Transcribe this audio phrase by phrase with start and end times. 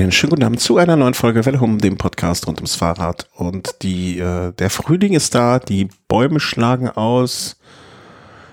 [0.00, 3.28] Einen schönen guten Abend zu einer neuen Folge Welle um dem Podcast rund ums Fahrrad.
[3.34, 7.58] Und die, äh, der Frühling ist da, die Bäume schlagen aus,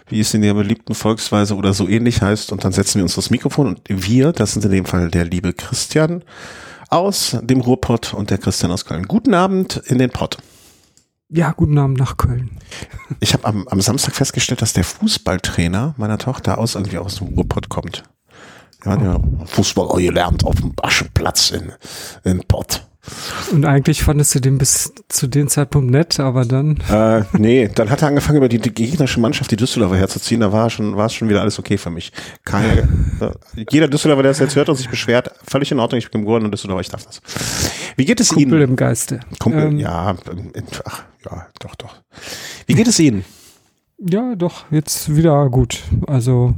[0.10, 2.52] wie es in der beliebten Volksweise oder so ähnlich heißt.
[2.52, 5.24] Und dann setzen wir uns das Mikrofon und wir, das sind in dem Fall der
[5.24, 6.22] liebe Christian
[6.90, 9.08] aus dem Ruhrpott und der Christian aus Köln.
[9.08, 10.38] Guten Abend in den Pott.
[11.30, 12.60] Ja, guten Abend nach Köln.
[13.22, 17.28] Ich habe am, am Samstag festgestellt, dass der Fußballtrainer meiner Tochter aus irgendwie aus dem
[17.28, 18.04] Ruhrpott kommt.
[18.88, 21.72] Ja, der Fußball gelernt auf dem Aschenplatz in,
[22.24, 22.84] in Pott.
[23.54, 26.78] Und eigentlich fandest du den bis zu dem Zeitpunkt nett, aber dann.
[26.90, 30.42] Äh, nee, dann hat er angefangen, über die, die gegnerische Mannschaft, die Düsseldorfer herzuziehen.
[30.42, 32.12] Da war schon, war es schon wieder alles okay für mich.
[32.44, 32.88] Keine,
[33.70, 36.00] jeder Düsseldorfer, der es jetzt hört und sich beschwert, völlig in Ordnung.
[36.00, 37.22] Ich bin geboren und Düsseldorfer, ich darf das.
[37.96, 38.70] Wie geht es Kumpel Ihnen?
[38.72, 39.22] im Geiste.
[39.40, 41.96] Kumpel, Ähm, ja, in, ach, ja, doch, doch.
[42.66, 43.24] Wie geht es Ihnen?
[44.00, 45.82] Ja, doch, jetzt wieder gut.
[46.08, 46.54] Also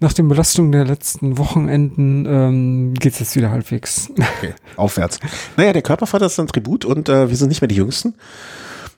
[0.00, 4.10] nach den Belastungen der letzten Wochenenden ähm, geht es jetzt wieder halbwegs.
[4.38, 5.20] Okay, aufwärts.
[5.56, 8.14] Naja, der Körpervater ist ein Tribut und äh, wir sind nicht mehr die Jüngsten.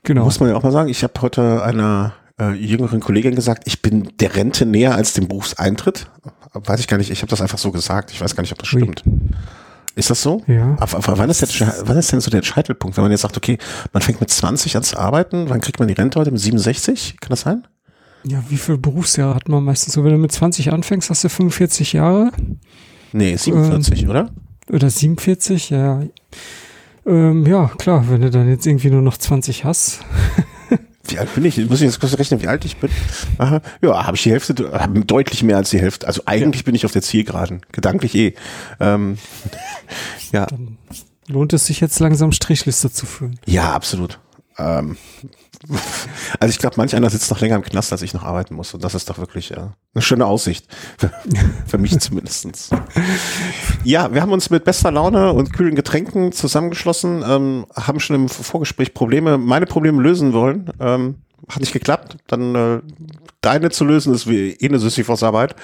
[0.02, 0.24] genau.
[0.24, 0.88] Muss man ja auch mal sagen.
[0.88, 5.28] Ich habe heute einer äh, jüngeren Kollegin gesagt, ich bin der Rente näher als dem
[5.28, 6.10] Berufseintritt.
[6.52, 8.10] Weiß ich gar nicht, ich habe das einfach so gesagt.
[8.10, 9.04] Ich weiß gar nicht, ob das stimmt.
[9.94, 10.42] Ist das so?
[10.46, 10.76] Ja.
[10.78, 12.96] Aber, aber wann, ist der, wann ist denn so der Scheitelpunkt?
[12.96, 13.58] Wenn man jetzt sagt, okay,
[13.92, 16.30] man fängt mit 20 an zu arbeiten, wann kriegt man die Rente heute?
[16.30, 17.16] Mit 67?
[17.20, 17.66] Kann das sein?
[18.24, 20.04] Ja, wie viele Berufsjahre hat man meistens so?
[20.04, 22.30] Wenn du mit 20 anfängst, hast du 45 Jahre
[23.12, 24.30] Nee, 47, oder?
[24.70, 26.02] oder 47, ja.
[27.06, 30.00] Ähm, ja, klar, wenn du dann jetzt irgendwie nur noch 20 hast.
[31.06, 31.56] Wie alt bin ich?
[31.70, 32.90] Muss ich jetzt kurz rechnen, wie alt ich bin?
[33.38, 33.62] Aha.
[33.80, 36.06] Ja, habe ich die Hälfte, deutlich mehr als die Hälfte.
[36.06, 37.62] Also eigentlich bin ich auf der Zielgeraden.
[37.72, 38.34] Gedanklich eh.
[38.78, 39.16] Ähm,
[40.32, 40.46] ja,
[41.28, 43.38] Lohnt es sich jetzt langsam Strichliste zu führen?
[43.46, 44.18] ja, absolut.
[44.58, 44.96] Ähm,
[46.40, 48.74] also ich glaube, manch einer sitzt noch länger im Knast, als ich noch arbeiten muss.
[48.74, 50.66] Und das ist doch wirklich ja, eine schöne Aussicht.
[51.66, 52.70] Für, mich zumindestens.
[53.84, 58.28] Ja, wir haben uns mit bester Laune und kühlen Getränken zusammengeschlossen, ähm, haben schon im
[58.28, 60.70] Vorgespräch Probleme, meine Probleme lösen wollen.
[60.80, 61.16] Ähm,
[61.48, 62.16] hat nicht geklappt.
[62.26, 62.80] Dann äh,
[63.40, 65.54] deine zu lösen ist wie eh eine Sisyphos-Arbeit.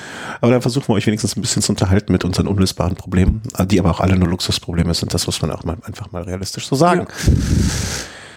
[0.41, 3.67] Aber dann versuchen wir euch wenigstens ein bisschen zu unterhalten mit unseren unlösbaren Problemen, äh,
[3.67, 5.13] die aber auch alle nur Luxusprobleme sind.
[5.13, 7.07] Das muss man auch mal einfach mal realistisch so sagen.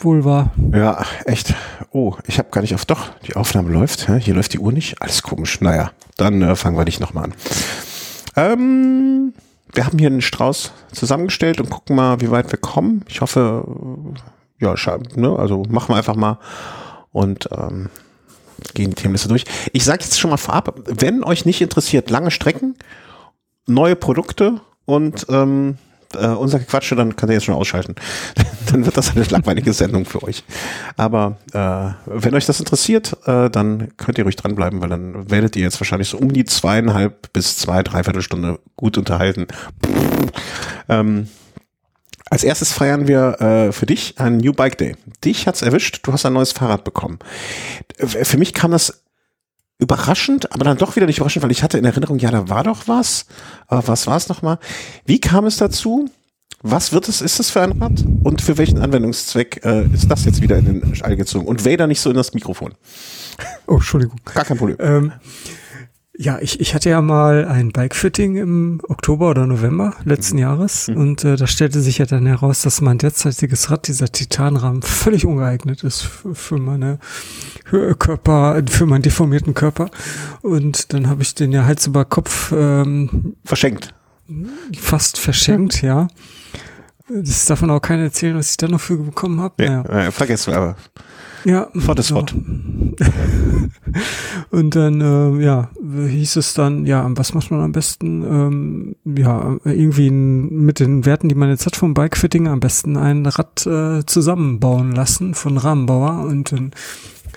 [0.02, 0.52] Wohl wahr.
[0.74, 1.54] Ja, echt.
[1.92, 2.86] Oh, ich habe gar nicht auf.
[2.86, 4.10] Doch, die Aufnahme läuft.
[4.20, 5.02] Hier läuft die Uhr nicht.
[5.02, 5.60] Alles komisch.
[5.62, 7.34] Naja, dann äh, fangen wir nicht nochmal an.
[8.36, 9.34] Ähm,
[9.74, 13.04] wir haben hier einen Strauß zusammengestellt und gucken mal, wie weit wir kommen.
[13.08, 13.66] Ich hoffe,
[14.60, 14.76] äh, ja,
[15.16, 16.40] ne, also machen wir einfach mal
[17.12, 17.90] und ähm,
[18.74, 19.46] gehen die Themenliste durch.
[19.74, 22.76] Ich sage jetzt schon mal vorab, wenn euch nicht interessiert, lange Strecken,
[23.68, 25.78] neue Produkte und ähm,
[26.16, 27.96] äh, unser Quatsche, dann könnt ihr jetzt schon ausschalten.
[28.72, 30.44] dann wird das eine langweilige Sendung für euch.
[30.96, 35.56] Aber äh, wenn euch das interessiert, äh, dann könnt ihr ruhig dranbleiben, weil dann werdet
[35.56, 39.48] ihr jetzt wahrscheinlich so um die zweieinhalb bis zwei, dreiviertel Stunde gut unterhalten.
[40.90, 41.28] Ähm,
[42.30, 44.96] als erstes feiern wir äh, für dich einen New Bike Day.
[45.24, 47.20] Dich hat's erwischt, du hast ein neues Fahrrad bekommen.
[47.98, 49.02] Für mich kam das
[49.80, 52.64] überraschend, aber dann doch wieder nicht überraschend, weil ich hatte in Erinnerung, ja, da war
[52.64, 53.26] doch was.
[53.68, 54.60] Aber was war es nochmal?
[55.06, 56.10] Wie kam es dazu?
[56.64, 58.04] Was wird es, ist es für ein Rad?
[58.24, 61.46] Und für welchen Anwendungszweck äh, ist das jetzt wieder in den Schall gezogen?
[61.46, 62.74] Und Vader nicht so in das Mikrofon.
[63.68, 64.18] Oh, Entschuldigung.
[64.26, 64.78] Gar kein Problem.
[64.80, 65.12] Ähm,
[66.20, 71.24] ja, ich, ich hatte ja mal ein Bike-Fitting im Oktober oder November letzten Jahres und
[71.24, 75.84] äh, da stellte sich ja dann heraus, dass mein derzeitiges Rad, dieser Titanrahmen, völlig ungeeignet
[75.84, 76.98] ist für, für meine
[78.00, 79.92] Körper, für meinen deformierten Körper.
[80.42, 83.94] Und dann habe ich den ja Hals über Kopf ähm, Verschenkt.
[84.80, 86.08] fast verschenkt, ja.
[87.10, 89.64] Das darf man auch keiner erzählen, was ich da noch für bekommen habe.
[89.64, 90.08] Ja, Naja.
[90.08, 90.76] äh, vergessen wir aber.
[91.48, 91.70] Ja.
[91.78, 92.36] Fort ist fort.
[94.52, 98.24] Und dann, äh, ja, hieß es dann, ja, was macht man am besten?
[98.24, 103.26] Ähm, ja, irgendwie mit den Werten, die man jetzt hat vom Bikefitting, am besten ein
[103.26, 106.26] Rad äh, zusammenbauen lassen von Rahmenbauer.
[106.26, 106.72] Und dann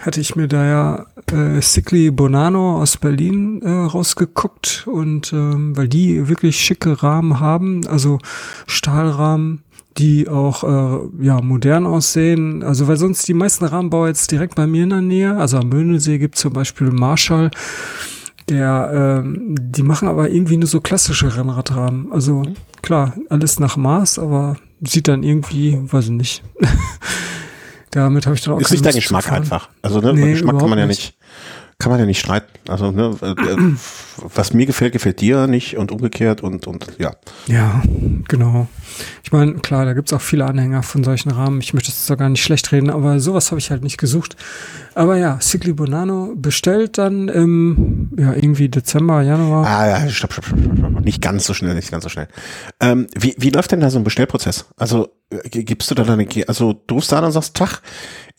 [0.01, 5.87] hatte ich mir da ja äh, Sickly Bonano aus Berlin äh, rausgeguckt und ähm, weil
[5.89, 8.19] die wirklich schicke Rahmen haben, also
[8.67, 9.63] Stahlrahmen,
[9.99, 12.63] die auch äh, ja modern aussehen.
[12.63, 15.69] Also weil sonst die meisten Rahmenbauer jetzt direkt bei mir in der Nähe, also am
[15.69, 17.51] Möhnesee gibt zum Beispiel Marshall,
[18.49, 22.13] der ähm, die machen aber irgendwie nur so klassische Rennradrahmen.
[22.13, 22.43] Also
[22.83, 26.43] klar, alles nach Maß, aber sieht dann irgendwie, weiß ich nicht.
[27.91, 29.69] Damit habe ich dann auch Ist nicht dein Geschmack einfach.
[29.83, 31.19] Also ne, Nee, Geschmack kann man ja überhaupt nicht,
[31.81, 32.47] kann man ja nicht streiten.
[32.69, 33.75] Also, ne, äh, äh,
[34.19, 37.17] was mir gefällt, gefällt dir nicht und umgekehrt und, und ja.
[37.47, 37.83] Ja,
[38.29, 38.69] genau.
[39.25, 41.61] Ich meine, klar, da gibt's auch viele Anhänger von solchen Rahmen.
[41.61, 44.37] Ich möchte es zwar gar nicht schlecht reden, aber sowas habe ich halt nicht gesucht.
[44.95, 49.67] Aber ja, Sigli Bonano bestellt dann im, ja, irgendwie Dezember, Januar.
[49.67, 51.05] Ah, ja, stopp, stopp, stopp, stopp, stopp.
[51.05, 52.29] Nicht ganz so schnell, nicht ganz so schnell.
[52.81, 54.67] Ähm, wie, wie läuft denn da so ein Bestellprozess?
[54.77, 57.81] Also, äh, gibst du da deine, also, du rufst da an und sagst, Tach,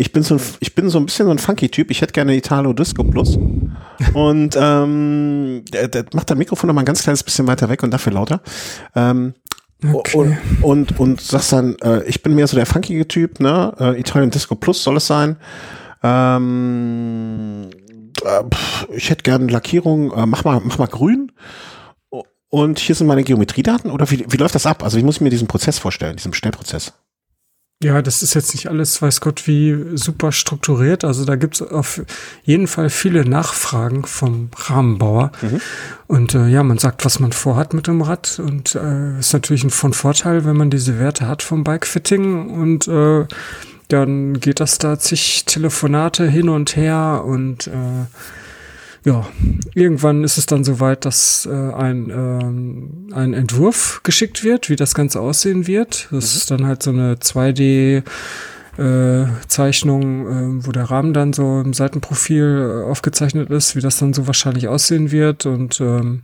[0.02, 2.36] ich bin so, ein- ich bin so ein bisschen so ein Funky-Typ, ich hätte gerne
[2.36, 3.38] Italo Disco Plus.
[4.14, 7.84] Und, ähm, der, der macht das Mikrofon noch mal ein ganz kleines bisschen weiter weg
[7.84, 8.42] und dafür lauter.
[8.96, 9.34] Ähm,
[9.84, 10.38] Okay.
[10.62, 13.74] und, und, und sagst dann, äh, ich bin mehr so der funkige Typ, ne?
[13.80, 15.38] Äh, Italian Disco Plus soll es sein.
[16.04, 17.70] Ähm,
[18.24, 21.32] äh, pff, ich hätte gerne Lackierung, äh, mach mal, mach mal grün.
[22.50, 24.84] Und hier sind meine Geometriedaten oder wie, wie läuft das ab?
[24.84, 26.94] Also wie muss ich mir diesen Prozess vorstellen, diesen Bestellprozess?
[27.84, 31.04] Ja, das ist jetzt nicht alles, weiß Gott, wie super strukturiert.
[31.04, 32.02] Also da gibt's auf
[32.44, 35.32] jeden Fall viele Nachfragen vom Rahmenbauer.
[36.06, 38.40] Und äh, ja, man sagt, was man vorhat mit dem Rad.
[38.40, 42.50] Und äh, ist natürlich ein von Vorteil, wenn man diese Werte hat vom Bikefitting.
[42.50, 43.26] Und äh,
[43.88, 48.06] dann geht das da zig Telefonate hin und her und äh,
[49.04, 49.28] ja,
[49.74, 54.94] irgendwann ist es dann soweit, dass äh, ein, ähm, ein Entwurf geschickt wird, wie das
[54.94, 56.08] Ganze aussehen wird.
[56.12, 58.04] Das ist dann halt so eine 2D
[58.78, 63.98] äh, Zeichnung, äh, wo der Rahmen dann so im Seitenprofil äh, aufgezeichnet ist, wie das
[63.98, 66.22] dann so wahrscheinlich aussehen wird und ähm,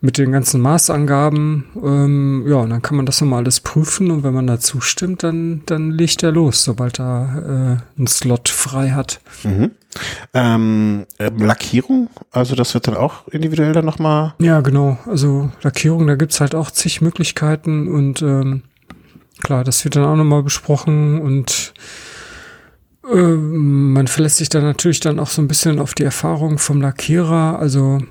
[0.00, 4.22] mit den ganzen Maßangaben, ähm, ja, und dann kann man das nochmal alles prüfen und
[4.22, 8.90] wenn man da zustimmt, dann, dann legt er los, sobald er äh, einen Slot frei
[8.90, 9.20] hat.
[9.44, 9.70] Mhm.
[10.34, 14.34] Ähm, ähm, Lackierung, also das wird dann auch individuell dann nochmal.
[14.38, 14.98] Ja, genau.
[15.06, 18.62] Also Lackierung, da gibt's halt auch zig Möglichkeiten und ähm,
[19.42, 21.72] klar, das wird dann auch nochmal besprochen und
[23.12, 26.80] ähm, man verlässt sich dann natürlich dann auch so ein bisschen auf die Erfahrung vom
[26.80, 27.58] Lackierer.
[27.58, 28.04] Also äh,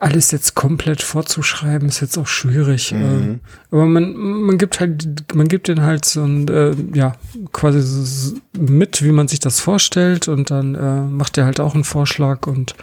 [0.00, 2.92] alles jetzt komplett vorzuschreiben ist jetzt auch schwierig.
[2.92, 3.00] Mhm.
[3.00, 7.14] Äh, aber man, man gibt halt, man gibt den halt so ein, äh, ja,
[7.52, 11.74] quasi so mit, wie man sich das vorstellt und dann äh, macht er halt auch
[11.74, 12.74] einen Vorschlag und,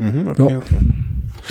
[0.00, 0.58] Mhm, okay, Ja.
[0.58, 0.76] okay.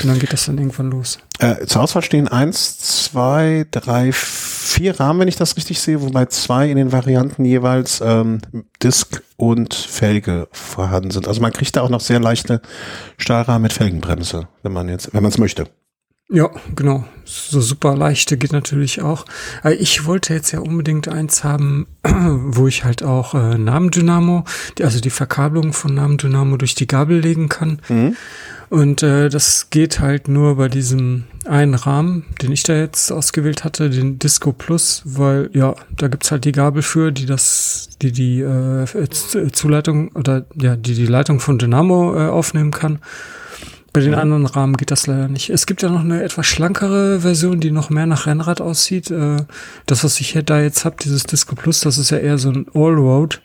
[0.02, 1.20] Und dann geht das dann irgendwann los.
[1.40, 6.26] Äh, zur Auswahl stehen eins, zwei, drei, vier Rahmen, wenn ich das richtig sehe, wobei
[6.26, 8.42] zwei in den Varianten jeweils ähm,
[8.82, 11.28] Disc und Felge vorhanden sind.
[11.28, 12.62] Also man kriegt da auch noch sehr leichte
[13.18, 15.68] Stahlrahmen mit Felgenbremse, wenn man jetzt, wenn man es möchte.
[16.30, 17.06] Ja, genau.
[17.24, 19.26] So super leichte geht natürlich auch.
[19.62, 24.44] Aber ich wollte jetzt ja unbedingt eins haben, wo ich halt auch äh, Namendynamo,
[24.78, 27.82] die, also die Verkabelung von Namendynamo durch die Gabel legen kann.
[28.70, 33.64] Und äh, das geht halt nur bei diesem einen Rahmen, den ich da jetzt ausgewählt
[33.64, 38.12] hatte, den Disco Plus, weil ja, da gibt's halt die Gabel für, die das, die
[38.12, 43.00] die äh, Z- Zuleitung oder ja, die die Leitung von Dynamo äh, aufnehmen kann.
[43.94, 45.50] Bei den anderen Rahmen geht das leider nicht.
[45.50, 49.10] Es gibt ja noch eine etwas schlankere Version, die noch mehr nach Rennrad aussieht.
[49.10, 49.38] Äh,
[49.86, 52.50] das, was ich hier da jetzt habe, dieses Disco Plus, das ist ja eher so
[52.52, 53.42] ein Allroad.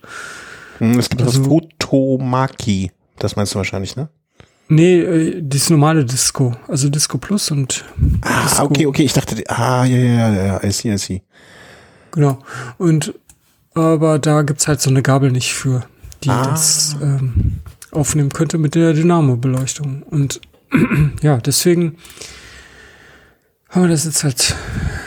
[0.79, 2.91] Hm, Es gibt Also- das Futomaki.
[3.19, 4.09] Das meinst du wahrscheinlich, ne?
[4.75, 6.57] Nee, äh, dieses normale Disco.
[6.69, 7.85] Also Disco Plus und
[8.23, 8.65] Ah, Disco.
[8.65, 9.03] okay, okay.
[9.05, 11.23] Ich dachte, ah, ja, ja, ja, ja, I see, I see.
[12.13, 12.39] Genau.
[12.79, 13.15] Und
[13.75, 15.85] aber da gibt's halt so eine Gabel nicht für,
[16.25, 16.47] die Ah.
[16.51, 17.61] das ähm,
[17.91, 20.03] aufnehmen könnte mit der Dynamo-Beleuchtung.
[20.05, 20.41] Und
[21.23, 21.97] ja, deswegen
[23.73, 24.55] haben wir das jetzt halt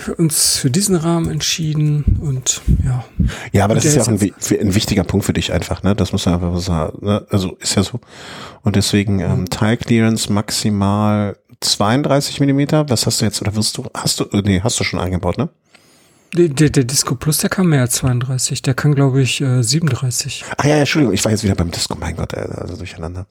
[0.02, 3.06] für uns für diesen Rahmen entschieden und ja.
[3.54, 5.96] Ja, aber das ist ja auch ein, ein wichtiger Punkt für dich einfach, ne?
[5.96, 7.06] Das muss man einfach sagen.
[7.06, 7.26] Ne?
[7.30, 8.00] Also ist ja so.
[8.64, 12.90] Und deswegen ähm, Tile Clearance maximal 32 Millimeter.
[12.90, 13.86] Was hast du jetzt oder wirst du?
[13.94, 14.26] Hast du?
[14.26, 15.50] äh, Nee, hast du schon eingebaut, ne?
[16.38, 20.44] Der, der, Disco Plus, der kann mehr als 32, der kann glaube ich äh, 37.
[20.58, 21.96] Ah ja, ja, Entschuldigung, ich war jetzt wieder beim Disco.
[21.98, 23.26] Mein Gott, äh, also durcheinander.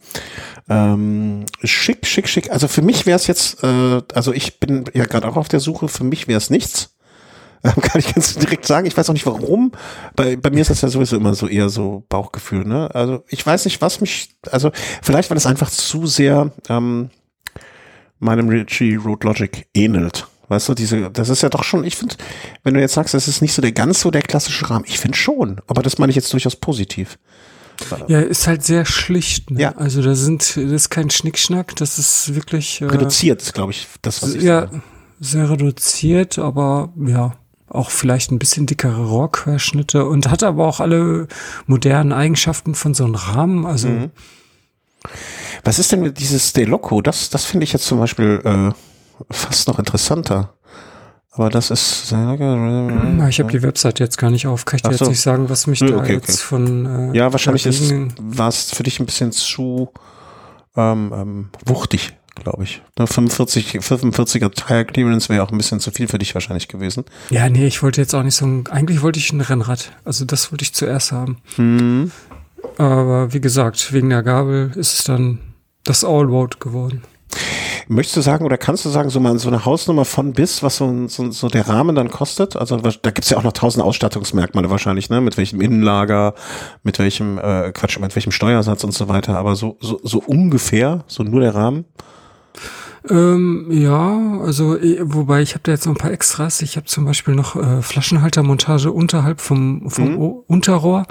[0.68, 2.50] Ähm, schick, schick, schick.
[2.50, 5.60] Also für mich wäre es jetzt, äh, also ich bin ja gerade auch auf der
[5.60, 5.88] Suche.
[5.88, 6.96] Für mich wäre es nichts.
[7.62, 8.86] Ähm, kann ich ganz direkt sagen.
[8.86, 9.72] Ich weiß auch nicht warum.
[10.16, 12.64] Bei, bei mir ist das ja sowieso immer so eher so Bauchgefühl.
[12.64, 12.94] Ne?
[12.94, 14.70] Also ich weiß nicht, was mich, also
[15.02, 17.10] vielleicht, weil es einfach zu sehr ähm,
[18.18, 20.26] meinem Richie Road Logic ähnelt.
[20.48, 22.16] Weißt du, diese, das ist ja doch schon, ich finde,
[22.62, 24.98] wenn du jetzt sagst, das ist nicht so der ganz so der klassische Rahmen, ich
[24.98, 27.18] finde schon, aber das meine ich jetzt durchaus positiv.
[28.06, 29.50] Ja, ist halt sehr schlicht.
[29.50, 29.60] Ne?
[29.60, 29.72] Ja.
[29.76, 33.88] Also da sind, das ist kein Schnickschnack, das ist wirklich äh, Reduziert ist, glaube ich,
[34.02, 34.82] das, was ich ja, sage.
[35.18, 37.32] sehr reduziert, aber ja,
[37.68, 41.26] auch vielleicht ein bisschen dickere Rohrquerschnitte und hat aber auch alle
[41.66, 43.66] modernen Eigenschaften von so einem Rahmen.
[43.66, 44.10] Also Mhm.
[45.64, 47.00] Was ist denn mit dieses De Loco?
[47.00, 48.72] Das, das finde ich jetzt zum Beispiel äh,
[49.30, 50.54] fast noch interessanter.
[51.36, 52.12] Aber das ist.
[52.12, 55.04] ich habe die Website jetzt gar nicht auf, kann ich dir so.
[55.04, 56.38] jetzt nicht sagen, was mich Nö, da okay, jetzt okay.
[56.38, 57.66] von äh, Ja, wahrscheinlich
[58.20, 59.90] war es für dich ein bisschen zu
[60.76, 62.82] ähm, ähm, wuchtig, glaube ich.
[62.96, 67.04] 45, 45er Tire Clearance wäre auch ein bisschen zu viel für dich wahrscheinlich gewesen.
[67.30, 69.90] Ja, nee, ich wollte jetzt auch nicht so ein, eigentlich wollte ich ein Rennrad.
[70.04, 71.38] Also das wollte ich zuerst haben.
[71.56, 72.12] Hm.
[72.78, 75.40] Aber wie gesagt, wegen der Gabel ist es dann
[75.84, 77.02] das Allroad geworden.
[77.88, 80.76] Möchtest du sagen oder kannst du sagen, so mal so eine Hausnummer von bis, was
[80.76, 82.56] so, so, so der Rahmen dann kostet?
[82.56, 85.20] Also da gibt's ja auch noch tausend Ausstattungsmerkmale wahrscheinlich, ne?
[85.20, 86.34] Mit welchem Innenlager,
[86.82, 91.04] mit welchem, äh, Quatsch, mit welchem Steuersatz und so weiter, aber so, so, so ungefähr,
[91.06, 91.84] so nur der Rahmen?
[93.10, 96.62] Ähm, ja, also wobei ich habe da jetzt noch ein paar Extras.
[96.62, 100.18] Ich habe zum Beispiel noch äh, Flaschenhaltermontage unterhalb vom, vom Mhm.
[100.46, 101.06] Unterrohr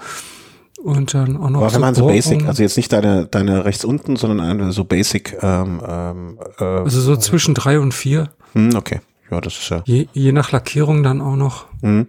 [0.84, 3.86] und dann auch noch Aber wenn man so basic, also jetzt nicht deine, deine rechts
[3.86, 8.76] unten, sondern eine so basic, ähm, ähm, äh, also so zwischen drei und vier, hm,
[8.76, 9.00] okay.
[9.32, 9.82] Ja, das ist ja.
[9.86, 11.66] je, je nach Lackierung dann auch noch.
[11.82, 12.08] Hm.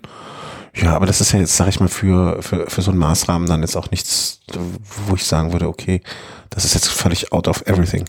[0.75, 3.49] Ja, aber das ist ja jetzt, sag ich mal, für, für, für so einen Maßrahmen
[3.49, 4.40] dann jetzt auch nichts,
[5.07, 6.02] wo ich sagen würde, okay,
[6.50, 8.04] das ist jetzt völlig out of everything.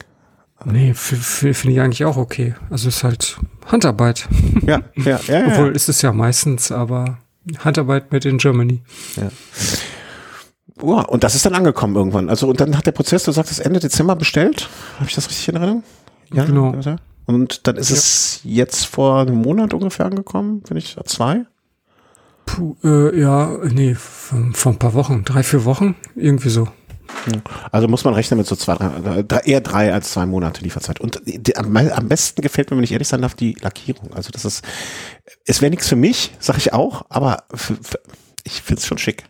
[0.66, 2.56] Nee, finde ich eigentlich auch okay.
[2.72, 4.28] Also ist halt Handarbeit.
[4.66, 5.40] Ja, ja, ja.
[5.40, 5.48] ja.
[5.48, 7.20] Obwohl ist es ja meistens, aber
[7.60, 8.82] Handarbeit made in Germany.
[10.82, 12.30] Oh, und das ist dann angekommen irgendwann.
[12.30, 14.70] Also, und dann hat der Prozess, du sagtest Ende Dezember bestellt.
[14.98, 15.84] Habe ich das richtig in Erinnerung?
[16.34, 16.76] Ja, Genau.
[16.76, 16.98] ja.
[17.28, 17.96] Und dann ist Ja.
[17.96, 21.46] es jetzt vor einem Monat ungefähr angekommen, wenn ich zwei.
[22.46, 26.68] Puh, äh, ja, nee, vor, ein paar Wochen, drei, vier Wochen, irgendwie so.
[27.72, 31.00] Also muss man rechnen mit so zwei, drei, drei eher drei als zwei Monate Lieferzeit.
[31.00, 34.14] Und die, am, am besten gefällt mir, wenn ich ehrlich sein darf, die Lackierung.
[34.14, 34.64] Also das ist,
[35.46, 38.00] es wäre nichts für mich, sag ich auch, aber für, für,
[38.44, 39.24] ich finde es schon schick.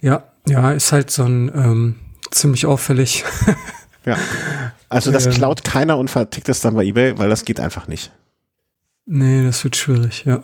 [0.00, 1.96] Ja, ja, ist halt so ein ähm,
[2.30, 3.24] ziemlich auffällig.
[4.04, 4.16] Ja.
[4.88, 5.32] Also das Ähm.
[5.34, 8.10] klaut keiner und vertickt es dann bei eBay, weil das geht einfach nicht.
[9.04, 10.42] nee, das wird schwierig, ja.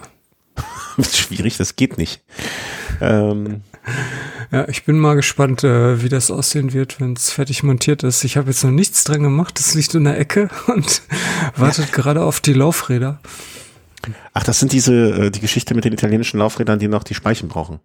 [0.98, 2.22] Das schwierig, das geht nicht.
[3.00, 3.62] Ähm,
[4.50, 8.22] Ja, ich bin mal gespannt, äh, wie das aussehen wird, wenn es fertig montiert ist.
[8.24, 11.00] Ich habe jetzt noch nichts dran gemacht, es liegt in der Ecke und
[11.56, 13.20] wartet gerade auf die Laufräder.
[14.34, 14.94] ach, das sind diese,
[15.26, 17.80] äh, die Geschichte mit den italienischen Laufrädern, die noch die Speichen brauchen.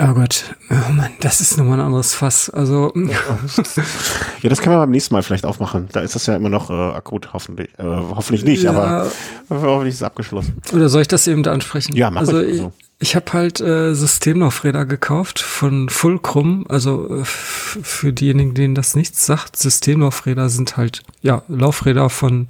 [0.00, 2.50] Oh Gott, oh Mann, das ist nochmal ein anderes Fass.
[2.50, 5.88] Also, Ja, das können wir beim nächsten Mal vielleicht aufmachen.
[5.92, 7.68] Da ist das ja immer noch äh, akut, hoffentlich.
[7.78, 9.10] Äh, hoffentlich nicht, ja, aber
[9.50, 10.60] hoffentlich ist es abgeschlossen.
[10.72, 11.96] Oder soll ich das eben da ansprechen?
[11.96, 12.72] Ja, mach Also ich, also.
[13.00, 16.64] ich habe halt äh, Systemlaufräder gekauft von Fulcrum.
[16.68, 22.48] Also äh, für diejenigen, denen das nichts sagt, Systemlaufräder sind halt ja Laufräder von,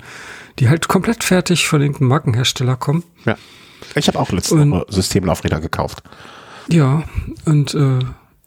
[0.59, 3.05] die halt komplett fertig von irgendeinem Markenhersteller kommen.
[3.25, 3.37] Ja.
[3.95, 6.03] Ich habe auch letzte Und- Woche Systemlaufräder gekauft.
[6.69, 7.05] Ja,
[7.45, 7.99] und äh,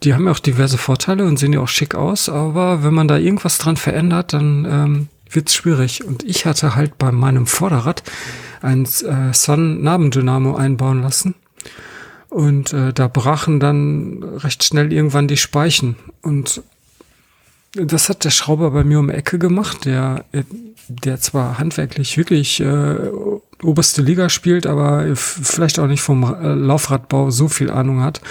[0.04, 3.08] die haben ja auch diverse Vorteile und sehen ja auch schick aus, aber wenn man
[3.08, 6.04] da irgendwas dran verändert, dann ähm, wird's schwierig.
[6.04, 8.04] Und ich hatte halt bei meinem Vorderrad
[8.62, 11.36] ein äh, Sun-Nabendynamo einbauen lassen.
[12.30, 15.96] Und äh, da brachen dann recht schnell irgendwann die Speichen.
[16.22, 16.64] Und
[17.74, 20.26] das hat der Schrauber bei mir um die Ecke gemacht, der,
[20.88, 22.96] der zwar handwerklich wirklich äh,
[23.64, 28.22] oberste Liga spielt, aber vielleicht auch nicht vom äh, Laufradbau so viel Ahnung hat.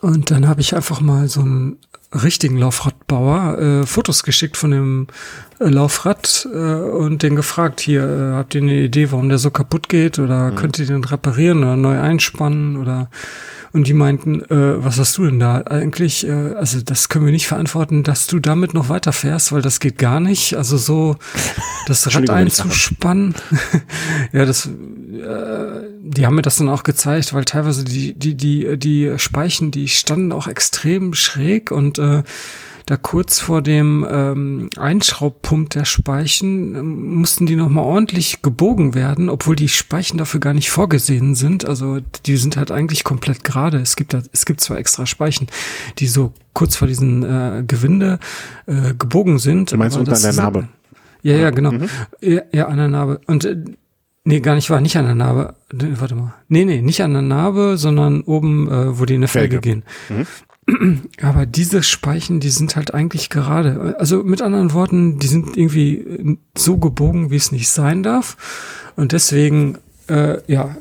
[0.00, 1.78] Und dann habe ich einfach mal so einen
[2.12, 5.06] richtigen Laufradbauer äh, Fotos geschickt von dem
[5.58, 9.88] Laufrad äh, und den gefragt, hier, äh, habt ihr eine Idee, warum der so kaputt
[9.88, 13.08] geht oder könnt ihr den reparieren oder neu einspannen oder
[13.76, 15.62] und die meinten, äh, was hast du denn da?
[15.66, 19.80] Eigentlich, äh, also das können wir nicht verantworten, dass du damit noch weiterfährst, weil das
[19.80, 20.54] geht gar nicht.
[20.54, 21.16] Also so
[21.86, 23.34] das Rad einzuspannen.
[24.32, 24.70] ja, das, äh,
[26.00, 29.88] die haben mir das dann auch gezeigt, weil teilweise die, die, die, die Speichen, die
[29.88, 32.22] standen auch extrem schräg und äh,
[32.86, 39.28] da kurz vor dem ähm, Einschraubpunkt der Speichen ähm, mussten die nochmal ordentlich gebogen werden,
[39.28, 41.66] obwohl die Speichen dafür gar nicht vorgesehen sind.
[41.66, 43.78] Also die sind halt eigentlich komplett gerade.
[43.78, 45.48] Es gibt da, es gibt zwar extra Speichen,
[45.98, 48.20] die so kurz vor diesen äh, Gewinde
[48.66, 49.72] äh, gebogen sind.
[49.72, 50.68] Du meinst unter der sind- Narbe?
[51.22, 51.72] Ja, ja, genau.
[52.20, 53.20] Ja, ja, an der Narbe.
[53.26, 53.56] Und äh,
[54.22, 55.54] nee, gar nicht, war nicht an der Narbe.
[55.72, 56.34] Nee, Warte mal.
[56.46, 59.82] Nee, nee, nicht an der Narbe, sondern oben, äh, wo die in eine Felge, Felge.
[60.08, 60.26] gehen.
[61.22, 63.96] Aber diese Speichen, die sind halt eigentlich gerade.
[63.98, 68.36] Also mit anderen Worten, die sind irgendwie so gebogen, wie es nicht sein darf.
[68.96, 70.76] Und deswegen, äh, ja,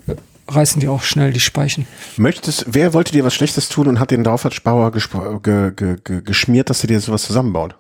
[0.48, 1.88] reißen die auch schnell die Speichen.
[2.18, 4.24] Möchtest, wer wollte dir was Schlechtes tun und hat den
[4.90, 7.76] gesp- ge, ge, ge, geschmiert, dass er dir sowas zusammenbaut?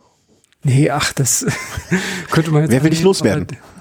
[0.63, 1.45] Nee, ach, das
[2.31, 2.71] könnte man jetzt.
[2.71, 3.47] Wer will dich loswerden?
[3.47, 3.74] aber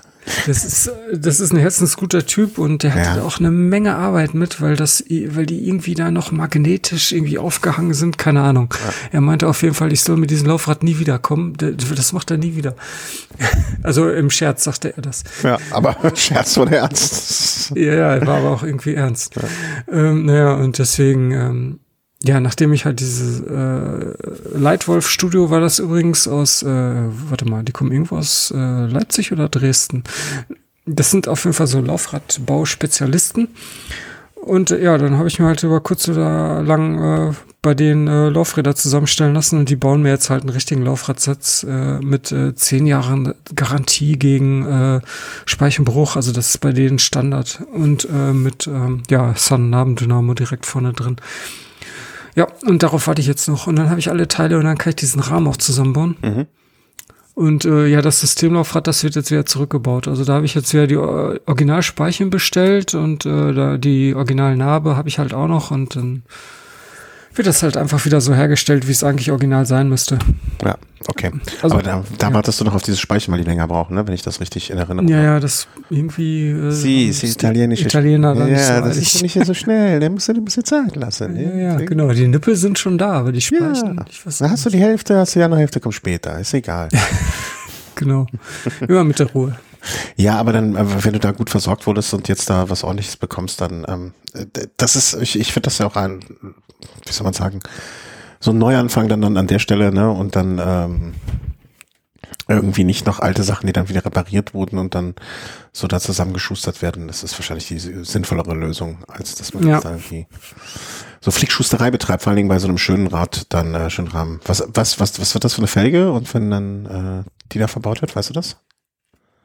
[0.46, 3.22] Das ist, das ist ein herzensguter Typ und der hat Ja.
[3.22, 7.92] auch eine Menge Arbeit mit, weil das, weil die irgendwie da noch magnetisch irgendwie aufgehangen
[7.94, 8.72] sind, keine Ahnung.
[9.12, 11.54] Er meinte auf jeden Fall, ich soll mit diesem Laufrad nie wiederkommen.
[11.58, 12.74] Das macht er nie wieder.
[13.82, 15.24] Also im Scherz sagte er das.
[15.42, 17.72] Ja, aber Scherz oder Ernst?
[17.76, 19.34] Ja, ja, war aber auch irgendwie ernst.
[19.92, 21.80] Ähm, naja, und deswegen, ähm,
[22.24, 27.62] ja, nachdem ich halt dieses äh, Leitwolf Studio war das übrigens aus, äh, warte mal,
[27.62, 30.04] die kommen irgendwo aus äh, Leipzig oder Dresden.
[30.86, 33.48] Das sind auf jeden Fall so Laufradbauspezialisten.
[34.36, 38.08] Und äh, ja, dann habe ich mir halt über kurz oder lang äh, bei den
[38.08, 42.32] äh, Laufräder zusammenstellen lassen und die bauen mir jetzt halt einen richtigen Laufradsatz äh, mit
[42.32, 45.00] äh, zehn Jahren Garantie gegen äh,
[45.46, 46.16] Speichenbruch.
[46.16, 51.16] Also das ist bei denen Standard und äh, mit ähm, ja Sun-Nabendynamo direkt vorne drin.
[52.34, 53.66] Ja, und darauf warte ich jetzt noch.
[53.66, 56.16] Und dann habe ich alle Teile und dann kann ich diesen Rahmen auch zusammenbauen.
[56.22, 56.46] Mhm.
[57.34, 60.06] Und äh, ja, das Systemlaufrad, das wird jetzt wieder zurückgebaut.
[60.06, 64.96] Also da habe ich jetzt wieder die äh, Originalspeichen bestellt und äh, da die Originalnarbe
[64.96, 66.22] habe ich halt auch noch und dann
[67.36, 70.18] wird das halt einfach wieder so hergestellt, wie es eigentlich original sein müsste.
[70.64, 70.76] Ja,
[71.08, 71.30] okay.
[71.62, 72.34] Also, Aber da, da ja.
[72.34, 74.06] wartest du noch auf dieses Speichen, weil die länger brauchen, ne?
[74.06, 75.26] wenn ich das richtig in Erinnerung Ja, habe.
[75.26, 76.50] ja, das irgendwie.
[76.50, 79.54] Äh, Sie, sie ist die italienische Italiener dann Ja, so das ist ja nicht so
[79.54, 80.00] schnell.
[80.00, 81.36] Der muss ja ein bisschen Zeit lassen.
[81.36, 82.12] Ja, ja, Deswegen- genau.
[82.12, 84.00] Die Nippel sind schon da, aber die Ja, Speichen.
[84.10, 86.38] ich weiß da hast du die Hälfte, hast du ja eine Hälfte, kommt später.
[86.38, 86.88] Ist egal.
[87.96, 88.26] Genau.
[88.88, 89.56] Immer mit der Ruhe.
[90.16, 93.16] Ja, aber dann, äh, wenn du da gut versorgt wurdest und jetzt da was ordentliches
[93.16, 96.20] bekommst, dann, ähm, äh, das ist, ich, ich finde das ja auch ein,
[97.06, 97.60] wie soll man sagen,
[98.40, 101.14] so ein Neuanfang dann, dann an der Stelle, ne, und dann, ähm,
[102.46, 105.14] irgendwie nicht noch alte Sachen, die dann wieder repariert wurden und dann
[105.72, 107.06] so da zusammengeschustert werden.
[107.06, 109.74] Das ist wahrscheinlich die sinnvollere Lösung, als dass man Ja.
[109.76, 110.26] jetzt da irgendwie
[111.22, 114.40] so Flickschusterei betreibt, vor allen Dingen bei so einem schönen Rad, dann äh, schönen Rahmen.
[114.44, 117.66] Was, was, was, was wird das für eine Felge und wenn dann äh, die da
[117.66, 118.56] verbaut wird, weißt du das?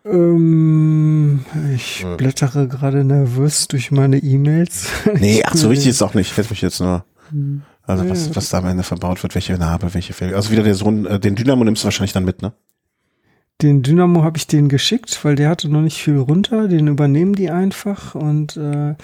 [0.06, 1.42] Ähm,
[1.76, 2.16] ich Ja.
[2.16, 4.88] blättere gerade nervös durch meine E-Mails.
[5.20, 6.32] Nee, ach so richtig ist auch nicht.
[6.32, 7.04] Ich hätte mich jetzt nur,
[7.84, 8.36] also Ja, was, ja.
[8.36, 10.36] was da am Ende verbaut wird, welche Narbe, welche Felge.
[10.36, 12.54] Also wieder der Sohn, äh, den Dynamo nimmst du wahrscheinlich dann mit, ne?
[13.62, 16.70] Den Dynamo habe ich denen geschickt, weil der hatte noch nicht viel runter.
[16.70, 18.16] Den übernehmen die einfach.
[18.16, 18.96] Und äh,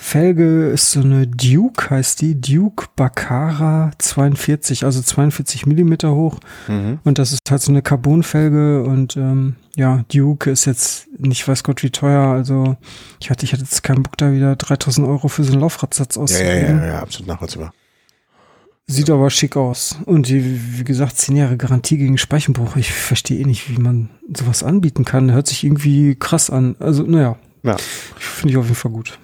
[0.00, 2.40] Felge ist so eine Duke, heißt die.
[2.40, 6.38] Duke Baccara 42, also 42 Millimeter hoch.
[6.68, 7.00] Mhm.
[7.02, 8.84] Und das ist halt so eine Carbonfelge.
[8.84, 12.28] Und ähm, ja, Duke ist jetzt nicht weiß Gott wie teuer.
[12.28, 12.76] Also
[13.20, 16.14] ich hatte, ich hatte jetzt keinen Bock da wieder 3000 Euro für so einen Laufradsatz
[16.14, 16.78] Ja, auszugeben.
[16.78, 17.72] ja, ja, ja, absolut nachvollziehbar.
[18.86, 19.98] Sieht aber schick aus.
[20.06, 22.76] Und die, wie gesagt, zehn Jahre Garantie gegen Speichenbruch.
[22.76, 25.32] Ich verstehe eh nicht, wie man sowas anbieten kann.
[25.32, 26.76] Hört sich irgendwie krass an.
[26.78, 27.76] Also, naja, Ja.
[28.16, 29.18] finde ich auf jeden Fall gut.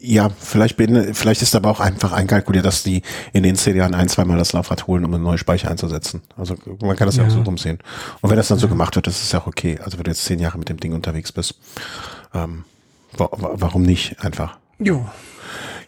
[0.00, 3.94] Ja, vielleicht, bin, vielleicht ist aber auch einfach einkalkuliert, dass die in den zehn Jahren
[3.94, 6.22] ein, zweimal das Laufrad holen, um einen neuen Speicher einzusetzen.
[6.36, 7.28] Also man kann das ja, Ja.
[7.28, 7.78] auch so rumsehen.
[8.20, 9.78] Und wenn das dann so gemacht wird, das ist ja auch okay.
[9.84, 11.54] Also wenn du jetzt zehn Jahre mit dem Ding unterwegs bist,
[12.34, 12.64] ähm,
[13.16, 14.58] wa wa warum nicht einfach?
[14.78, 15.04] Jo.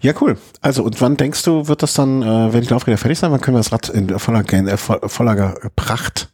[0.01, 0.39] Ja, cool.
[0.63, 3.41] Also, und wann denkst du, wird das dann, äh, wenn die Laufräder fertig sein, wann
[3.41, 6.31] können wir das Rad in voller, Gen- äh, vo- voller Pracht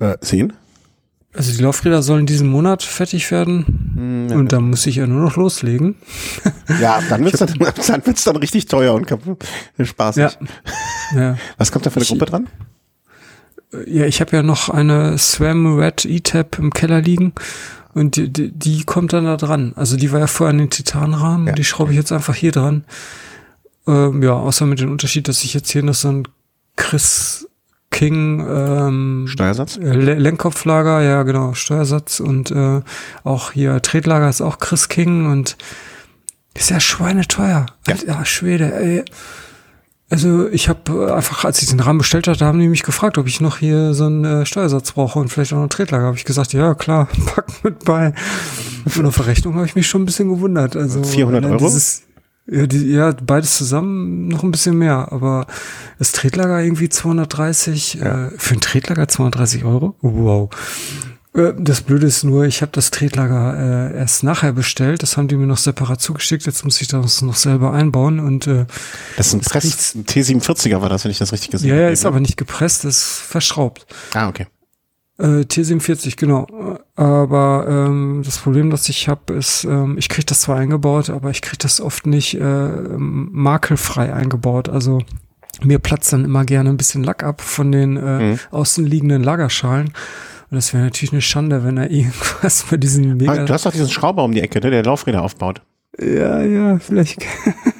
[0.00, 0.52] äh, sehen?
[1.36, 4.30] Also die Laufräder sollen diesen Monat fertig werden.
[4.32, 5.96] Und dann muss ich ja nur noch loslegen.
[6.80, 9.44] Ja, dann wird's dann, dann, wird's dann richtig teuer und kaputt.
[9.80, 10.22] spaßig.
[10.22, 10.30] Ja.
[11.14, 11.38] ja.
[11.58, 12.48] Was kommt da für eine Gruppe dran?
[13.86, 17.34] Ja, ich habe ja noch eine Swam Red E-Tab im Keller liegen.
[17.92, 19.72] Und die, die, die kommt dann da dran.
[19.76, 21.48] Also die war ja vorher an den Titanrahmen.
[21.48, 21.52] Ja.
[21.52, 22.84] Die schraube ich jetzt einfach hier dran.
[23.86, 26.28] Ähm, ja, außer mit dem Unterschied, dass ich jetzt hier noch so ein
[26.76, 27.43] Chris
[27.94, 29.76] King ähm, Steuersatz?
[29.76, 32.80] äh, Le- Lenkkopflager, ja genau, Steuersatz und äh,
[33.22, 35.56] auch hier Tretlager ist auch Chris King und
[36.54, 37.66] ist ja schweineteuer.
[37.88, 37.94] Ja.
[38.06, 39.04] Ja, Schwede, ey.
[40.10, 43.26] Also ich habe einfach, als ich den Rahmen bestellt hatte, haben die mich gefragt, ob
[43.26, 46.04] ich noch hier so einen äh, Steuersatz brauche und vielleicht auch noch einen Tretlager.
[46.06, 48.12] Habe ich gesagt, ja klar, pack mit bei.
[48.84, 50.76] Auf der Rechnung habe ich mich schon ein bisschen gewundert.
[50.76, 51.64] Also 400 allein Euro?
[51.66, 52.02] Dieses,
[52.46, 55.46] ja, die, ja, beides zusammen noch ein bisschen mehr, aber
[55.98, 58.26] das Tretlager irgendwie 230, Ja.
[58.26, 59.94] äh, für ein Tretlager 230 Euro?
[60.02, 60.50] Wow.
[61.34, 65.02] Äh, Das Blöde ist nur, ich habe das Tretlager äh, erst nachher bestellt.
[65.02, 66.46] Das haben die mir noch separat zugeschickt.
[66.46, 68.20] Jetzt muss ich das noch selber einbauen.
[68.20, 68.66] Und äh,
[69.16, 71.84] Das ist ein Press, ein T47er war das, wenn ich das richtig gesehen ja, habe.
[71.86, 73.86] ja, ist aber nicht gepresst, ist verschraubt.
[74.14, 74.46] Ah, okay.
[75.18, 76.46] Äh, T47, genau.
[76.96, 81.30] Aber ähm, das Problem, das ich habe, ist, ähm, ich kriege das zwar eingebaut, aber
[81.30, 84.68] ich kriege das oft nicht äh, makelfrei eingebaut.
[84.68, 85.02] Also
[85.62, 88.38] mir platzt dann immer gerne ein bisschen Lack ab von den äh, Mhm.
[88.50, 89.88] außenliegenden Lagerschalen.
[90.50, 93.44] Und das wäre natürlich eine Schande, wenn da irgendwas bei diesen mega...
[93.44, 95.62] Du hast doch diesen Schrauber um die Ecke, ne, der Laufräder aufbaut.
[96.00, 97.22] Ja, ja, vielleicht.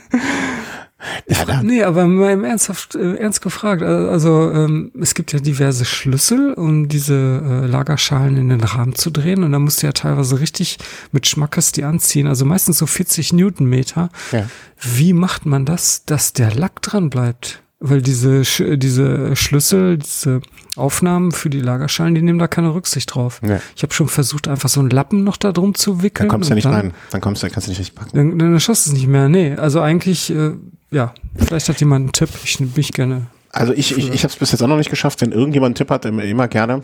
[1.29, 3.83] Ja, Nee, aber mal im ernsthaft, äh, ernst gefragt.
[3.83, 9.11] Also, ähm, es gibt ja diverse Schlüssel, um diese äh, Lagerschalen in den Rahmen zu
[9.11, 9.45] drehen.
[9.45, 10.79] Und da musst du ja teilweise richtig
[11.12, 12.27] mit Schmackes die anziehen.
[12.27, 14.09] Also meistens so 40 Newtonmeter.
[14.33, 14.47] ja.
[14.81, 17.62] Wie macht man das, dass der Lack dran bleibt?
[17.81, 18.43] Weil diese,
[18.77, 20.40] diese Schlüssel, diese
[20.77, 23.40] Aufnahmen für die Lagerschalen, die nehmen da keine Rücksicht drauf.
[23.47, 23.61] Ja.
[23.77, 26.29] Ich habe schon versucht, einfach so einen Lappen noch da drum zu wickeln.
[26.29, 26.95] Dann kommst du ja nicht dann, rein.
[27.11, 28.17] Dann kommst du, kannst du nicht richtig packen.
[28.17, 29.29] Dann, dann schaffst du es nicht mehr.
[29.29, 30.53] Nee, also eigentlich, äh,
[30.94, 32.30] ja, vielleicht hat jemand einen Tipp.
[32.44, 33.26] Ich nehme mich gerne.
[33.50, 35.20] Also ich, ich, ich habe es bis jetzt auch noch nicht geschafft.
[35.20, 36.83] Wenn irgendjemand einen Tipp hat, immer, gerne.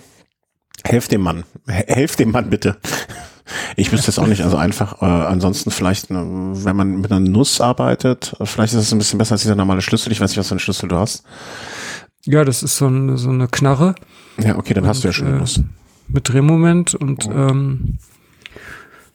[0.84, 1.44] Helft dem Mann.
[1.66, 2.78] Helft dem Mann bitte.
[3.76, 7.18] Ich wüsste es auch nicht, also einfach, äh, ansonsten vielleicht, ne, wenn man mit einer
[7.18, 10.12] Nuss arbeitet, vielleicht ist es ein bisschen besser als dieser normale Schlüssel.
[10.12, 11.24] Ich weiß nicht, was für einen Schlüssel du hast.
[12.24, 13.96] Ja, das ist so, ein, so eine Knarre.
[14.38, 15.60] Ja, okay, dann und, hast du ja schon eine äh, Nuss.
[16.06, 17.32] Mit Drehmoment und oh.
[17.32, 17.98] ähm,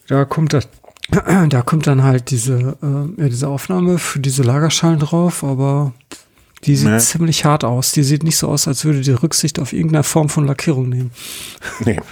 [0.08, 0.67] da kommt das,
[1.50, 5.94] da kommt dann halt diese, äh, ja, diese Aufnahme für diese Lagerschalen drauf, aber
[6.63, 6.98] die sieht nee.
[6.98, 7.91] ziemlich hart aus.
[7.91, 11.12] Die sieht nicht so aus, als würde die Rücksicht auf irgendeine Form von Lackierung nehmen.
[11.84, 12.00] Nee.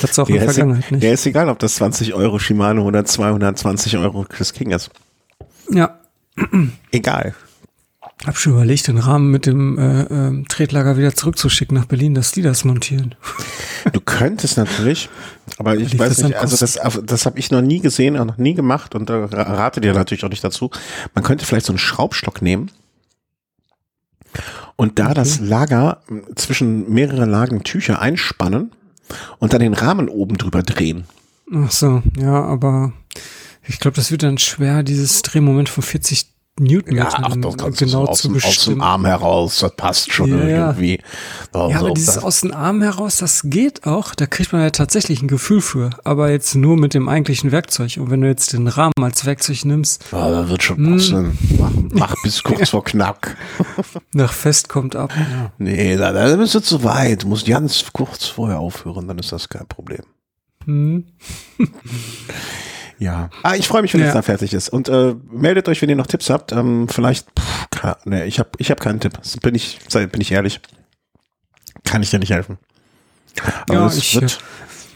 [0.00, 1.02] Das ist auch in der Vergangenheit nicht.
[1.02, 4.90] Ja, ist egal, ob das 20 Euro Shimano oder 220 Euro Chris King ist.
[5.70, 5.98] Ja.
[6.90, 7.34] Egal.
[8.24, 12.32] Hab schon überlegt, den Rahmen mit dem äh, äh, Tretlager wieder zurückzuschicken nach Berlin, dass
[12.32, 13.14] die das montieren.
[13.92, 15.10] Du könntest natürlich,
[15.58, 18.54] aber ich weiß nicht, also das, das habe ich noch nie gesehen und noch nie
[18.54, 20.70] gemacht und da rate dir natürlich auch nicht dazu.
[21.14, 22.70] Man könnte vielleicht so einen Schraubstock nehmen
[24.76, 25.14] und da okay.
[25.14, 26.00] das Lager
[26.34, 28.72] zwischen mehrere Lagen Tücher einspannen
[29.38, 31.04] und dann den Rahmen oben drüber drehen.
[31.52, 32.94] Ach so, ja, aber
[33.66, 38.06] ich glaube, das wird dann schwer, dieses Drehmoment von 40 Newton ja, ach doch, genau
[38.06, 38.32] aus, zu.
[38.32, 41.00] Aus dem Arm heraus, das passt schon ja, irgendwie.
[41.52, 44.70] Ja, ja aber dieses aus dem Arm heraus, das geht auch, da kriegt man ja
[44.70, 47.96] tatsächlich ein Gefühl für, aber jetzt nur mit dem eigentlichen Werkzeug.
[47.98, 50.04] Und wenn du jetzt den Rahmen als Werkzeug nimmst.
[50.12, 50.92] Ja, da wird schon hm.
[50.92, 51.38] passen.
[51.58, 53.36] Mach, mach bis kurz vor knack.
[54.12, 55.12] Nach Fest kommt ab.
[55.16, 55.50] Ja.
[55.58, 57.24] Nee, da, da bist du zu weit.
[57.24, 60.04] Du musst ganz kurz vorher aufhören, dann ist das kein Problem.
[60.66, 61.04] Hm.
[62.98, 63.30] Ja.
[63.42, 64.08] Ah, ich freue mich, wenn ja.
[64.08, 64.68] es da fertig ist.
[64.68, 66.52] Und äh, meldet euch, wenn ihr noch Tipps habt.
[66.52, 69.18] Ähm, vielleicht, pff, ne, ich habe ich hab keinen Tipp.
[69.42, 70.60] Bin ich, bin ich ehrlich.
[71.84, 72.58] Kann ich dir nicht helfen.
[73.68, 74.38] Aber ja, es wird,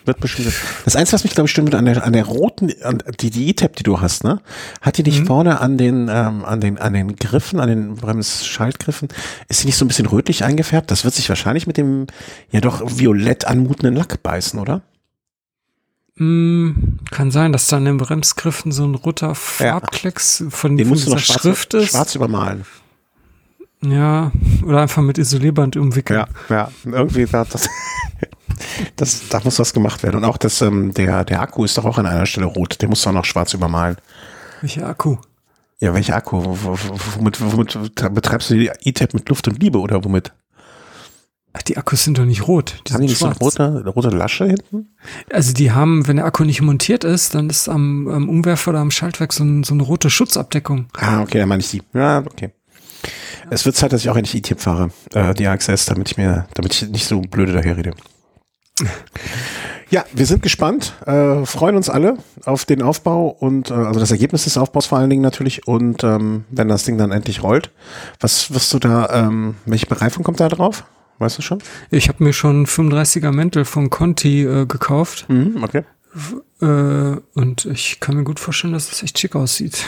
[0.04, 0.52] wird bestimmt.
[0.84, 3.48] Das Einzige, was mich, glaube ich, stimmt, an der, an der roten, an die, die
[3.48, 4.40] E-Tab, die du hast, ne?
[4.80, 5.26] Hat die nicht mhm.
[5.26, 9.08] vorne an den, ähm, an den, an den Griffen, an den Bremsschaltgriffen,
[9.48, 10.90] ist sie nicht so ein bisschen rötlich eingefärbt?
[10.90, 12.06] Das wird sich wahrscheinlich mit dem,
[12.50, 14.82] ja doch violett anmutenden Lack beißen, oder?
[16.18, 20.50] Mm, kann sein, dass da an den Bremsgriffen so ein roter Farbklecks ja.
[20.50, 21.90] von, den von dieser schwarz, Schrift ist.
[21.90, 22.64] Schwarz übermalen.
[23.82, 24.32] Ja,
[24.64, 26.18] oder einfach mit Isolierband umwickeln.
[26.18, 27.68] Ja, ja, irgendwie das,
[28.96, 30.16] das, da muss was gemacht werden.
[30.16, 32.80] Und auch das, ähm, der, der Akku ist doch auch an einer Stelle rot.
[32.82, 33.96] Der muss doch noch schwarz übermalen.
[34.60, 35.18] Welcher Akku?
[35.78, 36.42] Ja, welcher Akku?
[36.42, 37.78] Womit, womit
[38.12, 40.32] betreibst du die E-Tab mit Luft und Liebe oder womit?
[41.58, 42.82] Ach, die Akkus sind doch nicht rot.
[42.86, 43.36] Die haben die nicht schwarz.
[43.40, 44.94] so eine rote, rote Lasche hinten?
[45.32, 48.78] Also die haben, wenn der Akku nicht montiert ist, dann ist am, am Umwerfer oder
[48.78, 50.86] am Schaltwerk so, ein, so eine rote Schutzabdeckung.
[50.96, 51.82] Ah, okay, dann meine ich die.
[51.94, 52.52] Ja, okay.
[53.44, 53.50] Ja.
[53.50, 56.46] Es wird Zeit, dass ich auch endlich E-Tip fahre, äh, die AXS, damit ich mir,
[56.54, 57.92] damit ich nicht so blöde daherrede.
[59.90, 64.12] Ja, wir sind gespannt, äh, freuen uns alle auf den Aufbau und äh, also das
[64.12, 67.72] Ergebnis des Aufbaus vor allen Dingen natürlich und ähm, wenn das Ding dann endlich rollt,
[68.20, 70.84] was wirst du da, ähm, welche Bereifung kommt da drauf?
[71.18, 71.58] Weißt du schon?
[71.90, 75.26] Ich habe mir schon 35er Mäntel von Conti äh, gekauft.
[75.28, 75.82] Mhm, okay.
[76.60, 79.84] Äh, und ich kann mir gut vorstellen, dass es echt schick aussieht.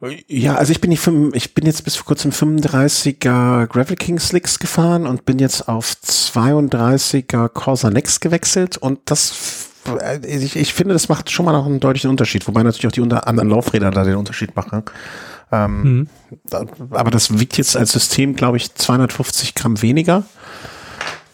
[0.28, 4.58] ja, also ich bin, nicht, ich bin jetzt bis vor kurzem 35er Gravel King Slicks
[4.58, 9.66] gefahren und bin jetzt auf 32er Corsa Next gewechselt und das
[10.00, 12.92] äh, ich, ich finde, das macht schon mal noch einen deutlichen Unterschied, wobei natürlich auch
[12.92, 14.82] die unter anderen Laufräder da den Unterschied machen.
[15.52, 16.08] Ähm, mhm.
[16.90, 20.24] aber das wiegt jetzt als System, glaube ich, 250 Gramm weniger.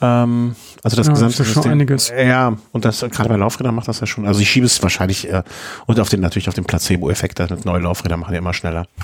[0.03, 1.63] Ähm, also das ja, gesamte das ist System.
[1.63, 2.11] Schon einiges.
[2.11, 4.27] Ja, und das gerade bei Laufrädern macht das ja schon.
[4.27, 5.43] Also ich schiebe es wahrscheinlich äh,
[5.87, 7.39] und auf den natürlich auf den Placebo-Effekt.
[7.39, 8.87] Mit neuen Laufrädern machen die immer schneller.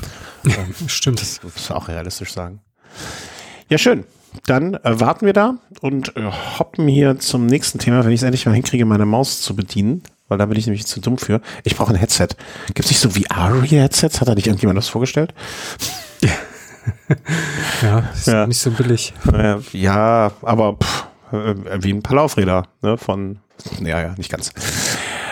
[0.45, 1.21] Ähm, Stimmt.
[1.21, 2.61] Das muss auch realistisch sagen.
[3.69, 4.05] Ja, schön.
[4.47, 8.23] Dann äh, warten wir da und äh, hoppen hier zum nächsten Thema, wenn ich es
[8.23, 11.41] endlich mal hinkriege, meine Maus zu bedienen weil da bin ich nämlich zu dumm für.
[11.65, 12.29] Ich brauche ein Headset.
[12.69, 14.21] Gibt es nicht so VR-Headsets?
[14.21, 15.35] Hat da nicht irgendjemand das vorgestellt?
[17.83, 18.47] ja, ist ja.
[18.47, 19.15] nicht so billig.
[19.73, 23.39] Ja, aber pff, äh, wie ein paar Laufräder ne, von,
[23.81, 24.53] ja, ja, nicht ganz.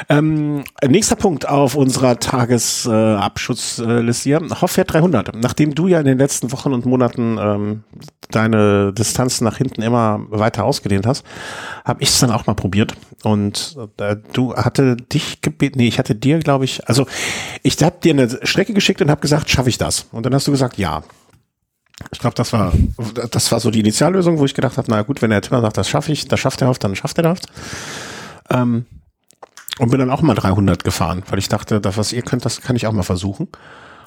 [0.08, 4.40] Ähm, nächster Punkt auf unserer Tagesabschutzliste hier.
[4.60, 5.34] Hoffert 300.
[5.36, 7.84] Nachdem du ja in den letzten Wochen und Monaten ähm,
[8.30, 11.24] deine Distanzen nach hinten immer weiter ausgedehnt hast,
[11.84, 12.94] habe ich es dann auch mal probiert.
[13.22, 17.06] Und äh, du hatte dich gebeten, nee, ich hatte dir, glaube ich, also
[17.62, 20.06] ich habe dir eine Strecke geschickt und habe gesagt, schaffe ich das?
[20.12, 21.02] Und dann hast du gesagt, ja.
[22.12, 22.74] Ich glaube, das war,
[23.30, 25.78] das war so die Initiallösung, wo ich gedacht habe, na gut, wenn der Timmer sagt,
[25.78, 27.38] das schaffe ich, das schafft er auf, dann schafft er das.
[28.50, 28.84] Ähm,
[29.78, 32.60] und bin dann auch mal 300 gefahren, weil ich dachte, das, was ihr könnt, das
[32.60, 33.48] kann ich auch mal versuchen.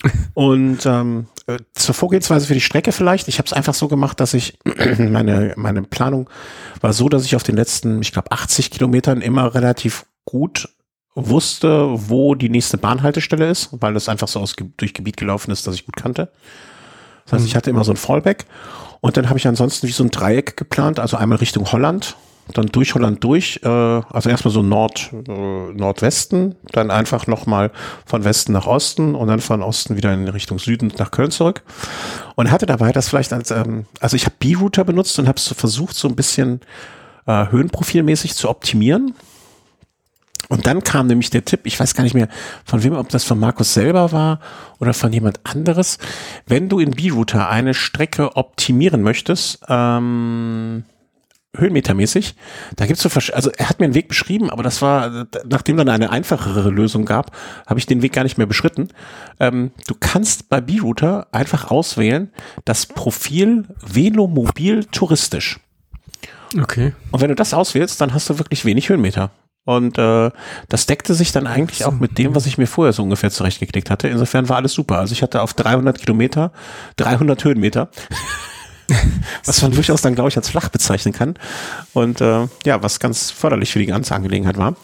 [0.33, 3.27] Und ähm, äh, zur Vorgehensweise für die Strecke vielleicht.
[3.27, 4.57] Ich habe es einfach so gemacht, dass ich
[4.97, 6.29] meine meine Planung
[6.79, 10.69] war so, dass ich auf den letzten, ich glaube, 80 Kilometern immer relativ gut
[11.15, 15.67] wusste, wo die nächste Bahnhaltestelle ist, weil das einfach so aus, durch Gebiet gelaufen ist,
[15.67, 16.31] das ich gut kannte.
[17.25, 18.45] Das heißt, ich hatte immer so ein Fallback
[19.01, 22.15] und dann habe ich ansonsten wie so ein Dreieck geplant, also einmal Richtung Holland,
[22.53, 27.71] dann durch Holland durch, äh, also erstmal so Nord, äh, Nordwesten, dann einfach nochmal
[28.05, 31.63] von Westen nach Osten und dann von Osten wieder in Richtung Süden nach Köln zurück.
[32.35, 35.53] Und hatte dabei das vielleicht als, ähm, also ich habe B-Router benutzt und habe so
[35.55, 36.61] versucht, so ein bisschen
[37.27, 39.13] äh, höhenprofilmäßig zu optimieren.
[40.47, 42.27] Und dann kam nämlich der Tipp, ich weiß gar nicht mehr
[42.65, 44.39] von wem, ob das von Markus selber war
[44.79, 45.99] oder von jemand anderes.
[46.47, 50.85] Wenn du in B-Router eine Strecke optimieren möchtest, ähm,
[51.57, 52.35] höhenmetermäßig,
[52.75, 55.89] da gibt's so, also er hat mir einen Weg beschrieben, aber das war, nachdem dann
[55.89, 57.35] eine einfachere Lösung gab,
[57.65, 58.89] habe ich den Weg gar nicht mehr beschritten.
[59.39, 62.31] Ähm, du kannst bei B-Router einfach auswählen,
[62.65, 65.59] das Profil Velomobil touristisch.
[66.59, 66.93] Okay.
[67.11, 69.31] Und wenn du das auswählst, dann hast du wirklich wenig Höhenmeter.
[69.65, 70.31] Und äh,
[70.67, 73.91] das deckte sich dann eigentlich auch mit dem, was ich mir vorher so ungefähr zurechtgeklickt
[73.91, 74.07] hatte.
[74.07, 74.97] Insofern war alles super.
[74.97, 76.51] Also ich hatte auf 300 Kilometer
[76.95, 77.89] 300 Höhenmeter.
[79.45, 81.35] was man durchaus dann, glaube ich, als flach bezeichnen kann.
[81.93, 84.75] Und äh, ja, was ganz förderlich für die ganze Angelegenheit war.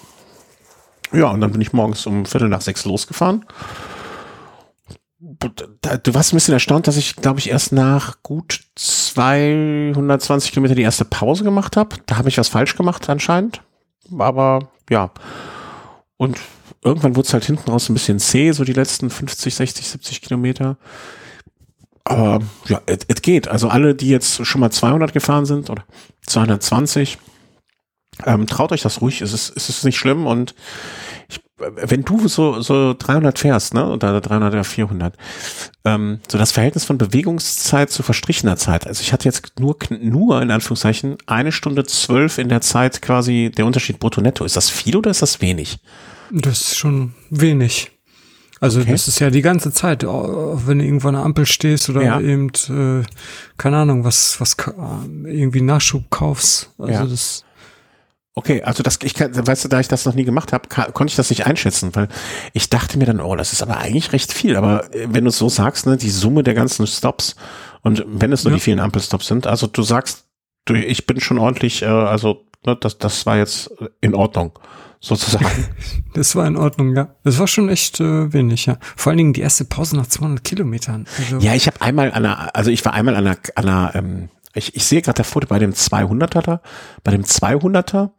[1.11, 3.45] Ja, und dann bin ich morgens um Viertel nach sechs losgefahren.
[5.19, 10.81] Du warst ein bisschen erstaunt, dass ich, glaube ich, erst nach gut 220 Kilometer die
[10.81, 11.95] erste Pause gemacht habe.
[12.05, 13.61] Da habe ich was falsch gemacht anscheinend.
[14.17, 15.11] Aber ja.
[16.17, 16.39] Und
[16.83, 20.21] irgendwann wurde es halt hinten raus ein bisschen zäh, so die letzten 50, 60, 70
[20.21, 20.77] Kilometer.
[22.05, 23.47] Aber ja, es geht.
[23.47, 25.83] Also alle, die jetzt schon mal 200 gefahren sind oder
[26.27, 27.17] 220,
[28.25, 29.21] ähm, traut euch das ruhig.
[29.21, 30.53] Es ist, es ist nicht schlimm und
[31.27, 35.17] ich, wenn du so, so 300 fährst, ne, oder 300 oder 400,
[35.83, 38.85] ähm, so das Verhältnis von Bewegungszeit zu verstrichener Zeit.
[38.85, 43.51] Also ich hatte jetzt nur, nur in Anführungszeichen eine Stunde zwölf in der Zeit quasi
[43.55, 44.45] der Unterschied brutto netto.
[44.45, 45.79] Ist das viel oder ist das wenig?
[46.31, 47.94] Das ist schon wenig.
[48.65, 48.93] Also okay.
[48.93, 52.19] das ist ja die ganze Zeit, wenn du irgendwo an der Ampel stehst oder ja.
[52.19, 53.05] eben, äh,
[53.57, 54.57] keine Ahnung, was, was
[55.23, 56.71] irgendwie Nachschub kaufst.
[56.79, 57.05] Also ja.
[57.05, 57.43] das.
[58.33, 61.11] Okay, also das, ich kann, weißt du, da ich das noch nie gemacht habe, konnte
[61.11, 62.09] ich das nicht einschätzen, weil
[62.53, 64.55] ich dachte mir dann, oh, das ist aber eigentlich recht viel.
[64.57, 67.35] Aber äh, wenn du es so sagst, ne, die Summe der ganzen Stops
[67.83, 68.57] und wenn es nur ja.
[68.57, 70.25] die vielen Ampelstops sind, also du sagst,
[70.65, 74.57] du, ich bin schon ordentlich, äh, also ne, das, das war jetzt in Ordnung
[75.05, 75.45] sozusagen.
[76.13, 77.09] Das war in Ordnung, ja.
[77.25, 78.77] Das war schon echt äh, wenig, ja.
[78.95, 81.07] Vor allen Dingen die erste Pause nach 200 Kilometern.
[81.17, 83.95] Also ja, ich habe einmal an einer, also ich war einmal an einer, an einer
[83.95, 86.61] ähm, ich, ich sehe gerade der Foto bei dem 200er da.
[87.03, 88.11] Bei dem 200er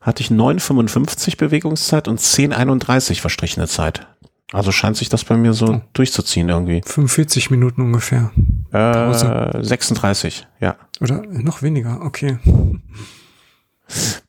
[0.00, 4.06] hatte ich 9,55 Bewegungszeit und 10,31 verstrichene Zeit.
[4.52, 5.80] Also scheint sich das bei mir so oh.
[5.94, 6.82] durchzuziehen irgendwie.
[6.84, 8.30] 45 Minuten ungefähr.
[8.72, 10.76] Äh, 36, ja.
[11.00, 12.38] Oder noch weniger, okay.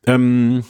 [0.06, 0.64] Ähm,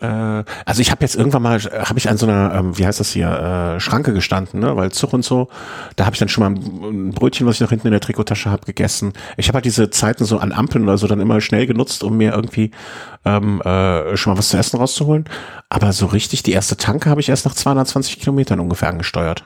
[0.00, 3.00] äh, also ich habe jetzt irgendwann mal, habe ich an so einer, ähm, wie heißt
[3.00, 4.76] das hier, äh, Schranke gestanden, ne?
[4.76, 5.48] weil Zug und so,
[5.96, 8.50] da habe ich dann schon mal ein, Brötchen, was ich noch hinten in der Trikottasche
[8.50, 9.12] habe, gegessen.
[9.36, 12.16] Ich habe halt diese Zeiten so an Ampeln oder so dann immer schnell genutzt, um
[12.16, 12.70] mir irgendwie
[13.24, 15.24] ähm, äh, schon mal was zu essen rauszuholen.
[15.68, 19.44] Aber so richtig, die erste Tanke habe ich erst nach 220 Kilometern ungefähr angesteuert.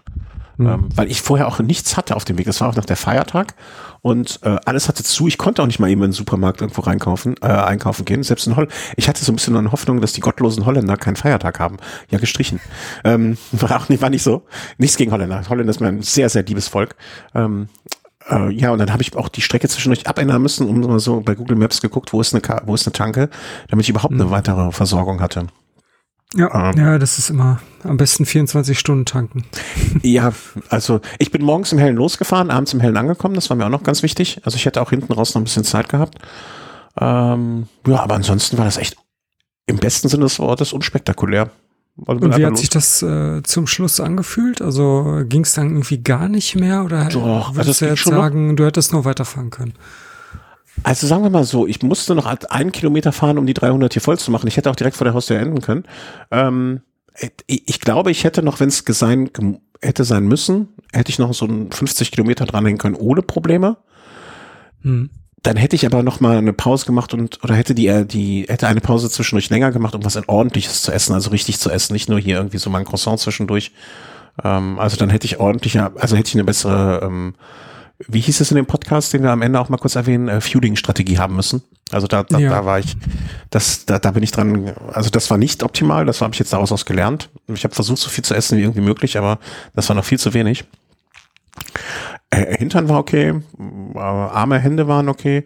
[0.56, 0.66] Mhm.
[0.66, 2.46] Ähm, weil ich vorher auch nichts hatte auf dem Weg.
[2.46, 3.54] Es war auch noch der Feiertag
[4.00, 5.28] und äh, alles hatte zu.
[5.28, 8.22] Ich konnte auch nicht mal eben in den Supermarkt irgendwo reinkaufen, äh, einkaufen gehen.
[8.22, 8.72] Selbst in Holland.
[8.96, 11.76] Ich hatte so ein bisschen eine Hoffnung, dass die gottlosen Holländer keinen Feiertag haben.
[12.10, 12.60] Ja, gestrichen.
[13.04, 14.42] Ähm, war auch nicht, war nicht so.
[14.78, 15.42] Nichts gegen Holländer.
[15.48, 16.96] Holländer ist mir ein sehr, sehr liebes Volk.
[17.34, 17.68] Ähm,
[18.30, 21.20] äh, ja, und dann habe ich auch die Strecke zwischendurch abändern müssen, um mal so
[21.20, 23.28] bei Google Maps geguckt, wo ist eine, wo ist eine Tanke,
[23.68, 24.30] damit ich überhaupt eine mhm.
[24.30, 25.46] weitere Versorgung hatte.
[26.34, 29.44] Ja, ähm, ja, das ist immer am besten 24 Stunden tanken.
[30.02, 30.32] Ja,
[30.68, 33.70] also ich bin morgens im Hellen losgefahren, abends im Hellen angekommen, das war mir auch
[33.70, 34.40] noch ganz wichtig.
[34.44, 36.18] Also ich hätte auch hinten raus noch ein bisschen Zeit gehabt.
[37.00, 38.96] Ähm, ja, aber ansonsten war das echt
[39.66, 41.50] im besten Sinne des Wortes unspektakulär.
[42.06, 44.62] Also Und wie hat sich das äh, zum Schluss angefühlt?
[44.62, 48.56] Also ging es dann irgendwie gar nicht mehr oder Doch, würdest also du jetzt sagen,
[48.56, 49.74] du hättest nur weiterfahren können?
[50.82, 54.02] Also sagen wir mal so, ich musste noch einen Kilometer fahren, um die 300 hier
[54.02, 54.46] voll zu machen.
[54.46, 55.84] Ich hätte auch direkt vor der Haustür enden können.
[56.30, 56.80] Ähm,
[57.46, 59.30] ich glaube, ich hätte noch, wenn es sein,
[59.82, 63.76] hätte sein müssen, hätte ich noch so ein 50 Kilometer dranhängen können ohne Probleme.
[64.82, 65.10] Hm.
[65.42, 68.46] Dann hätte ich aber noch mal eine Pause gemacht und oder hätte die äh, die
[68.48, 71.94] hätte eine Pause zwischendurch länger gemacht, um was ordentliches zu essen, also richtig zu essen,
[71.94, 73.72] nicht nur hier irgendwie so mal ein Croissant zwischendurch.
[74.42, 77.34] Ähm, also dann hätte ich ordentlicher, also hätte ich eine bessere ähm,
[78.08, 80.40] wie hieß es in dem Podcast, den wir am Ende auch mal kurz erwähnen, äh,
[80.40, 81.62] Feuding-Strategie haben müssen.
[81.90, 82.50] Also da, da, ja.
[82.50, 82.96] da war ich,
[83.50, 86.52] das, da, da bin ich dran, also das war nicht optimal, das habe ich jetzt
[86.52, 87.28] daraus aus gelernt.
[87.48, 89.38] Ich habe versucht, so viel zu essen wie irgendwie möglich, aber
[89.74, 90.64] das war noch viel zu wenig.
[92.30, 93.34] Äh, Hintern war okay,
[93.94, 95.44] äh, arme Hände waren okay.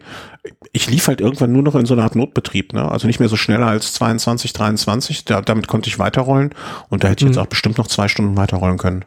[0.71, 2.89] Ich lief halt irgendwann nur noch in so einer Art Notbetrieb, ne?
[2.89, 5.25] Also nicht mehr so schneller als 22, 23.
[5.25, 6.51] Da, damit konnte ich weiterrollen
[6.87, 7.43] und da hätte ich jetzt Mhm.
[7.43, 9.03] auch bestimmt noch zwei Stunden weiterrollen können.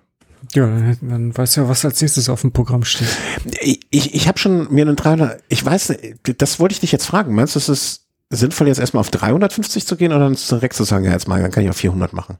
[0.55, 0.67] Ja,
[1.01, 3.09] dann, weißt du ja, was als nächstes auf dem Programm steht.
[3.61, 5.95] Ich, ich, habe schon mir einen 300, ich weiß,
[6.39, 7.35] das wollte ich dich jetzt fragen.
[7.35, 10.85] Meinst du, es ist sinnvoll, jetzt erstmal auf 350 zu gehen oder dann direkt zu
[10.85, 12.37] sagen, ja, jetzt mal, dann kann ich auf 400 machen?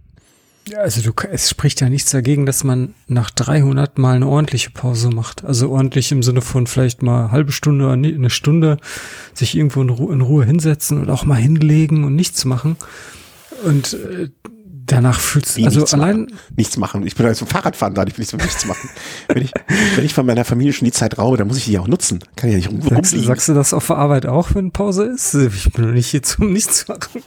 [0.69, 4.71] Ja, also du, es spricht ja nichts dagegen, dass man nach 300 mal eine ordentliche
[4.71, 5.45] Pause macht.
[5.45, 8.77] Also ordentlich im Sinne von vielleicht mal eine halbe Stunde oder eine Stunde
[9.35, 12.77] sich irgendwo in, Ru in Ruhe hinsetzen und auch mal hinlegen und nichts machen.
[13.65, 14.29] Und äh,
[14.93, 16.39] danach fühlst du, also nichts allein, machen?
[16.57, 17.07] Nichts machen.
[17.07, 18.89] Ich bin als Fahrradfahren da, ich will nichts machen.
[19.29, 19.53] wenn, ich,
[19.97, 22.21] wenn ich von meiner Familie schon die Zeit raube, dann muss ich die auch nutzen.
[22.37, 23.27] Kann ich ja nicht rum, sagst, rumliegen.
[23.27, 25.35] sagst du das auf der Arbeit auch, wenn Pause ist?
[25.35, 27.23] Ich bin doch nicht hier zum Nichts machen.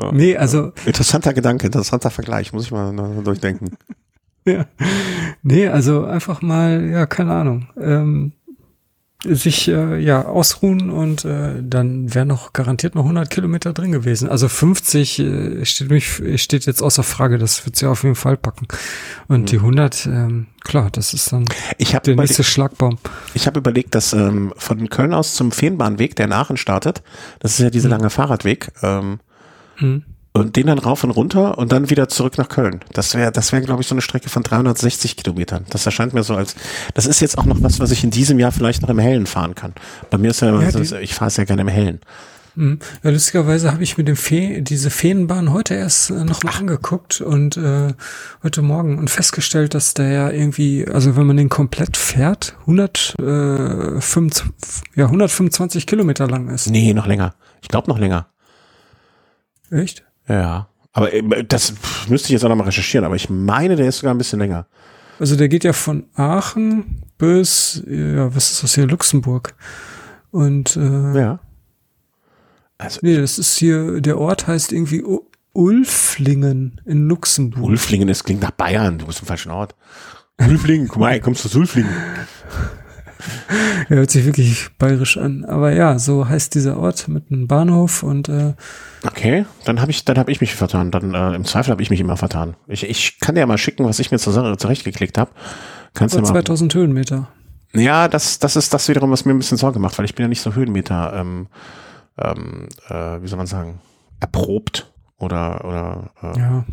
[0.00, 0.12] Ja.
[0.12, 2.92] Nee, also Interessanter Gedanke, interessanter Vergleich, muss ich mal
[3.24, 3.76] durchdenken.
[4.46, 4.66] Ja.
[5.42, 8.32] Nee, also einfach mal, ja, keine Ahnung, ähm,
[9.24, 14.28] sich äh, ja ausruhen und äh, dann wären noch garantiert noch 100 Kilometer drin gewesen.
[14.28, 18.36] Also 50 äh, steht, mich, steht jetzt außer Frage, das wird sie auf jeden Fall
[18.36, 18.66] packen.
[19.28, 21.44] Und die 100, ähm, klar, das ist dann
[21.78, 22.98] Ich habe der nächste Schlagbaum.
[23.34, 27.02] ich hab überlegt, dass ähm, von Köln aus zum Feenbahnweg, der in Aachen startet,
[27.40, 29.20] das ist ja dieser lange Fahrradweg, ähm,
[29.80, 30.04] Hm.
[30.32, 32.80] Und den dann rauf und runter und dann wieder zurück nach Köln.
[32.92, 35.66] Das wäre, das wäre, glaube ich, so eine Strecke von 360 Kilometern.
[35.70, 36.54] Das erscheint mir so als,
[36.94, 39.26] das ist jetzt auch noch was, was ich in diesem Jahr vielleicht noch im Hellen
[39.26, 39.74] fahren kann.
[40.08, 42.00] Bei mir ist ja, immer Ja, so, ich fahre es ja gerne im Hellen.
[42.54, 42.78] Hm.
[43.02, 47.20] Ja, lustigerweise habe ich mir den Fee, diese Feenbahn heute erst äh, noch mal angeguckt
[47.20, 47.94] und äh,
[48.42, 53.14] heute Morgen und festgestellt, dass der ja irgendwie, also wenn man den komplett fährt, 100,
[53.18, 54.50] äh, 25,
[54.96, 56.68] ja, 125 Kilometer lang ist.
[56.68, 57.34] Nee, noch länger.
[57.62, 58.26] Ich glaube noch länger.
[59.70, 60.04] Echt?
[60.30, 60.68] Ja.
[60.92, 61.74] Aber äh, das
[62.08, 64.38] müsste ich jetzt auch noch mal recherchieren, aber ich meine, der ist sogar ein bisschen
[64.38, 64.66] länger.
[65.18, 69.54] Also der geht ja von Aachen bis, ja, was ist das hier, Luxemburg.
[70.30, 71.40] Und äh, Ja.
[72.78, 77.64] Also nee, das ist hier, der Ort heißt irgendwie U Ulflingen in Luxemburg.
[77.64, 79.74] Ulflingen, das klingt nach Bayern, du bist im falschen Ort.
[80.38, 81.92] Ulflingen, guck mal, kommst du aus Ulflingen?
[83.88, 85.44] Ja, hört sich wirklich bayerisch an.
[85.44, 88.54] Aber ja, so heißt dieser Ort mit einem Bahnhof und äh,
[89.06, 90.90] Okay, dann habe ich, dann habe ich mich vertan.
[90.90, 92.54] Dann äh, im Zweifel habe ich mich immer vertan.
[92.68, 95.30] Ich, ich kann dir ja mal schicken, was ich mir zur, zurechtgeklickt habe.
[95.94, 96.26] Kannst du mal.
[96.28, 97.28] 2000 Höhenmeter.
[97.72, 100.24] Ja, das, das ist das wiederum, was mir ein bisschen Sorge macht, weil ich bin
[100.24, 101.46] ja nicht so Höhenmeter, ähm,
[102.18, 103.80] ähm, äh, wie soll man sagen,
[104.20, 106.10] erprobt oder oder.
[106.22, 106.64] Äh, Ja.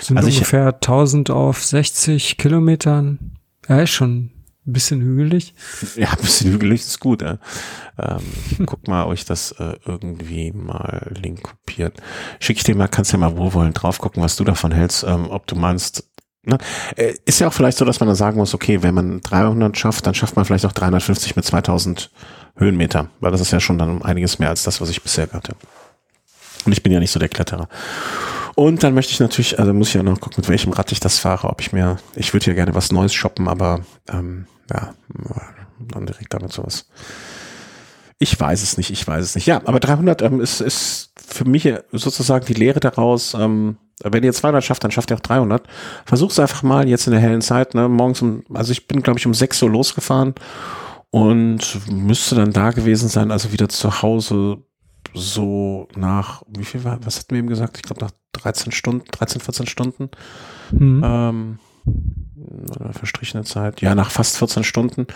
[0.00, 3.32] Sind Also ich- ungefähr 1000 auf 60 Kilometern.
[3.68, 4.30] Ja, ist schon
[4.72, 5.54] bisschen hügelig.
[5.96, 7.22] Ja, ein bisschen hügelig ist gut.
[7.22, 7.38] Äh.
[7.98, 12.00] Ähm, guck mal, ob ich das äh, irgendwie mal link kopiert.
[12.40, 15.28] Schick ich dir mal, kannst ja mal wohlwollend drauf gucken, was du davon hältst, ähm,
[15.30, 16.04] ob du meinst.
[16.44, 16.58] Ne?
[16.96, 19.76] Äh, ist ja auch vielleicht so, dass man dann sagen muss, okay, wenn man 300
[19.76, 22.10] schafft, dann schafft man vielleicht auch 350 mit 2000
[22.56, 25.54] Höhenmeter, weil das ist ja schon dann einiges mehr als das, was ich bisher hatte.
[26.64, 27.68] Und ich bin ja nicht so der Kletterer.
[28.54, 30.98] Und dann möchte ich natürlich, also muss ich ja noch gucken, mit welchem Rad ich
[30.98, 34.94] das fahre, ob ich mir, ich würde ja gerne was Neues shoppen, aber ähm, ja,
[35.78, 36.88] dann direkt damit sowas.
[38.18, 39.46] Ich weiß es nicht, ich weiß es nicht.
[39.46, 44.32] Ja, aber 300 ähm, ist, ist für mich sozusagen die Lehre daraus, ähm, wenn ihr
[44.32, 45.66] 200 schafft, dann schafft ihr auch 300.
[46.04, 49.18] Versuch's einfach mal jetzt in der hellen Zeit, ne, morgens um, also ich bin glaube
[49.18, 50.34] ich um 6 Uhr losgefahren
[51.10, 54.58] und müsste dann da gewesen sein, also wieder zu Hause
[55.14, 57.76] so nach, wie viel war, was hatten wir eben gesagt?
[57.76, 60.10] Ich glaube nach 13 Stunden, 13, 14 Stunden.
[60.70, 61.02] Hm.
[61.04, 61.58] Ähm,
[62.92, 63.80] verstrichene Zeit.
[63.80, 65.06] Ja, nach fast 14 Stunden.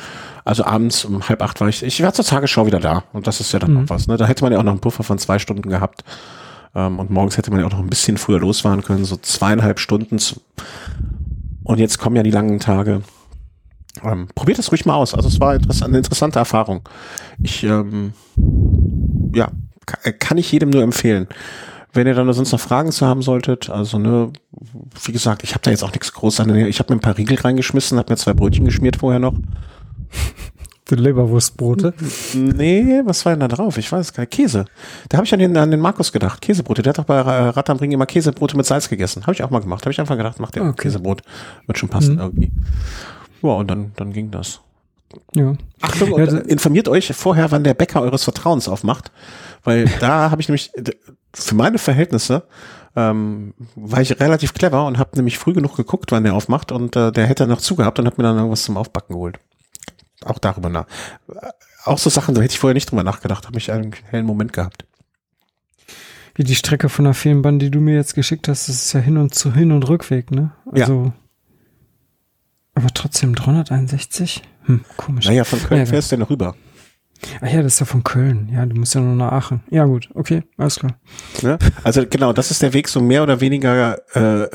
[0.45, 3.05] Also abends um halb acht war ich, ich war zur Tagesschau wieder da.
[3.13, 3.85] Und das ist ja dann Mhm.
[3.85, 4.07] auch was.
[4.07, 4.17] Ne?
[4.17, 6.05] Da hätte man ja auch noch einen Puffer von zwei Stunden gehabt.
[6.75, 9.79] Ähm, und morgens hätte man ja auch noch ein bisschen früher losfahren können, so zweieinhalb
[9.79, 10.19] Stunden.
[10.19, 10.41] zu-
[11.65, 13.03] Und jetzt kommen ja die langen Tage.
[14.03, 15.15] Ähm, probiert das ruhig mal aus.
[15.15, 16.81] Also es war eine interessante Erfahrung.
[17.43, 18.15] Ich, ähm,
[19.35, 19.51] ja,
[19.87, 21.29] ka- kann ich jedem nur empfehlen.
[21.95, 24.33] Wenn ihr dann sonst noch Fragen zu haben solltet, also ne,
[25.05, 26.55] wie gesagt, ich habe da jetzt auch nichts groß an.
[26.57, 29.35] Ich habe mir ein paar Riegel reingeschmissen, habe mir zwei Brötchen geschmiert vorher noch.
[30.91, 31.95] Die Leberwurstbrote.
[32.35, 33.79] Nee, was war denn da drauf?
[33.79, 34.33] Ich weiß gar nicht.
[34.33, 34.65] Käse.
[35.09, 36.41] Da habe ich an den, an den Markus gedacht.
[36.43, 36.83] Käsebrote.
[36.83, 39.23] Der hat doch bei Ra- Rad am Ring immer Käsebrote mit Salz gegessen.
[39.23, 39.83] Habe ich auch mal gemacht.
[39.85, 40.83] Habe ich einfach gedacht, macht der Okay.
[40.83, 41.23] Käsebrot.
[41.67, 42.21] Wird schon passen Mhm.
[42.21, 42.53] irgendwie.
[43.43, 44.61] Ja, und dann, dann ging das.
[45.35, 45.55] Ja.
[45.81, 49.13] Achtung, Ja, informiert euch vorher, wann der Bäcker eures Vertrauens aufmacht,
[49.63, 50.73] weil da habe ich nämlich
[51.35, 52.47] für meine Verhältnisse
[52.95, 56.95] ähm, war ich relativ clever und habe nämlich früh genug geguckt, wann der aufmacht und
[56.97, 59.39] äh, der hätte noch zugehabt und hat mir dann irgendwas zum Aufbacken geholt.
[60.25, 60.87] Auch darüber nach.
[61.29, 61.49] Äh,
[61.85, 64.53] Auch so Sachen, da hätte ich vorher nicht drüber nachgedacht, habe ich einen hellen Moment
[64.53, 64.85] gehabt.
[66.35, 69.01] Wie die Strecke von der Feenbahn, die du mir jetzt geschickt hast, das ist ja
[69.01, 70.53] hin und zu Hin- und Rückweg, ne?
[70.73, 70.85] Ja.
[70.85, 71.13] Also
[72.75, 74.43] Aber trotzdem 361?
[74.65, 75.27] Hm, komisch.
[75.27, 76.55] Naja, von Köln ja, fährst du ja noch rüber.
[77.41, 78.51] Ach ja, das ist ja von Köln.
[78.53, 79.61] Ja, du musst ja nur nach Aachen.
[79.71, 80.99] Ja, gut, okay, alles klar.
[81.41, 84.49] Ja, also genau, das ist der Weg so mehr oder weniger äh,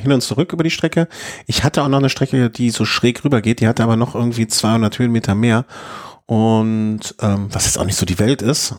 [0.00, 1.08] hin und zurück über die Strecke.
[1.46, 4.14] Ich hatte auch noch eine Strecke, die so schräg rüber geht, die hatte aber noch
[4.14, 5.64] irgendwie 200 Höhenmeter mehr.
[6.26, 8.74] Und ähm, was jetzt auch nicht so die Welt ist,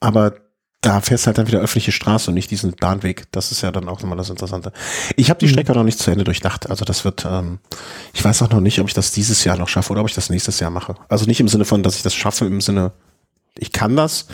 [0.00, 0.34] aber
[0.80, 3.30] da fährst halt dann wieder öffentliche Straße und nicht diesen Bahnweg.
[3.32, 4.72] Das ist ja dann auch nochmal das Interessante.
[5.16, 5.50] Ich habe die mhm.
[5.50, 6.70] Strecke noch nicht zu Ende durchdacht.
[6.70, 7.58] Also das wird, ähm,
[8.14, 10.14] ich weiß auch noch nicht, ob ich das dieses Jahr noch schaffe oder ob ich
[10.14, 10.94] das nächstes Jahr mache.
[11.08, 12.92] Also nicht im Sinne von, dass ich das schaffe, im Sinne,
[13.58, 14.26] ich kann das,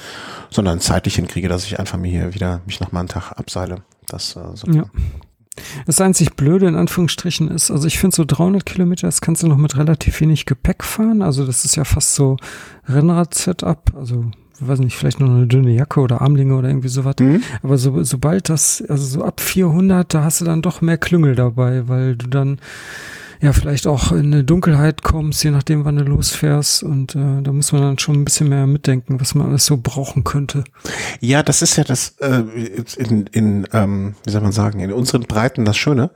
[0.51, 3.83] sondern zeitlich hinkriege, dass ich einfach mir hier wieder mich noch mal einen Tag abseile.
[4.07, 4.71] Das, äh, so.
[4.71, 4.85] Ja.
[5.87, 9.49] Das einzig Blöde in Anführungsstrichen ist, also ich finde so 300 Kilometer, das kannst du
[9.49, 11.23] noch mit relativ wenig Gepäck fahren.
[11.23, 12.37] Also das ist ja fast so
[12.87, 13.95] Rennrad-Setup.
[13.97, 14.31] Also
[14.61, 17.17] weiß nicht, vielleicht nur eine dünne Jacke oder Armlinge oder irgendwie sowas.
[17.21, 17.43] Mhm.
[17.63, 21.35] Aber so, sobald das, also so ab 400, da hast du dann doch mehr Klüngel
[21.35, 22.59] dabei, weil du dann
[23.41, 26.83] ja vielleicht auch in eine Dunkelheit kommst, je nachdem, wann du losfährst.
[26.83, 29.77] Und äh, da muss man dann schon ein bisschen mehr mitdenken, was man alles so
[29.77, 30.65] brauchen könnte.
[31.21, 32.43] Ja, das ist ja das äh,
[32.97, 36.11] in, in ähm, wie soll man sagen, in unseren Breiten das Schöne,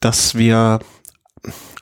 [0.00, 0.80] dass wir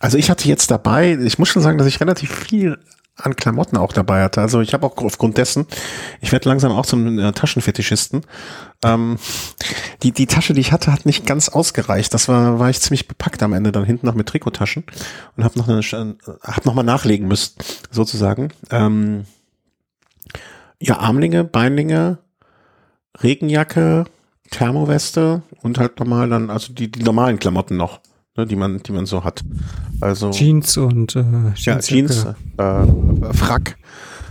[0.01, 2.79] also ich hatte jetzt dabei, ich muss schon sagen, dass ich relativ viel
[3.17, 4.41] an Klamotten auch dabei hatte.
[4.41, 5.67] Also ich habe auch aufgrund dessen,
[6.21, 8.23] ich werde langsam auch zum äh, Taschenfetischisten.
[8.85, 9.19] Ähm,
[10.03, 12.13] die, die Tasche, die ich hatte, hat nicht ganz ausgereicht.
[12.13, 14.85] Das war, war ich ziemlich bepackt am Ende dann hinten noch mit Trikottaschen
[15.37, 17.55] und habe noch eine, äh, hab noch mal nachlegen müssen,
[17.91, 18.53] sozusagen.
[18.71, 19.27] Ähm,
[20.81, 22.19] ja, Armlinge, Beinlinge,
[23.23, 24.05] Regenjacke,
[24.51, 28.01] Thermoweste und halt nochmal dann, also die, die normalen Klamotten noch
[28.37, 29.43] ne, die man, die man so hat.
[30.01, 31.23] Also Jeans und äh,
[31.55, 32.27] Jeans, ja, Jeans,
[32.57, 33.77] äh, Frack,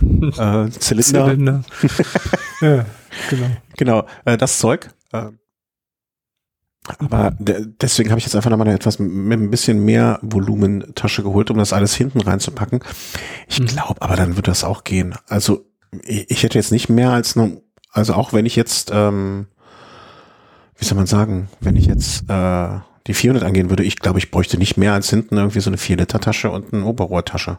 [0.00, 1.26] äh, Zylinder.
[1.26, 1.64] Zylinder.
[2.60, 2.86] ja,
[3.30, 3.50] genau.
[3.76, 4.90] Genau, äh, das Zeug.
[5.12, 5.30] Äh,
[6.98, 11.50] aber deswegen habe ich jetzt einfach nochmal eine etwas mit ein bisschen mehr Volumentasche geholt,
[11.50, 12.80] um das alles hinten reinzupacken.
[13.48, 13.66] Ich mhm.
[13.66, 15.14] glaube, aber dann wird das auch gehen.
[15.26, 15.64] Also
[16.02, 19.46] ich, ich hätte jetzt nicht mehr als nur, also auch wenn ich jetzt, ähm,
[20.76, 24.30] wie soll man sagen, wenn ich jetzt äh, die 400 angehen würde, ich glaube, ich
[24.30, 27.58] bräuchte nicht mehr als hinten irgendwie so eine 4-Liter-Tasche und eine Oberrohrtasche.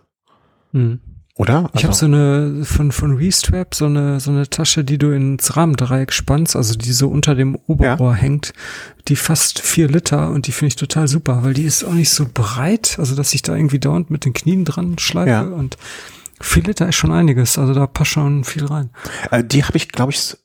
[0.72, 1.00] Mhm.
[1.38, 1.58] Oder?
[1.66, 5.12] Also, ich habe so eine von von Restrap so eine so eine Tasche, die du
[5.12, 8.18] ins Rahmendreieck spannst, also die so unter dem Oberrohr ja.
[8.18, 8.54] hängt,
[9.10, 12.12] die fast vier Liter und die finde ich total super, weil die ist auch nicht
[12.12, 15.42] so breit, also dass ich da irgendwie dauernd mit den Knien dran schleife ja.
[15.42, 15.76] und
[16.40, 18.92] vier Liter ist schon einiges, also da passt schon viel rein.
[19.30, 20.38] Äh, die habe ich, glaube ich,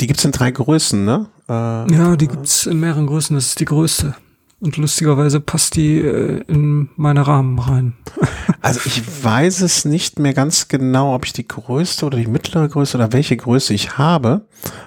[0.00, 1.26] die gibt's in drei Größen, ne?
[1.48, 1.52] Äh,
[1.92, 3.34] ja, die gibt's in mehreren Größen.
[3.34, 4.14] Das ist die größte.
[4.60, 7.94] Und lustigerweise passt die äh, in meine Rahmen rein.
[8.60, 12.68] also ich weiß es nicht mehr ganz genau, ob ich die größte oder die mittlere
[12.68, 14.46] Größe oder welche Größe ich habe.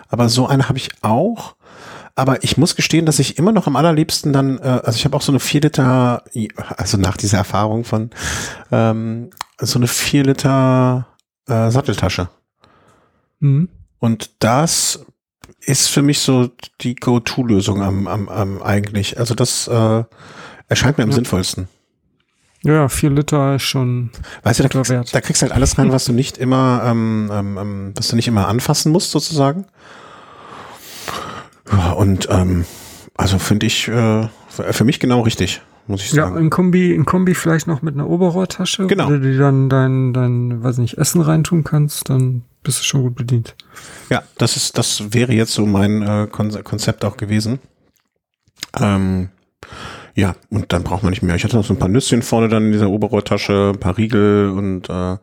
[0.09, 1.55] Aber so eine habe ich auch.
[2.16, 5.16] Aber ich muss gestehen, dass ich immer noch am allerliebsten dann, äh, also ich habe
[5.16, 6.24] auch so eine 4 Liter,
[6.76, 8.09] also nach dieser Erfahrung von
[8.72, 11.07] ähm, so eine 4 Liter
[11.47, 12.28] äh, Satteltasche.
[13.39, 13.70] Mhm.
[14.02, 15.06] Und das
[15.60, 16.49] ist für mich so
[16.82, 19.20] die Go-To-Lösung am, am, am eigentlich.
[19.20, 20.04] Also das äh,
[20.68, 21.16] erscheint mir am ja.
[21.16, 21.68] sinnvollsten.
[22.64, 24.10] Ja, vier Liter ist schon.
[24.41, 25.14] Weißt du, da kriegst, wert.
[25.14, 28.28] da kriegst halt alles rein, was du nicht immer, ähm, ähm, ähm, was du nicht
[28.28, 29.66] immer anfassen musst, sozusagen.
[31.72, 32.66] Ja, und ähm,
[33.16, 36.36] also finde ich äh, für mich genau richtig, muss ich sagen.
[36.36, 39.06] Ja, in Kombi, in Kombi vielleicht noch mit einer Oberrohrtasche, genau.
[39.06, 43.02] wo du dir dann dein, dein, weiß nicht, Essen reintun kannst, dann bist du schon
[43.04, 43.56] gut bedient.
[44.10, 47.60] Ja, das ist, das wäre jetzt so mein äh, Konzept auch gewesen.
[48.80, 49.30] Ähm,
[50.16, 51.36] ja, und dann braucht man nicht mehr.
[51.36, 54.50] Ich hatte noch so ein paar Nüsschen vorne dann in dieser Oberrohrtasche, ein paar Riegel
[54.50, 55.18] und äh,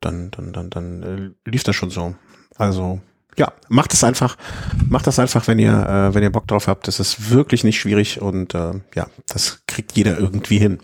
[0.00, 2.14] dann, dann, dann, dann äh, lief das schon so.
[2.56, 3.00] Also
[3.36, 4.36] ja, macht es einfach,
[4.88, 6.88] macht das einfach, wenn ihr, äh, wenn ihr Bock drauf habt.
[6.88, 10.78] Das ist wirklich nicht schwierig und äh, ja, das kriegt jeder irgendwie hin.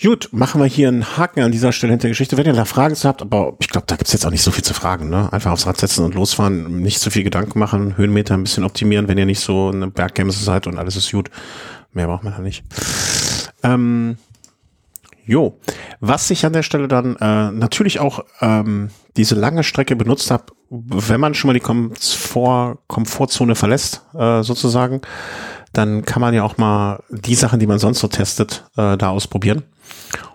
[0.00, 2.36] Gut, machen wir hier einen Haken an dieser Stelle hinter der Geschichte.
[2.36, 4.52] Wenn ihr da Fragen zu habt, aber ich glaube, da gibt's jetzt auch nicht so
[4.52, 5.08] viel zu fragen.
[5.08, 5.32] Ne?
[5.32, 9.08] Einfach aufs Rad setzen und losfahren, nicht zu viel Gedanken machen, Höhenmeter ein bisschen optimieren,
[9.08, 11.30] wenn ihr nicht so eine Berggames seid und alles ist gut.
[11.92, 12.62] Mehr braucht man da nicht.
[13.64, 14.18] Ähm,
[15.28, 15.58] jo,
[16.00, 20.46] was ich an der Stelle dann äh, natürlich auch ähm, diese lange Strecke benutzt habe,
[20.70, 25.02] wenn man schon mal die Komfort, Komfortzone verlässt, äh, sozusagen,
[25.72, 29.10] dann kann man ja auch mal die Sachen, die man sonst so testet, äh, da
[29.10, 29.64] ausprobieren.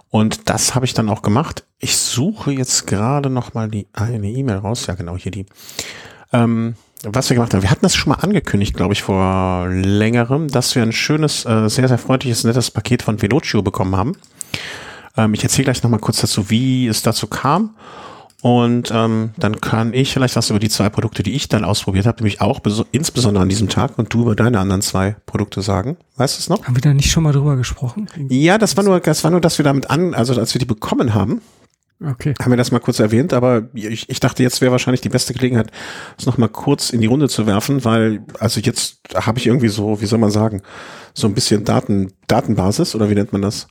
[0.10, 1.66] Und das habe ich dann auch gemacht.
[1.80, 4.86] Ich suche jetzt gerade noch mal die eine E-Mail raus.
[4.86, 5.48] Ja, genau, hier die.
[6.32, 7.62] Ähm, was wir gemacht haben.
[7.62, 11.70] Wir hatten das schon mal angekündigt, glaube ich, vor längerem, dass wir ein schönes, äh,
[11.70, 14.14] sehr, sehr freundliches, nettes Paket von Velocio bekommen haben.
[15.18, 17.76] Ähm, ich erzähle gleich noch mal kurz dazu, wie es dazu kam.
[18.42, 22.06] Und ähm, dann kann ich vielleicht was über die zwei Produkte, die ich dann ausprobiert
[22.06, 22.60] habe, nämlich auch
[22.92, 25.96] insbesondere an diesem Tag und du über deine anderen zwei Produkte sagen.
[26.18, 26.66] Weißt du es noch?
[26.66, 28.10] Haben wir da nicht schon mal drüber gesprochen?
[28.28, 30.66] Ja, das war nur, das war nur, dass wir damit an, also als wir die
[30.66, 31.42] bekommen haben,
[32.06, 32.34] Okay.
[32.42, 35.34] haben wir das mal kurz erwähnt, aber ich, ich dachte, jetzt wäre wahrscheinlich die beste
[35.34, 35.72] Gelegenheit,
[36.18, 40.02] das nochmal kurz in die Runde zu werfen, weil, also jetzt habe ich irgendwie so,
[40.02, 40.62] wie soll man sagen,
[41.14, 43.68] so ein bisschen Daten, Datenbasis oder wie nennt man das?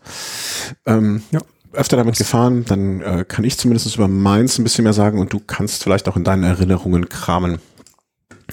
[0.86, 1.40] Ähm, ja
[1.74, 5.32] öfter damit gefahren, dann äh, kann ich zumindest über meins ein bisschen mehr sagen und
[5.32, 7.58] du kannst vielleicht auch in deinen Erinnerungen kramen,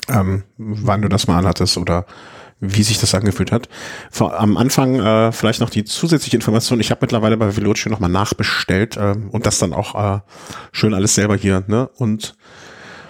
[0.07, 2.05] ähm, wann du das mal anhattest oder
[2.61, 3.69] wie sich das angefühlt hat.
[4.11, 6.79] Vor, am Anfang äh, vielleicht noch die zusätzliche Information.
[6.79, 10.19] Ich habe mittlerweile bei Velocio nochmal nachbestellt äh, und das dann auch äh,
[10.71, 11.63] schön alles selber hier.
[11.67, 11.89] Ne?
[11.97, 12.35] Und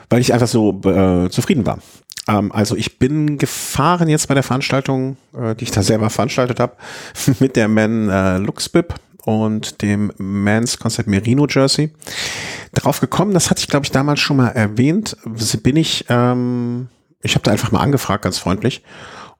[0.09, 1.79] weil ich einfach so äh, zufrieden war.
[2.27, 6.59] Ähm, also ich bin gefahren jetzt bei der Veranstaltung, äh, die ich da selber veranstaltet
[6.59, 6.75] habe,
[7.39, 8.93] mit der Man äh, Luxbib
[9.25, 11.91] und dem Mans Concept Merino Jersey.
[12.73, 15.17] Darauf gekommen, das hatte ich glaube ich damals schon mal erwähnt,
[15.63, 16.87] bin ich, ähm,
[17.21, 18.83] ich habe da einfach mal angefragt, ganz freundlich.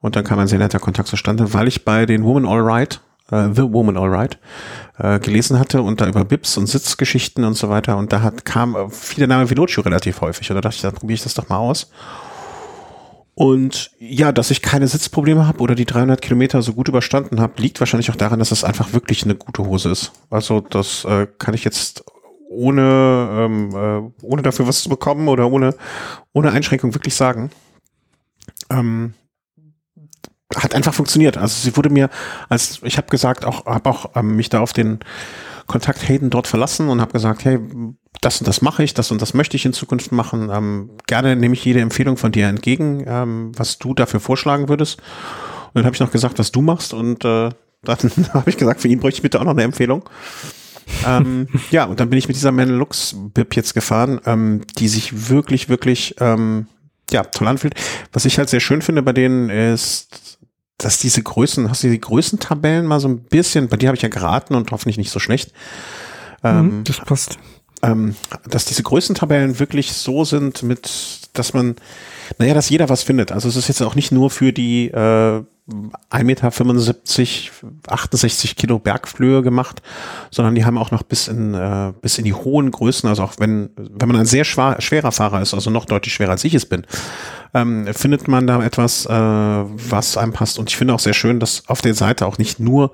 [0.00, 3.48] Und dann kam ein sehr netter Kontakt zustande, weil ich bei den Woman Alright, äh,
[3.52, 4.38] The Woman Alright,
[4.98, 7.96] äh, gelesen hatte und da über Bips und Sitzgeschichten und so weiter.
[7.96, 10.50] Und da hat, kam äh, viel der Name Velocio relativ häufig.
[10.50, 11.90] Und da dachte ich, dann probiere ich das doch mal aus.
[13.34, 17.60] Und ja, dass ich keine Sitzprobleme habe oder die 300 Kilometer so gut überstanden habe,
[17.62, 20.12] liegt wahrscheinlich auch daran, dass es einfach wirklich eine gute Hose ist.
[20.28, 22.04] Also das äh, kann ich jetzt
[22.50, 25.74] ohne ähm, äh, ohne dafür was zu bekommen oder ohne
[26.34, 27.50] ohne Einschränkung wirklich sagen.
[28.68, 29.14] Ähm,
[30.56, 31.36] hat einfach funktioniert.
[31.36, 32.10] Also sie wurde mir,
[32.48, 35.00] als ich habe gesagt, auch habe auch ähm, mich da auf den
[35.66, 37.60] Kontakt Hayden dort verlassen und habe gesagt, hey,
[38.20, 40.50] das und das mache ich, das und das möchte ich in Zukunft machen.
[40.52, 44.98] Ähm, gerne nehme ich jede Empfehlung von dir entgegen, ähm, was du dafür vorschlagen würdest.
[44.98, 47.50] Und dann habe ich noch gesagt, was du machst und äh,
[47.82, 47.98] dann
[48.34, 50.08] habe ich gesagt, für ihn bräuchte ich bitte auch noch eine Empfehlung.
[51.06, 55.30] ähm, ja, und dann bin ich mit dieser Menelux Bib jetzt gefahren, ähm, die sich
[55.30, 56.66] wirklich, wirklich ähm,
[57.12, 57.74] ja, toll anfühlt.
[58.12, 60.29] Was ich halt sehr schön finde bei denen ist,
[60.82, 64.02] dass diese Größen, hast du die Größentabellen mal so ein bisschen, bei dir habe ich
[64.02, 65.52] ja geraten und hoffentlich nicht so schlecht.
[66.42, 67.38] Ähm, das passt
[67.82, 68.14] ähm,
[68.48, 71.76] dass diese Größentabellen wirklich so sind, mit, dass man,
[72.38, 73.32] naja, dass jeder was findet.
[73.32, 75.42] Also es ist jetzt auch nicht nur für die äh,
[76.10, 79.82] 1,75 Meter, 68 Kilo Bergflöhe gemacht,
[80.30, 83.34] sondern die haben auch noch bis in, äh, bis in die hohen Größen, also auch
[83.38, 86.54] wenn, wenn man ein sehr schwer, schwerer Fahrer ist, also noch deutlich schwerer als ich
[86.54, 86.86] es bin,
[87.54, 90.58] ähm, findet man da etwas, äh, was einem passt.
[90.58, 92.92] Und ich finde auch sehr schön, dass auf der Seite auch nicht nur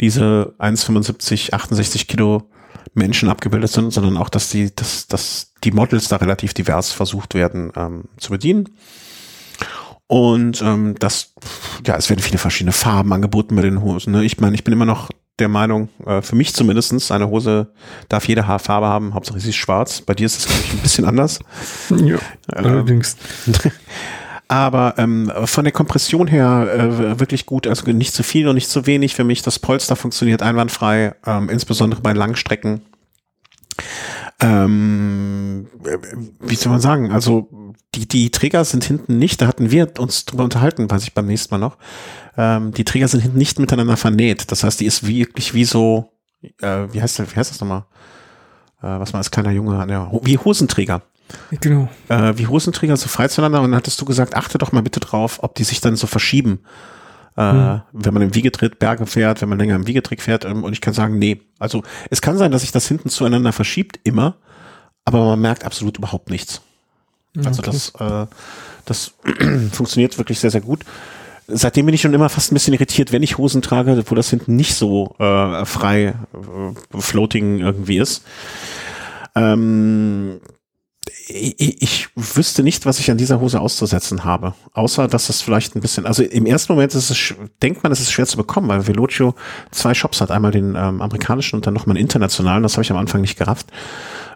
[0.00, 2.48] diese 1,75, 68 Kilo
[2.94, 7.34] Menschen abgebildet sind, sondern auch, dass die, dass, dass die Models da relativ divers versucht
[7.34, 8.68] werden ähm, zu bedienen.
[10.08, 11.34] Und ähm, das,
[11.86, 14.12] ja, es werden viele verschiedene Farben angeboten bei den Hosen.
[14.12, 14.24] Ne?
[14.24, 17.68] Ich meine, ich bin immer noch der Meinung, äh, für mich zumindestens eine Hose
[18.08, 20.00] darf jede Haarfarbe haben, Hauptsache sie ist schwarz.
[20.00, 21.38] Bei dir ist es, glaube ich, ein bisschen anders.
[21.90, 22.20] Ja, ähm,
[22.64, 23.16] allerdings.
[24.48, 28.70] Aber ähm, von der Kompression her äh, wirklich gut, also nicht zu viel und nicht
[28.70, 29.42] zu wenig für mich.
[29.42, 32.80] Das Polster funktioniert einwandfrei, ähm, insbesondere bei Langstrecken.
[34.40, 35.66] Ähm,
[36.40, 37.10] wie soll man sagen?
[37.10, 41.14] Also die, die Träger sind hinten nicht, da hatten wir uns drüber unterhalten, weiß ich
[41.14, 41.76] beim nächsten Mal noch.
[42.36, 44.52] Ähm, die Träger sind hinten nicht miteinander vernäht.
[44.52, 46.12] Das heißt, die ist wirklich wie so,
[46.60, 47.84] äh, wie heißt das, wie heißt das nochmal?
[48.80, 51.02] Äh, was man als kleiner Junge hat, ja, wie Hosenträger.
[51.60, 51.88] Genau.
[52.08, 55.00] Äh, wie Hosenträger so frei zueinander und dann hattest du gesagt, achte doch mal bitte
[55.00, 56.60] drauf, ob die sich dann so verschieben.
[57.38, 57.80] Äh, hm.
[57.92, 60.44] Wenn man im Wiegetritt Berge fährt, wenn man länger im Wiegetritt fährt.
[60.44, 61.40] Ähm, und ich kann sagen, nee.
[61.60, 64.34] Also es kann sein, dass sich das hinten zueinander verschiebt, immer,
[65.04, 66.60] aber man merkt absolut überhaupt nichts.
[67.44, 67.70] Also okay.
[67.70, 68.26] das, äh,
[68.86, 69.14] das
[69.72, 70.84] funktioniert wirklich sehr, sehr gut.
[71.46, 74.30] Seitdem bin ich schon immer fast ein bisschen irritiert, wenn ich Hosen trage, wo das
[74.30, 78.24] hinten nicht so äh, frei äh, floating irgendwie ist.
[79.36, 80.40] Ähm,
[81.28, 84.54] ich, wüsste nicht, was ich an dieser Hose auszusetzen habe.
[84.72, 88.00] Außer, dass es vielleicht ein bisschen, also im ersten Moment ist es, denkt man, es
[88.00, 89.34] ist schwer zu bekommen, weil Velocio
[89.70, 90.30] zwei Shops hat.
[90.30, 92.62] Einmal den ähm, amerikanischen und dann nochmal einen internationalen.
[92.62, 93.66] Das habe ich am Anfang nicht gerafft.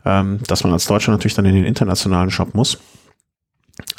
[0.04, 2.78] Ähm, dass man als Deutscher natürlich dann in den internationalen Shop muss.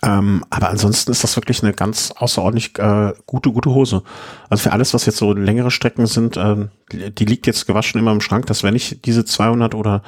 [0.04, 4.04] Ähm, aber ansonsten ist das wirklich eine ganz außerordentlich äh, gute, gute Hose.
[4.50, 8.12] Also für alles, was jetzt so längere Strecken sind, äh, die liegt jetzt gewaschen immer
[8.12, 10.04] im Schrank, dass wenn ich diese 200 oder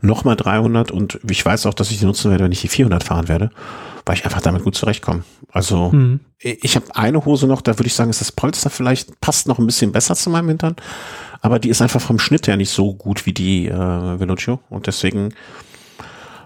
[0.00, 3.04] nochmal 300 und ich weiß auch, dass ich die nutzen werde, wenn ich die 400
[3.04, 3.50] fahren werde,
[4.06, 5.24] weil ich einfach damit gut zurechtkomme.
[5.50, 6.20] Also mhm.
[6.38, 9.58] ich habe eine Hose noch, da würde ich sagen, ist das Polster vielleicht, passt noch
[9.58, 10.76] ein bisschen besser zu meinem Hintern,
[11.42, 14.86] aber die ist einfach vom Schnitt her nicht so gut wie die äh, Velocio und
[14.86, 15.34] deswegen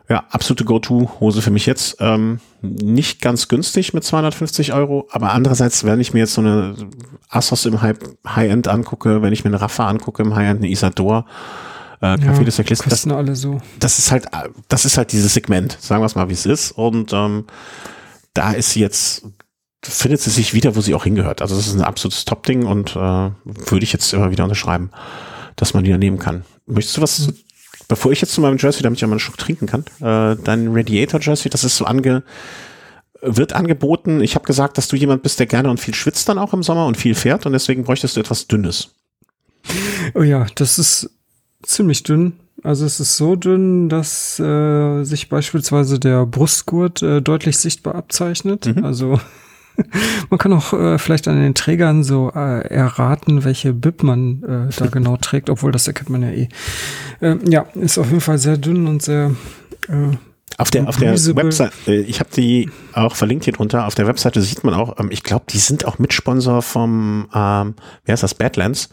[0.08, 1.96] ja, absolute Go-To-Hose für mich jetzt.
[2.00, 6.74] Ähm, nicht ganz günstig mit 250 Euro, aber andererseits, wenn ich mir jetzt so eine
[7.28, 11.26] Asos im High-End angucke, wenn ich mir eine Rafa angucke im High-End, eine Isador,
[12.00, 12.90] Äh, Café ja, des Cyclisten.
[12.90, 13.58] Das, alle so.
[13.78, 14.26] das ist halt,
[14.68, 16.72] das ist halt dieses Segment, sagen wir es mal, wie es ist.
[16.72, 17.46] Und ähm,
[18.34, 19.24] da ist sie jetzt,
[19.82, 21.40] findet sie sich wieder, wo sie auch hingehört.
[21.40, 24.90] Also das ist ein absolutes Top-Ding und äh, würde ich jetzt immer wieder unterschreiben,
[25.56, 26.44] dass man die da nehmen kann.
[26.66, 27.34] Möchtest du was, mhm.
[27.88, 30.36] Bevor ich jetzt zu meinem Jersey, damit ich auch mal einen Schluck trinken kann, äh,
[30.42, 32.22] dein Radiator Jersey, das ist so ange,
[33.22, 34.20] wird angeboten.
[34.20, 36.62] Ich habe gesagt, dass du jemand bist, der gerne und viel schwitzt dann auch im
[36.62, 38.90] Sommer und viel fährt und deswegen bräuchtest du etwas Dünnes.
[40.14, 41.10] Oh ja, das ist
[41.62, 42.34] ziemlich dünn.
[42.62, 48.66] Also es ist so dünn, dass äh, sich beispielsweise der Brustgurt äh, deutlich sichtbar abzeichnet.
[48.66, 48.84] Mhm.
[48.84, 49.20] Also
[50.30, 54.74] man kann auch äh, vielleicht an den Trägern so äh, erraten, welche Bib man äh,
[54.76, 56.48] da genau trägt, obwohl das erkennt man ja eh.
[57.20, 59.32] Äh, ja, ist auf jeden Fall sehr dünn und sehr
[59.88, 60.16] äh,
[60.58, 64.06] auf der, auf der Website, äh, ich habe die auch verlinkt hier drunter, auf der
[64.06, 68.22] Webseite sieht man auch, ähm, ich glaube, die sind auch Mitsponsor vom, ähm, wie heißt
[68.22, 68.88] das, Badlands.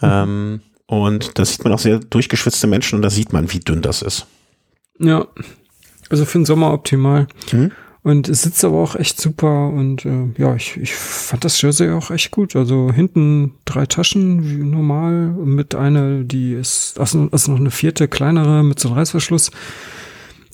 [0.00, 3.80] Ähm, und da sieht man auch sehr durchgeschwitzte Menschen und da sieht man, wie dünn
[3.80, 4.26] das ist.
[4.98, 5.26] Ja,
[6.10, 7.28] also für den Sommer optimal.
[7.52, 7.70] Mhm.
[8.04, 11.90] Und es sitzt aber auch echt super und äh, ja, ich, ich fand das Jersey
[11.90, 12.56] auch echt gut.
[12.56, 18.08] Also hinten drei Taschen, wie normal, mit einer, die ist, also, also noch eine vierte,
[18.08, 19.52] kleinere mit so einem Reißverschluss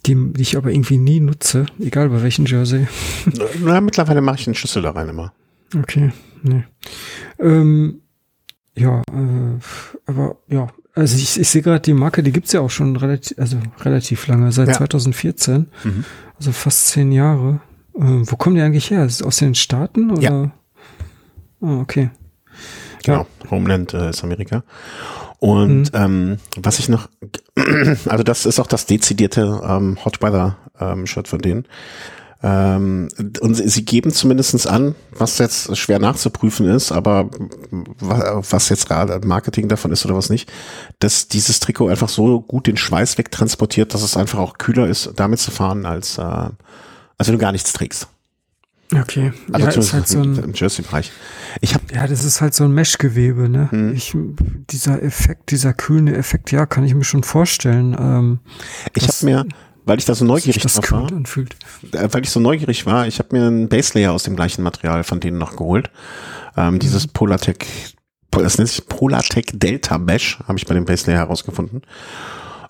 [0.07, 2.87] die, die ich aber irgendwie nie nutze, egal bei welchem Jersey.
[3.61, 5.33] Na, mittlerweile mache ich einen Schlüssel da rein immer.
[5.77, 6.65] Okay, nee.
[7.39, 8.01] Ähm,
[8.75, 9.59] ja, äh,
[10.07, 10.69] aber ja,
[10.99, 14.27] also ich, ich sehe gerade die Marke, die gibt's ja auch schon relativ, also relativ
[14.27, 14.75] lange, seit ja.
[14.75, 16.05] 2014, mhm.
[16.37, 17.61] also fast zehn Jahre.
[17.95, 19.05] Äh, wo kommen die eigentlich her?
[19.05, 20.21] Ist aus den Staaten oder?
[20.21, 20.51] Ja.
[21.61, 22.11] Ah, okay.
[23.05, 23.51] Genau, ja.
[23.51, 24.65] Homeland äh, ist Amerika.
[25.39, 25.99] Und mhm.
[25.99, 27.09] ähm, was ich noch,
[28.07, 31.67] also das ist auch das dezidierte ähm, Hot Weather ähm, Shirt von denen.
[32.41, 33.09] Ähm,
[33.41, 37.31] und sie geben zumindestens an, was jetzt schwer nachzuprüfen ist, aber
[37.71, 40.51] was jetzt gerade Marketing davon ist oder was nicht,
[41.01, 45.13] dass dieses Trikot einfach so gut den Schweiß wegtransportiert, dass es einfach auch kühler ist,
[45.17, 48.09] damit zu fahren, als, äh, als wenn du gar nichts trägst.
[48.95, 49.33] Okay.
[49.53, 51.13] Also ja, ist halt so ein, im Jersey-Bereich.
[51.61, 53.71] Ich hab, ja, das ist halt so ein Meshgewebe, ne?
[53.71, 53.95] Hm.
[53.95, 54.17] Ich,
[54.71, 57.95] dieser Effekt, dieser kühlende Effekt, ja, kann ich mir schon vorstellen.
[57.99, 58.39] Ähm,
[58.95, 59.47] ich habe mir,
[59.89, 61.57] weil ich da so neugierig war, anfühlt.
[61.93, 64.63] Äh, weil ich so neugierig war, ich habe mir einen Base Layer aus dem gleichen
[64.63, 65.91] Material von denen noch geholt.
[66.57, 66.79] Ähm, mhm.
[66.79, 67.67] Dieses Polartec,
[68.31, 71.83] das nennt sich Polartec Delta Mesh, habe ich bei dem Base Layer herausgefunden.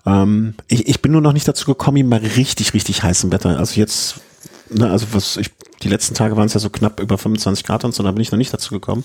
[0.05, 3.57] Ähm, ich, ich bin nur noch nicht dazu gekommen, ihn mal richtig, richtig heißem Wetter.
[3.59, 4.21] Also jetzt
[4.69, 5.51] ne, also was ich,
[5.83, 8.21] die letzten Tage waren es ja so knapp über 25 Grad und so, da bin
[8.21, 9.03] ich noch nicht dazu gekommen.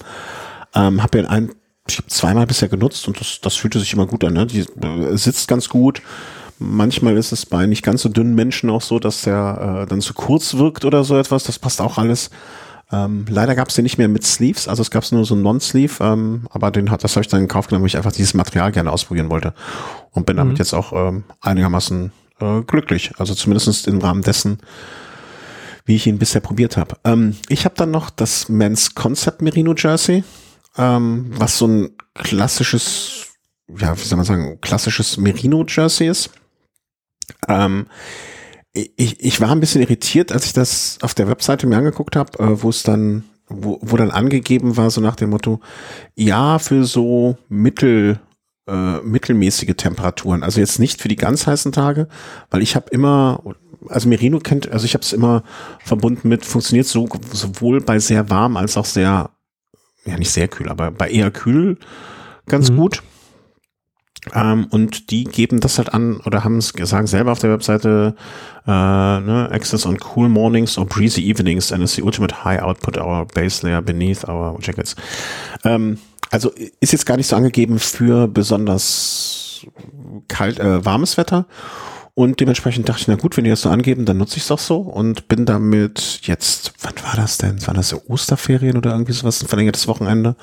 [0.75, 1.53] Ähm, habe ja ein,
[1.89, 4.35] ich habe zweimal bisher genutzt und das, das fühlte sich immer gut an.
[4.35, 4.47] Ne?
[4.47, 6.03] Die äh, sitzt ganz gut.
[6.59, 10.00] Manchmal ist es bei nicht ganz so dünnen Menschen auch so, dass der äh, dann
[10.00, 11.44] zu kurz wirkt oder so etwas.
[11.44, 12.30] Das passt auch alles.
[12.92, 15.42] Ähm, leider gab es den nicht mehr mit Sleeves, also es gab nur so einen
[15.42, 18.12] Non-Sleeve, ähm, aber den hat, das habe ich dann in Kauf genommen, weil ich einfach
[18.12, 19.55] dieses Material gerne ausprobieren wollte
[20.12, 20.59] und bin damit mhm.
[20.59, 23.12] jetzt auch ähm, einigermaßen äh, glücklich.
[23.18, 24.59] Also zumindest im Rahmen dessen,
[25.86, 26.96] wie ich ihn bisher probiert habe.
[27.05, 30.22] Ähm, ich habe dann noch das Men's Concept Merino Jersey,
[30.76, 33.26] ähm, was so ein klassisches,
[33.78, 36.30] ja, wie soll man sagen, klassisches Merino Jersey ist.
[37.49, 37.87] Ähm,
[38.75, 42.39] ich, ich war ein bisschen irritiert, als ich das auf der Webseite mir angeguckt habe,
[42.41, 45.61] äh, wo es dann, wo, wo dann angegeben war, so nach dem Motto,
[46.16, 48.18] ja, für so mittel,
[48.66, 50.43] äh, mittelmäßige Temperaturen.
[50.43, 52.09] Also jetzt nicht für die ganz heißen Tage,
[52.51, 53.43] weil ich habe immer,
[53.89, 55.45] also Merino kennt, also ich habe es immer
[55.79, 59.31] verbunden mit, funktioniert so sowohl bei sehr warm als auch sehr,
[60.05, 61.79] ja nicht sehr kühl, aber bei eher kühl
[62.47, 62.77] ganz mhm.
[62.77, 63.03] gut.
[64.33, 68.14] Ähm, und die geben das halt an oder haben es gesagt selber auf der Webseite,
[68.66, 72.97] äh, ne, Access on cool mornings or breezy evenings and it's the ultimate high output
[72.97, 74.97] our base layer beneath our jackets.
[75.64, 75.99] Ähm,
[76.31, 76.51] also
[76.81, 79.66] ist jetzt gar nicht so angegeben für besonders
[80.29, 81.47] kalt, äh, warmes Wetter
[82.17, 84.51] und dementsprechend dachte ich, na gut, wenn die das so angeben, dann nutze ich es
[84.53, 87.67] auch so und bin damit jetzt, wann war das denn?
[87.67, 90.37] War das so Osterferien oder irgendwie sowas, ein verlängertes Wochenende?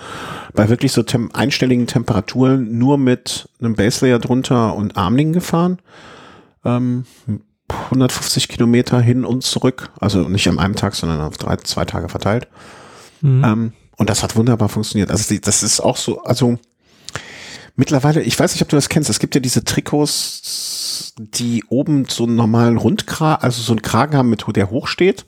[0.53, 5.79] Bei wirklich so tem einstelligen Temperaturen nur mit einem Baselayer drunter und Armlingen gefahren.
[6.65, 7.05] Ähm,
[7.69, 9.91] 150 Kilometer hin und zurück.
[10.01, 12.49] Also nicht an einem Tag, sondern auf drei, zwei Tage verteilt.
[13.21, 13.43] Mhm.
[13.45, 15.09] Ähm, und das hat wunderbar funktioniert.
[15.09, 16.57] Also die, das ist auch so, also
[17.75, 22.05] mittlerweile, ich weiß nicht, ob du das kennst, es gibt ja diese Trikots, die oben
[22.05, 25.25] so einen normalen Rundkragen, also so einen Kragen haben, mit der hoch steht.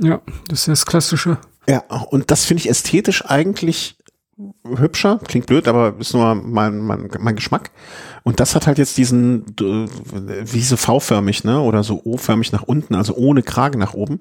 [0.00, 1.38] Ja, das ist das Klassische.
[1.68, 3.96] Ja, und das finde ich ästhetisch eigentlich
[4.64, 7.70] hübscher, klingt blöd, aber ist nur mein, mein, mein Geschmack.
[8.22, 12.94] Und das hat halt jetzt diesen, wie so V-förmig, ne, oder so O-förmig nach unten,
[12.94, 14.18] also ohne Kragen nach oben.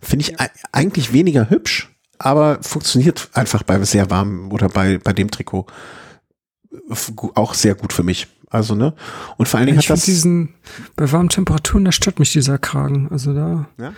[0.00, 0.36] Finde ich
[0.72, 5.66] eigentlich weniger hübsch, aber funktioniert einfach bei sehr warm oder bei, bei dem Trikot
[7.34, 8.28] auch sehr gut für mich.
[8.48, 8.94] Also, ne?
[9.36, 10.04] Und vor allen Dingen ich hat das.
[10.04, 10.54] diesen,
[10.94, 13.08] bei warmen Temperaturen, da stört mich dieser Kragen.
[13.10, 13.68] Also da.
[13.78, 13.92] Ja?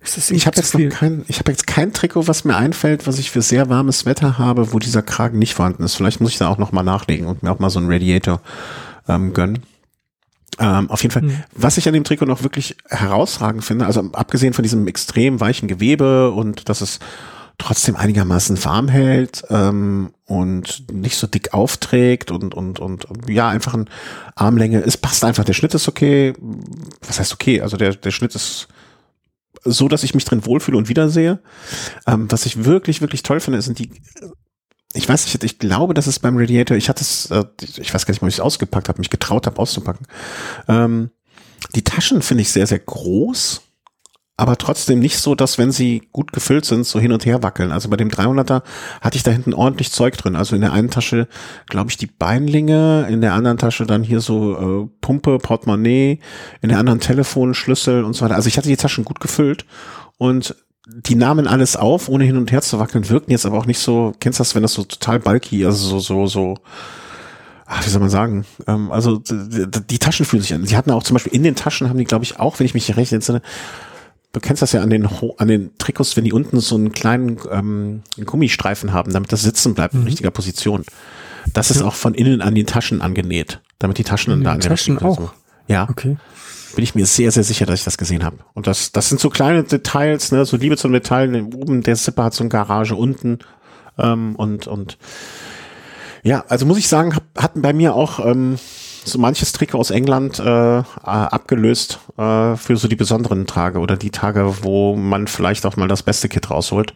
[0.00, 0.88] das Ich habe jetzt viel.
[0.88, 4.06] noch kein, ich habe jetzt kein Trikot, was mir einfällt, was ich für sehr warmes
[4.06, 5.94] Wetter habe, wo dieser Kragen nicht vorhanden ist.
[5.94, 8.40] Vielleicht muss ich da auch noch mal nachlegen und mir auch mal so einen Radiator
[9.08, 9.62] ähm, gönnen.
[10.58, 11.42] Ähm, auf jeden Fall, Hm.
[11.54, 15.66] was ich an dem Trikot noch wirklich herausragend finde, also abgesehen von diesem extrem weichen
[15.68, 16.98] Gewebe und dass es
[17.58, 23.74] trotzdem einigermaßen warm hält ähm, und nicht so dick aufträgt und, und, und ja, einfach
[23.74, 23.88] ein
[24.34, 24.82] Armlänge.
[24.82, 26.34] Es passt einfach, der Schnitt ist okay.
[27.06, 27.60] Was heißt okay?
[27.60, 28.68] Also der, der Schnitt ist
[29.64, 31.40] so, dass ich mich drin wohlfühle und wiedersehe.
[32.06, 33.90] Ähm, was ich wirklich, wirklich toll finde, sind die,
[34.94, 38.06] ich weiß nicht, ich glaube, dass es beim Radiator, ich hatte es, äh, ich weiß
[38.06, 40.06] gar nicht, ob ich es ausgepackt habe, mich getraut habe auszupacken.
[40.68, 41.10] Ähm,
[41.74, 43.62] die Taschen finde ich sehr, sehr groß,
[44.42, 47.70] aber trotzdem nicht so, dass wenn sie gut gefüllt sind, so hin und her wackeln.
[47.70, 48.62] Also bei dem 300er
[49.00, 50.34] hatte ich da hinten ordentlich Zeug drin.
[50.34, 51.28] Also in der einen Tasche,
[51.68, 56.18] glaube ich, die Beinlinge, in der anderen Tasche dann hier so äh, Pumpe, Portemonnaie,
[56.60, 58.34] in der anderen Telefon, Schlüssel und so weiter.
[58.34, 59.64] Also ich hatte die Taschen gut gefüllt
[60.18, 60.56] und
[60.88, 63.78] die nahmen alles auf, ohne hin und her zu wackeln, wirkten jetzt aber auch nicht
[63.78, 66.58] so, kennst du das, wenn das so total bulky, also so, so, so,
[67.64, 70.66] ach, wie soll man sagen, ähm, also die, die Taschen fühlen sich an.
[70.66, 72.74] Sie hatten auch zum Beispiel in den Taschen, haben die, glaube ich, auch, wenn ich
[72.74, 73.40] mich recht entsinne,
[74.32, 75.08] du kennst das ja an den,
[75.38, 79.74] an den Trikots, wenn die unten so einen kleinen ähm, Gummistreifen haben, damit das sitzen
[79.74, 80.84] bleibt in richtiger Position.
[81.52, 84.60] Das ist auch von innen an den Taschen angenäht, damit die Taschen An da an
[84.60, 85.32] der Taschen auch?
[85.68, 86.16] Ja, Okay.
[86.74, 88.38] bin ich mir sehr, sehr sicher, dass ich das gesehen habe.
[88.54, 91.44] Und das, das sind so kleine Details, ne, so Liebe zum Detail.
[91.54, 93.40] Oben der Zipper hat so eine Garage unten
[93.98, 94.98] ähm, und und
[96.24, 98.56] ja, also muss ich sagen, hab, hatten bei mir auch ähm,
[99.04, 103.96] so manches Trikot aus England äh, äh, abgelöst äh, für so die besonderen Tage oder
[103.96, 106.94] die Tage, wo man vielleicht auch mal das beste Kit rausholt.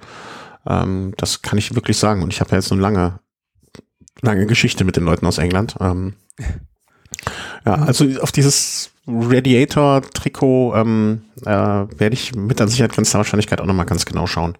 [0.66, 2.22] Ähm, das kann ich wirklich sagen.
[2.22, 3.20] Und ich habe ja jetzt eine lange,
[4.22, 5.76] lange Geschichte mit den Leuten aus England.
[5.80, 6.14] Ähm,
[7.64, 13.66] ja, also auf dieses Radiator-Trikot ähm, äh, werde ich mit an Sicherheit grenzender Wahrscheinlichkeit auch
[13.66, 14.56] nochmal ganz genau schauen.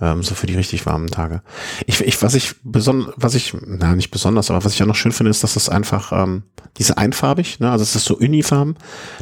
[0.00, 1.42] Ähm, so für die richtig warmen Tage.
[1.86, 4.94] Ich, ich was ich besonders, was ich, na nicht besonders, aber was ich auch noch
[4.96, 6.44] schön finde, ist, dass das einfach ähm,
[6.78, 8.76] diese einfarbig, ne, also es ist so Unifarben.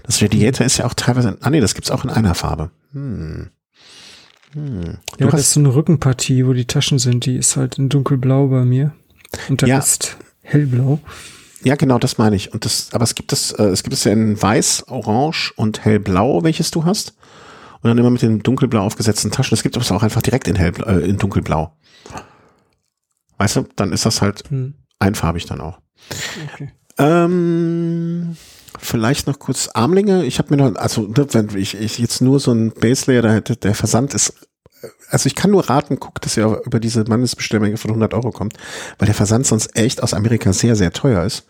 [0.05, 2.71] Das Radiator ist ja auch teilweise, ah nee, das gibt's auch in einer Farbe.
[2.93, 3.51] Hm.
[4.53, 4.99] Hm.
[5.19, 7.89] Ja, Du das ist so eine Rückenpartie, wo die Taschen sind, die ist halt in
[7.89, 8.93] dunkelblau bei mir.
[9.49, 9.79] Und der Ja.
[9.79, 11.01] ist hellblau.
[11.65, 12.53] Ja, genau, das meine ich.
[12.53, 15.85] Und das, aber es gibt es, äh, es gibt es ja in weiß, orange und
[15.85, 17.15] hellblau, welches du hast.
[17.81, 19.55] Und dann immer mit den dunkelblau aufgesetzten Taschen.
[19.55, 21.73] Es gibt es auch einfach direkt in hellblau, äh, in dunkelblau.
[23.39, 24.75] Weißt du, dann ist das halt Hm.
[24.99, 25.79] einfarbig dann auch.
[26.55, 26.73] Okay.
[26.99, 28.37] Ähm,
[28.79, 30.25] vielleicht noch kurz Armlinge.
[30.25, 33.23] Ich habe mir noch, also ne, wenn ich, ich jetzt nur so ein Base Layer
[33.23, 34.48] da hätte, der Versand ist,
[35.11, 38.55] also ich kann nur raten, guckt, dass ihr über diese Mindestbestellmenge von 100 Euro kommt,
[38.99, 41.45] weil der Versand sonst echt aus Amerika sehr, sehr teuer ist.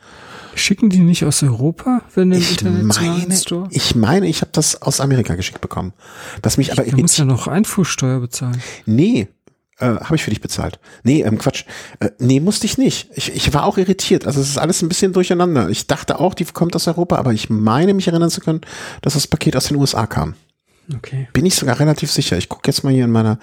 [0.55, 3.69] Schicken die nicht aus Europa, wenn im Ich meine, Store?
[3.71, 5.93] ich meine, ich habe das aus Amerika geschickt bekommen.
[6.43, 7.29] Was mich aber Da muss ja irritiert.
[7.29, 8.61] noch Einfuhrsteuer bezahlen.
[8.85, 9.29] Nee,
[9.79, 10.81] äh, habe ich für dich bezahlt.
[11.05, 11.65] Nee, ähm, Quatsch.
[12.01, 13.09] Äh, nee, musste ich nicht.
[13.15, 14.27] Ich, ich war auch irritiert.
[14.27, 15.69] Also es ist alles ein bisschen durcheinander.
[15.69, 18.63] Ich dachte auch, die kommt aus Europa, aber ich meine mich erinnern zu können,
[19.03, 20.35] dass das Paket aus den USA kam.
[20.95, 21.29] Okay.
[21.33, 22.39] Bin ich sogar relativ sicher.
[22.39, 23.39] Ich gucke jetzt mal hier in meiner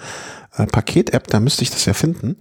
[0.56, 2.36] äh, Paket-App, da müsste ich das ja finden.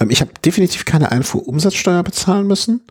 [0.00, 2.86] Ähm, ich habe definitiv keine Einfuhrumsatzsteuer bezahlen müssen.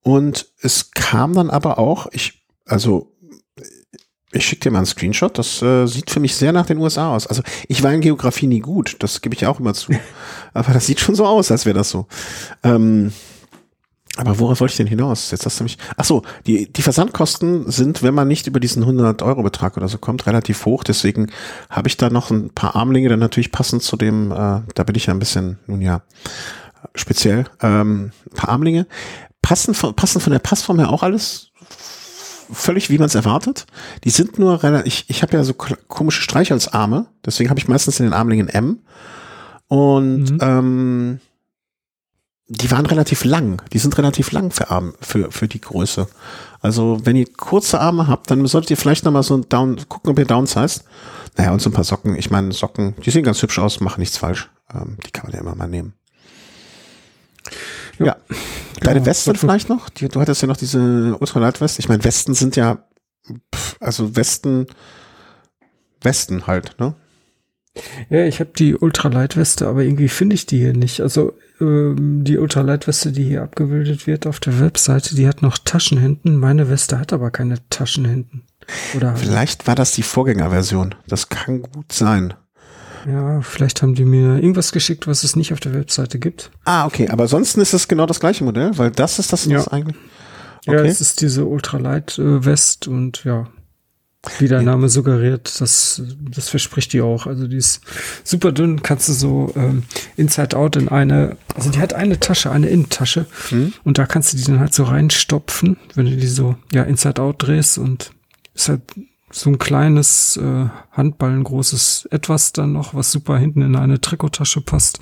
[0.00, 3.12] Und es kam dann aber auch, ich, also
[4.32, 7.14] ich schicke dir mal einen Screenshot, das äh, sieht für mich sehr nach den USA
[7.14, 7.26] aus.
[7.26, 9.92] Also ich war in Geografie nie gut, das gebe ich auch immer zu.
[10.54, 12.06] aber das sieht schon so aus, als wäre das so.
[12.62, 13.12] Ähm,
[14.16, 15.30] aber worauf wollte ich denn hinaus?
[15.30, 15.78] Jetzt hast du mich.
[15.96, 19.88] Ach so, die, die Versandkosten sind, wenn man nicht über diesen 100 Euro Betrag oder
[19.88, 20.84] so kommt, relativ hoch.
[20.84, 21.30] Deswegen
[21.70, 24.94] habe ich da noch ein paar Armlinge, dann natürlich passend zu dem, äh, da bin
[24.94, 26.02] ich ja ein bisschen, nun ja,
[26.94, 28.86] speziell, ähm, ein paar Armlinge.
[29.42, 31.50] Passen von, passen von der Passform her auch alles
[32.52, 33.66] völlig, wie man es erwartet.
[34.04, 38.00] Die sind nur relativ, ich, ich habe ja so komische Streichholzarme, deswegen habe ich meistens
[38.00, 38.78] in den Armlingen M.
[39.68, 40.38] Und Mhm.
[40.40, 41.20] ähm,
[42.48, 43.62] die waren relativ lang.
[43.72, 46.06] Die sind relativ lang für Arme, für, für die Größe.
[46.60, 50.10] Also, wenn ihr kurze Arme habt, dann solltet ihr vielleicht nochmal so ein Down, gucken,
[50.10, 50.84] ob ihr downsized.
[51.36, 52.16] Naja, und so ein paar Socken.
[52.16, 54.48] Ich meine, Socken, die sehen ganz hübsch aus, machen nichts falsch.
[54.72, 55.94] Ähm, die kann man ja immer mal nehmen.
[57.98, 58.06] Ja.
[58.06, 58.16] Ja.
[58.80, 59.88] Deine Genau, Weste vielleicht noch?
[59.88, 61.80] Die, du hattest ja noch diese Ultralight-Weste.
[61.80, 62.78] Ich meine, Westen sind ja,
[63.54, 64.66] pff, also Westen,
[66.00, 66.94] Westen halt, ne?
[68.10, 71.00] Ja, ich habe die Ultraleitweste, aber irgendwie finde ich die hier nicht.
[71.00, 75.98] Also ähm, die Ultraleitweste, die hier abgebildet wird auf der Webseite, die hat noch Taschen
[75.98, 76.36] hinten.
[76.36, 78.42] Meine Weste hat aber keine Taschen hinten.
[78.96, 80.94] Oder Vielleicht war das die Vorgängerversion.
[81.06, 82.34] Das kann gut sein.
[83.06, 86.50] ja, vielleicht haben die mir irgendwas geschickt, was es nicht auf der Webseite gibt.
[86.64, 87.08] Ah, okay.
[87.10, 89.72] Aber ansonsten ist es genau das gleiche Modell, weil das ist das, was Ja.
[89.72, 89.96] eigentlich.
[90.66, 93.46] Ja, es ist diese Ultralight-West und ja,
[94.38, 97.26] wie der Name suggeriert, das, das verspricht die auch.
[97.26, 97.80] Also die ist
[98.24, 99.84] super dünn, kannst du so ähm,
[100.16, 103.72] Inside Out in eine, also die hat eine Tasche, eine Innentasche Hm?
[103.84, 107.20] und da kannst du die dann halt so reinstopfen, wenn du die so ja Inside
[107.20, 108.10] Out drehst und
[108.54, 108.82] ist halt
[109.30, 114.60] so ein kleines äh, Handballen großes etwas dann noch, was super hinten in eine Trikottasche
[114.60, 115.00] passt.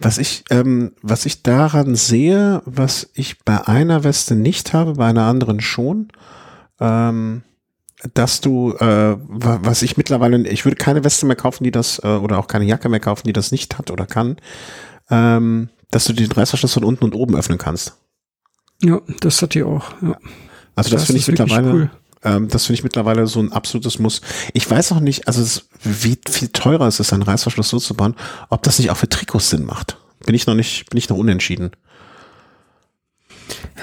[0.00, 5.06] Was ich, ähm, was ich daran sehe, was ich bei einer Weste nicht habe, bei
[5.06, 6.08] einer anderen schon,
[6.80, 7.42] ähm,
[8.12, 11.98] dass du, äh, wa- was ich mittlerweile, ich würde keine Weste mehr kaufen, die das,
[12.04, 14.36] äh, oder auch keine Jacke mehr kaufen, die das nicht hat oder kann,
[15.10, 17.96] ähm, dass du den Reißverschluss von unten und oben öffnen kannst.
[18.82, 19.90] Ja, das hat die auch.
[20.02, 20.18] Ja.
[20.74, 21.90] Also das, finde ich mittlerweile, cool.
[22.24, 24.20] ähm, das finde ich mittlerweile so ein absolutes Muss.
[24.52, 27.94] Ich weiß auch nicht, also es, wie viel teurer es ist, einen Reißverschluss so zu
[27.94, 28.16] bauen,
[28.50, 29.98] ob das nicht auch für Trikots Sinn macht.
[30.26, 31.70] Bin ich noch nicht, bin ich noch unentschieden.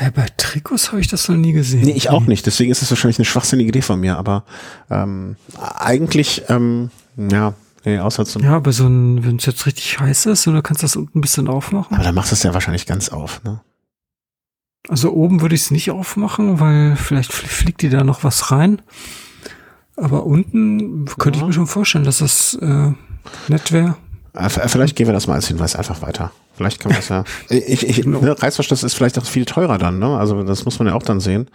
[0.01, 1.81] Ja, bei Trikots habe ich das noch nie gesehen.
[1.81, 2.45] Nee, ich auch nicht.
[2.45, 4.17] Deswegen ist es wahrscheinlich eine schwachsinnige Idee von mir.
[4.17, 4.43] Aber
[4.89, 5.35] ähm,
[5.77, 7.53] eigentlich, ähm, ja,
[7.85, 8.43] nee, außer zum.
[8.43, 11.19] Ja, aber so ein, wenn es jetzt richtig heiß ist, und du kannst das unten
[11.19, 11.95] ein bisschen aufmachen.
[11.95, 13.43] Aber dann machst du es ja wahrscheinlich ganz auf.
[13.43, 13.61] Ne?
[14.89, 18.51] Also oben würde ich es nicht aufmachen, weil vielleicht fl- fliegt dir da noch was
[18.51, 18.81] rein.
[19.97, 21.43] Aber unten könnte Ja.
[21.43, 22.91] ich mir schon vorstellen, dass das äh,
[23.47, 23.95] nett wäre.
[24.33, 26.31] Äh, Vielleicht gehen wir das mal als Hinweis einfach weiter.
[26.53, 27.23] Vielleicht kann man das ja.
[27.49, 29.99] Ich, ich, ne, Reißverschluss ist vielleicht auch viel teurer dann.
[29.99, 30.17] Ne?
[30.17, 31.49] Also das muss man ja auch dann sehen.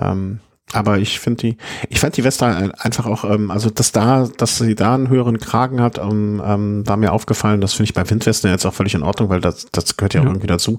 [0.00, 0.40] Ähm,
[0.72, 1.56] aber ich finde die,
[1.88, 5.38] ich fand die Weste einfach auch, ähm, also dass da, dass sie da einen höheren
[5.38, 7.60] Kragen hat, ähm, ähm, war mir aufgefallen.
[7.62, 10.20] Das finde ich bei Windwesten jetzt auch völlig in Ordnung, weil das, das gehört ja,
[10.20, 10.30] auch Ja.
[10.30, 10.78] irgendwie dazu.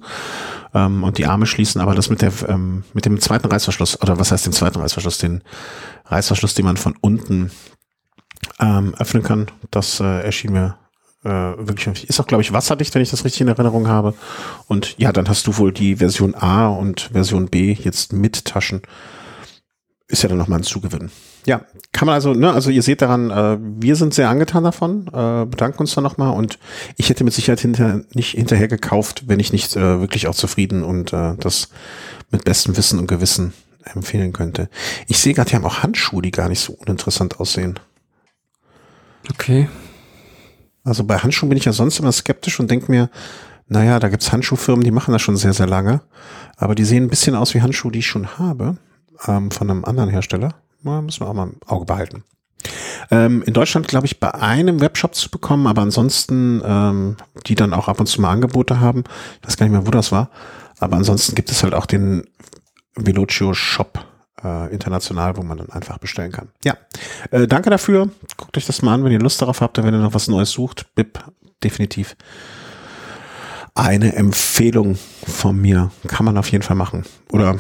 [0.76, 4.20] Ähm, und die Arme schließen, aber das mit der, ähm, mit dem zweiten Reißverschluss, oder
[4.20, 5.42] was heißt dem zweiten Reißverschluss, den
[6.06, 7.50] Reißverschluss, den man von unten
[8.60, 10.78] ähm, öffnen kann, das äh, erschien mir
[11.24, 14.14] äh, wirklich, ist auch, glaube ich, wasserdicht, wenn ich das richtig in Erinnerung habe.
[14.68, 18.82] Und ja, dann hast du wohl die Version A und Version B jetzt mit Taschen.
[20.08, 21.12] Ist ja dann nochmal ein Zugewinn.
[21.46, 21.62] Ja,
[21.92, 25.46] kann man also, ne, also ihr seht daran, äh, wir sind sehr angetan davon, äh,
[25.46, 26.58] bedanken uns dann nochmal und
[26.98, 30.84] ich hätte mit Sicherheit hinter, nicht hinterher gekauft, wenn ich nicht äh, wirklich auch zufrieden
[30.84, 31.70] und äh, das
[32.32, 33.54] mit bestem Wissen und Gewissen
[33.84, 34.70] empfehlen könnte.
[35.08, 37.80] Ich sehe gerade, die haben auch Handschuhe, die gar nicht so uninteressant aussehen.
[39.30, 39.70] Okay.
[40.90, 43.10] Also bei Handschuhen bin ich ja sonst immer skeptisch und denke mir,
[43.68, 46.02] naja, da gibt's Handschuhfirmen, die machen das schon sehr, sehr lange.
[46.58, 48.78] Aber die sehen ein bisschen aus wie Handschuhe, die ich schon habe,
[49.28, 50.56] ähm, von einem anderen Hersteller.
[50.82, 52.24] Na, müssen wir auch mal im Auge behalten.
[53.12, 57.74] Ähm, in Deutschland, glaube ich, bei einem Webshop zu bekommen, aber ansonsten, ähm, die dann
[57.74, 59.04] auch ab und zu mal Angebote haben.
[59.42, 60.30] Ich weiß gar nicht mehr, wo das war.
[60.80, 62.24] Aber ansonsten gibt es halt auch den
[62.96, 64.04] Velocio Shop
[64.44, 66.50] äh, international, wo man dann einfach bestellen kann.
[66.64, 66.78] Ja,
[67.32, 68.10] äh, danke dafür.
[68.38, 70.52] Guckt euch das mal an, wenn ihr Lust darauf habt, wenn ihr noch was Neues
[70.52, 70.88] sucht.
[70.96, 71.20] Bip,
[71.64, 72.16] definitiv
[73.76, 75.92] eine Empfehlung von mir.
[76.08, 77.06] Kann man auf jeden Fall machen.
[77.32, 77.58] Oder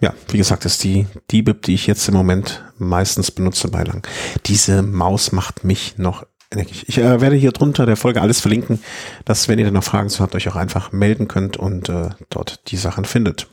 [0.00, 3.82] ja, wie gesagt, ist die, die Bib, die ich jetzt im Moment meistens benutze bei
[3.82, 4.06] lang.
[4.46, 6.84] Diese Maus macht mich noch energisch.
[6.86, 8.80] Ich äh, werde hier drunter der Folge alles verlinken,
[9.24, 12.10] dass, wenn ihr dann noch Fragen zu habt, euch auch einfach melden könnt und äh,
[12.30, 13.48] dort die Sachen findet.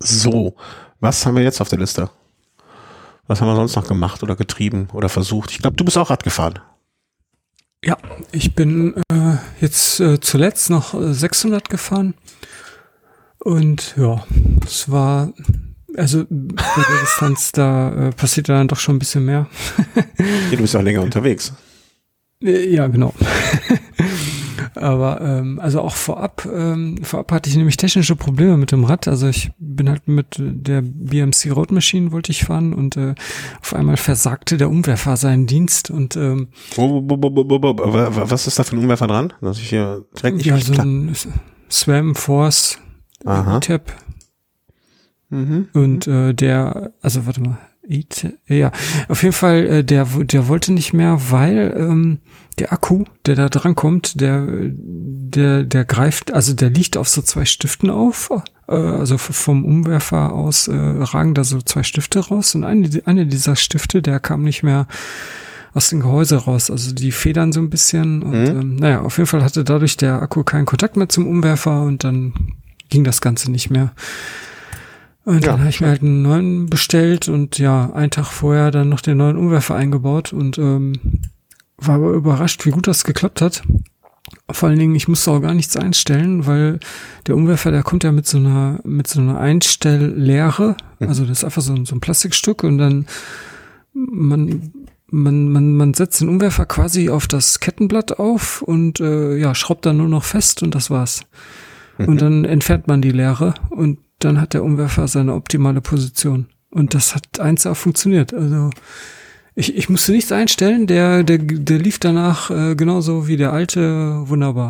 [0.00, 0.54] So,
[1.00, 2.10] was haben wir jetzt auf der Liste?
[3.26, 5.50] Was haben wir sonst noch gemacht oder getrieben oder versucht?
[5.50, 6.58] Ich glaube, du bist auch Rad gefahren.
[7.84, 7.96] Ja,
[8.32, 12.14] ich bin äh, jetzt äh, zuletzt noch äh, 600 gefahren.
[13.38, 14.24] Und ja,
[14.66, 15.32] es war,
[15.96, 19.46] also bei der Distanz, da äh, passiert dann doch schon ein bisschen mehr.
[19.94, 20.02] Ja,
[20.50, 21.52] du bist auch länger unterwegs.
[22.42, 23.14] Äh, Ja, genau.
[24.74, 29.08] Aber ähm, also auch vorab, ähm, vorab hatte ich nämlich technische Probleme mit dem Rad.
[29.08, 33.14] Also ich bin halt mit der BMC Road Machine wollte ich fahren und äh,
[33.60, 39.06] auf einmal versagte der Umwerfer seinen Dienst und ähm, Was ist da für ein Umwerfer
[39.06, 39.32] dran?
[39.40, 40.86] Dass ich hier direkt ja nicht so klar.
[40.86, 41.14] ein
[41.70, 42.78] Swam Force
[43.24, 43.60] Aha.
[43.60, 43.92] Tab
[45.30, 45.68] Mhm.
[45.74, 47.58] und äh, der, also warte mal,
[48.46, 48.70] ja,
[49.08, 52.18] auf jeden Fall, äh, der, der wollte nicht mehr, weil ähm,
[52.58, 57.22] der Akku, der da dran kommt, der, der, der greift, also der liegt auf so
[57.22, 58.30] zwei Stiften auf,
[58.68, 63.26] äh, also vom Umwerfer aus äh, ragen da so zwei Stifte raus und eine, eine
[63.26, 64.86] dieser Stifte, der kam nicht mehr
[65.74, 68.60] aus dem Gehäuse raus, also die federn so ein bisschen und Mhm.
[68.60, 72.04] ähm, naja, auf jeden Fall hatte dadurch der Akku keinen Kontakt mehr zum Umwerfer und
[72.04, 72.32] dann
[72.88, 73.92] ging das Ganze nicht mehr.
[75.28, 78.70] Und Ja, dann habe ich mir halt einen neuen bestellt und ja, einen Tag vorher
[78.70, 80.94] dann noch den neuen Umwerfer eingebaut und ähm,
[81.76, 83.62] war aber überrascht, wie gut das geklappt hat.
[84.50, 86.80] Vor allen Dingen, ich musste auch gar nichts einstellen, weil
[87.26, 90.78] der Umwerfer, der kommt ja mit so einer, mit so einer Einstelllehre.
[90.98, 93.04] Also das ist einfach so ein, so ein Plastikstück und dann
[93.92, 94.72] man,
[95.10, 99.84] man, man, man setzt den Umwerfer quasi auf das Kettenblatt auf und äh, ja, schraubt
[99.84, 101.20] dann nur noch fest und das war's.
[101.98, 106.46] Und dann entfernt man die Leere und dann hat der Umwerfer seine optimale Position.
[106.70, 108.34] Und das hat eins auch funktioniert.
[108.34, 108.70] Also
[109.54, 114.28] ich, ich musste nichts einstellen, der, der, der lief danach äh, genauso wie der alte,
[114.28, 114.68] wunderbar.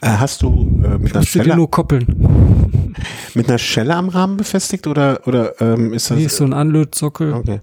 [0.00, 2.94] Äh, hast du äh, mit Ich einer Schelle, nur koppeln.
[3.34, 6.52] mit einer Schelle am Rahmen befestigt oder oder ähm, ist das Hier ist so ein
[6.52, 7.32] Anlötsockel.
[7.32, 7.60] okay?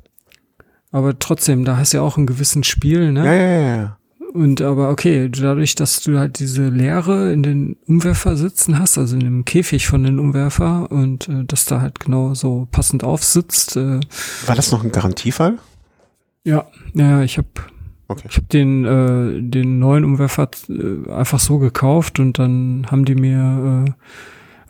[0.91, 3.25] Aber trotzdem, da hast du ja auch einen gewissen Spiel, ne?
[3.25, 3.97] Ja, ja, ja.
[4.35, 9.15] Und aber okay, dadurch, dass du halt diese Leere in den Umwerfer sitzen hast, also
[9.15, 13.77] in dem Käfig von den Umwerfer und äh, dass da halt genau so passend aufsitzt,
[13.77, 14.01] äh,
[14.45, 15.57] War das noch ein Garantiefall?
[16.43, 17.47] ja, ja, ich habe
[18.07, 18.27] Okay.
[18.29, 23.15] ich habe den äh, den neuen Umwerfer äh, einfach so gekauft und dann haben die
[23.15, 23.91] mir äh,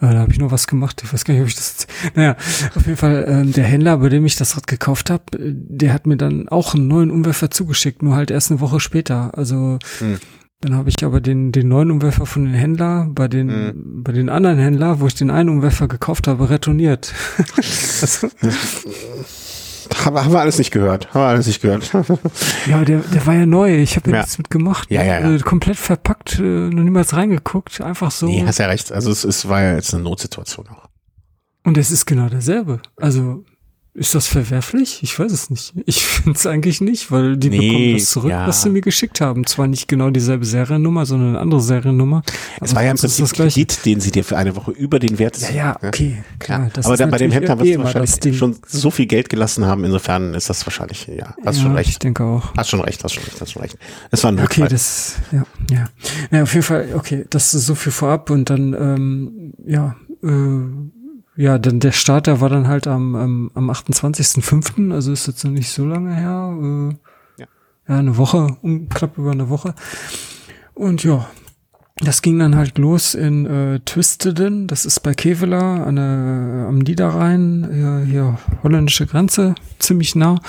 [0.09, 1.01] äh, da habe ich noch was gemacht.
[1.03, 1.87] Ich weiß gar nicht, ob ich das.
[2.15, 2.35] Naja,
[2.75, 5.93] auf jeden Fall ähm, der Händler, bei dem ich das Rad gekauft habe, äh, der
[5.93, 9.37] hat mir dann auch einen neuen Umwerfer zugeschickt, nur halt erst eine Woche später.
[9.37, 10.17] Also Hm.
[10.61, 14.03] dann habe ich aber den den neuen Umwerfer von den Händler bei den Hm.
[14.03, 17.13] bei den anderen Händler, wo ich den einen Umwerfer gekauft habe, retourniert.
[18.01, 18.27] also,
[20.03, 21.13] Haben, haben wir alles nicht gehört.
[21.13, 21.91] Haben wir alles nicht gehört.
[22.67, 23.75] ja, der der war ja neu.
[23.81, 24.21] Ich habe ja Ja.
[24.21, 24.89] nichts mit gemacht.
[24.91, 25.33] Ja, ja, ja.
[25.35, 28.27] Äh, komplett verpackt, äh, noch niemals reingeguckt, einfach so.
[28.27, 28.91] Nee, hast ja recht.
[28.91, 30.87] Also es, es war ja jetzt eine Notsituation auch.
[31.63, 32.79] Und es ist genau derselbe.
[32.97, 33.43] Also
[33.95, 34.99] ist das verwerflich?
[35.03, 35.73] Ich weiß es nicht.
[35.85, 38.45] Ich finde es eigentlich nicht, weil die Nee, bekommen das zurück, ja.
[38.47, 39.45] was sie mir geschickt haben.
[39.45, 42.21] Zwar nicht genau dieselbe Seriennummer, sondern eine andere Seriennummer.
[42.61, 43.53] Es war ja im Prinzip das gleiche.
[43.65, 46.69] Kredit, den sie dir für eine Woche über den Wert Ja, ja, okay, klar.
[46.75, 49.83] Ja, aber da, bei dem Händler wirst du wahrscheinlich schon so viel Geld gelassen haben.
[49.85, 52.03] Insofern ist das wahrscheinlich, ja, hast ja, schon Ich recht.
[52.03, 52.53] denke auch.
[52.57, 53.77] Hast schon recht, hast schon recht, hast schon recht.
[54.11, 54.67] Es war ein Okay, Notfall.
[54.67, 55.85] das, ja, ja.
[56.31, 60.27] Ja, auf jeden Fall, okay, das ist so viel vorab und dann, ähm, ja, äh,
[61.35, 65.51] ja, dann der Starter war dann halt am, am, am 28.05., also ist jetzt noch
[65.51, 67.47] nicht so lange her, äh, Ja.
[67.87, 69.75] ja, eine Woche, um, knapp über eine Woche.
[70.73, 71.27] Und ja,
[72.01, 76.79] das ging dann halt los in äh, Twisteden, das ist bei Kevela an der, am
[76.79, 80.39] Niederrhein, ja, hier holländische Grenze, ziemlich nah.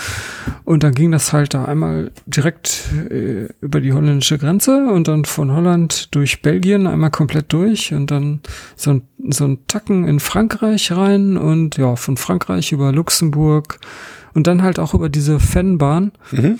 [0.64, 5.24] Und dann ging das halt da einmal direkt äh, über die holländische Grenze und dann
[5.24, 8.40] von Holland durch Belgien einmal komplett durch und dann
[8.74, 13.78] so ein, so ein Tacken in Frankreich rein und ja, von Frankreich über Luxemburg
[14.34, 16.58] und dann halt auch über diese Fennbahn Mhm.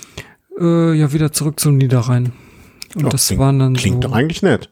[0.61, 2.31] äh, ja wieder zurück zum Niederrhein.
[2.95, 4.69] Und Ja, das klingt- waren dann Klingt so, doch eigentlich nett.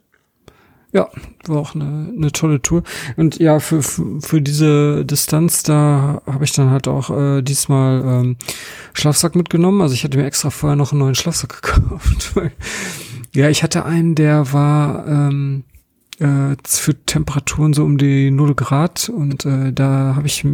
[0.96, 1.10] Ja,
[1.46, 2.84] war auch eine, eine tolle Tour.
[3.18, 8.38] Und ja, für, für diese Distanz, da habe ich dann halt auch äh, diesmal ähm,
[8.94, 9.82] Schlafsack mitgenommen.
[9.82, 12.34] Also ich hatte mir extra vorher noch einen neuen Schlafsack gekauft.
[13.34, 15.66] Ja, ich hatte einen, der war ähm,
[16.20, 20.46] äh, für Temperaturen so um die 0 Grad und äh, da habe ich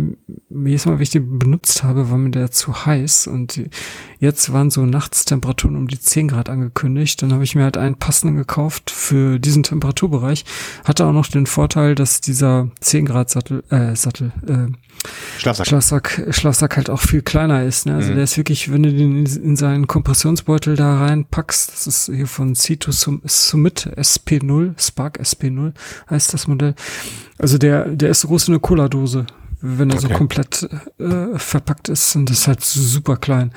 [0.49, 3.69] jedes Mal, wenn ich den benutzt habe, war mir der zu heiß und die,
[4.19, 7.21] jetzt waren so Nachtstemperaturen um die 10 Grad angekündigt.
[7.21, 10.45] Dann habe ich mir halt einen passenden gekauft für diesen Temperaturbereich.
[10.83, 14.67] Hatte auch noch den Vorteil, dass dieser 10 Grad Sattel, äh, Sattel, äh,
[15.39, 15.65] Schlafsack.
[15.67, 17.87] Schlafsack, Schlafsack halt auch viel kleiner ist.
[17.87, 17.95] Ne?
[17.95, 18.15] Also Mhm.
[18.15, 22.27] der ist wirklich, wenn du den in, in seinen Kompressionsbeutel da reinpackst, das ist hier
[22.27, 25.50] von C2 Sum- Summit SP0, Spark SP0
[26.09, 26.75] heißt das Modell.
[27.37, 29.25] Also der, der ist so groß wie eine Cola-Dose,
[29.61, 30.17] wenn er so Okay.
[30.17, 33.51] komplett äh, verpackt ist und das ist halt super klein.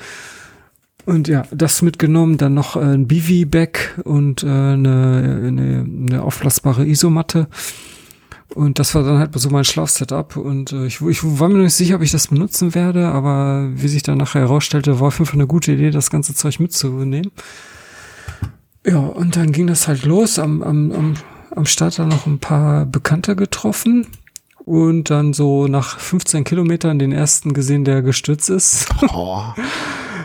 [1.05, 6.85] Und ja, das mitgenommen, dann noch äh, ein Bivi-Bag und äh, eine, eine, eine aufblasbare
[6.87, 7.47] Isomatte.
[8.55, 10.35] Und das war dann halt so mein Schlafsetup.
[10.35, 13.69] Und äh, ich, ich war mir noch nicht sicher, ob ich das benutzen werde, aber
[13.75, 16.59] wie sich dann nachher herausstellte, war auf jeden Fall eine gute Idee, das ganze Zeug
[16.59, 17.31] mitzunehmen.
[18.85, 20.39] Ja, und dann ging das halt los.
[20.39, 21.13] Am, am, am,
[21.55, 24.07] am Start dann noch ein paar Bekannte getroffen.
[24.65, 28.87] Und dann so nach 15 Kilometern den ersten gesehen, der gestürzt ist.
[29.13, 29.41] Oh.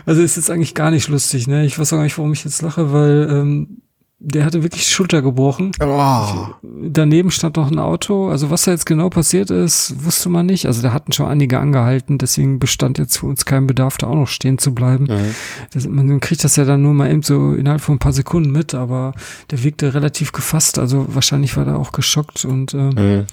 [0.03, 1.63] Also ist jetzt eigentlich gar nicht lustig, ne?
[1.63, 3.81] Ich weiß auch gar nicht, warum ich jetzt lache, weil ähm,
[4.23, 5.71] der hatte wirklich die Schulter gebrochen.
[5.83, 6.45] Oh.
[6.61, 8.29] Daneben stand noch ein Auto.
[8.29, 10.67] Also was da jetzt genau passiert ist, wusste man nicht.
[10.67, 14.15] Also da hatten schon einige angehalten, deswegen bestand jetzt für uns kein Bedarf, da auch
[14.15, 15.05] noch stehen zu bleiben.
[15.05, 15.35] Mhm.
[15.73, 18.51] Das, man kriegt das ja dann nur mal eben so innerhalb von ein paar Sekunden
[18.51, 19.13] mit, aber
[19.49, 20.77] der wirkte relativ gefasst.
[20.77, 23.25] Also wahrscheinlich war er auch geschockt und äh, Mhm.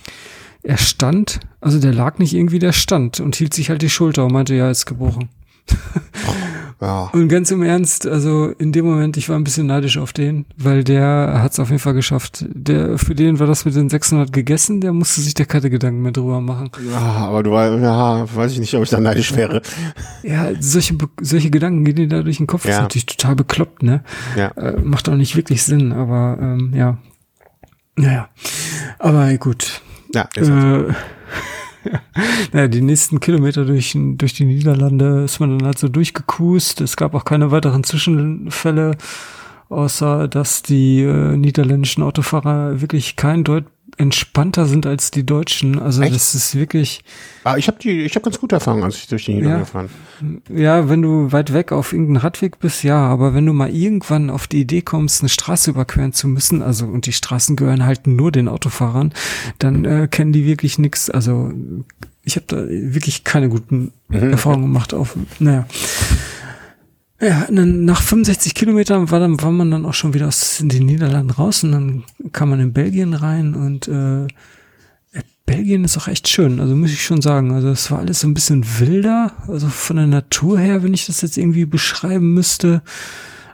[0.63, 4.25] er stand, also der lag nicht irgendwie, der stand und hielt sich halt die Schulter
[4.25, 5.29] und meinte, ja, ist gebrochen.
[6.81, 7.11] Ja.
[7.13, 10.45] Und ganz im Ernst, also in dem Moment, ich war ein bisschen neidisch auf den,
[10.57, 12.45] weil der hat es auf jeden Fall geschafft.
[12.49, 16.03] Der, für den war das mit den 600 gegessen, der musste sich da keine Gedanken
[16.03, 16.71] mehr drüber machen.
[16.89, 19.61] ja, aber du weißt, ja, weiß ich nicht, ob ich da neidisch wäre.
[20.23, 22.63] Ja, solche, solche Gedanken gehen dir da durch den Kopf.
[22.63, 22.83] Das ist Ja.
[22.83, 24.05] natürlich total bekloppt, ne?
[24.37, 24.49] Ja.
[24.53, 26.99] Äh, macht auch nicht wirklich Sinn, aber ähm, ja.
[27.97, 28.29] Naja.
[29.01, 29.81] Aber gut.
[30.15, 30.95] Ja, ist halt Äh,
[32.53, 36.81] naja, die nächsten Kilometer durch, durch die Niederlande ist man dann halt so durchgecruised.
[36.81, 38.97] Es gab auch keine weiteren Zwischenfälle,
[39.69, 43.65] außer dass die äh, niederländischen Autofahrer wirklich kein Deut
[43.99, 45.79] entspannter sind als die Deutschen.
[45.79, 46.15] Also Echt?
[46.15, 47.03] das ist wirklich.
[47.45, 49.65] Ah, ich habe die, ich habe ganz gute Erfahrungen, als ich durch die Niederlande ja,
[49.65, 49.89] gefahren.
[50.55, 54.31] Ja, wenn du weit weg auf irgendeinem Radweg bist, ja, aber wenn du mal irgendwann
[54.31, 58.07] auf die Idee kommst, eine Straße überqueren zu müssen, also und die Straßen gehören halt
[58.07, 59.13] nur den Autofahrern,
[59.59, 61.11] dann äh, kennen die wirklich nix.
[61.11, 61.53] Also
[62.25, 64.31] ich habe da wirklich keine guten mhm.
[64.31, 64.95] Erfahrungen gemacht.
[64.95, 65.67] Auf, naja.
[67.21, 70.87] Ja, dann nach 65 Kilometern war, dann, war man dann auch schon wieder aus den
[70.87, 74.29] Niederlanden raus und dann kam man in Belgien rein und äh,
[75.49, 77.53] Belgien ist auch echt schön, also muss ich schon sagen.
[77.53, 81.07] Also es war alles so ein bisschen wilder, also von der Natur her, wenn ich
[81.07, 82.83] das jetzt irgendwie beschreiben müsste.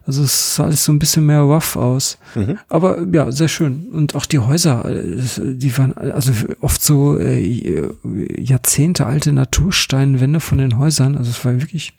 [0.07, 2.19] Also es sah alles so ein bisschen mehr rough aus.
[2.35, 2.59] Mhm.
[2.69, 3.87] Aber ja, sehr schön.
[3.91, 7.89] Und auch die Häuser, äh, die waren also oft so äh,
[8.37, 11.17] Jahrzehnte alte Natursteinwände von den Häusern.
[11.17, 11.95] Also es war wirklich,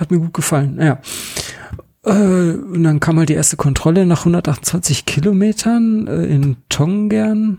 [0.00, 0.76] hat mir gut gefallen.
[0.76, 0.98] Naja.
[2.04, 7.58] Äh, und dann kam halt die erste Kontrolle nach 128 Kilometern äh, in Tongern.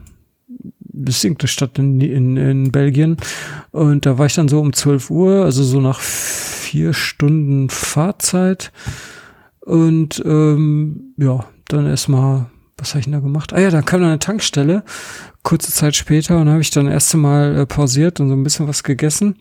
[0.93, 3.17] Besiegte Stadt in, in, in Belgien.
[3.71, 8.71] Und da war ich dann so um 12 Uhr, also so nach vier Stunden Fahrzeit.
[9.61, 13.53] Und ähm, ja, dann erstmal, was habe ich denn da gemacht?
[13.53, 14.83] Ah ja, dann kam dann eine Tankstelle,
[15.43, 18.67] kurze Zeit später, und habe ich dann erste Mal äh, pausiert und so ein bisschen
[18.67, 19.37] was gegessen.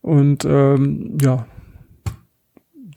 [0.00, 1.46] Und ähm, ja,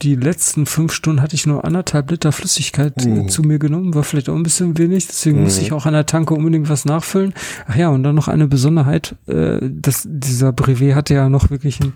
[0.02, 3.30] die letzten fünf Stunden hatte ich nur anderthalb Liter Flüssigkeit mhm.
[3.30, 5.44] zu mir genommen, war vielleicht auch ein bisschen wenig, deswegen mhm.
[5.44, 7.34] musste ich auch an der Tanke unbedingt was nachfüllen.
[7.68, 11.80] Ach ja, und dann noch eine Besonderheit, äh, dass dieser Brevet hatte ja noch wirklich
[11.82, 11.94] ein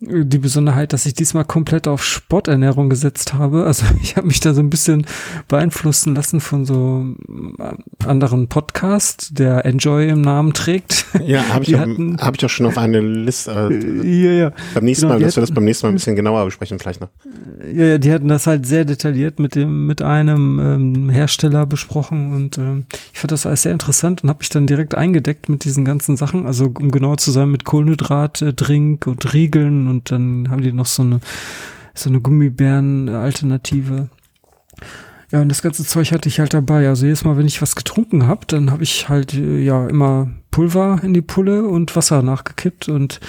[0.00, 3.64] die Besonderheit, dass ich diesmal komplett auf Sporternährung gesetzt habe.
[3.64, 5.06] Also ich habe mich da so ein bisschen
[5.48, 7.14] beeinflussen lassen von so
[7.58, 11.06] äh, anderen Podcast, der Enjoy im Namen trägt.
[11.24, 13.50] Ja, habe ich, hab ich auch schon auf eine Liste.
[13.50, 14.52] Äh, ja, ja.
[14.74, 17.00] Beim nächsten genau, Mal, dass wir das beim nächsten Mal ein bisschen genauer besprechen vielleicht
[17.00, 17.08] noch.
[17.72, 22.32] Ja, ja, die hatten das halt sehr detailliert mit dem mit einem ähm, Hersteller besprochen
[22.34, 25.64] und ähm, ich fand das alles sehr interessant und habe mich dann direkt eingedeckt mit
[25.64, 26.46] diesen ganzen Sachen.
[26.46, 30.72] Also um genau zu sein mit Kohlenhydrat, äh, Drink und Riegeln und dann haben die
[30.72, 31.20] noch so eine,
[31.94, 34.08] so eine Gummibären-Alternative.
[35.30, 36.88] Ja, und das ganze Zeug hatte ich halt dabei.
[36.88, 40.30] Also jedes Mal, wenn ich was getrunken habe, dann habe ich halt äh, ja immer
[40.50, 43.20] Pulver in die Pulle und Wasser nachgekippt und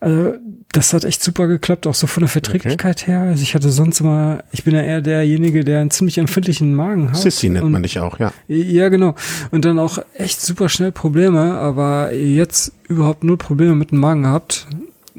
[0.00, 0.34] also
[0.72, 3.12] das hat echt super geklappt, auch so von der Verträglichkeit okay.
[3.12, 3.20] her.
[3.22, 7.10] Also ich hatte sonst immer, ich bin ja eher derjenige, der einen ziemlich empfindlichen Magen
[7.10, 7.16] hat.
[7.16, 8.32] Sissy nennt man dich auch, ja.
[8.46, 9.14] Ja, genau.
[9.50, 14.24] Und dann auch echt super schnell Probleme, aber jetzt überhaupt null Probleme mit dem Magen
[14.24, 14.66] gehabt.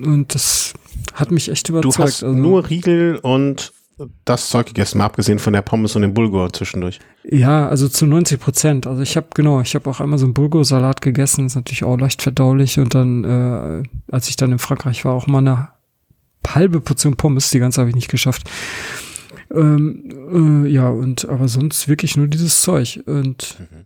[0.05, 0.73] Und das
[1.13, 1.97] hat mich echt überzeugt.
[1.97, 3.73] Du hast also, nur Riegel und
[4.23, 6.99] das Zeug gegessen, mal abgesehen von der Pommes und dem Bulgur zwischendurch.
[7.23, 8.87] Ja, also zu 90 Prozent.
[8.87, 11.97] Also ich habe genau, ich habe auch einmal so einen Bulgur-Salat gegessen, ist natürlich auch
[11.97, 12.79] leicht verdaulich.
[12.79, 15.69] Und dann, äh, als ich dann in Frankreich war, auch mal eine
[16.47, 18.49] halbe Portion Pommes, die ganze habe ich nicht geschafft.
[19.53, 23.01] Ähm, äh, ja, und aber sonst wirklich nur dieses Zeug.
[23.05, 23.85] Und mhm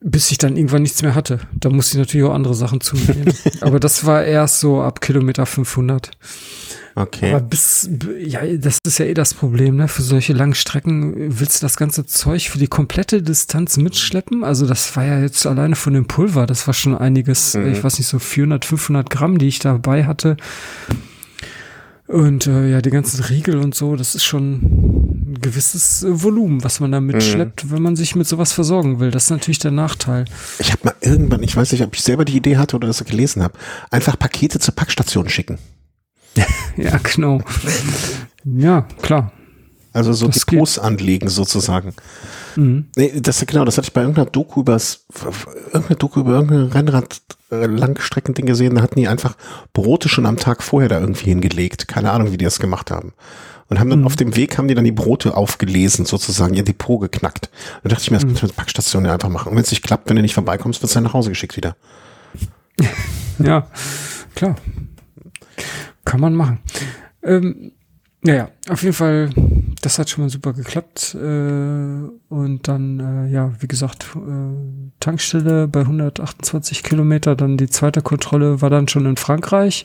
[0.00, 1.40] bis ich dann irgendwann nichts mehr hatte.
[1.52, 3.34] Da musste ich natürlich auch andere Sachen zu mir nehmen.
[3.60, 6.10] Aber das war erst so ab Kilometer 500.
[6.94, 7.30] Okay.
[7.30, 7.88] Aber bis,
[8.18, 9.88] ja, das ist ja eh das Problem, ne?
[9.88, 14.42] Für solche langen Strecken willst du das ganze Zeug für die komplette Distanz mitschleppen?
[14.42, 17.72] Also das war ja jetzt alleine von dem Pulver, das war schon einiges, mhm.
[17.72, 20.36] ich weiß nicht, so 400, 500 Gramm, die ich dabei hatte.
[22.10, 26.64] Und äh, ja, die ganzen Riegel und so, das ist schon ein gewisses äh, Volumen,
[26.64, 27.70] was man da mitschleppt, mhm.
[27.70, 29.12] wenn man sich mit sowas versorgen will.
[29.12, 30.24] Das ist natürlich der Nachteil.
[30.58, 33.04] Ich habe mal irgendwann, ich weiß nicht, ob ich selber die Idee hatte oder das
[33.04, 33.56] gelesen habe,
[33.92, 35.58] einfach Pakete zur Packstation schicken.
[36.76, 37.42] ja, genau.
[38.44, 39.32] ja, klar.
[39.92, 40.84] Also so das Depots geht.
[40.84, 41.94] anlegen sozusagen.
[42.56, 42.86] Mhm.
[42.96, 45.06] Nee, das genau, das hatte ich bei irgendeiner Doku übers,
[45.66, 49.36] irgendeine Doku über irgendein Rennrad äh, Langstreckending gesehen, da hatten die einfach
[49.72, 51.88] Brote schon am Tag vorher da irgendwie hingelegt.
[51.88, 53.12] Keine Ahnung, wie die das gemacht haben.
[53.68, 54.06] Und haben dann mhm.
[54.06, 57.50] auf dem Weg haben die dann die Brote aufgelesen, sozusagen, ihr Depot geknackt.
[57.82, 58.28] Da dachte ich mir, das mhm.
[58.28, 59.50] kannst du mit Packstation ja einfach machen.
[59.50, 61.56] Und wenn es nicht klappt, wenn du nicht vorbeikommst, wird es dann nach Hause geschickt
[61.56, 61.76] wieder.
[63.38, 63.68] ja,
[64.34, 64.56] klar.
[66.04, 66.58] Kann man machen.
[67.22, 67.72] Ähm,
[68.22, 69.30] naja, auf jeden Fall,
[69.80, 71.14] das hat schon mal super geklappt.
[71.14, 77.36] Äh, und dann, äh, ja, wie gesagt, äh, Tankstelle bei 128 Kilometer.
[77.36, 79.84] Dann die zweite Kontrolle war dann schon in Frankreich.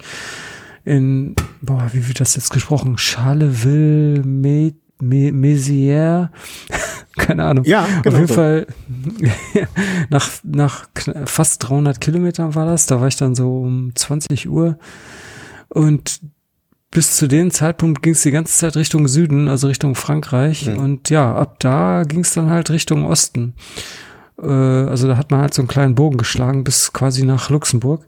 [0.83, 2.97] In, boah, wie wird das jetzt gesprochen?
[2.97, 6.29] Charleville, Met, Mézières,
[7.17, 7.65] keine Ahnung.
[7.65, 8.15] Ja, genau.
[8.15, 8.67] Auf jeden Fall
[10.09, 10.87] nach, nach
[11.25, 12.85] fast 300 Kilometern war das.
[12.85, 14.77] Da war ich dann so um 20 Uhr.
[15.69, 16.21] Und
[16.91, 20.67] bis zu dem Zeitpunkt ging es die ganze Zeit Richtung Süden, also Richtung Frankreich.
[20.67, 20.77] Mhm.
[20.77, 23.53] Und ja, ab da ging es dann halt Richtung Osten.
[24.41, 28.05] Äh, also da hat man halt so einen kleinen Bogen geschlagen bis quasi nach Luxemburg.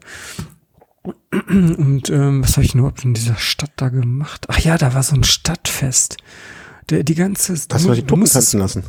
[1.48, 4.46] Und ähm, was habe ich überhaupt in dieser Stadt da gemacht?
[4.48, 6.16] Ach ja, da war so ein Stadtfest.
[6.90, 7.52] Der, die ganze.
[7.52, 8.84] Hast du mal die Puppen tanzen lassen?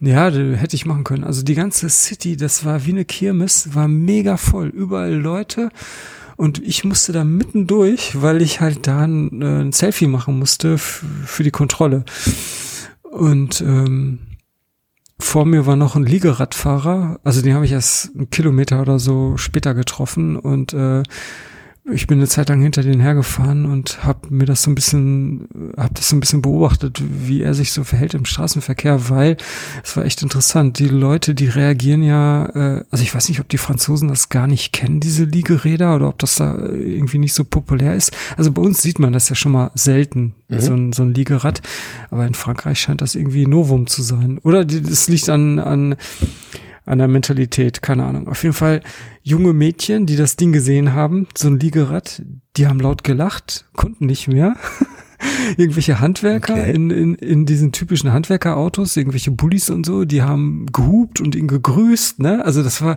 [0.00, 1.22] Ja, hätte ich machen können.
[1.22, 4.68] Also die ganze City, das war wie eine Kirmes, war mega voll.
[4.68, 5.68] Überall Leute.
[6.42, 10.76] Und ich musste da mittendurch, weil ich halt da ein, äh, ein Selfie machen musste
[10.76, 12.04] für die Kontrolle.
[13.04, 14.18] Und ähm,
[15.20, 19.36] vor mir war noch ein Liegeradfahrer, also den habe ich erst einen Kilometer oder so
[19.36, 21.04] später getroffen und äh,
[21.90, 25.48] ich bin eine Zeit lang hinter den hergefahren und habe mir das so ein bisschen,
[25.76, 29.36] habe das so ein bisschen beobachtet, wie er sich so verhält im Straßenverkehr, weil
[29.82, 30.78] es war echt interessant.
[30.78, 34.46] Die Leute, die reagieren ja, äh, also ich weiß nicht, ob die Franzosen das gar
[34.46, 38.12] nicht kennen, diese Liegeräder, oder ob das da irgendwie nicht so populär ist.
[38.36, 40.60] Also bei uns sieht man das ja schon mal selten, mhm.
[40.60, 41.62] so, ein, so ein Liegerad,
[42.12, 44.38] aber in Frankreich scheint das irgendwie Novum zu sein.
[44.44, 45.96] Oder das liegt an, an
[46.84, 48.28] an der Mentalität, keine Ahnung.
[48.28, 48.82] Auf jeden Fall
[49.22, 52.22] junge Mädchen, die das Ding gesehen haben, so ein Liegerad,
[52.56, 54.54] die haben laut gelacht, konnten nicht mehr.
[55.56, 56.72] irgendwelche Handwerker okay.
[56.72, 61.48] in, in, in diesen typischen Handwerkerautos, irgendwelche Bullies und so, die haben gehupt und ihn
[61.48, 62.44] gegrüßt, ne?
[62.44, 62.96] Also das war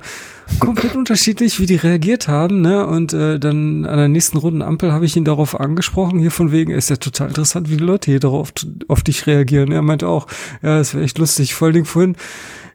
[0.59, 2.85] komplett unterschiedlich, wie die reagiert haben, ne?
[2.85, 6.51] Und äh, dann an der nächsten runden Ampel habe ich ihn darauf angesprochen, hier von
[6.51, 8.53] wegen, ist ja total interessant, wie die Leute hier darauf
[8.87, 9.71] auf dich reagieren.
[9.71, 10.27] Er meinte auch,
[10.61, 11.53] ja, das wäre echt lustig.
[11.53, 12.15] Vor allen Dingen vorhin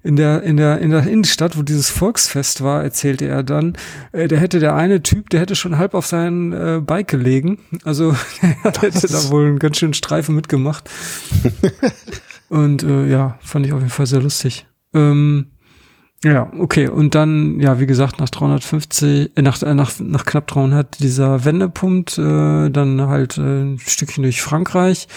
[0.03, 3.77] in der, in der, in der Innenstadt, wo dieses Volksfest war, erzählte er dann,
[4.13, 7.59] äh, der hätte der eine Typ, der hätte schon halb auf sein äh, Bike gelegen.
[7.85, 8.11] Also
[8.41, 10.89] er hätte da wohl einen ganz schönen Streifen mitgemacht.
[12.49, 14.67] Und äh, ja, fand ich auf jeden Fall sehr lustig.
[14.95, 15.47] Ähm,
[16.23, 16.89] ja, okay.
[16.89, 21.45] Und dann, ja, wie gesagt, nach 350, äh, nach, äh, nach, nach knapp 300 dieser
[21.45, 25.09] Wendepunkt, äh, dann halt äh, ein Stückchen durch Frankreich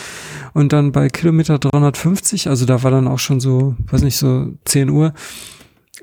[0.53, 4.53] und dann bei Kilometer 350, also da war dann auch schon so, weiß nicht, so
[4.63, 5.13] 10 Uhr,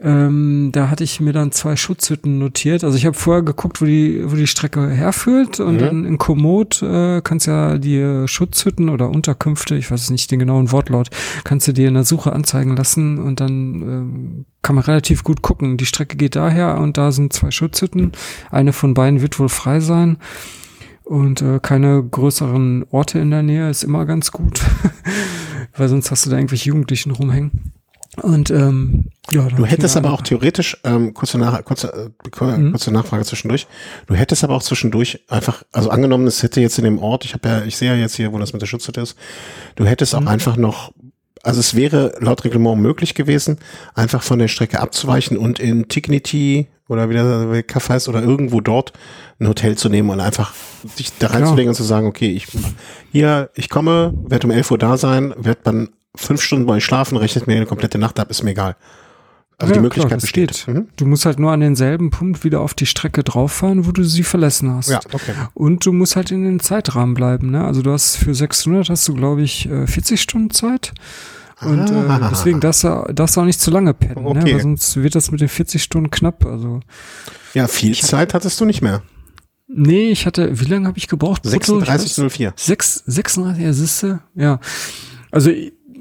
[0.00, 2.84] ähm, da hatte ich mir dann zwei Schutzhütten notiert.
[2.84, 5.78] Also ich habe vorher geguckt, wo die, wo die Strecke herführt und mhm.
[5.78, 10.70] dann in Komoot äh, kannst ja die Schutzhütten oder Unterkünfte, ich weiß nicht den genauen
[10.70, 11.10] Wortlaut,
[11.42, 15.42] kannst du dir in der Suche anzeigen lassen und dann ähm, kann man relativ gut
[15.42, 15.76] gucken.
[15.76, 18.12] Die Strecke geht daher und da sind zwei Schutzhütten.
[18.50, 20.18] Eine von beiden wird wohl frei sein.
[21.02, 24.60] Und äh, keine größeren Orte in der Nähe ist immer ganz gut,
[25.76, 27.72] weil sonst hast du da irgendwelche Jugendlichen rumhängen.
[28.16, 32.10] Und ähm, ja, du hättest aber auch theoretisch, ähm, kurze, nach, kurze,
[32.40, 32.72] äh, mhm.
[32.72, 33.68] kurze Nachfrage zwischendurch,
[34.08, 37.34] du hättest aber auch zwischendurch einfach, also angenommen, es hätte jetzt in dem Ort, ich
[37.34, 39.16] habe ja, ich sehe ja jetzt hier, wo das mit der Schutzhütte ist,
[39.76, 40.26] du hättest mhm.
[40.26, 40.92] auch einfach noch,
[41.44, 43.58] also es wäre laut Reglement möglich gewesen,
[43.94, 48.60] einfach von der Strecke abzuweichen und in Tignity oder wie der Kaff heißt oder irgendwo
[48.60, 48.92] dort
[49.38, 50.52] ein Hotel zu nehmen und einfach
[50.96, 52.48] sich da reinzulegen und zu sagen, okay, ich
[53.12, 57.16] hier, ich komme, werde um 11 Uhr da sein, werde dann fünf Stunden bei schlafen,
[57.16, 58.76] rechnet mir eine komplette Nacht ab, ist mir egal.
[59.60, 60.66] Also ja, die Möglichkeit klar, besteht.
[60.68, 60.88] Mhm.
[60.96, 64.22] Du musst halt nur an denselben Punkt wieder auf die Strecke drauffahren, wo du sie
[64.22, 64.88] verlassen hast.
[64.88, 65.34] Ja, okay.
[65.52, 67.50] Und du musst halt in den Zeitrahmen bleiben.
[67.50, 67.62] Ne?
[67.62, 70.92] Also du hast für 600 hast du glaube ich 40 äh, Stunden Zeit.
[71.60, 72.16] Und ah.
[72.16, 74.30] äh, deswegen darfst du, darfst du auch nicht zu lange pennen, ne?
[74.30, 74.44] okay.
[74.44, 74.52] ne?
[74.54, 76.46] weil sonst wird das mit den 40 Stunden knapp.
[76.46, 76.80] Also
[77.52, 79.02] ja, viel Zeit hattest du nicht mehr.
[79.68, 81.44] Nee, ich hatte, wie lange habe ich gebraucht?
[81.44, 82.52] 36,04.
[82.56, 84.58] 6, 36, ja, siehste, ja.
[85.30, 85.52] Also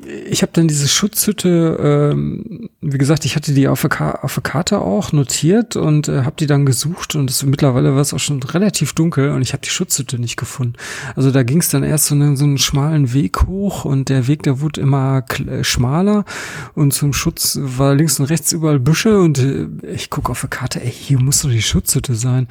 [0.06, 4.44] ich habe dann diese Schutzhütte, ähm, wie gesagt, ich hatte die auf der, auf der
[4.44, 8.20] Karte auch notiert und äh, habe die dann gesucht und es, mittlerweile war es auch
[8.20, 10.74] schon relativ dunkel und ich habe die Schutzhütte nicht gefunden.
[11.16, 14.28] Also da ging es dann erst so einen, so einen schmalen Weg hoch und der
[14.28, 16.26] Weg, der wurde immer äh, schmaler
[16.76, 20.50] und zum Schutz war links und rechts überall Büsche und äh, ich gucke auf der
[20.50, 22.48] Karte, ey, hier muss doch die Schutzhütte sein.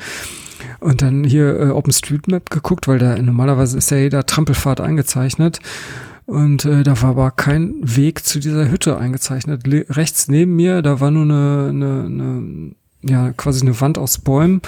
[0.80, 5.60] Und dann hier äh, OpenStreetMap geguckt, weil da normalerweise ist ja jeder Trampelfahrt eingezeichnet.
[6.28, 9.66] Und äh, da war aber kein Weg zu dieser Hütte eingezeichnet.
[9.66, 14.18] Le rechts neben mir, da war nur eine, eine, eine, ja, quasi eine Wand aus
[14.18, 14.60] Bäumen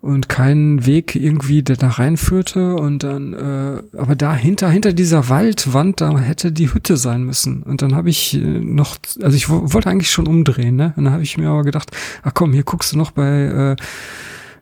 [0.00, 2.76] und kein Weg irgendwie, der da reinführte.
[2.76, 7.62] Und dann, äh, aber da hinter, hinter dieser Waldwand, da hätte die Hütte sein müssen.
[7.62, 10.94] Und dann habe ich äh, noch, also ich wollte eigentlich schon umdrehen, ne?
[10.96, 11.90] Und dann habe ich mir aber gedacht,
[12.22, 13.82] ach komm, hier guckst du noch bei äh,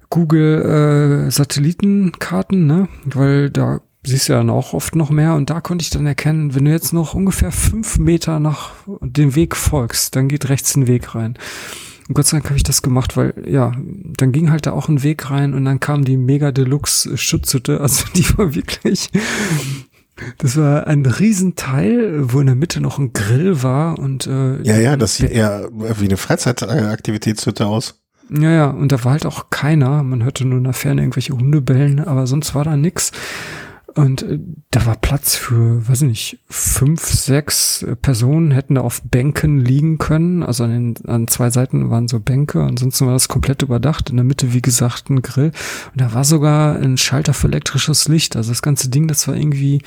[0.09, 2.89] Google äh, Satellitenkarten, ne?
[3.05, 6.07] Weil da siehst du ja dann auch oft noch mehr und da konnte ich dann
[6.07, 10.75] erkennen, wenn du jetzt noch ungefähr fünf Meter nach dem Weg folgst, dann geht rechts
[10.77, 11.39] ein Weg rein.
[12.09, 13.73] Und Gott sei Dank habe ich das gemacht, weil ja,
[14.17, 17.81] dann ging halt da auch ein Weg rein und dann kam die Mega Deluxe Schutzhütte,
[17.81, 19.11] also die war wirklich
[20.39, 24.79] das war ein Riesenteil, wo in der Mitte noch ein Grill war und äh, ja,
[24.79, 28.01] ja, das sieht eher wie eine Freizeitaktivitätshütte aus.
[28.31, 30.05] Ja, ja, und da war halt auch keiner.
[30.05, 33.11] Man hörte nur in der Ferne irgendwelche Hunde bellen, aber sonst war da nix.
[33.95, 34.39] Und äh,
[34.71, 40.43] da war Platz für, weiß nicht, fünf, sechs Personen hätten da auf Bänken liegen können.
[40.43, 44.11] Also an, den, an zwei Seiten waren so Bänke, ansonsten war das komplett überdacht.
[44.11, 45.53] In der Mitte, wie gesagt, ein Grill.
[45.93, 48.37] Und da war sogar ein Schalter für elektrisches Licht.
[48.37, 49.83] Also das ganze Ding, das war irgendwie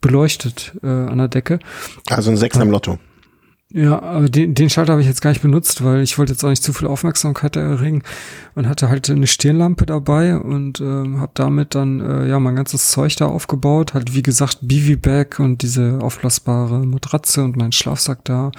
[0.00, 1.58] beleuchtet äh, an der Decke.
[2.08, 2.98] Also ein Sechs am Lotto.
[3.74, 6.44] Ja, aber den, den Schalter habe ich jetzt gar nicht benutzt, weil ich wollte jetzt
[6.44, 8.02] auch nicht zu viel Aufmerksamkeit erregen
[8.54, 12.88] und hatte halt eine Stirnlampe dabei und äh, habe damit dann äh, ja mein ganzes
[12.88, 18.52] Zeug da aufgebaut, halt wie gesagt Bivi-Bag und diese aufblasbare Matratze und mein Schlafsack da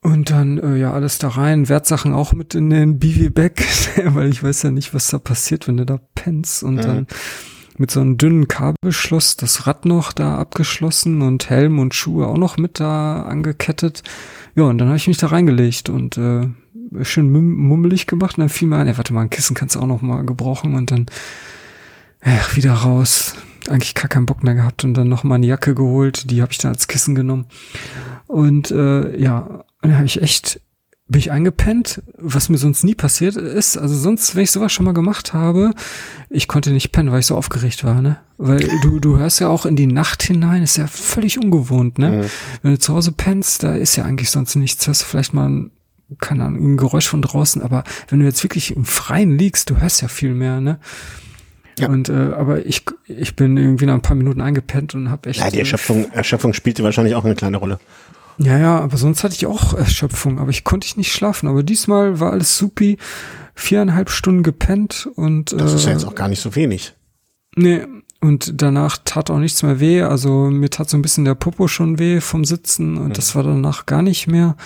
[0.00, 3.62] und dann äh, ja alles da rein, Wertsachen auch mit in den Bivi-Bag,
[4.06, 6.80] weil ich weiß ja nicht, was da passiert, wenn du da pennst und mhm.
[6.80, 7.06] dann
[7.82, 12.38] mit so einem dünnen Kabelschluss das Rad noch da abgeschlossen und Helm und Schuhe auch
[12.38, 14.04] noch mit da angekettet.
[14.54, 16.46] Ja, und dann habe ich mich da reingelegt und äh,
[17.02, 19.80] schön mummelig gemacht und dann fiel mir ein, ey, warte mal, ein Kissen kannst du
[19.80, 21.06] auch noch mal gebrauchen und dann
[22.20, 23.34] ach, wieder raus.
[23.68, 26.52] Eigentlich gar keinen Bock mehr gehabt und dann noch mal eine Jacke geholt, die habe
[26.52, 27.46] ich dann als Kissen genommen.
[28.28, 30.60] Und äh, ja, dann habe ich echt
[31.08, 33.76] bin ich eingepennt, was mir sonst nie passiert ist.
[33.76, 35.72] Also sonst, wenn ich sowas schon mal gemacht habe,
[36.30, 38.18] ich konnte nicht pennen, weil ich so aufgeregt war, ne?
[38.38, 42.10] Weil du, du hörst ja auch in die Nacht hinein, ist ja völlig ungewohnt, ne?
[42.10, 42.24] Mhm.
[42.62, 44.86] Wenn du zu Hause pennst, da ist ja eigentlich sonst nichts.
[44.86, 45.70] Hörst du vielleicht mal ein,
[46.18, 49.78] keine Ahnung, ein Geräusch von draußen, aber wenn du jetzt wirklich im Freien liegst, du
[49.80, 50.78] hörst ja viel mehr, ne?
[51.78, 51.88] Ja.
[51.88, 55.40] Und äh, aber ich, ich bin irgendwie nach ein paar Minuten eingepennt und habe echt.
[55.40, 57.78] Ja, die Erschöpfung, Erschöpfung spielte wahrscheinlich auch eine kleine Rolle.
[58.38, 61.48] Ja, ja, aber sonst hatte ich auch Erschöpfung, aber ich konnte ich nicht schlafen.
[61.48, 62.98] Aber diesmal war alles supi,
[63.54, 65.52] viereinhalb Stunden gepennt und.
[65.52, 66.94] Das ist ja jetzt äh, auch gar nicht so wenig.
[67.54, 67.86] Nee,
[68.20, 70.02] und danach tat auch nichts mehr weh.
[70.02, 73.12] Also mir tat so ein bisschen der Popo schon weh vom Sitzen und mhm.
[73.12, 74.56] das war danach gar nicht mehr.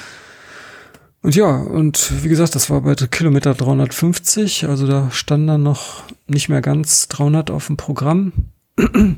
[1.22, 6.05] Und ja, und wie gesagt, das war bei Kilometer 350, also da stand dann noch
[6.28, 8.32] nicht mehr ganz 300 auf dem Programm.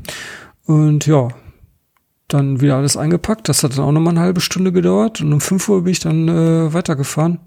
[0.65, 1.29] Und ja,
[2.29, 3.49] dann wieder alles eingepackt.
[3.49, 6.01] Das hat dann auch nochmal eine halbe Stunde gedauert und um 5 Uhr bin ich
[6.01, 7.41] dann äh, weitergefahren.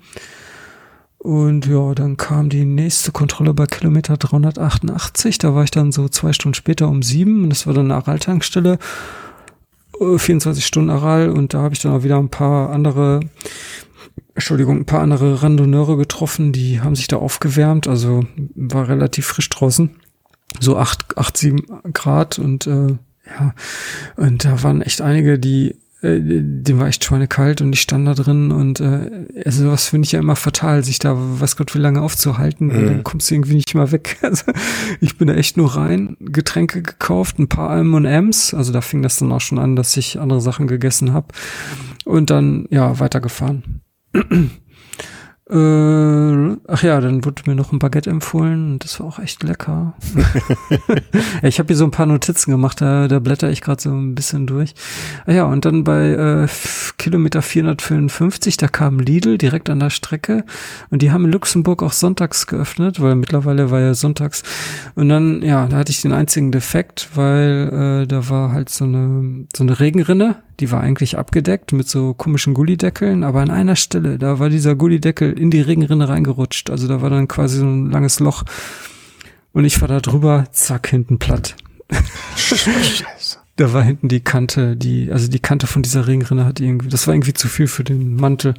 [1.23, 5.37] Und ja, dann kam die nächste Kontrolle bei Kilometer 388.
[5.37, 7.43] Da war ich dann so zwei Stunden später um sieben.
[7.43, 8.79] Und das war dann eine Aral-Tankstelle.
[10.17, 11.29] 24 äh, Stunden Aral.
[11.29, 13.19] Und da habe ich dann auch wieder ein paar andere,
[14.33, 16.53] Entschuldigung, ein paar andere Randonneure getroffen.
[16.53, 17.87] Die haben sich da aufgewärmt.
[17.87, 18.25] Also
[18.55, 19.91] war relativ frisch draußen.
[20.59, 22.97] So acht, acht, sieben Grad und äh,
[23.39, 23.53] ja,
[24.15, 28.15] und da waren echt einige, die äh, dem war echt schweinekalt und ich stand da
[28.15, 31.79] drin und äh, also was finde ich ja immer fatal, sich da weiß Gott wie
[31.79, 32.85] lange aufzuhalten, mhm.
[32.85, 34.17] dann kommst du irgendwie nicht mal weg.
[34.31, 34.51] Also
[35.01, 39.17] ich bin da echt nur rein, Getränke gekauft, ein paar M&M's, also da fing das
[39.17, 41.27] dann auch schon an, dass ich andere Sachen gegessen habe
[42.05, 43.81] und dann ja weitergefahren.
[45.51, 49.43] Äh, ach ja, dann wurde mir noch ein Baguette empfohlen und das war auch echt
[49.43, 49.95] lecker.
[51.41, 54.15] ich habe hier so ein paar Notizen gemacht, da, da blätter ich gerade so ein
[54.15, 54.73] bisschen durch.
[55.25, 56.47] Ach ja, und dann bei äh,
[56.97, 60.45] Kilometer 455, da kam Lidl direkt an der Strecke
[60.89, 64.43] und die haben in Luxemburg auch sonntags geöffnet, weil mittlerweile war ja sonntags.
[64.95, 68.85] Und dann, ja, da hatte ich den einzigen Defekt, weil äh, da war halt so
[68.85, 73.75] eine, so eine Regenrinne, die war eigentlich abgedeckt mit so komischen Gullideckeln, aber an einer
[73.75, 76.69] Stelle, da war dieser Gullideckel in die Regenrinne reingerutscht.
[76.69, 78.43] Also da war dann quasi so ein langes Loch.
[79.53, 81.55] Und ich war da drüber, zack, hinten platt.
[82.35, 83.37] Scheiße.
[83.57, 87.05] Da war hinten die Kante, die, also die Kante von dieser Regenrinne hat irgendwie, das
[87.05, 88.55] war irgendwie zu viel für den Mantel.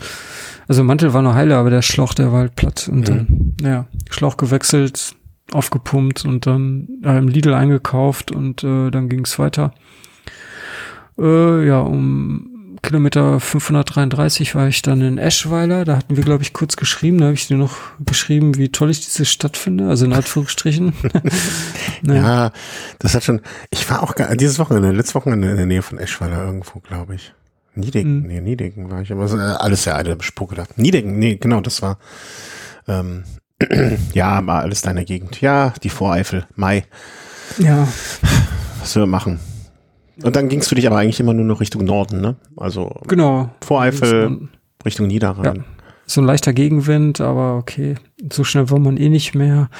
[0.69, 2.89] Also Mantel war noch heile, aber der Schlauch, der war halt platt.
[2.93, 3.05] Und mhm.
[3.05, 5.17] dann, ja, Schlauch gewechselt,
[5.51, 9.73] aufgepumpt und dann äh, im Lidl eingekauft und äh, dann ging es weiter.
[11.19, 12.53] Äh, ja, um
[12.83, 15.85] Kilometer 533 war ich dann in Eschweiler.
[15.85, 17.19] Da hatten wir, glaube ich, kurz geschrieben.
[17.19, 19.89] Da habe ich dir noch geschrieben, wie toll ich diese Stadt finde.
[19.89, 20.93] Also in Anführungsstrichen.
[22.03, 22.23] naja.
[22.33, 22.53] Ja,
[22.99, 23.41] das hat schon.
[23.71, 27.33] Ich war auch dieses Wochenende, letztes Wochenende in der Nähe von Eschweiler irgendwo, glaube ich.
[27.75, 28.27] Niedecken, hm.
[28.27, 30.65] nee, Niedecken war ich, aber äh, alles ja eine Spucke da.
[30.77, 31.99] Niedecken, nee, genau, das war.
[32.87, 33.25] Ähm,
[34.13, 35.41] ja, war alles deine Gegend.
[35.41, 36.85] Ja, die Voreifel, Mai.
[37.59, 37.89] Ja.
[38.81, 39.41] Was wir machen?
[40.23, 42.37] Und dann ging es für dich aber eigentlich immer nur noch Richtung Norden, ne?
[42.57, 43.51] Also genau.
[43.61, 44.49] Voreifel,
[44.85, 45.57] Richtung Niederrhein.
[45.57, 45.65] Ja.
[46.13, 47.95] So ein leichter Gegenwind, aber okay,
[48.31, 49.71] so schnell war man eh nicht mehr.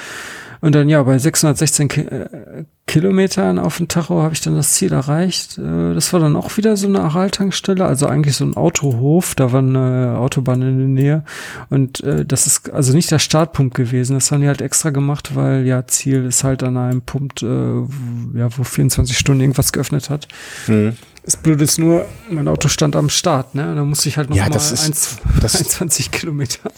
[0.61, 4.73] Und dann ja, bei 616 Ki äh, Kilometern auf dem Tacho habe ich dann das
[4.73, 5.57] Ziel erreicht.
[5.57, 9.51] Äh, das war dann auch wieder so eine Araltankstelle, also eigentlich so ein Autohof, da
[9.51, 11.23] war eine Autobahn in der Nähe.
[11.69, 14.13] Und äh, das ist also nicht der Startpunkt gewesen.
[14.13, 17.45] Das haben die halt extra gemacht, weil ja Ziel ist halt an einem Punkt, äh,
[17.45, 20.29] ja, wo 24 Stunden irgendwas geöffnet hat.
[20.67, 20.93] Mhm.
[21.25, 23.75] Das Blöde ist nur, mein Auto stand am Start, ne?
[23.75, 26.69] Da musste ich halt noch ja, mal das ist, 1, das 21 Kilometer.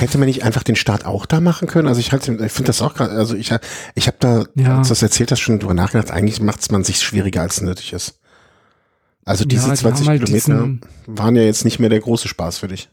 [0.00, 1.86] Hätte man nicht einfach den Start auch da machen können?
[1.86, 3.54] Also ich halt, ich finde das auch gerade, also ich,
[3.94, 4.78] ich habe da, ja.
[4.78, 7.60] als du das erzählt hast, schon drüber nachgedacht, eigentlich macht es man sich schwieriger, als
[7.60, 8.18] nötig ist.
[9.24, 12.58] Also diese ja, die 20 halt Kilometer waren ja jetzt nicht mehr der große Spaß
[12.58, 12.88] für dich.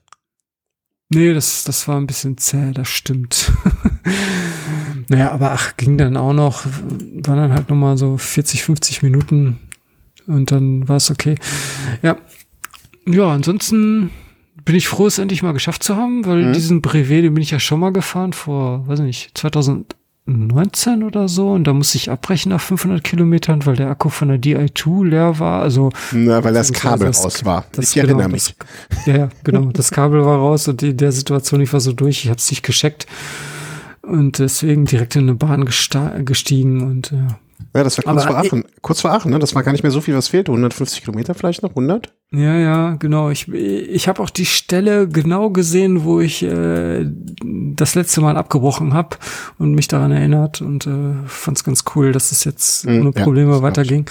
[1.10, 3.52] Nee, das, das war ein bisschen zäh, das stimmt.
[5.10, 9.57] naja, aber ach, ging dann auch noch, waren dann halt nochmal so 40, 50 Minuten
[10.30, 11.35] und dann war es okay.
[12.01, 12.18] Ja.
[13.06, 14.11] ja, ansonsten
[14.64, 16.53] bin ich froh, es endlich mal geschafft zu haben, weil mhm.
[16.53, 21.51] diesen Brevet, den bin ich ja schon mal gefahren vor, weiß nicht, 2019 oder so
[21.51, 25.39] und da musste ich abbrechen nach 500 Kilometern, weil der Akku von der Di2 leer
[25.39, 25.61] war.
[25.61, 27.65] Also Na, weil das Kabel das, raus war.
[27.72, 28.56] Das, ich genau, erinnere mich.
[28.89, 29.65] Das, ja, genau.
[29.72, 32.23] Das Kabel war raus und in der Situation ich war so durch.
[32.23, 33.07] Ich habe es nicht gescheckt
[34.03, 37.39] und deswegen direkt in eine Bahn gestiegen und ja.
[37.76, 38.64] Ja, das war kurz Aber vor Aachen.
[38.81, 39.40] Kurz vor Aachen, ne?
[39.40, 40.52] Das war gar nicht mehr so viel, was fehlte.
[40.52, 41.69] 150 Kilometer vielleicht noch?
[41.72, 42.11] 100?
[42.31, 43.30] Ja, ja, genau.
[43.30, 47.06] Ich, ich habe auch die Stelle genau gesehen, wo ich äh,
[47.44, 49.18] das letzte Mal abgebrochen habe
[49.60, 53.11] und mich daran erinnert und äh, fand es ganz cool, dass es jetzt mhm, ohne
[53.11, 54.06] Probleme ja, weiterging.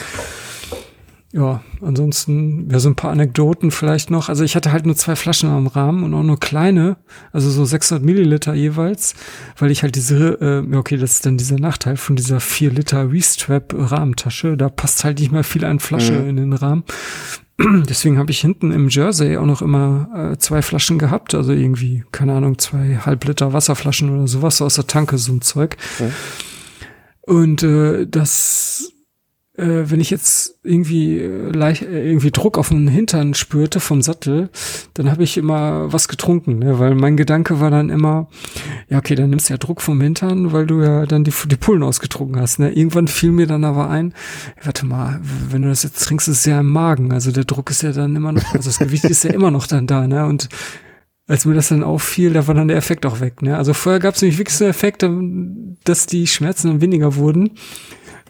[1.30, 4.30] Ja, ansonsten, ja, so ein paar Anekdoten vielleicht noch.
[4.30, 6.96] Also ich hatte halt nur zwei Flaschen am Rahmen und auch nur kleine,
[7.32, 9.14] also so 600 Milliliter jeweils,
[9.58, 13.12] weil ich halt diese, äh, okay, das ist dann dieser Nachteil von dieser 4 Liter
[13.12, 14.56] Restrap Rahmentasche.
[14.56, 16.28] Da passt halt nicht mehr viel an Flasche mhm.
[16.30, 16.84] in den Rahmen.
[17.58, 22.04] Deswegen habe ich hinten im Jersey auch noch immer äh, zwei Flaschen gehabt, also irgendwie,
[22.10, 25.76] keine Ahnung, zwei halb Liter Wasserflaschen oder sowas so aus der Tanke, so ein Zeug.
[25.98, 26.12] Mhm.
[27.20, 28.94] Und äh, das
[29.58, 34.02] äh, wenn ich jetzt irgendwie äh, leicht, äh, irgendwie Druck auf den Hintern spürte vom
[34.02, 34.50] Sattel,
[34.94, 36.78] dann habe ich immer was getrunken, ne?
[36.78, 38.28] weil mein Gedanke war dann immer,
[38.88, 41.56] ja okay, dann nimmst du ja Druck vom Hintern, weil du ja dann die, die
[41.56, 42.60] Pullen ausgetrunken hast.
[42.60, 42.70] Ne?
[42.70, 44.14] Irgendwann fiel mir dann aber ein,
[44.62, 45.20] warte mal,
[45.50, 47.92] wenn du das jetzt trinkst, ist es ja im Magen, also der Druck ist ja
[47.92, 50.24] dann immer noch, also das Gewicht ist ja immer noch dann da, ne?
[50.26, 50.48] Und
[51.26, 53.42] als mir das dann auffiel, da war dann der Effekt auch weg.
[53.42, 53.54] Ne?
[53.58, 55.06] Also vorher gab es nämlich wirklich so Effekt,
[55.84, 57.50] dass die Schmerzen dann weniger wurden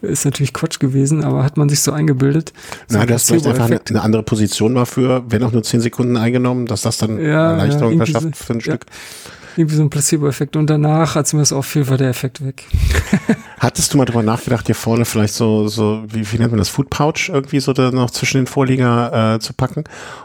[0.01, 2.53] ist natürlich Quatsch gewesen, aber hat man sich so eingebildet.
[2.87, 5.81] So Nein, das vielleicht einfach eine, eine, andere Position war für, wenn auch nur zehn
[5.81, 8.85] Sekunden eingenommen, dass das dann ja, Erleichterung ja, verschafft für ein Stück.
[9.57, 10.55] Irgendwie so ein Placebo-Effekt.
[10.55, 12.65] Und danach, als mir das auffiel, war der Effekt weg.
[13.59, 16.69] Hattest du mal drüber nachgedacht, hier vorne vielleicht so, so wie, wie nennt man das,
[16.69, 19.83] Food Pouch irgendwie so da noch zwischen den Vorlieger äh, zu packen,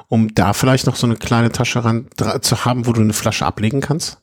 [0.08, 2.06] um da vielleicht noch so eine kleine Tasche ran
[2.42, 4.18] zu haben, wo du eine Flasche ablegen kannst?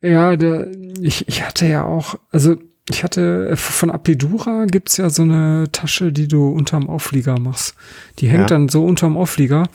[0.00, 0.68] Ja, der,
[1.00, 2.56] ich, ich hatte ja auch, also
[2.90, 7.74] ich hatte äh, von Apidura gibt's ja so eine Tasche, die du unterm Auflieger machst.
[8.18, 8.56] Die hängt ja.
[8.56, 9.68] dann so unterm Auflieger.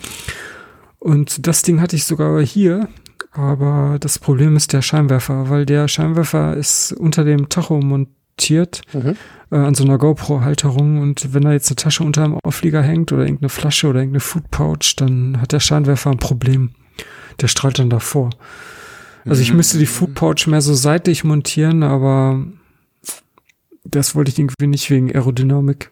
[0.99, 2.88] Und das Ding hatte ich sogar hier.
[3.31, 9.15] Aber das Problem ist der Scheinwerfer, weil der Scheinwerfer ist unter dem Tacho montiert mhm.
[9.52, 11.02] äh, an so einer GoPro-Halterung.
[11.02, 14.19] Und wenn da jetzt eine Tasche unter dem Auflieger hängt oder irgendeine Flasche oder irgendeine
[14.19, 16.72] Food Pouch, dann hat der Scheinwerfer ein Problem.
[17.41, 18.30] Der strahlt dann davor.
[19.26, 19.57] Also ich mhm.
[19.57, 22.45] müsste die Food Pouch mehr so seitlich montieren, aber
[23.84, 25.91] das wollte ich irgendwie nicht wegen Aerodynamik.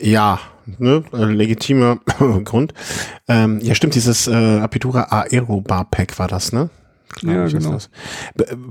[0.00, 0.40] ja,
[0.78, 1.98] ne, legitimer
[2.44, 2.74] Grund.
[3.28, 6.70] Ähm, ja, stimmt, dieses äh, Apitura Aero Bar Pack war das, ne?
[7.12, 7.78] Klar, ja, genau.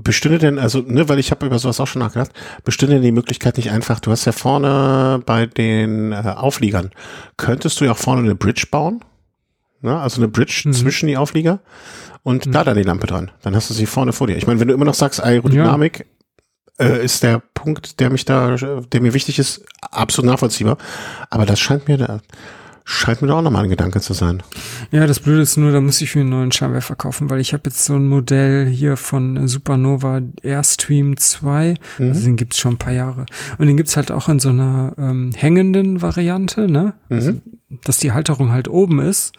[0.02, 2.32] Bestünde denn, also, ne, weil ich habe über sowas auch schon nachgedacht,
[2.64, 6.90] bestünde denn die Möglichkeit nicht einfach, du hast ja vorne bei den äh, Aufliegern,
[7.36, 9.00] könntest du ja auch vorne eine Bridge bauen?
[9.80, 9.96] Ne?
[9.96, 10.72] Also eine Bridge mhm.
[10.72, 11.60] zwischen die Auflieger
[12.24, 12.52] und mhm.
[12.52, 13.30] da dann die Lampe dran.
[13.42, 14.36] Dann hast du sie vorne vor dir.
[14.36, 16.06] Ich meine, wenn du immer noch sagst Aerodynamik,
[16.78, 20.78] äh, ist der Punkt, der mich da, der mir wichtig ist, absolut nachvollziehbar.
[21.30, 22.20] Aber das scheint mir da,
[22.84, 24.42] scheint mir da auch nochmal ein Gedanke zu sein.
[24.90, 27.52] Ja, das Blöde ist nur, da muss ich mir einen neuen Scheinwerfer kaufen, weil ich
[27.52, 32.08] habe jetzt so ein Modell hier von Supernova Airstream 2, mhm.
[32.08, 33.26] also den gibt's schon ein paar Jahre.
[33.58, 36.94] Und den gibt's halt auch in so einer ähm, hängenden Variante, ne?
[37.08, 37.16] Mhm.
[37.16, 37.32] Also,
[37.84, 39.32] dass die Halterung halt oben ist.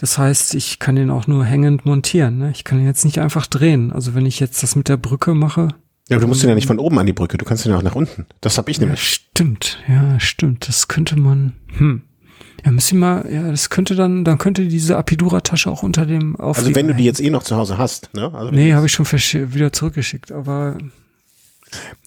[0.00, 2.38] Das heißt, ich kann den auch nur hängend montieren.
[2.38, 2.50] Ne?
[2.52, 3.92] Ich kann ihn jetzt nicht einfach drehen.
[3.92, 5.68] Also wenn ich jetzt das mit der Brücke mache,
[6.10, 7.70] ja, aber du musst ihn ja nicht von oben an die Brücke, du kannst ihn
[7.70, 8.26] ja auch nach unten.
[8.40, 9.02] Das habe ich ja, nämlich.
[9.02, 10.68] Stimmt, ja, stimmt.
[10.68, 11.54] Das könnte man.
[11.78, 12.02] Hm.
[12.64, 16.36] Ja, müssen wir mal, ja, das könnte dann, dann könnte diese Apidura-Tasche auch unter dem
[16.36, 18.34] Auflieger Also wenn du die jetzt eh noch zu Hause hast, ne?
[18.34, 20.76] Also nee, habe ich schon wieder zurückgeschickt, aber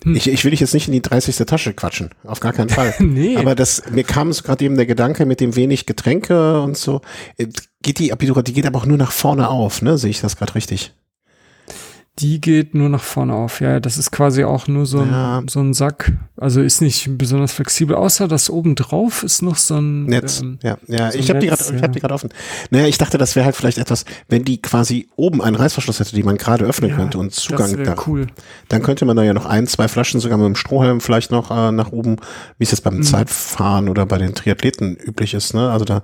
[0.03, 0.15] hm.
[0.15, 1.37] Ich, ich will dich jetzt nicht in die 30.
[1.45, 2.93] Tasche quatschen, auf gar keinen Fall.
[2.99, 3.37] nee.
[3.37, 7.01] Aber das, mir kam es gerade eben der Gedanke mit dem wenig Getränke und so.
[7.37, 7.47] Äh,
[7.81, 9.97] geht die Apidura, die geht aber auch nur nach vorne auf, ne?
[9.97, 10.93] Sehe ich das gerade richtig?
[12.19, 13.59] Die geht nur nach vorne auf.
[13.59, 15.41] Ja, das ist quasi auch nur so ein, ja.
[15.47, 16.11] so ein Sack.
[16.37, 20.41] Also ist nicht besonders flexibel, außer dass oben drauf ist noch so ein Netz.
[20.41, 21.11] Ähm, ja, ja.
[21.11, 21.75] So ich habe die gerade, ja.
[21.75, 22.29] ich habe die gerade offen.
[22.69, 26.15] Naja, ich dachte, das wäre halt vielleicht etwas, wenn die quasi oben einen Reißverschluss hätte,
[26.15, 27.95] die man gerade öffnen ja, könnte und Zugang da.
[28.05, 28.27] Cool.
[28.69, 31.49] Dann könnte man da ja noch ein, zwei Flaschen sogar mit dem Strohhalm vielleicht noch
[31.49, 32.17] äh, nach oben,
[32.59, 33.03] wie es jetzt beim mhm.
[33.03, 35.55] Zeitfahren oder bei den Triathleten üblich ist.
[35.55, 35.71] Ne?
[35.71, 36.03] Also da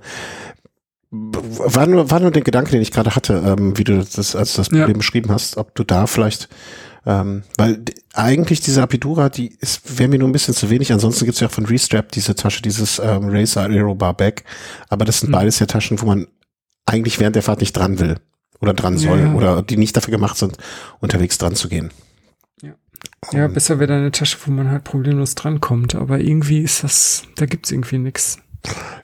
[1.10, 4.54] war nur, war nur der Gedanke, den ich gerade hatte, ähm, wie du das als
[4.54, 4.96] das Problem ja.
[4.96, 6.48] beschrieben hast, ob du da vielleicht,
[7.04, 7.82] ähm, weil
[8.12, 10.92] eigentlich diese Apidura, die ist, wäre mir nur ein bisschen zu wenig.
[10.92, 14.44] Ansonsten gibt's ja auch von Restrap diese Tasche, dieses ähm, Racer Aero Bar Back.
[14.88, 15.34] Aber das sind mhm.
[15.34, 16.26] beides ja Taschen, wo man
[16.86, 18.16] eigentlich während der Fahrt nicht dran will
[18.60, 19.32] oder dran soll ja.
[19.32, 20.58] oder die nicht dafür gemacht sind,
[21.00, 21.90] unterwegs dran zu gehen.
[22.62, 22.74] Ja,
[23.32, 25.94] ja besser wäre da eine Tasche, wo man halt problemlos drankommt.
[25.94, 28.38] Aber irgendwie ist das, da gibt's irgendwie nix.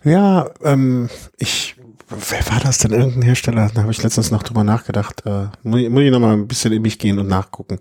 [0.04, 1.08] Ja, ähm,
[1.38, 1.76] ich,
[2.08, 2.92] wer war das denn?
[2.92, 3.70] Irgendein Hersteller?
[3.74, 5.22] Da habe ich letztens noch drüber nachgedacht.
[5.26, 7.78] Äh, muss, ich, muss ich noch mal ein bisschen in mich gehen und nachgucken.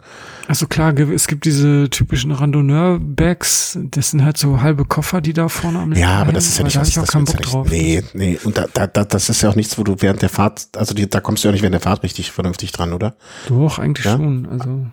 [0.47, 5.47] Also klar, es gibt diese typischen Randonneur-Bags, das sind halt so halbe Koffer, die da
[5.49, 7.37] vorne am Ja, aber das ist ja nicht da was, ich auch das keinen Bock
[7.39, 7.53] nicht.
[7.53, 7.67] drauf.
[7.69, 8.39] Nee, nee.
[8.43, 10.93] Und da, da, da, das ist ja auch nichts, wo du während der Fahrt, also
[10.93, 13.15] die, da kommst du ja auch nicht während der Fahrt richtig vernünftig dran, oder?
[13.47, 14.17] Doch, eigentlich Ja?
[14.17, 14.47] schon.
[14.49, 14.85] Also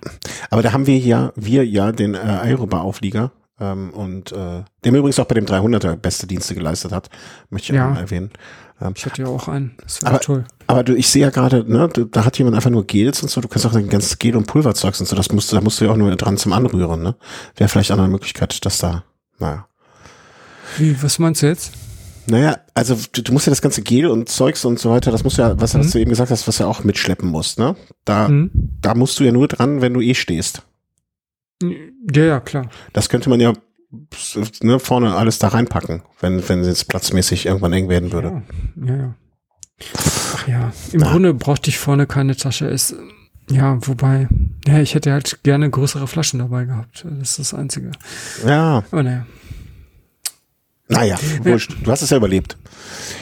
[0.51, 4.99] Aber da haben wir ja, wir ja den äh, Aerobar-Auflieger ähm, und äh, der mir
[4.99, 7.09] übrigens auch bei dem 300er beste Dienste geleistet hat,
[7.51, 7.89] möchte ich Ja.
[7.89, 8.31] auch mal erwähnen.
[8.95, 9.75] Ich hatte ja auch einen.
[9.83, 10.45] Das war Aber- toll.
[10.67, 13.29] Aber du, ich sehe ja gerade, ne, du, da hat jemand einfach nur Gels und
[13.31, 15.61] so, du kannst auch dein ganzes Gel und Pulverzeugs und so, das musst du, da
[15.63, 17.15] musst du ja auch nur dran zum Anrühren, ne?
[17.57, 19.05] Wäre vielleicht eine Möglichkeit, dass da,
[19.39, 19.67] naja.
[20.79, 21.73] Wie, was meinst du jetzt?
[22.27, 25.25] Naja, also du, du musst ja das ganze Gel und Zeugs und so weiter, das
[25.25, 27.77] musst du ja, was, was du eben gesagt hast, was du auch mitschleppen musst, ne?
[28.05, 28.51] Da, Hm?
[28.81, 30.63] da musst du ja nur dran, wenn du eh stehst.
[31.63, 32.71] Ja, ja, klar.
[32.93, 33.53] Das könnte man ja
[34.63, 38.43] ne, vorne alles da reinpacken, wenn, wenn es platzmäßig irgendwann eng werden würde.
[38.85, 38.97] Ja, ja.
[38.97, 39.15] ja.
[40.35, 41.11] Ach ja, im Na.
[41.11, 42.67] Grunde brauchte ich vorne keine Tasche.
[42.67, 42.95] Ist,
[43.51, 44.29] ja, wobei,
[44.67, 47.05] ja, ich hätte halt gerne größere Flaschen dabei gehabt.
[47.09, 47.91] Das ist das Einzige.
[48.47, 49.27] Ja, Aber naja.
[50.89, 51.75] naja, wurscht.
[51.83, 52.57] Du hast es ja überlebt.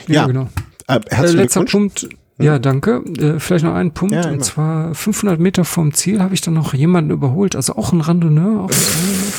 [0.06, 0.48] Ja, Ja, genau.
[0.86, 1.64] Äh, Äh, letzter.
[1.64, 2.08] Punkt.
[2.38, 3.02] Ja, danke.
[3.18, 4.14] Äh, vielleicht noch einen Punkt.
[4.14, 7.54] Ja, und zwar 500 Meter vom Ziel habe ich dann noch jemanden überholt.
[7.54, 8.62] Also auch ein Randonneur.
[8.64, 9.32] Auch ein Randonneur.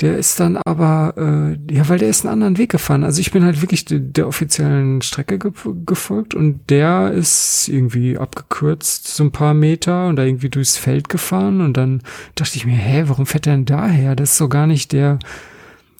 [0.00, 3.04] Der ist dann aber, äh, ja, weil der ist einen anderen Weg gefahren.
[3.04, 5.52] Also ich bin halt wirklich de, der offiziellen Strecke ge
[5.84, 11.08] gefolgt und der ist irgendwie abgekürzt so ein paar Meter und da irgendwie durchs Feld
[11.08, 12.02] gefahren und dann
[12.34, 14.16] dachte ich mir, hä, warum fährt der denn daher?
[14.16, 15.18] Das ist so gar nicht der,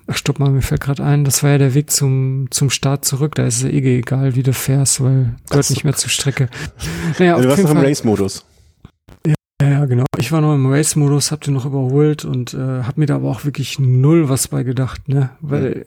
[0.07, 3.05] ach stopp mal, mir fällt gerade ein, das war ja der Weg zum, zum Start
[3.05, 3.35] zurück.
[3.35, 5.75] Da ist es eh egal, wie du fährst, weil gehört so.
[5.75, 6.49] nicht mehr zur Strecke.
[7.19, 7.79] Naja, Also, du warst noch im.
[7.79, 8.45] Race-Modus.
[9.27, 9.35] Ja, ja,
[9.91, 10.07] genau.
[10.17, 13.29] Ich war noch im Race-Modus, hab den noch überholt und äh, hab mir da aber
[13.29, 15.31] auch wirklich null was bei gedacht, ne?
[15.41, 15.87] Weil,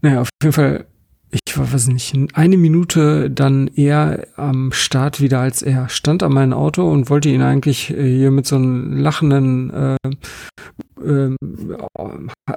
[0.00, 0.86] naja, auf jeden Fall,
[1.30, 5.88] ich war, weiß nicht, eine Minute dann eher am Start wieder als er.
[5.88, 9.96] Stand an meinem Auto und wollte ihn eigentlich äh, hier mit so einem lachenden äh,
[11.04, 11.36] ähm,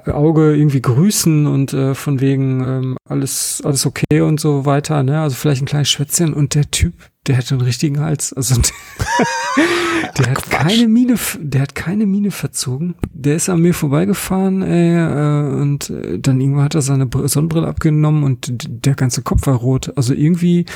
[0.06, 5.20] Auge irgendwie grüßen und äh, von wegen ähm, alles alles okay und so weiter, ne?
[5.20, 6.94] Also vielleicht ein kleines Schwätzchen und der Typ,
[7.26, 8.60] der hat einen richtigen Hals, also
[10.18, 12.94] der hat keine Mine, der hat keine Mine verzogen.
[13.12, 17.28] Der ist an mir vorbeigefahren, ey, äh, und äh, dann irgendwann hat er seine Br-
[17.28, 18.48] Sonnenbrille abgenommen und
[18.86, 19.92] der ganze Kopf war rot.
[19.96, 20.66] Also irgendwie,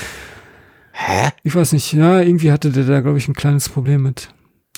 [0.92, 1.30] Hä?
[1.42, 4.28] ich weiß nicht, ja, irgendwie hatte der da, glaube ich, ein kleines Problem mit.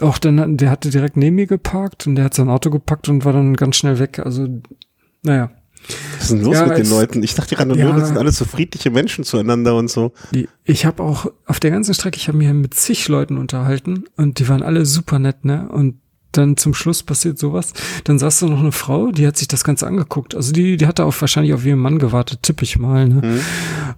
[0.00, 3.24] Auch dann, der hatte direkt neben mir geparkt und der hat sein Auto gepackt und
[3.24, 4.18] war dann ganz schnell weg.
[4.18, 4.48] Also,
[5.22, 5.50] naja.
[6.16, 7.22] Was ist denn los Ja, mit den Leuten?
[7.22, 8.04] Ich dachte, die Randonneure Ja.
[8.06, 10.12] sind alle so friedliche Menschen zueinander und so.
[10.32, 14.04] Die, ich habe auch auf der ganzen Strecke, ich habe mich mit zig Leuten unterhalten
[14.16, 15.68] und die waren alle super nett, ne?
[15.68, 16.00] Und
[16.36, 17.72] dann zum Schluss passiert sowas.
[18.04, 20.34] Dann saß da noch eine Frau, die hat sich das Ganze angeguckt.
[20.34, 23.22] Also die, die hatte auch wahrscheinlich auf ihren Mann gewartet, tippe ich mal, ne?
[23.22, 23.40] Hm.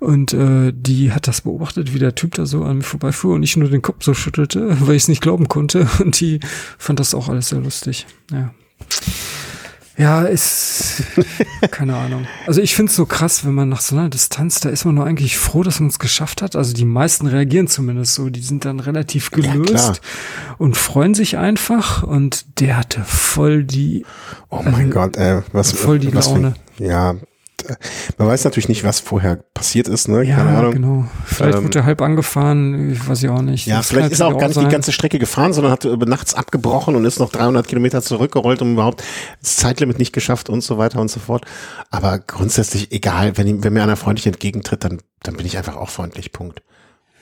[0.00, 3.42] Und äh, die hat das beobachtet, wie der Typ da so an mir vorbeifuhr und
[3.42, 5.88] ich nur den Kopf so schüttelte, weil ich es nicht glauben konnte.
[6.00, 6.40] Und die
[6.78, 8.06] fand das auch alles sehr lustig.
[8.30, 8.52] Ja.
[9.98, 11.02] Ja, ist
[11.70, 12.26] keine Ahnung.
[12.46, 15.06] Also ich find's so krass, wenn man nach so einer Distanz, da ist man nur
[15.06, 16.54] eigentlich froh, dass man es geschafft hat.
[16.54, 20.02] Also die meisten reagieren zumindest so, die sind dann relativ Ja, gelöst
[20.58, 22.02] und freuen sich einfach.
[22.02, 24.04] Und der hatte voll die
[24.50, 26.54] Oh mein Also, Gott, ey, was, voll die was für- Laune.
[26.78, 27.20] ja, d-
[28.18, 30.22] man weiß natürlich nicht, was vorher passiert ist, ne?
[30.22, 30.72] Ja, Keine Ahnung.
[30.72, 31.04] genau.
[31.24, 33.66] Vielleicht Ähm, wurde er halb angefahren, ich weiß ich auch nicht.
[33.66, 36.06] Ja, Das vielleicht ist er auch gar nicht die ganze Strecke gefahren, sondern hat über
[36.06, 39.02] nachts abgebrochen und ist noch 300 Kilometer zurückgerollt und überhaupt
[39.40, 41.44] das Zeitlimit nicht geschafft und so weiter und so fort.
[41.90, 45.88] Aber grundsätzlich egal, wenn, wenn mir einer freundlich entgegentritt, dann, dann bin ich einfach auch
[45.88, 46.62] freundlich, Punkt.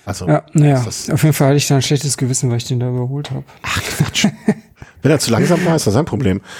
[0.05, 2.81] Also, Ja, naja, auf jeden Fall hatte ich da ein schlechtes Gewissen, weil ich den
[2.81, 3.45] da überholt habe.
[3.63, 4.27] ach Quatsch.
[5.01, 6.41] wenn er zu langsam war, ist das sein Problem.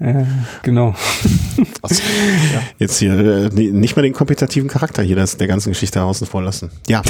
[0.00, 0.24] Äh,
[0.62, 0.94] genau.
[1.82, 2.00] Was?
[2.78, 6.42] Jetzt hier äh, nicht mal den kompetitiven Charakter hier das, der ganzen Geschichte außen vor
[6.42, 6.70] lassen.
[6.88, 7.02] Ja,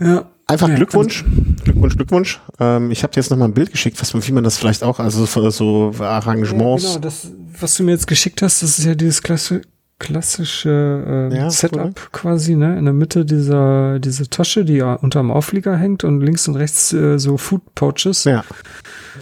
[0.00, 0.24] Ja.
[0.46, 1.24] einfach Ja, Glückwunsch.
[1.64, 2.40] Glückwunsch, Glückwunsch.
[2.58, 4.82] Ähm, ich habe dir jetzt noch mal ein Bild geschickt, was, wie man das vielleicht
[4.82, 6.84] auch, also so, Arrangements.
[6.84, 9.62] Genau, das, was du mir jetzt geschickt hast, das ist ja dieses klasse,
[9.98, 11.92] klassische äh, Ja, Setup oder?
[12.10, 12.76] quasi, ne?
[12.78, 16.92] In der Mitte dieser diese Tasche, die ja unterm Auflieger hängt und links und rechts
[16.92, 18.24] äh, so Food Pouches.
[18.24, 18.44] Ja.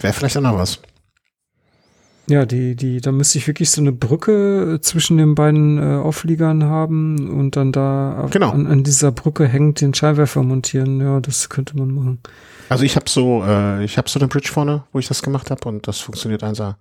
[0.01, 0.79] Wäre vielleicht auch noch was.
[2.27, 5.97] Ja, die, die, da müsste ich wirklich so eine Brücke äh, zwischen den beiden äh,
[5.97, 8.51] Aufliegern haben und dann da Genau.
[8.51, 11.01] an, an dieser Brücke hängt den Scheinwerfer montieren.
[11.01, 12.19] Ja, das könnte man machen.
[12.69, 15.49] Also ich habe so, äh, ich habe so eine Bridge vorne, wo ich das gemacht
[15.51, 16.75] habe und das funktioniert einfach.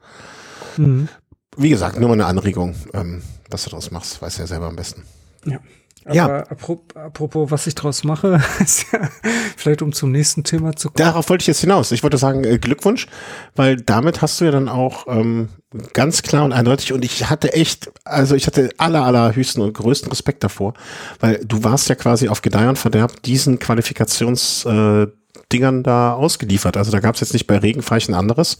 [0.76, 1.08] Mhm.
[1.56, 4.76] Wie gesagt, nur mal eine Anregung, ähm, was du daraus machst, weiß ja selber am
[4.76, 5.02] besten.
[5.46, 5.58] Ja.
[6.04, 6.44] Aber ja.
[6.44, 9.08] apropos, was ich draus mache, ist ja,
[9.56, 10.96] vielleicht um zum nächsten Thema zu kommen.
[10.96, 11.92] Darauf wollte ich jetzt hinaus.
[11.92, 13.06] Ich wollte sagen, äh, Glückwunsch,
[13.54, 15.50] weil damit hast du ja dann auch ähm,
[15.92, 20.10] ganz klar und eindeutig und ich hatte echt, also ich hatte aller, allerhöchsten und größten
[20.10, 20.74] Respekt davor,
[21.20, 25.06] weil du warst ja quasi auf Gedeih und Verderb diesen Qualifikations äh,
[25.52, 26.76] Dingern da ausgeliefert.
[26.76, 28.58] Also da gab es jetzt nicht bei Regenfreich ein anderes,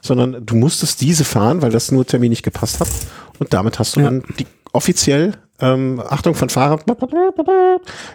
[0.00, 2.88] sondern du musstest diese fahren, weil das nur Termin nicht gepasst hat.
[3.38, 4.06] Und damit hast du ja.
[4.06, 6.78] dann die offiziell ähm, Achtung von Fahrer,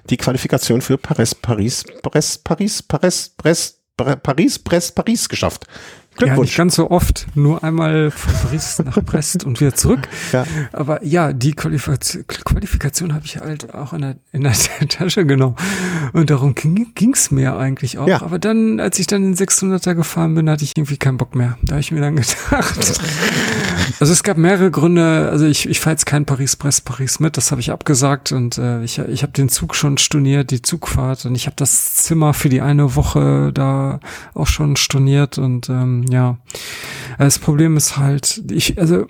[0.09, 5.65] die Qualifikation für Paris, Paris, Paris, Paris, Paris, Paris, Paris, Paris, Paris geschafft.
[6.15, 6.37] Glückwunsch.
[6.37, 10.07] Ja, nicht ganz so oft, nur einmal von Paris nach Brest und wieder zurück.
[10.31, 10.43] Ja.
[10.73, 14.53] Aber ja, die Qualifikation, Qualifikation habe ich halt auch in der, in der
[14.89, 15.55] Tasche genommen.
[16.13, 18.07] Und darum ging es mir eigentlich auch.
[18.07, 18.21] Ja.
[18.21, 21.57] Aber dann, als ich dann den 600er gefahren bin, hatte ich irgendwie keinen Bock mehr.
[21.63, 23.01] Da habe ich mir dann gedacht.
[23.99, 25.29] also es gab mehrere Gründe.
[25.29, 27.37] Also ich, ich fahre jetzt kein Paris-Brest, Paris mit.
[27.37, 28.31] Das habe ich abgesagt.
[28.31, 31.25] Und äh, ich, ich habe den Zug schon storniert, die Zugfahrt.
[31.25, 33.99] Und ich habe das Zimmer für die eine Woche da
[34.33, 35.37] auch schon storniert.
[35.37, 36.38] Und ähm, ja.
[37.18, 39.07] Das Problem ist halt, ich, also.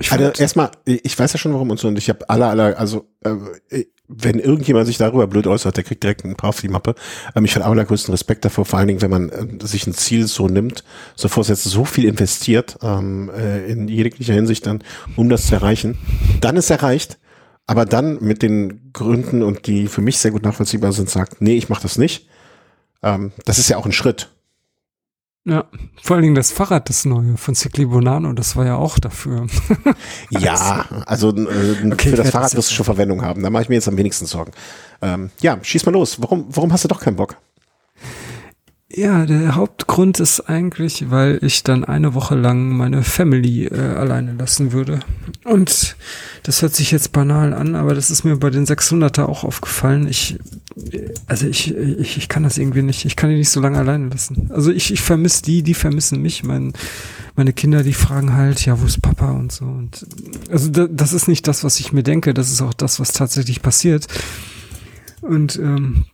[0.00, 2.76] Ich also erstmal, ich weiß ja schon warum und so, und ich habe alle, alle,
[2.76, 6.68] also äh, wenn irgendjemand sich darüber blöd äußert, der kriegt direkt einen paar auf die
[6.68, 6.94] Mappe.
[7.36, 10.26] Ähm, ich habe allergrößten Respekt davor, vor allen Dingen, wenn man äh, sich ein Ziel
[10.26, 10.84] so nimmt,
[11.14, 14.82] so vorsetzt, so viel investiert, ähm, äh, in jeglicher Hinsicht dann,
[15.16, 15.98] um das zu erreichen.
[16.40, 17.18] Dann ist erreicht,
[17.66, 21.56] aber dann mit den Gründen und die für mich sehr gut nachvollziehbar sind, sagt, nee,
[21.56, 22.28] ich mache das nicht.
[23.02, 24.30] Ähm, das ist ja auch ein Schritt.
[25.46, 25.64] Ja,
[26.02, 29.46] vor allen Dingen das Fahrrad, das neue von Cicli Bonano, das war ja auch dafür.
[30.30, 33.42] ja, also äh, okay, für das Fahrrad wirst du schon Verwendung haben.
[33.42, 34.52] Da mache ich mir jetzt am wenigsten Sorgen.
[35.00, 36.20] Ähm, ja, schieß mal los.
[36.20, 37.38] Warum, warum hast du doch keinen Bock?
[38.92, 44.32] Ja, der Hauptgrund ist eigentlich, weil ich dann eine Woche lang meine Family äh, alleine
[44.32, 44.98] lassen würde.
[45.44, 45.94] Und
[46.42, 50.08] das hört sich jetzt banal an, aber das ist mir bei den 600er auch aufgefallen.
[50.08, 50.40] Ich,
[51.28, 53.04] also ich, ich, ich kann das irgendwie nicht.
[53.04, 54.50] Ich kann die nicht so lange alleine lassen.
[54.52, 56.42] Also ich, ich vermisse die, die vermissen mich.
[56.42, 56.72] Mein,
[57.36, 59.66] meine Kinder, die fragen halt, ja, wo ist Papa und so.
[59.66, 60.04] Und
[60.50, 62.34] also da, das ist nicht das, was ich mir denke.
[62.34, 64.08] Das ist auch das, was tatsächlich passiert.
[65.20, 66.06] Und ähm,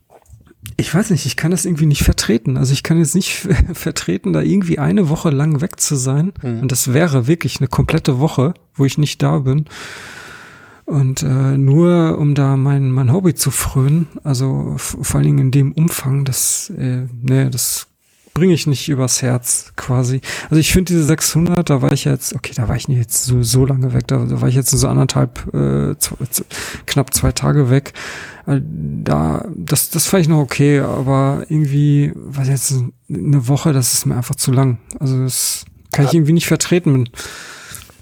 [0.77, 2.57] ich weiß nicht, ich kann das irgendwie nicht vertreten.
[2.57, 3.33] Also ich kann jetzt nicht
[3.73, 6.33] vertreten, da irgendwie eine Woche lang weg zu sein.
[6.43, 6.61] Mhm.
[6.61, 9.67] Und das wäre wirklich eine komplette Woche, wo ich nicht da bin.
[10.85, 15.51] Und äh, nur um da mein, mein Hobby zu frönen, also vor allen Dingen in
[15.51, 17.89] dem Umfang, das, äh, nee, das
[18.37, 20.21] bringe ich nicht übers Herz quasi.
[20.51, 23.25] Also ich finde diese 600, da war ich jetzt, okay, da war ich nicht jetzt
[23.25, 26.17] so, so lange weg, da, da war ich jetzt so anderthalb, äh, zwei,
[26.85, 27.95] knapp zwei Tage weg.
[28.47, 32.75] Äh, da, das, das fand ich noch okay, aber irgendwie, was jetzt
[33.09, 34.81] eine Woche, das ist mir einfach zu lang.
[35.01, 37.09] Also das kann ich irgendwie nicht vertreten.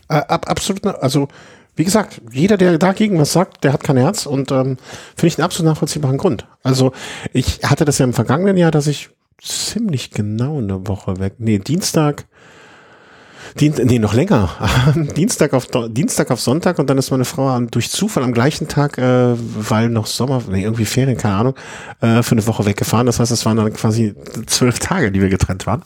[0.08, 1.28] Äh, ab, absolut, also
[1.76, 4.78] wie gesagt, jeder, der dagegen was sagt, der hat kein Herz und ähm,
[5.14, 6.48] finde ich einen absolut nachvollziehbaren Grund.
[6.64, 6.92] Also
[7.32, 9.10] ich hatte das ja im vergangenen Jahr, dass ich
[9.42, 11.34] ziemlich genau eine Woche weg.
[11.38, 12.26] Nee, Dienstag.
[13.60, 14.50] Dien, nee, noch länger.
[15.16, 18.98] Dienstag auf Dienstag auf Sonntag und dann ist meine Frau durch Zufall am gleichen Tag,
[18.98, 21.54] äh, weil noch Sommer, nee, irgendwie Ferien, keine Ahnung,
[22.00, 23.06] äh, für eine Woche weggefahren.
[23.06, 24.14] Das heißt, es waren dann quasi
[24.46, 25.82] zwölf Tage, die wir getrennt waren.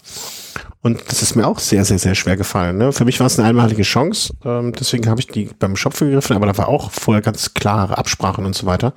[0.80, 2.78] Und das ist mir auch sehr, sehr, sehr schwer gefallen.
[2.78, 2.92] Ne?
[2.92, 4.32] Für mich war es eine einmalige Chance.
[4.44, 7.98] Ähm, deswegen habe ich die beim Schopf gegriffen, aber da war auch vorher ganz klare
[7.98, 8.94] Absprachen und so weiter.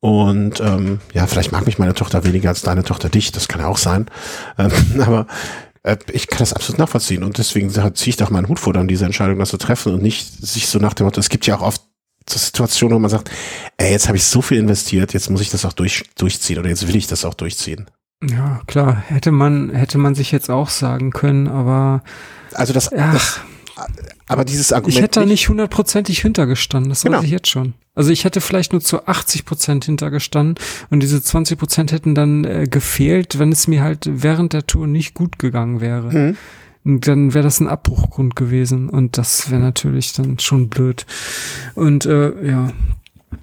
[0.00, 3.60] Und ähm, ja, vielleicht mag mich meine Tochter weniger als deine Tochter dich, das kann
[3.60, 4.06] ja auch sein.
[4.56, 4.70] Ähm,
[5.00, 5.26] aber
[5.82, 7.24] äh, ich kann das absolut nachvollziehen.
[7.24, 10.02] Und deswegen ziehe ich doch meinen Hut vor, dann diese Entscheidung das zu treffen und
[10.02, 11.82] nicht sich so nach dem Motto, es gibt ja auch oft
[12.28, 13.30] so Situationen, wo man sagt,
[13.78, 16.68] ey, jetzt habe ich so viel investiert, jetzt muss ich das auch durch, durchziehen oder
[16.68, 17.86] jetzt will ich das auch durchziehen.
[18.22, 22.02] Ja, klar, hätte man, hätte man sich jetzt auch sagen können, aber
[22.52, 23.40] also das, das
[24.28, 24.94] aber dieses Argument.
[24.94, 27.18] Ich hätte da nicht hundertprozentig hintergestanden, das genau.
[27.18, 27.74] weiß ich jetzt schon.
[27.94, 32.44] Also ich hätte vielleicht nur zu 80 Prozent hintergestanden und diese 20 Prozent hätten dann
[32.44, 36.12] äh, gefehlt, wenn es mir halt während der Tour nicht gut gegangen wäre.
[36.12, 36.36] Mhm.
[36.84, 41.06] Und dann wäre das ein Abbruchgrund gewesen und das wäre natürlich dann schon blöd.
[41.74, 42.72] Und äh, ja,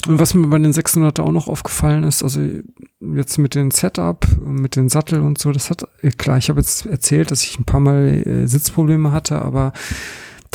[0.08, 2.42] und was mir bei den 600 auch noch aufgefallen ist, also
[3.02, 6.60] jetzt mit dem Setup, mit dem Sattel und so, das hat, äh, klar, ich habe
[6.60, 9.74] jetzt erzählt, dass ich ein paar Mal äh, Sitzprobleme hatte, aber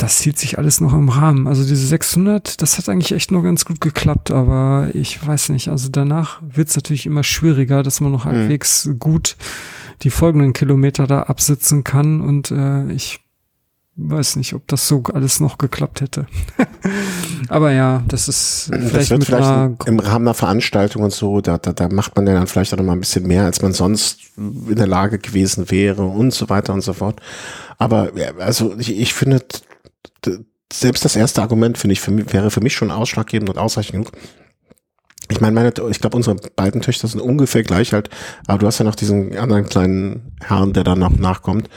[0.01, 1.47] das hielt sich alles noch im Rahmen.
[1.47, 5.67] Also diese 600, das hat eigentlich echt nur ganz gut geklappt, aber ich weiß nicht,
[5.67, 8.29] also danach wird es natürlich immer schwieriger, dass man noch mhm.
[8.29, 9.37] halbwegs gut
[10.01, 13.19] die folgenden Kilometer da absitzen kann und äh, ich
[13.95, 16.25] weiß nicht, ob das so alles noch geklappt hätte.
[17.49, 21.59] aber ja, das ist vielleicht, das wird vielleicht im Rahmen einer Veranstaltung und so, da,
[21.59, 24.17] da, da macht man dann vielleicht auch noch mal ein bisschen mehr, als man sonst
[24.35, 27.21] in der Lage gewesen wäre und so weiter und so fort.
[27.77, 29.43] Aber also ich, ich finde,
[30.71, 33.91] selbst das erste Argument, finde ich, für mich, wäre für mich schon ausschlaggebend und ausreichend
[33.93, 34.11] genug.
[35.29, 38.09] ich meine, meine, ich glaube, unsere beiden Töchter sind ungefähr gleich alt,
[38.47, 41.69] aber du hast ja noch diesen anderen kleinen Herrn, der dann noch nachkommt.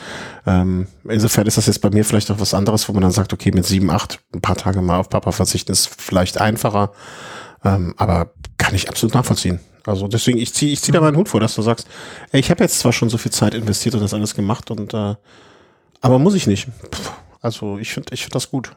[0.46, 3.32] Ähm, insofern ist das jetzt bei mir vielleicht auch was anderes, wo man dann sagt,
[3.32, 6.92] okay, mit sieben, acht, ein paar Tage mal auf Papa verzichten ist vielleicht einfacher,
[7.64, 9.60] ähm, aber kann ich absolut nachvollziehen.
[9.86, 11.86] Also deswegen, ich ziehe ich zieh da meinen Hut vor, dass du sagst,
[12.32, 14.94] ey, ich habe jetzt zwar schon so viel Zeit investiert und das alles gemacht und
[14.94, 15.14] äh,
[16.00, 16.68] aber muss ich nicht.
[16.90, 17.10] Puh,
[17.44, 18.74] also ich finde ich finde das gut.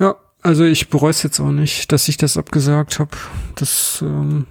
[0.00, 3.10] Ja, also ich bereue es jetzt auch nicht, dass ich das abgesagt habe.
[3.56, 4.46] Das ähm,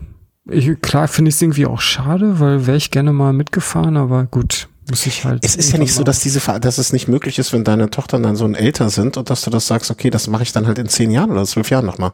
[0.47, 4.25] ich, klar finde ich es irgendwie auch schade, weil wäre ich gerne mal mitgefahren, aber
[4.25, 5.43] gut, muss ich halt.
[5.43, 8.19] Es ist ja nicht so, dass diese, dass es nicht möglich ist, wenn deine Tochter
[8.19, 10.67] dann so ein älter sind und dass du das sagst, okay, das mache ich dann
[10.67, 12.13] halt in zehn Jahren oder zwölf Jahren nochmal.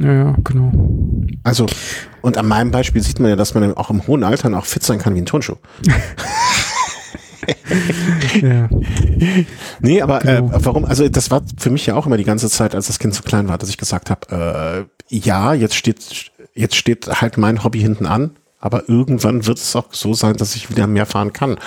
[0.00, 0.72] Ja, ja, genau.
[1.42, 1.66] Also,
[2.22, 4.84] und an meinem Beispiel sieht man ja, dass man auch im hohen Alter noch fit
[4.84, 5.56] sein kann wie ein Turnschuh.
[8.40, 8.68] ja.
[9.80, 10.56] Nee, aber äh, genau.
[10.56, 10.84] äh, warum?
[10.84, 13.22] Also das war für mich ja auch immer die ganze Zeit, als das Kind so
[13.22, 17.80] klein war, dass ich gesagt habe, äh, ja, jetzt steht, jetzt steht halt mein Hobby
[17.80, 21.58] hinten an, aber irgendwann wird es auch so sein, dass ich wieder mehr fahren kann.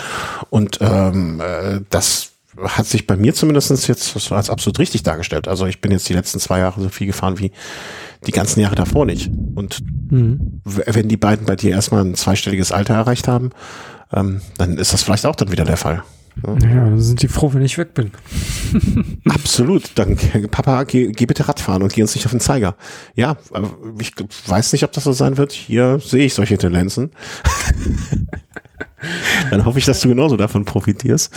[0.49, 2.32] Und ähm, äh, das
[2.64, 5.48] hat sich bei mir zumindest jetzt als absolut richtig dargestellt.
[5.48, 7.52] Also ich bin jetzt die letzten zwei Jahre so viel gefahren wie
[8.28, 9.32] die ganzen Jahre davor nicht.
[9.56, 9.80] Und
[10.12, 10.62] mhm.
[10.64, 13.52] wenn die beiden bei dir erstmal ein zweistelliges Alter erreicht haben,
[14.14, 16.04] ähm, dann ist das vielleicht auch dann wieder der Fall.
[16.44, 18.12] Ja, naja, dann sind die froh, wenn ich weg bin.
[19.30, 19.92] Absolut.
[19.96, 20.18] Dann,
[20.50, 22.76] Papa, geh, geh bitte Radfahren und geh uns nicht auf den Zeiger.
[23.16, 23.38] Ja,
[24.00, 24.14] ich
[24.48, 25.52] weiß nicht, ob das so sein wird.
[25.52, 27.12] Hier sehe ich solche Tendenzen.
[29.52, 31.34] dann hoffe ich, dass du genauso davon profitierst.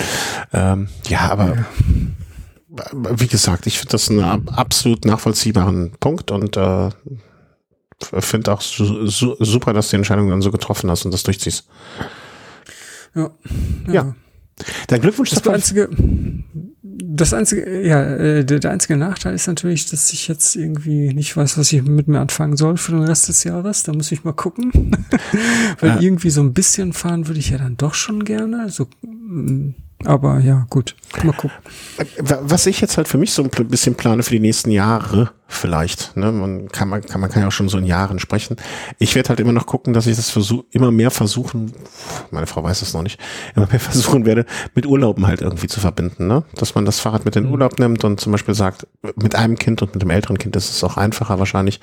[0.53, 2.87] Ähm, ja, aber ja.
[3.11, 6.91] wie gesagt, ich finde das einen absolut nachvollziehbaren Punkt und äh,
[8.19, 11.25] finde auch su su super, dass du die Entscheidung dann so getroffen hast und das
[11.25, 11.67] durchziehst.
[13.15, 13.31] Ja.
[13.87, 13.93] Ja.
[13.93, 14.15] ja.
[14.87, 15.89] Dein Glückwunsch das einzige,
[16.83, 21.37] das einzige, ja, äh, der, der einzige Nachteil ist natürlich, dass ich jetzt irgendwie nicht
[21.37, 23.83] weiß, was ich mit mir anfangen soll für den Rest des Jahres.
[23.83, 24.71] Da muss ich mal gucken.
[25.81, 26.01] Weil ja.
[26.01, 28.69] irgendwie so ein bisschen fahren würde ich ja dann doch schon gerne.
[28.69, 29.75] So, mm,
[30.07, 30.97] aber ja, gut.
[31.23, 31.57] Mal gucken.
[32.19, 36.17] Was ich jetzt halt für mich so ein bisschen plane für die nächsten Jahre, vielleicht,
[36.17, 38.57] ne, man kann, man kann, man kann ja auch schon so in Jahren sprechen.
[38.99, 41.73] Ich werde halt immer noch gucken, dass ich das versuch, immer mehr versuchen,
[42.31, 43.21] meine Frau weiß es noch nicht,
[43.55, 46.45] immer mehr versuchen werde, mit Urlauben halt irgendwie zu verbinden, ne?
[46.55, 47.53] Dass man das Fahrrad mit in den mhm.
[47.55, 48.87] Urlaub nimmt und zum Beispiel sagt,
[49.17, 51.81] mit einem Kind und mit dem älteren Kind ist es auch einfacher wahrscheinlich,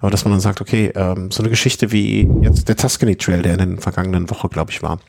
[0.00, 3.42] aber dass man dann sagt, okay, ähm, so eine Geschichte wie jetzt der Tuscany Trail,
[3.42, 5.00] der in den vergangenen Woche, glaube ich, war.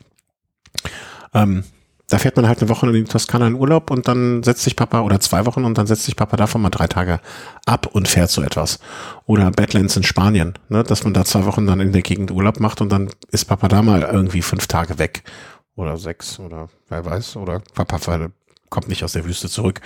[1.34, 1.64] Ähm,
[2.10, 4.76] da fährt man halt eine Woche in die Toskana in Urlaub und dann setzt sich
[4.76, 7.20] Papa oder zwei Wochen und dann setzt sich Papa davon mal drei Tage
[7.66, 8.80] ab und fährt so etwas.
[9.26, 12.58] Oder Badlands in Spanien, ne, dass man da zwei Wochen dann in der Gegend Urlaub
[12.60, 15.22] macht und dann ist Papa da mal irgendwie fünf Tage weg
[15.76, 17.98] oder sechs oder wer weiß oder Papa
[18.70, 19.80] kommt nicht aus der Wüste zurück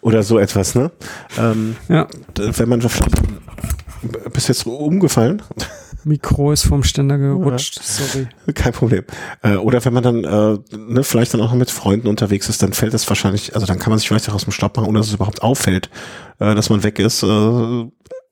[0.00, 0.90] oder so etwas, ne?
[1.38, 2.06] Ähm, ja.
[2.36, 2.80] Wenn man
[4.32, 5.42] bist jetzt umgefallen?
[6.10, 7.82] Mikro ist vom Ständer gerutscht, ja.
[7.84, 8.28] sorry.
[8.54, 9.04] Kein Problem.
[9.42, 12.72] Äh, oder wenn man dann äh, ne, vielleicht dann auch mit Freunden unterwegs ist, dann
[12.72, 14.98] fällt es wahrscheinlich, also dann kann man sich vielleicht auch aus dem Staub machen, ohne
[14.98, 15.88] dass es überhaupt auffällt,
[16.40, 17.22] äh, dass man weg ist.
[17.22, 17.86] Äh,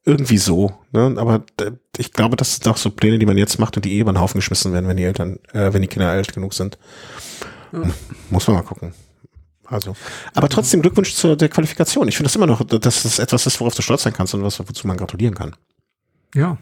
[0.05, 0.73] irgendwie so.
[0.93, 1.15] Ne?
[1.19, 3.97] Aber äh, ich glaube, das sind auch so Pläne, die man jetzt macht und die
[3.97, 6.55] eh über den Haufen geschmissen werden, wenn die Eltern, äh, wenn die Kinder alt genug
[6.55, 6.79] sind.
[7.73, 7.83] Ja.
[8.31, 8.95] Muss man mal gucken.
[9.67, 9.95] Also,
[10.35, 12.09] aber trotzdem Glückwunsch zur der Qualifikation.
[12.09, 14.43] Ich finde das immer noch, dass das etwas ist, worauf du stolz sein kannst und
[14.43, 15.55] was, wozu man gratulieren kann.
[16.35, 16.57] Ja,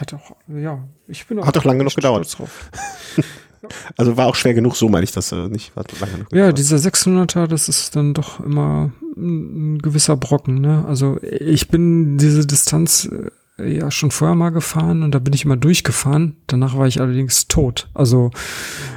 [0.00, 1.46] hat auch, ja, ich bin auch.
[1.46, 2.38] Hat doch lange genug gedauert.
[2.38, 2.70] Drauf.
[3.96, 5.74] also war auch schwer genug, so meine ich das äh, nicht.
[5.76, 10.84] War lange genug ja, dieser 600er, das ist dann doch immer ein gewisser Brocken, ne?
[10.86, 15.44] Also ich bin diese Distanz äh, ja schon vorher mal gefahren und da bin ich
[15.44, 16.36] immer durchgefahren.
[16.46, 17.88] Danach war ich allerdings tot.
[17.94, 18.30] Also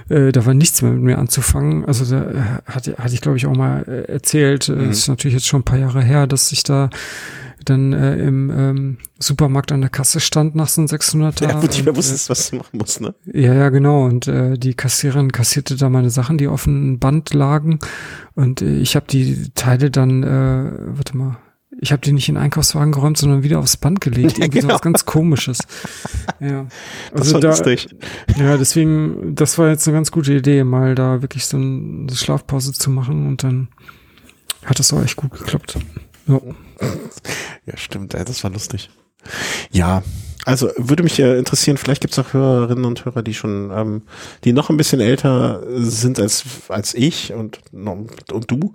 [0.10, 1.86] äh, da war nichts mehr mit mir anzufangen.
[1.86, 4.70] Also da äh, hatte, hatte ich glaube ich auch mal äh, erzählt.
[4.70, 4.90] Mhm.
[4.90, 6.90] Das ist natürlich jetzt schon ein paar Jahre her, dass ich da
[7.66, 11.48] dann äh, im ähm, Supermarkt an der Kasse stand nach so einem 600er.
[11.48, 13.14] Ja, wo nicht mehr wusstest, was du machen musst, ne?
[13.26, 14.06] Ja, ja, genau.
[14.06, 17.80] Und äh, die Kassiererin kassierte da meine Sachen, die auf dem Band lagen.
[18.36, 21.38] Und äh, ich habe die Teile dann, äh, warte mal,
[21.80, 24.38] ich habe die nicht in den Einkaufswagen geräumt, sondern wieder aufs Band gelegt.
[24.40, 24.74] Irgendwie ja, genau.
[24.74, 25.60] was ganz komisches.
[26.40, 26.68] Ja.
[27.12, 27.88] Also das war da, lustig.
[28.38, 32.74] Ja, deswegen, das war jetzt eine ganz gute Idee, mal da wirklich so eine Schlafpause
[32.74, 33.70] zu machen und dann
[34.66, 35.78] hat das auch echt gut geklappt.
[36.28, 36.40] Ja.
[37.66, 38.90] ja, stimmt, das war lustig.
[39.72, 40.04] Ja,
[40.46, 44.02] also würde mich äh, interessieren, vielleicht gibt es auch Hörerinnen und Hörer, die schon, ähm,
[44.44, 48.74] die noch ein bisschen älter sind als, als ich und, und du,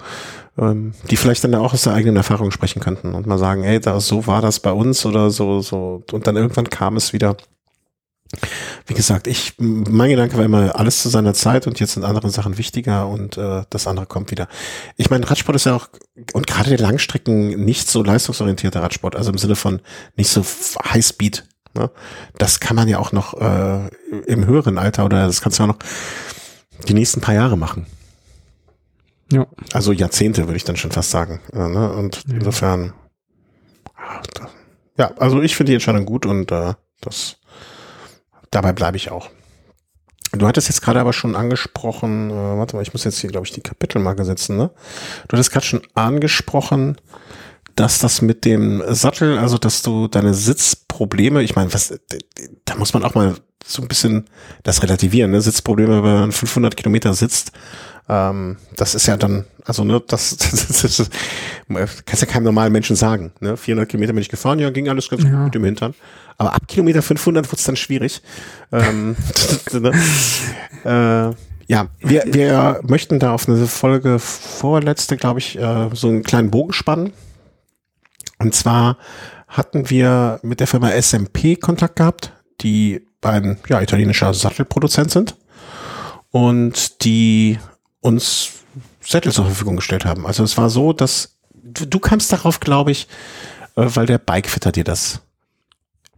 [0.59, 3.81] ähm, die vielleicht dann auch aus der eigenen Erfahrung sprechen könnten und mal sagen, ey,
[3.81, 6.05] da, so war das bei uns oder so, so.
[6.13, 7.37] Und dann irgendwann kam es wieder
[8.87, 12.31] wie gesagt, ich, mein Gedanke war immer alles zu seiner Zeit und jetzt sind andere
[12.31, 14.49] Sachen wichtiger und äh, das andere kommt wieder.
[14.97, 15.89] Ich meine, Radsport ist ja auch,
[16.33, 19.81] und gerade der Langstrecken nicht so leistungsorientierter Radsport, also im Sinne von
[20.17, 20.45] nicht so
[20.93, 21.45] Highspeed
[21.77, 21.91] Ne?
[22.39, 23.89] Das kann man ja auch noch äh,
[24.27, 25.79] im höheren Alter oder das kannst du ja noch
[26.89, 27.87] die nächsten paar Jahre machen.
[29.31, 29.47] Ja.
[29.73, 31.41] Also Jahrzehnte würde ich dann schon fast sagen.
[31.53, 31.93] Äh, ne?
[31.93, 32.35] Und Ja.
[32.35, 32.93] insofern,
[34.97, 37.37] ja, also ich finde die Entscheidung gut und äh, das
[38.51, 39.31] dabei bleibe ich auch.
[40.33, 43.47] Du hattest jetzt gerade aber schon angesprochen, äh, warte mal, ich muss jetzt hier, glaube
[43.47, 44.71] ich, die Kapitelmarke setzen, ne?
[45.29, 46.97] Du hattest gerade schon angesprochen,
[47.75, 51.99] dass das mit dem Sattel, also dass du deine Sitzprobleme, ich meine, was,
[52.65, 54.27] da muss man auch mal so ein bisschen
[54.63, 55.41] das relativieren, ne?
[55.41, 57.53] Sitzprobleme, wenn man 500 Kilometer sitzt,
[58.09, 61.11] ähm, das ist ja dann, also ne, das, das, das, das
[62.05, 63.33] kannst ja keinem normalen Menschen sagen.
[63.41, 63.57] Ne?
[63.57, 65.31] 400 Kilometer bin ich gefahren, ja, ging alles ganz Ja.
[65.31, 65.95] gut mit dem Hintern.
[66.39, 68.23] Aber ab Kilometer 500 wird es dann schwierig.
[68.73, 69.17] ähm,
[69.73, 69.93] ne?
[70.85, 71.35] äh,
[71.69, 76.51] ja, wir, wir möchten da auf eine Folge vorletzte, glaube ich, äh, so einen kleinen
[76.51, 77.13] Bogen spannen.
[78.39, 78.99] Und zwar
[79.49, 85.37] hatten wir mit der Firma SMP Kontakt gehabt, die ein ja, italienischer Sattelproduzent sind
[86.31, 87.59] und die
[88.07, 88.51] uns
[89.01, 90.27] Sättel zur Verfügung gestellt haben.
[90.27, 93.09] Also es war so, dass du, du kamst darauf, glaube ich,
[93.77, 95.21] äh, weil der Bikefitter dir das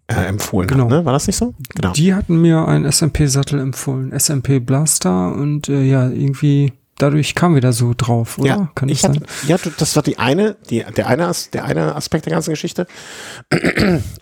[0.07, 0.85] äh, empfohlen Genau.
[0.85, 0.91] hat.
[0.91, 1.05] Ne?
[1.05, 1.55] War das nicht so?
[1.75, 1.93] Genau.
[1.93, 7.61] Die hatten mir einen SMP-Sattel empfohlen, SMP Blaster und äh, ja, irgendwie dadurch kam wir
[7.61, 8.49] da so drauf, oder?
[8.49, 9.25] Ja, Kann ich sein?
[9.47, 12.87] ja, das war die eine, die, der eine, der eine Aspekt der ganzen Geschichte.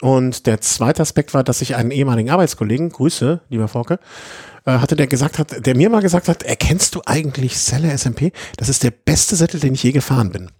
[0.02, 3.98] Und der zweite Aspekt war, dass ich einen ehemaligen Arbeitskollegen, Grüße, lieber Forke,
[4.66, 8.32] hatte, der gesagt hat, der mir mal gesagt hat, erkennst du eigentlich Seller SMP?
[8.56, 10.50] Das ist der beste Sättel, den ich je gefahren bin.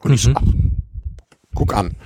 [0.00, 0.36] Und ich so, Mhm.
[0.36, 0.42] ach,
[1.54, 1.96] guck an.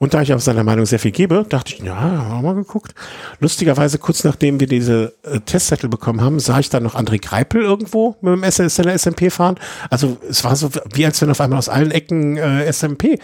[0.00, 2.54] Und da ich auf seiner Meinung sehr viel gebe, dachte ich, ja, haben wir mal
[2.54, 2.94] geguckt.
[3.40, 7.62] Lustigerweise, kurz nachdem wir diese äh, Testzettel bekommen haben, sah ich dann noch André Greipel
[7.62, 9.56] irgendwo mit dem SLR SMP fahren.
[9.90, 13.18] Also es war so, wie als wenn auf einmal aus allen Ecken äh, SMP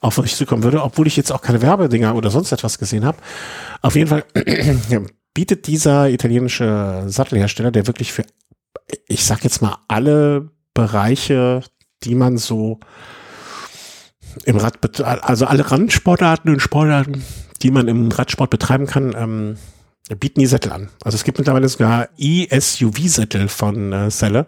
[0.00, 3.18] auf mich zukommen würde, obwohl ich jetzt auch keine Werbedinger oder sonst etwas gesehen habe.
[3.80, 4.24] Auf jeden Fall
[4.90, 5.00] ja,
[5.36, 8.24] bietet dieser italienische Sattelhersteller, der wirklich für,
[9.06, 11.62] ich sag jetzt mal, alle Bereiche,
[12.04, 12.80] die man so
[14.46, 17.22] im Rad, also alle Randsportarten und Sportarten,
[17.60, 19.56] die man im Radsport betreiben kann, ähm,
[20.18, 20.88] bieten die Sättel an.
[21.04, 24.46] Also es gibt mittlerweile sogar E-SUV-Sättel von äh, Selle.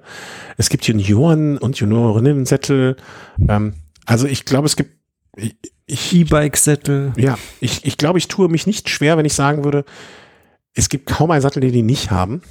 [0.56, 2.96] Es gibt Junioren- und Juniorinnen-Sättel.
[3.46, 3.74] Ähm,
[4.06, 4.92] also ich glaube, es gibt
[5.86, 7.12] E-Bike-Sättel.
[7.18, 9.84] ja, ich, ich glaube, ich tue mich nicht schwer, wenn ich sagen würde,
[10.74, 12.42] es gibt kaum einen Sattel, den die nicht haben.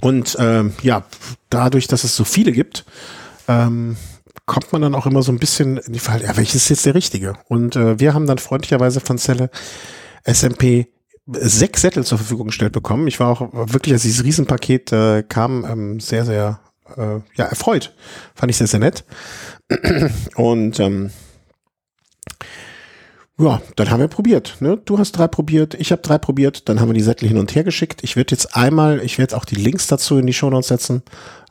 [0.00, 1.04] Und ähm, ja,
[1.50, 2.84] dadurch, dass es so viele gibt,
[3.48, 3.96] ähm,
[4.46, 6.86] kommt man dann auch immer so ein bisschen in die Frage, ja, welches ist jetzt
[6.86, 7.34] der richtige?
[7.48, 9.50] Und äh, wir haben dann freundlicherweise von Zelle
[10.24, 10.86] SMP
[11.26, 13.06] sechs Sättel zur Verfügung gestellt bekommen.
[13.06, 16.60] Ich war auch wirklich, als dieses Riesenpaket äh, kam, ähm, sehr, sehr
[16.96, 17.94] äh, ja, erfreut.
[18.34, 19.04] Fand ich sehr, sehr nett.
[20.34, 21.10] Und ähm,
[23.42, 24.56] ja, dann haben wir probiert.
[24.60, 24.78] Ne?
[24.84, 27.54] Du hast drei probiert, ich habe drei probiert, dann haben wir die Sättel hin und
[27.54, 28.00] her geschickt.
[28.02, 31.02] Ich werde jetzt einmal, ich werde auch die Links dazu in die Shownotes setzen,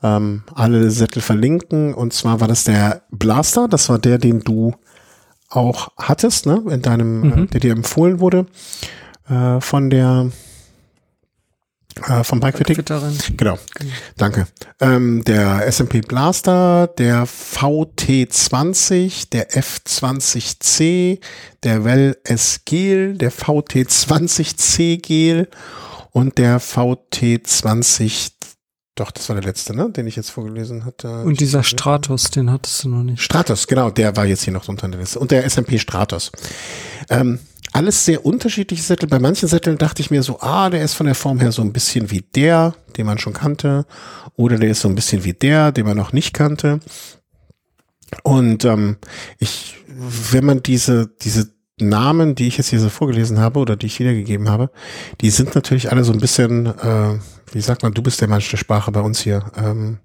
[0.03, 1.93] ähm, alle Sättel verlinken.
[1.93, 4.73] Und zwar war das der Blaster, das war der, den du
[5.49, 6.63] auch hattest, ne?
[6.69, 7.43] In deinem, Mhm.
[7.43, 8.45] äh, der dir empfohlen wurde
[9.29, 10.31] äh, von der
[12.07, 12.55] äh, vom Bike.
[12.55, 13.17] Twitterin.
[13.37, 13.57] Genau,
[14.17, 14.47] danke.
[14.79, 21.19] Ähm, der SMP Blaster, der VT20, der F20C,
[21.63, 25.47] der Well S Gel, der VT20C Gel
[26.11, 28.31] und der VT20,
[28.95, 31.23] doch, das war der letzte, ne, den ich jetzt vorgelesen hatte.
[31.23, 33.21] Und dieser Stratos, den hattest du noch nicht.
[33.21, 35.19] Stratos, genau, der war jetzt hier noch unter der Liste.
[35.19, 36.31] Und der SMP Stratos.
[37.09, 37.39] Ähm,
[37.73, 39.07] alles sehr unterschiedliche Sättel.
[39.07, 41.61] Bei manchen Sätteln dachte ich mir so, ah, der ist von der Form her so
[41.61, 43.85] ein bisschen wie der, den man schon kannte.
[44.35, 46.79] Oder der ist so ein bisschen wie der, den man noch nicht kannte.
[48.23, 48.97] Und ähm,
[49.39, 53.87] ich, wenn man diese, diese Namen, die ich jetzt hier so vorgelesen habe oder die
[53.87, 54.69] ich wiedergegeben habe,
[55.21, 57.19] die sind natürlich alle so ein bisschen, äh,
[57.51, 59.99] wie sagt man, du bist der Mensch der Sprache bei uns hier, ähm,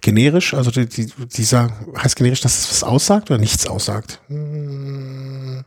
[0.00, 1.06] generisch, also die, die,
[1.36, 4.20] dieser heißt generisch, dass es was aussagt oder nichts aussagt.
[4.28, 5.64] Hm.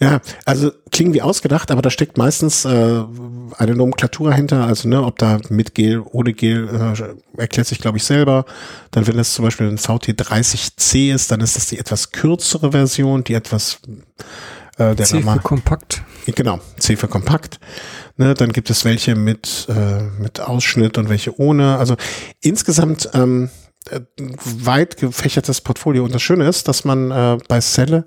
[0.00, 2.68] Ja, also klingen wie ausgedacht, aber da steckt meistens äh,
[3.58, 7.98] eine Nomenklatur hinter, also ne, ob da mit Gel, ohne Gel, äh, erklärt sich, glaube
[7.98, 8.44] ich, selber.
[8.90, 13.24] Dann, wenn das zum Beispiel ein VT30C ist, dann ist das die etwas kürzere Version,
[13.24, 13.80] die etwas
[14.78, 16.02] äh, der C für kompakt.
[16.26, 17.60] Genau, C für kompakt.
[18.16, 21.78] Ne, dann gibt es welche mit, äh, mit Ausschnitt und welche ohne.
[21.78, 21.96] Also
[22.40, 23.50] insgesamt ähm,
[23.90, 24.00] äh,
[24.44, 26.04] weit gefächertes Portfolio.
[26.04, 28.06] Und das Schöne ist, dass man äh, bei Celle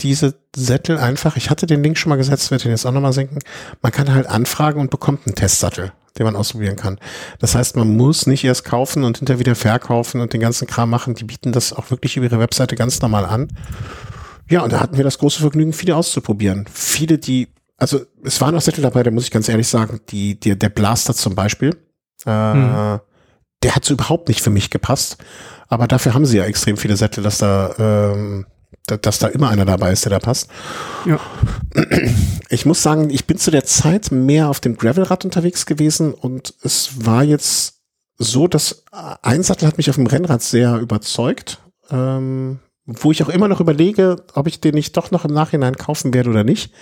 [0.00, 3.12] diese Sättel einfach, ich hatte den Link schon mal gesetzt, werde den jetzt auch nochmal
[3.12, 3.38] senken,
[3.82, 6.98] man kann halt anfragen und bekommt einen Testsattel, den man ausprobieren kann.
[7.38, 10.90] Das heißt, man muss nicht erst kaufen und hinterher wieder verkaufen und den ganzen Kram
[10.90, 11.14] machen.
[11.14, 13.48] Die bieten das auch wirklich über ihre Webseite ganz normal an.
[14.52, 16.66] Ja, und da hatten wir das große Vergnügen, viele auszuprobieren.
[16.70, 17.48] Viele, die,
[17.78, 20.68] also es waren auch Sättel dabei, da muss ich ganz ehrlich sagen, die, die der
[20.68, 21.74] Blaster zum Beispiel,
[22.26, 23.00] äh, mhm.
[23.62, 25.16] der hat so überhaupt nicht für mich gepasst.
[25.68, 28.44] Aber dafür haben sie ja extrem viele Sättel, dass da, ähm,
[28.84, 30.50] dass da immer einer dabei ist, der da passt.
[31.06, 31.18] Ja.
[32.50, 36.52] Ich muss sagen, ich bin zu der Zeit mehr auf dem Gravelrad unterwegs gewesen und
[36.62, 37.80] es war jetzt
[38.18, 43.28] so, dass ein Sattel hat mich auf dem Rennrad sehr überzeugt, ähm, wo ich auch
[43.28, 46.72] immer noch überlege, ob ich den nicht doch noch im Nachhinein kaufen werde oder nicht.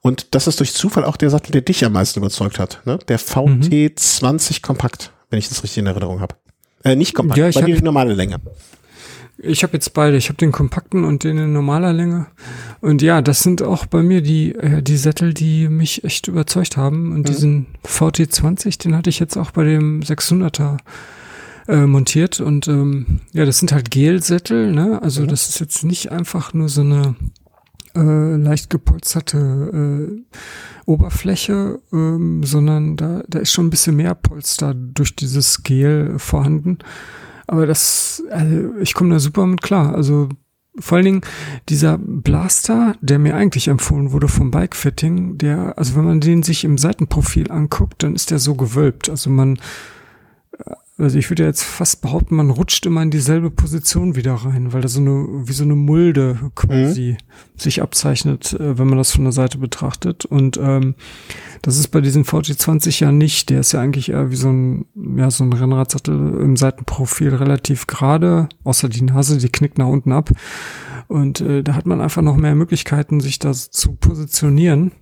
[0.00, 2.98] Und das ist durch Zufall auch der Sattel, der dich am meisten überzeugt hat, ne?
[3.08, 4.62] Der VT20 mhm.
[4.62, 6.36] Kompakt, wenn ich das richtig in Erinnerung habe.
[6.84, 8.40] Äh, nicht kompakt, ja, ich die normale Länge.
[9.40, 10.16] Ich habe jetzt beide.
[10.16, 12.26] Ich habe den kompakten und den in normaler Länge.
[12.80, 16.76] Und ja, das sind auch bei mir die, äh, die Sättel, die mich echt überzeugt
[16.76, 17.12] haben.
[17.12, 17.24] Und mhm.
[17.24, 20.78] diesen VT20, den hatte ich jetzt auch bei dem 600er
[21.68, 22.40] äh, montiert.
[22.40, 24.72] Und ähm, ja, das sind halt Gelsättel.
[24.72, 25.00] Ne?
[25.02, 25.28] Also mhm.
[25.28, 27.14] das ist jetzt nicht einfach nur so eine
[27.94, 30.36] äh, leicht gepolsterte äh,
[30.86, 36.78] Oberfläche, ähm, sondern da, da ist schon ein bisschen mehr Polster durch dieses Gel vorhanden.
[37.46, 39.94] Aber das, also ich komme da super mit klar.
[39.94, 40.28] Also
[40.78, 41.20] vor allen Dingen
[41.68, 46.64] dieser Blaster, der mir eigentlich empfohlen wurde vom Bikefitting, der, also wenn man den sich
[46.64, 49.10] im Seitenprofil anguckt, dann ist der so gewölbt.
[49.10, 49.58] Also man
[50.98, 54.80] also ich würde jetzt fast behaupten, man rutscht immer in dieselbe Position wieder rein, weil
[54.80, 57.58] da so eine, wie so eine Mulde quasi mhm.
[57.58, 60.24] sich abzeichnet, äh, wenn man das von der Seite betrachtet.
[60.24, 60.96] Und ähm,
[61.62, 63.48] das ist bei diesem VT20 ja nicht.
[63.48, 67.86] Der ist ja eigentlich eher wie so ein, ja, so ein Rennradsattel im Seitenprofil relativ
[67.86, 70.30] gerade, außer die Nase, die knickt nach unten ab.
[71.06, 74.92] Und äh, da hat man einfach noch mehr Möglichkeiten, sich da zu positionieren.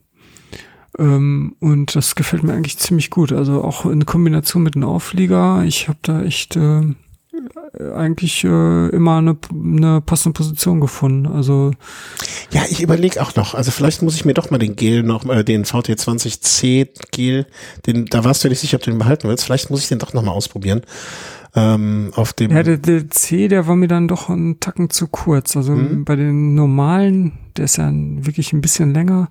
[0.98, 3.32] Ähm, und das gefällt mir eigentlich ziemlich gut.
[3.32, 5.62] Also auch in Kombination mit einem Auflieger.
[5.64, 6.82] Ich habe da echt äh,
[7.94, 11.26] eigentlich äh, immer eine, eine passende Position gefunden.
[11.26, 11.72] Also
[12.50, 13.54] ja, ich überlege auch noch.
[13.54, 17.46] Also vielleicht muss ich mir doch mal den Gel noch, äh, den VT20C Gel,
[17.86, 19.44] den da warst du nicht sicher, ob du den behalten willst.
[19.44, 20.82] Vielleicht muss ich den doch noch mal ausprobieren.
[21.54, 25.08] Ähm, auf dem ja, der, der C, der war mir dann doch einen Tacken zu
[25.08, 25.56] kurz.
[25.56, 26.04] Also mhm.
[26.04, 29.28] bei den normalen, der ist ja wirklich ein bisschen länger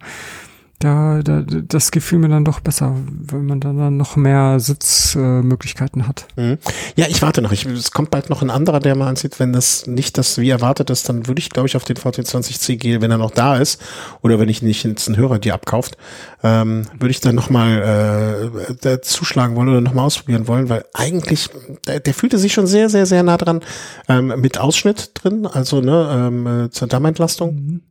[0.80, 6.02] da, da das gefühl mir dann doch besser, wenn man dann, dann noch mehr Sitzmöglichkeiten
[6.02, 6.28] äh, hat.
[6.36, 6.58] Mhm.
[6.96, 7.52] Ja, ich warte noch.
[7.52, 9.40] Ich, es kommt bald noch ein anderer, der mal ansieht.
[9.40, 12.76] Wenn das nicht das wie erwartet ist, dann würde ich, glaube ich, auf den VT20C
[12.76, 13.82] gehen, wenn er noch da ist.
[14.22, 15.98] Oder wenn ich nicht jetzt einen Hörer die abkauft,
[16.44, 18.52] ähm, würde ich dann nochmal
[18.84, 21.50] äh, zuschlagen wollen oder nochmal ausprobieren wollen, weil eigentlich,
[21.88, 23.62] der, der fühlte sich schon sehr, sehr, sehr nah dran
[24.10, 27.56] ähm, mit Ausschnitt drin, also ne, ähm, äh, zur Dammentlastung.
[27.56, 27.82] Mhm.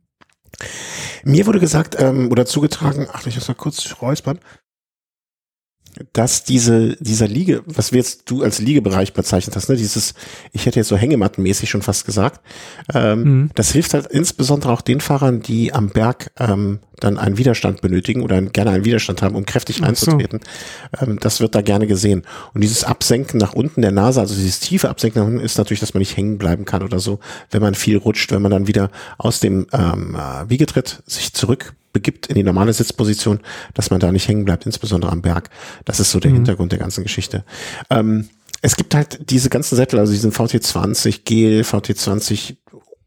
[1.23, 4.39] Mir wurde gesagt ähm, oder zugetragen, ach, ich muss mal kurz räuspern,
[6.13, 10.13] dass diese, dieser Liege, was wir jetzt du als Liegebereich bezeichnet hast, ne, dieses,
[10.51, 12.41] ich hätte jetzt so hängemattenmäßig schon fast gesagt,
[12.93, 13.49] ähm, mhm.
[13.55, 18.21] das hilft halt insbesondere auch den Fahrern, die am Berg ähm, dann einen Widerstand benötigen
[18.21, 20.39] oder gerne einen Widerstand haben, um kräftig reinzutreten.
[20.99, 21.05] So.
[21.05, 22.23] Ähm, das wird da gerne gesehen.
[22.53, 25.79] Und dieses Absenken nach unten der Nase, also dieses tiefe Absenken nach unten, ist natürlich,
[25.79, 27.19] dass man nicht hängen bleiben kann oder so,
[27.51, 31.73] wenn man viel rutscht, wenn man dann wieder aus dem ähm, äh, Wiegetritt sich zurück
[31.95, 33.39] begibt in die normale Sitzposition,
[33.73, 35.49] dass man da nicht hängen bleibt, insbesondere am Berg.
[35.85, 36.35] Das ist so der mhm.
[36.35, 37.45] Hintergrund der ganzen Geschichte.
[37.89, 38.27] Ähm,
[38.61, 42.57] es gibt halt diese ganzen Sättel, also diesen VT20 Gel, VT20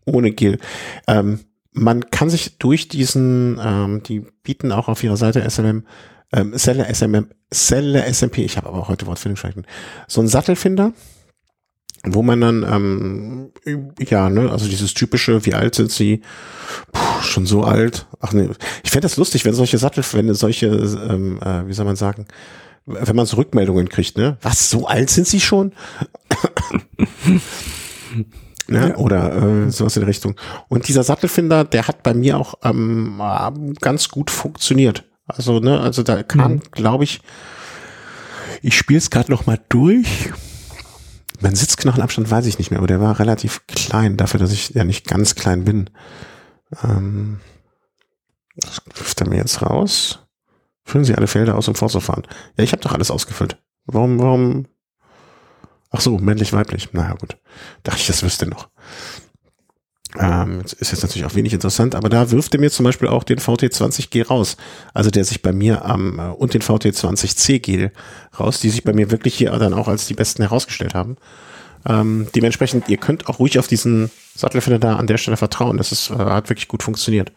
[0.07, 0.59] ohne Gel.
[1.07, 1.41] Ähm,
[1.73, 5.85] man kann sich durch diesen, ähm, die bieten auch auf ihrer Seite SMM,
[6.33, 9.67] ähm, SMM, Seller SMP, ich habe aber auch heute Wortfindungsschwächen,
[10.07, 10.95] so ein Sattelfinder,
[12.05, 13.51] wo man dann, ähm,
[13.99, 16.23] ja, ne, also dieses typische, wie alt sind sie?
[16.93, 18.07] Puh, schon so alt.
[18.21, 18.49] Ach nee,
[18.85, 22.27] ich fände das lustig, wenn solche Sattel, wenn solche, ähm, äh, wie soll man sagen,
[22.87, 24.39] wenn man so Rückmeldungen kriegt, ne?
[24.43, 25.73] Was, so alt sind sie schon?
[28.69, 28.89] ne?
[28.89, 28.97] Ja.
[28.97, 30.37] Oder äh, sowas in der Richtung.
[30.69, 35.05] Und dieser Sattelfinder, der hat bei mir auch ähm, ganz gut funktioniert.
[35.27, 36.63] Also, ne, also da kam, mhm.
[36.71, 37.21] glaube ich,
[38.63, 40.33] ich spiele es gerade noch mal durch
[41.41, 44.85] mein Sitzknochenabstand weiß ich nicht mehr, aber der war relativ klein, dafür, dass ich ja
[44.85, 45.91] nicht ganz klein bin.
[46.83, 47.41] Ähm,
[48.57, 50.21] das wirft er mir jetzt raus.
[50.85, 52.27] Füllen Sie alle Felder aus, um fortzufahren.
[52.57, 53.63] Ja, ich habe doch alles ausgefüllt.
[53.85, 54.67] Warum, warum?
[55.91, 56.93] Ach so, männlich, weiblich.
[56.93, 57.37] Naja, gut.
[57.83, 58.69] Dachte ich, das wüsste noch.
[60.19, 63.25] Ähm, ist jetzt natürlich auch wenig interessant, aber da wirft er mir zum Beispiel auch
[63.25, 64.57] den VT20G raus.
[64.95, 67.91] Also der sich bei mir am, äh, und den VT20C-G
[68.39, 71.17] raus, die sich bei mir wirklich hier dann auch als die besten herausgestellt haben.
[71.87, 75.77] Ähm, dementsprechend, ihr könnt auch ruhig auf diesen Sattelfinder da an der Stelle vertrauen.
[75.77, 77.33] Das ist, äh, hat wirklich gut funktioniert.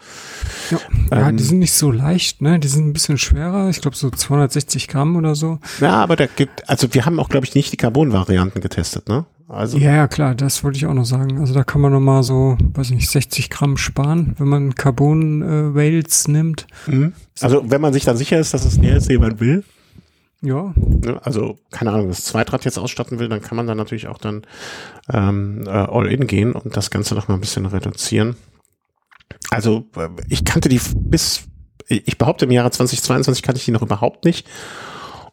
[0.70, 0.80] Ja,
[1.12, 2.60] ähm, ja, die sind nicht so leicht, ne?
[2.60, 3.70] Die sind ein bisschen schwerer.
[3.70, 5.60] Ich glaube so 260 Gramm oder so.
[5.80, 9.26] Ja, aber da gibt, also wir haben auch, glaube ich, nicht die Carbon-Varianten getestet, ne?
[9.52, 11.40] Also ja, ja, klar, das wollte ich auch noch sagen.
[11.40, 16.28] Also da kann man nochmal so, weiß ich nicht, 60 Gramm sparen, wenn man Carbon-Wales
[16.28, 16.68] äh, nimmt.
[16.88, 17.14] Mhm.
[17.42, 19.66] Also wenn man sich dann sicher ist, dass es näher ist, wie man will.
[20.42, 20.74] Ja.
[20.76, 24.18] Ne, also, keine Ahnung, das Zweitrad jetzt ausstatten will, dann kann man dann natürlich auch
[24.18, 24.44] dann
[25.12, 28.36] ähm, äh, All-In gehen und das Ganze noch mal ein bisschen reduzieren.
[29.50, 31.44] Also, äh, ich kannte die bis,
[31.88, 34.48] ich behaupte, im Jahre 2022 kannte ich die noch überhaupt nicht.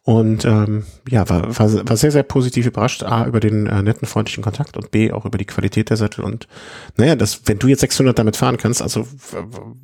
[0.03, 4.09] Und ähm, ja, war, war, war sehr, sehr positiv überrascht, A, über den äh, netten,
[4.09, 6.25] freundlichen Kontakt und B, auch über die Qualität der Sättel.
[6.25, 6.49] Und
[6.97, 9.07] naja, das, wenn du jetzt 600 damit fahren kannst, also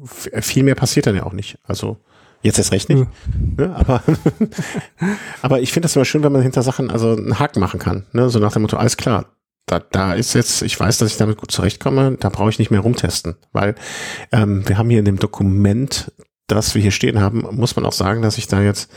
[0.06, 1.58] viel mehr passiert dann ja auch nicht.
[1.64, 1.98] Also
[2.44, 3.08] Jetzt erst recht nicht.
[3.58, 3.66] Ja.
[3.68, 3.74] Ne?
[3.74, 4.02] Aber,
[5.42, 8.04] aber ich finde das immer schön, wenn man hinter Sachen also einen Haken machen kann.
[8.12, 8.28] Ne?
[8.28, 9.34] So nach dem Motto, alles klar,
[9.64, 12.70] da, da ist jetzt, ich weiß, dass ich damit gut zurechtkomme, da brauche ich nicht
[12.70, 13.36] mehr rumtesten.
[13.52, 13.74] Weil
[14.30, 16.12] ähm, wir haben hier in dem Dokument,
[16.46, 18.92] das wir hier stehen haben, muss man auch sagen, dass ich da jetzt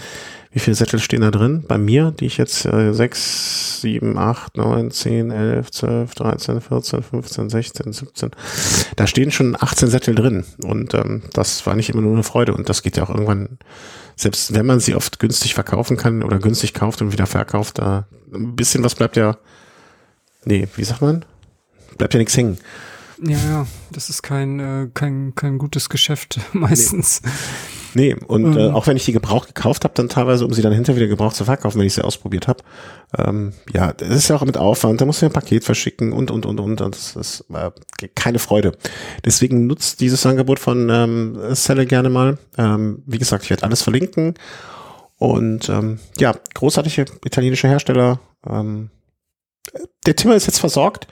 [0.57, 1.63] wie viele Sättel stehen da drin?
[1.67, 7.03] Bei mir, die ich jetzt äh, 6, 7, 8, 9, 10, 11, 12, 13, 14,
[7.03, 8.31] 15, 16, 17.
[8.95, 10.45] Da stehen schon 18 Sättel drin.
[10.63, 12.55] Und ähm, das war nicht immer nur eine Freude.
[12.55, 13.59] Und das geht ja auch irgendwann,
[14.15, 18.07] selbst wenn man sie oft günstig verkaufen kann oder günstig kauft und wieder verkauft, da
[18.33, 19.37] ein bisschen was bleibt ja,
[20.43, 21.23] nee, wie sagt man?
[21.99, 22.57] Bleibt ja nichts hängen.
[23.21, 27.21] Ja, ja, das ist kein, äh, kein, kein gutes Geschäft meistens.
[27.23, 27.31] Nee.
[27.93, 28.57] Nee, und äh, mhm.
[28.57, 31.07] äh, auch wenn ich die gebraucht gekauft habe, dann teilweise, um sie dann hinterher wieder
[31.07, 32.63] gebraucht zu verkaufen, wenn ich sie ausprobiert habe.
[33.17, 36.29] Ähm, ja, das ist ja auch mit Aufwand, da musst du ein Paket verschicken und,
[36.29, 36.81] und, und, und.
[36.81, 37.71] und das ist äh,
[38.13, 38.73] keine Freude.
[39.25, 42.37] Deswegen nutzt dieses Angebot von ähm, Selle gerne mal.
[42.57, 44.35] Ähm, wie gesagt, ich werde alles verlinken.
[45.17, 48.19] Und ähm, ja, großartige italienische Hersteller.
[48.47, 48.91] Ähm,
[50.05, 51.07] der Timmer ist jetzt versorgt.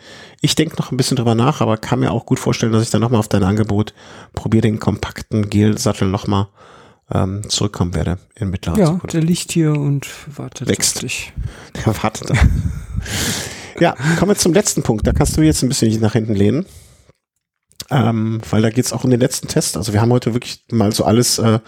[0.46, 2.92] Ich denke noch ein bisschen drüber nach, aber kann mir auch gut vorstellen, dass ich
[2.92, 3.96] dann nochmal auf dein Angebot
[4.34, 6.50] probiere, den kompakten Gel-Sattel nochmal
[7.12, 9.14] ähm, zurückkommen werde in mittlerer ja, Zukunft.
[9.16, 10.06] der liegt hier und
[10.38, 10.98] wartet Wächst.
[10.98, 11.34] auf dich.
[11.74, 12.30] Der wartet
[13.80, 15.08] ja, kommen wir zum letzten Punkt.
[15.08, 16.68] Da kannst du jetzt ein bisschen nach hinten lehnen.
[17.90, 19.78] Ähm, weil da geht es auch um den letzten Test.
[19.78, 21.60] Also wir haben heute wirklich mal so alles, äh,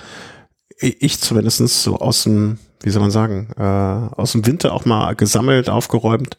[0.78, 5.16] ich zumindestens so aus dem, wie soll man sagen, äh, aus dem Winter auch mal
[5.16, 6.38] gesammelt, aufgeräumt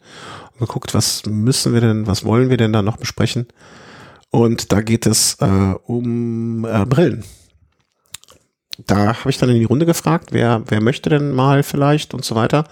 [0.59, 3.47] geguckt, was müssen wir denn, was wollen wir denn da noch besprechen.
[4.29, 7.23] Und da geht es äh, um äh, Brillen
[8.85, 12.23] da habe ich dann in die Runde gefragt, wer, wer möchte denn mal vielleicht und
[12.23, 12.65] so weiter.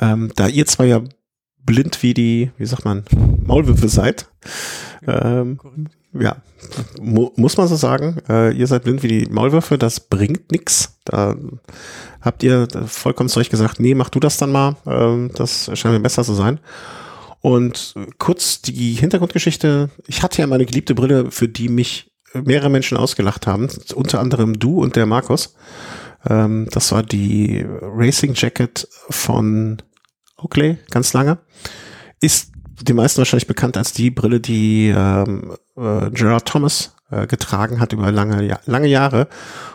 [0.00, 1.00] Ähm, da ihr zwar ja
[1.64, 3.04] blind wie die, wie sagt man,
[3.44, 4.26] Maulwürfe seid,
[5.06, 5.58] ähm,
[6.12, 6.36] ja,
[7.00, 10.98] mu muss man so sagen, äh, ihr seid blind wie die Maulwürfe, das bringt nix.
[11.04, 11.36] Da
[12.20, 15.94] habt ihr vollkommen zu euch gesagt, nee, mach du das dann mal, ähm, das scheint
[15.94, 16.58] mir besser zu sein.
[17.40, 22.98] Und kurz die Hintergrundgeschichte, ich hatte ja meine geliebte Brille, für die mich mehrere Menschen
[22.98, 25.54] ausgelacht haben, unter anderem du und der Markus.
[26.28, 29.82] Ähm, das war die Racing Jacket von
[30.36, 31.38] Oakley, ganz lange.
[32.20, 32.52] Ist
[32.82, 37.92] den meisten wahrscheinlich bekannt als die Brille, die ähm, äh, Gerard Thomas äh, getragen hat
[37.92, 39.28] über lange, lange Jahre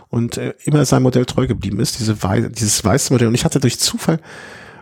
[0.09, 3.27] und äh, immer sein Modell treu geblieben ist, diese wei dieses weiße Modell.
[3.27, 4.19] Und ich hatte durch Zufall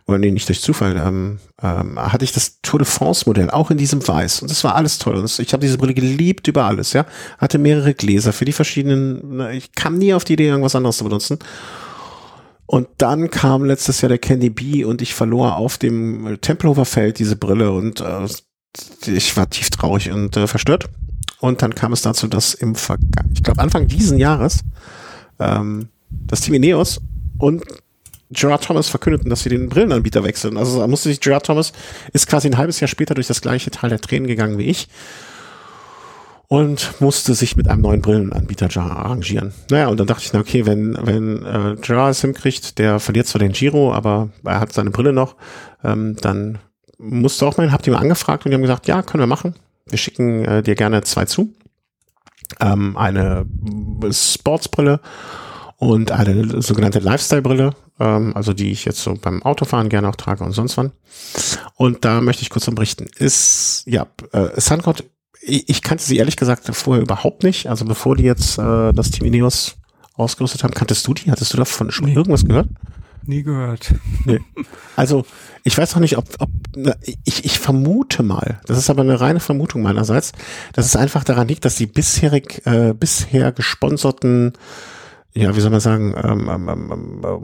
[0.08, 3.72] oder nee, nicht durch Zufall, ähm, ähm, hatte ich das Tour de France Modell auch
[3.72, 4.42] in diesem Weiß.
[4.42, 5.16] Und das war alles toll.
[5.16, 7.06] Und ich habe diese Brille geliebt über alles, ja,
[7.38, 11.04] hatte mehrere Gläser für die verschiedenen, ich kam nie auf die Idee, irgendwas anderes zu
[11.04, 11.40] benutzen.
[12.66, 17.20] Und dann kam letztes Jahr der Candy B und ich verlor auf dem Tempelhofer Feld
[17.20, 18.28] diese Brille und äh,
[19.08, 20.90] ich war tief traurig und äh, verstört.
[21.42, 22.98] Und dann kam es dazu, dass im Ver
[23.34, 24.62] ich glaube Anfang diesen Jahres
[25.40, 27.02] ähm, das Team Ineos
[27.40, 27.64] und
[28.32, 30.58] Gerard Thomas verkündeten, dass sie den Brillenanbieter wechseln.
[30.58, 31.74] Also da musste sich Gerard Thomas,
[32.14, 34.88] ist quasi ein halbes Jahr später durch das gleiche Tal der Tränen gegangen wie ich
[36.52, 39.54] und musste sich mit einem neuen Brillenanbieter arrangieren.
[39.70, 43.28] Naja, und dann dachte ich, na okay, wenn, wenn äh, Gerard es hinkriegt, der verliert
[43.28, 45.38] zwar den Giro, aber er hat seine Brille noch,
[45.82, 46.58] ähm, dann
[46.98, 49.28] musst du auch mal, habt ihr mal angefragt und die haben gesagt, ja, können wir
[49.28, 49.56] machen.
[49.88, 51.54] Wir schicken äh, dir gerne zwei zu.
[52.60, 53.46] Ähm, eine
[54.12, 55.00] Sportsbrille
[55.82, 60.44] und eine sogenannte Lifestyle-Brille, ähm, also die ich jetzt so beim Autofahren gerne auch trage
[60.44, 60.92] und sonst wann.
[61.76, 63.08] Und da möchte ich kurz berichten.
[63.18, 65.06] Ist, ja, äh, Suncode,
[65.42, 67.66] ich, ich kannte sie ehrlich gesagt vorher überhaupt nicht.
[67.66, 69.78] Also bevor die jetzt äh, das Team Ineos
[70.14, 71.32] ausgerüstet haben, kanntest du die?
[71.32, 72.14] Hattest du davon schon nee.
[72.14, 72.70] irgendwas gehört?
[73.26, 73.92] Nie gehört.
[74.26, 74.40] Nee.
[74.96, 75.26] Also
[75.64, 76.94] ich weiß noch nicht, ob, ob na,
[77.26, 80.34] ich, ich vermute mal, das ist aber eine reine Vermutung meinerseits,
[80.74, 84.54] dass es einfach daran liegt, dass die bisherig, äh, bisher gesponserten
[85.34, 87.44] ja, wie soll man sagen, ähm, ähm, ähm, ähm,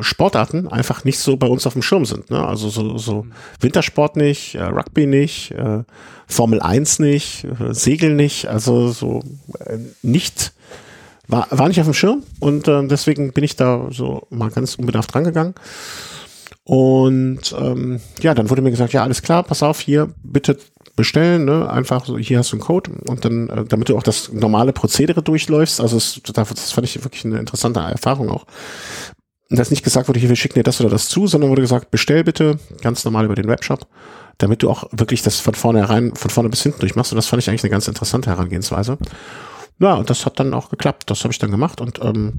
[0.00, 2.30] Sportarten einfach nicht so bei uns auf dem Schirm sind.
[2.30, 2.44] Ne?
[2.44, 3.26] Also so, so
[3.60, 5.84] Wintersport nicht, äh, Rugby nicht, äh,
[6.26, 9.22] Formel 1 nicht, äh, Segel nicht, also so
[9.60, 10.52] äh, nicht,
[11.28, 14.74] war, war nicht auf dem Schirm und äh, deswegen bin ich da so mal ganz
[14.74, 15.54] unbedarft rangegangen.
[16.64, 20.58] Und ähm, ja, dann wurde mir gesagt, ja, alles klar, pass auf, hier, bitte
[20.96, 21.70] bestellen, ne?
[21.70, 24.72] Einfach so, hier hast du einen Code und dann, äh, damit du auch das normale
[24.72, 25.80] Prozedere durchläufst.
[25.80, 28.46] Also es, das fand ich wirklich eine interessante Erfahrung auch.
[29.48, 31.92] Dass nicht gesagt wurde, hier, wir schicken dir das oder das zu, sondern wurde gesagt,
[31.92, 33.86] bestell bitte, ganz normal über den Webshop,
[34.38, 37.12] damit du auch wirklich das von vorne herein, von vorne bis hinten durchmachst.
[37.12, 38.98] Und das fand ich eigentlich eine ganz interessante Herangehensweise.
[39.78, 41.10] Ja, und das hat dann auch geklappt.
[41.10, 41.80] Das habe ich dann gemacht.
[41.80, 42.32] Und ähm,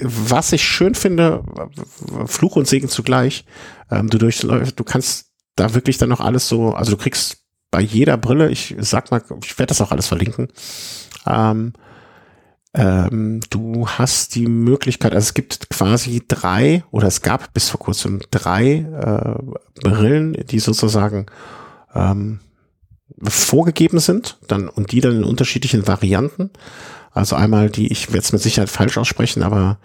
[0.00, 1.44] was ich schön finde,
[2.26, 3.44] Fluch und Segen zugleich,
[3.90, 7.41] ähm, du durchläufst, du kannst da wirklich dann noch alles so, also du kriegst
[7.72, 10.48] bei jeder Brille, ich sag mal, ich werde das auch alles verlinken,
[11.26, 11.72] ähm,
[12.74, 17.80] ähm, du hast die Möglichkeit, also es gibt quasi drei oder es gab bis vor
[17.80, 21.26] kurzem drei äh, Brillen, die sozusagen
[21.94, 22.40] ähm,
[23.22, 26.50] vorgegeben sind, dann und die dann in unterschiedlichen Varianten.
[27.14, 29.78] Also einmal die, ich werde es mit Sicherheit falsch aussprechen, aber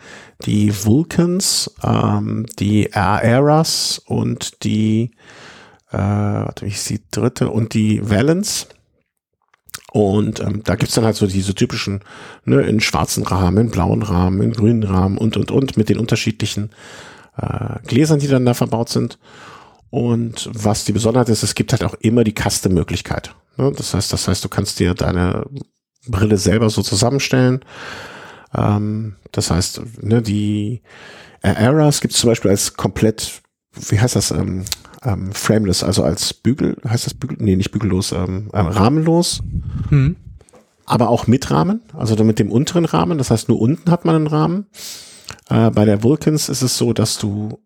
[0.45, 5.11] die Vulcans, ähm, die Aeras und die
[5.91, 8.67] äh, warte, wie ist die dritte und die Valence.
[9.93, 12.01] Und ähm, da gibt's dann halt so diese typischen,
[12.45, 15.97] ne, in schwarzen Rahmen, in blauen Rahmen, in grünen Rahmen und und und mit den
[15.97, 16.71] unterschiedlichen
[17.37, 19.17] äh, Gläsern, die dann da verbaut sind.
[19.89, 23.33] Und was die Besonderheit ist, es gibt halt auch immer die Custom-Möglichkeit.
[23.55, 23.71] Ne?
[23.75, 25.45] Das heißt, das heißt, du kannst dir deine
[26.07, 27.63] Brille selber so zusammenstellen.
[28.53, 30.81] Ähm, das heißt, ne, die
[31.41, 33.41] Eras gibt es zum Beispiel als komplett,
[33.89, 34.65] wie heißt das, ähm,
[35.03, 37.37] ähm, frameless, also als Bügel, heißt das Bügel?
[37.39, 39.41] Nee, nicht bügellos, ähm, äh, rahmenlos.
[39.89, 40.15] Mhm.
[40.85, 44.15] Aber auch mit Rahmen, also mit dem unteren Rahmen, das heißt nur unten hat man
[44.15, 44.67] einen Rahmen.
[45.49, 47.59] Äh, bei der Vulcans ist es so, dass du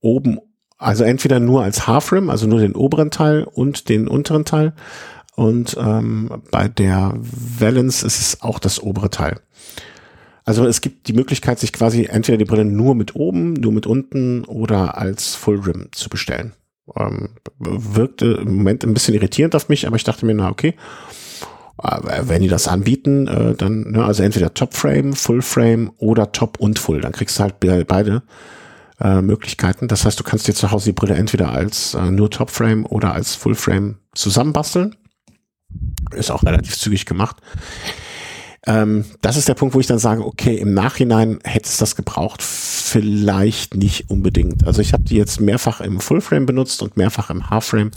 [0.00, 0.38] oben,
[0.76, 4.74] also entweder nur als Half-Rim, also nur den oberen Teil und den unteren Teil.
[5.36, 9.40] Und ähm, bei der Valence ist es auch das obere Teil.
[10.44, 13.86] Also es gibt die Möglichkeit, sich quasi entweder die Brille nur mit oben, nur mit
[13.86, 16.52] unten oder als Full Rim zu bestellen.
[16.96, 20.74] Ähm, wirkte im Moment ein bisschen irritierend auf mich, aber ich dachte mir, na okay,
[22.22, 26.60] wenn die das anbieten, äh, dann, ne, also entweder Top Frame, Full Frame oder Top
[26.60, 28.22] und Full, dann kriegst du halt beide
[29.00, 29.88] äh, Möglichkeiten.
[29.88, 32.84] Das heißt, du kannst dir zu Hause die Brille entweder als äh, nur Top Frame
[32.84, 34.94] oder als Full Frame zusammenbasteln.
[36.12, 37.36] Ist auch relativ zügig gemacht.
[38.66, 41.96] Ähm, das ist der Punkt, wo ich dann sage, okay, im Nachhinein hätte es das
[41.96, 44.66] gebraucht, vielleicht nicht unbedingt.
[44.66, 47.90] Also ich habe die jetzt mehrfach im Fullframe benutzt und mehrfach im Halfframe.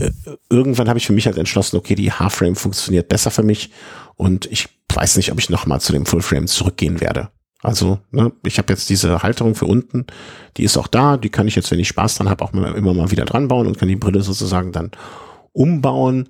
[0.00, 0.10] Äh,
[0.50, 3.70] irgendwann habe ich für mich halt entschlossen, okay, die Halfframe funktioniert besser für mich
[4.16, 7.28] und ich weiß nicht, ob ich nochmal zu dem Fullframe zurückgehen werde.
[7.62, 10.06] Also, ne, ich habe jetzt diese Halterung für unten,
[10.56, 12.94] die ist auch da, die kann ich jetzt, wenn ich Spaß dran habe, auch immer
[12.94, 14.90] mal wieder dran bauen und kann die Brille sozusagen dann
[15.52, 16.28] umbauen.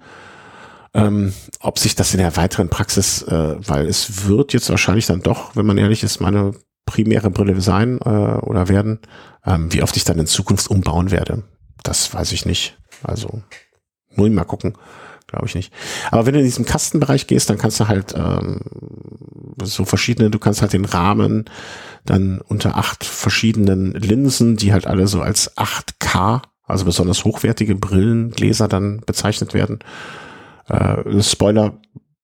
[0.97, 5.23] Ähm, ob sich das in der weiteren Praxis, äh, weil es wird jetzt wahrscheinlich dann
[5.23, 6.52] doch, wenn man ehrlich ist, meine
[6.86, 9.01] primäre Brille sein äh, oder werden,
[9.44, 11.43] ähm, wie oft ich dann in Zukunft umbauen werde.
[11.82, 12.78] Das weiß ich nicht.
[13.02, 13.43] Also,
[14.14, 14.74] muss ich mal gucken.
[15.27, 15.73] Glaube ich nicht.
[16.12, 18.60] Aber wenn du in diesem Kastenbereich gehst, dann kannst du halt ähm,
[19.62, 21.47] so verschiedene, du kannst halt den Rahmen
[22.05, 28.31] dann unter acht verschiedenen Linsen, die halt alle so als 8K, also besonders hochwertige Brillen,
[28.31, 29.81] Gläser dann bezeichnet werden,
[30.68, 31.80] äh, Spoiler,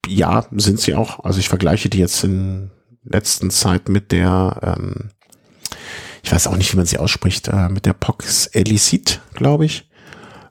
[0.07, 1.25] ja, sind sie auch.
[1.25, 2.71] Also ich vergleiche die jetzt in
[3.05, 5.11] letzten Zeit mit der, ähm,
[6.23, 9.89] ich weiß auch nicht, wie man sie ausspricht, äh, mit der Pox Elicit, glaube ich.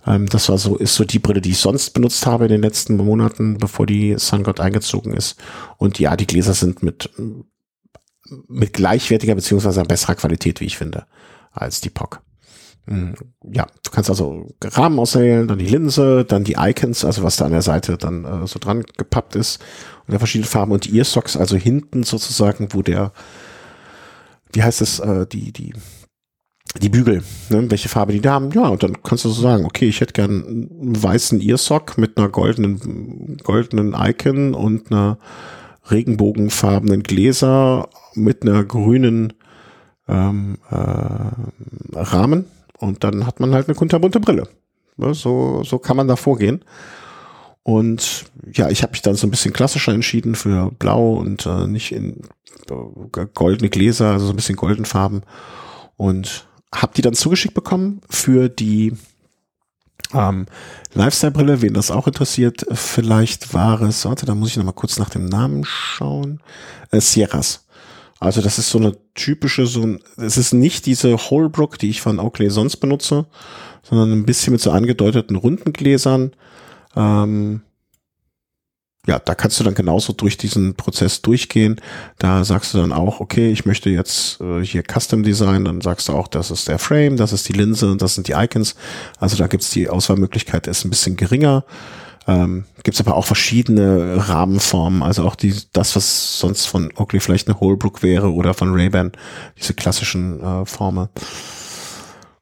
[0.05, 2.61] Ähm, das war so, ist so die Brille, die ich sonst benutzt habe in den
[2.61, 5.37] letzten Monaten, bevor die Sun God eingezogen ist.
[5.77, 7.09] Und ja, die Gläser sind mit,
[8.47, 11.05] mit gleichwertiger beziehungsweise besserer Qualität, wie ich finde,
[11.51, 12.21] als die POC.
[12.87, 13.13] Hm,
[13.53, 17.45] ja, du kannst also Rahmen auswählen, dann die Linse, dann die Icons, also was da
[17.45, 19.61] an der Seite dann äh, so dran gepappt ist.
[20.07, 23.11] Und verschiedene Farben und die Earsocks, also hinten sozusagen, wo der,
[24.53, 25.73] wie heißt es, äh, die, die,
[26.81, 29.65] die Bügel, ne, welche Farbe die da haben, ja, und dann kannst du so sagen,
[29.65, 35.19] okay, ich hätte gern einen weißen Earsock mit einer goldenen, goldenen Icon und einer
[35.89, 39.33] regenbogenfarbenen Gläser mit einer grünen
[40.07, 42.45] ähm, äh, Rahmen
[42.81, 44.47] und dann hat man halt eine kunterbunte Brille.
[44.97, 46.65] So, so kann man da vorgehen.
[47.63, 51.67] Und ja, ich habe mich dann so ein bisschen klassischer entschieden für blau und äh,
[51.67, 52.21] nicht in
[52.69, 55.21] äh, goldene Gläser, also so ein bisschen goldenfarben.
[55.95, 58.93] Und habe die dann zugeschickt bekommen für die
[60.13, 60.47] ähm,
[60.93, 62.65] Lifestyle-Brille, wen das auch interessiert.
[62.71, 66.41] Vielleicht war es, warte, da muss ich noch mal kurz nach dem Namen schauen.
[66.89, 67.65] Äh, Sierras.
[68.21, 72.01] Also das ist so eine typische, so ein, es ist nicht diese Holbrook, die ich
[72.01, 73.25] von Oakley sonst benutze,
[73.81, 76.31] sondern ein bisschen mit so angedeuteten runden Gläsern.
[76.95, 77.61] Ähm,
[79.07, 81.81] ja, da kannst du dann genauso durch diesen Prozess durchgehen.
[82.19, 86.07] Da sagst du dann auch, okay, ich möchte jetzt äh, hier Custom Design, dann sagst
[86.07, 88.75] du auch, das ist der Frame, das ist die Linse, das sind die Icons.
[89.17, 91.65] Also da gibt's die Auswahlmöglichkeit, ist ein bisschen geringer.
[92.31, 97.47] Ähm, Gibt aber auch verschiedene Rahmenformen, also auch die, das, was sonst von Oakley vielleicht
[97.47, 99.11] eine Holbrook wäre oder von Ray-Ban,
[99.57, 101.09] diese klassischen äh, Formen.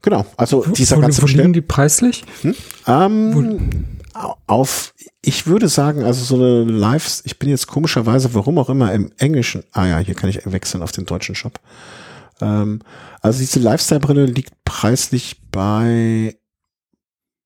[0.01, 2.23] Genau, also dieser wo, ganze wo liegen die preislich?
[2.41, 2.55] Hm?
[2.87, 3.87] Ähm,
[4.47, 8.93] auf, ich würde sagen, also so eine Live, ich bin jetzt komischerweise, warum auch immer,
[8.93, 11.59] im Englischen, ah ja, hier kann ich wechseln auf den deutschen Shop.
[12.41, 12.81] Ähm,
[13.21, 16.37] also diese Lifestyle-Brille liegt preislich bei,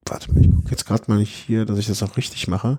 [0.06, 2.78] warte mal, ich gucke jetzt gerade mal nicht hier, dass ich das auch richtig mache.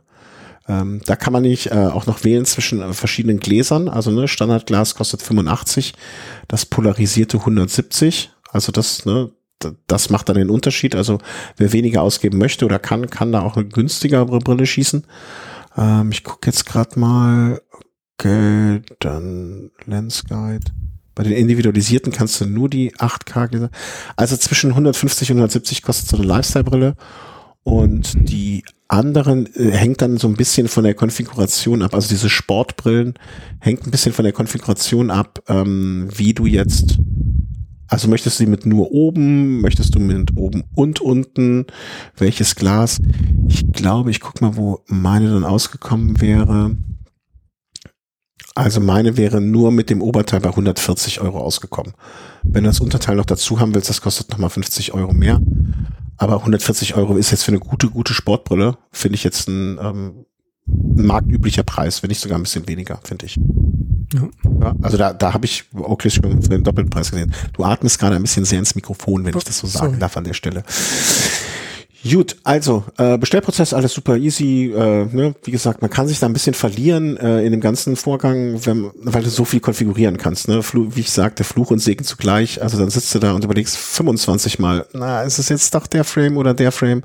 [0.67, 3.87] Ähm, da kann man nicht äh, auch noch wählen zwischen äh, verschiedenen Gläsern.
[3.87, 5.93] Also ne, Standardglas kostet 85,
[6.47, 8.31] das polarisierte 170.
[8.51, 9.31] Also das, ne,
[9.87, 10.95] das macht dann den Unterschied.
[10.95, 11.19] Also
[11.57, 15.05] wer weniger ausgeben möchte oder kann, kann da auch eine günstigere Brille schießen.
[15.77, 17.61] Ähm, ich gucke jetzt gerade mal.
[18.17, 20.71] Okay, dann Lens Guide.
[21.15, 23.69] Bei den individualisierten kannst du nur die 8K Gläser.
[24.15, 26.95] Also zwischen 150 und 170 kostet so eine Lifestyle-Brille.
[27.63, 31.95] Und die anderen äh, hängt dann so ein bisschen von der Konfiguration ab.
[31.95, 33.15] Also diese Sportbrillen
[33.59, 36.99] hängt ein bisschen von der Konfiguration ab, ähm, wie du jetzt
[37.87, 39.61] also möchtest du die mit nur oben?
[39.61, 41.65] Möchtest du mit oben und unten?
[42.17, 42.99] Welches Glas?
[43.47, 46.75] Ich glaube, ich guck mal, wo meine dann ausgekommen wäre.
[48.55, 51.93] Also meine wäre nur mit dem Oberteil bei 140 Euro ausgekommen.
[52.43, 55.41] Wenn du das Unterteil noch dazu haben willst, das kostet nochmal 50 Euro mehr.
[56.17, 60.25] Aber 140 Euro ist jetzt für eine gute, gute Sportbrille, finde ich jetzt ein ähm,
[60.65, 63.37] marktüblicher Preis, wenn nicht sogar ein bisschen weniger, finde ich.
[64.13, 64.29] Ja.
[64.61, 64.75] ja.
[64.81, 67.33] also da, da habe ich Oakley schon für den doppelten Preis gesehen.
[67.51, 69.99] Du atmest gerade ein bisschen sehr ins Mikrofon, wenn ich das so sagen Sorry.
[69.99, 70.63] darf an der Stelle.
[72.09, 74.71] Gut, also äh, Bestellprozess alles super easy.
[74.75, 75.33] Äh, ne?
[75.43, 78.91] Wie gesagt, man kann sich da ein bisschen verlieren äh, in dem ganzen Vorgang, wenn,
[78.95, 80.47] weil du so viel konfigurieren kannst.
[80.47, 80.61] Ne?
[80.61, 82.61] Fluch, wie ich sagte, Fluch und Segen zugleich.
[82.61, 86.03] Also dann sitzt du da und überlegst 25 Mal, na, ist es jetzt doch der
[86.03, 87.01] Frame oder der Frame,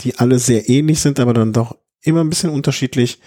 [0.00, 3.20] die alle sehr ähnlich sind, aber dann doch immer ein bisschen unterschiedlich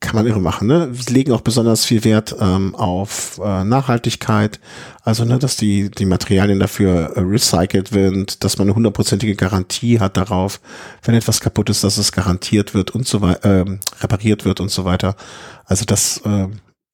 [0.00, 0.68] kann man irre machen.
[0.68, 0.88] Ne?
[0.92, 4.60] Wir legen auch besonders viel Wert ähm, auf äh, Nachhaltigkeit,
[5.02, 9.98] also ne, dass die die Materialien dafür äh, recycelt werden, dass man eine hundertprozentige Garantie
[9.98, 10.60] hat darauf,
[11.02, 14.70] wenn etwas kaputt ist, dass es garantiert wird und so weiter, äh, repariert wird und
[14.70, 15.16] so weiter.
[15.64, 16.46] Also das äh,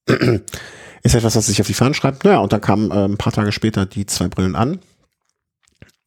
[1.03, 2.25] ist etwas, was sich auf die Fahnen schreibt.
[2.25, 4.81] Naja, und dann kamen äh, ein paar Tage später die zwei Brillen an.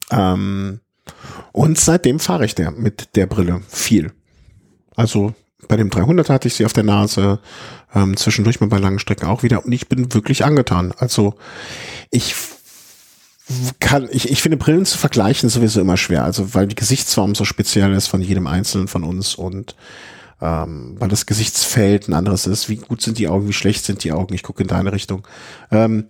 [0.09, 0.79] Ähm,
[1.51, 4.13] und seitdem fahre ich der mit der Brille viel.
[4.95, 5.35] Also
[5.67, 7.39] bei dem 300 hatte ich sie auf der Nase,
[7.93, 10.93] ähm, zwischendurch mal bei langen Strecken auch wieder und ich bin wirklich angetan.
[10.97, 11.35] Also
[12.11, 12.35] ich
[13.79, 17.45] kann, ich, ich finde Brillen zu vergleichen sowieso immer schwer, also weil die Gesichtsform so
[17.45, 19.75] speziell ist von jedem Einzelnen von uns und
[20.39, 22.69] ähm, weil das Gesichtsfeld ein anderes ist.
[22.69, 24.35] Wie gut sind die Augen, wie schlecht sind die Augen?
[24.35, 25.27] Ich gucke in deine Richtung.
[25.71, 26.07] Ähm,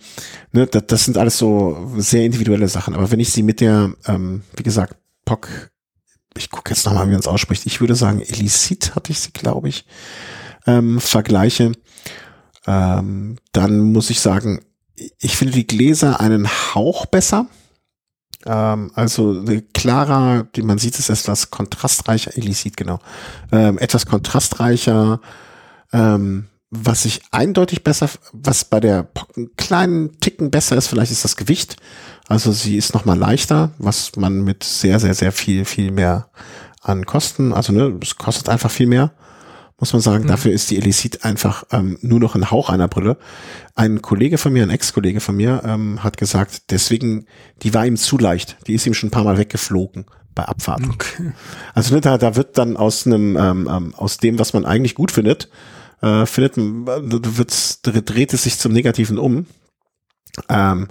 [0.51, 2.93] ne, das, das sind alles so sehr individuelle Sachen.
[2.93, 5.71] Aber wenn ich sie mit der, ähm, wie gesagt, POC
[6.37, 7.65] ich gucke jetzt nochmal, wie man es ausspricht.
[7.65, 9.85] Ich würde sagen, Elicit hatte ich sie, glaube ich,
[10.65, 11.71] ähm, vergleiche.
[12.65, 14.61] Ähm, dann muss ich sagen,
[15.19, 17.47] ich finde die Gläser einen Hauch besser.
[18.45, 19.43] Ähm, also
[19.73, 22.99] klarer, die man sieht, ist etwas kontrastreicher, Elicit, genau.
[23.51, 25.21] Ähm, etwas kontrastreicher,
[25.93, 29.07] ähm, was ich eindeutig besser, was bei der
[29.55, 31.77] kleinen Ticken besser ist, vielleicht ist das Gewicht.
[32.27, 36.29] Also sie ist nochmal leichter, was man mit sehr, sehr, sehr viel, viel mehr
[36.81, 39.11] an Kosten, also ne, es kostet einfach viel mehr,
[39.79, 40.23] muss man sagen.
[40.23, 40.27] Mhm.
[40.27, 43.17] Dafür ist die Elicit einfach ähm, nur noch ein Hauch einer Brille.
[43.75, 47.25] Ein Kollege von mir, ein Ex-Kollege von mir, ähm, hat gesagt, deswegen,
[47.61, 48.57] die war ihm zu leicht.
[48.67, 50.05] Die ist ihm schon ein paar Mal weggeflogen
[50.35, 50.91] bei Abfahrten.
[50.91, 51.31] Okay.
[51.73, 54.95] Also ne, da, da wird dann aus einem, ähm, ähm aus dem, was man eigentlich
[54.95, 55.49] gut findet,
[56.01, 59.45] äh, findet, wird's, dreht es sich zum Negativen um.
[60.49, 60.87] Ähm,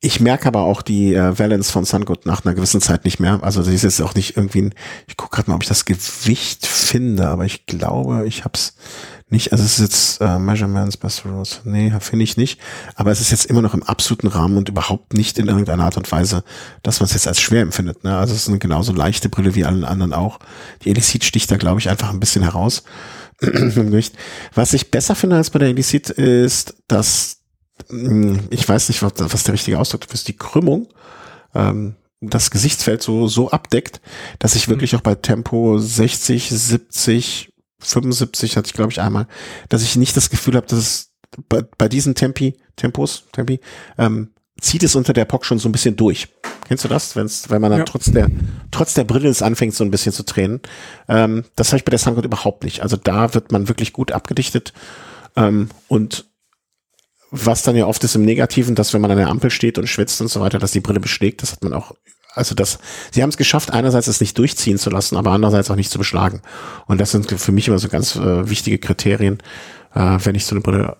[0.00, 3.40] ich merke aber auch die äh, Valence von Sungood nach einer gewissen Zeit nicht mehr.
[3.42, 4.74] Also sie ist jetzt auch nicht irgendwie ein,
[5.08, 8.74] ich gucke gerade mal, ob ich das Gewicht finde, aber ich glaube, ich habe es
[9.28, 9.50] nicht.
[9.50, 11.62] Also es ist jetzt äh, Measurements, Best Rules.
[11.64, 12.60] Nee, finde ich nicht.
[12.94, 15.96] Aber es ist jetzt immer noch im absoluten Rahmen und überhaupt nicht in irgendeiner Art
[15.96, 16.44] und Weise,
[16.84, 18.04] dass man es jetzt als schwer empfindet.
[18.04, 18.16] Ne?
[18.16, 20.38] Also es ist eine genauso leichte Brille wie allen anderen auch.
[20.84, 22.84] Die Elicit sticht da, glaube ich, einfach ein bisschen heraus.
[24.54, 27.37] Was ich besser finde als bei der Elicit ist, dass
[28.50, 29.14] ich weiß nicht, was,
[29.44, 30.88] der richtige Ausdruck ist, die Krümmung,
[31.54, 34.00] ähm, das Gesichtsfeld so, so abdeckt,
[34.38, 39.28] dass ich wirklich auch bei Tempo 60, 70, 75 hatte ich glaube ich einmal,
[39.68, 41.12] dass ich nicht das Gefühl habe, dass es
[41.48, 43.60] bei, bei diesen Tempi, Tempos, Tempi,
[43.98, 44.30] ähm,
[44.60, 46.28] zieht es unter der POC schon so ein bisschen durch.
[46.66, 47.14] Kennst du das?
[47.14, 47.84] Wenn's, wenn man dann Ja.
[47.84, 48.28] trotz der
[48.72, 50.60] trotz der Brille es anfängt, so ein bisschen zu tränen.
[51.08, 52.82] Ähm, das habe ich bei der Sungold überhaupt nicht.
[52.82, 54.72] Also da wird man wirklich gut abgedichtet.
[55.36, 56.27] Ähm, und
[57.30, 59.86] was dann ja oft ist im Negativen, dass wenn man an der Ampel steht und
[59.86, 61.92] schwitzt und so weiter, dass die Brille beschlägt, das hat man auch,
[62.34, 62.78] also das,
[63.10, 65.98] sie haben es geschafft, einerseits es nicht durchziehen zu lassen, aber andererseits auch nicht zu
[65.98, 66.42] beschlagen.
[66.86, 69.38] Und das sind für mich immer so ganz äh, wichtige Kriterien,
[69.94, 70.96] äh, wenn ich so eine Brille,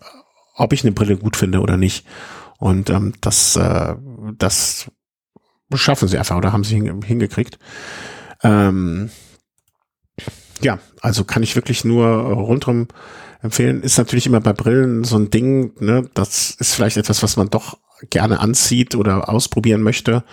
[0.54, 2.06] ob ich eine Brille gut finde oder nicht.
[2.58, 3.94] Und ähm, das, äh,
[4.36, 4.90] das
[5.74, 7.58] schaffen sie einfach oder haben sie hinge- hingekriegt.
[8.42, 9.10] Ähm,
[10.60, 12.88] ja, also kann ich wirklich nur rundrum
[13.42, 13.82] empfehlen.
[13.82, 16.08] Ist natürlich immer bei Brillen so ein Ding, ne?
[16.14, 17.78] Das ist vielleicht etwas, was man doch
[18.10, 20.24] gerne anzieht oder ausprobieren möchte.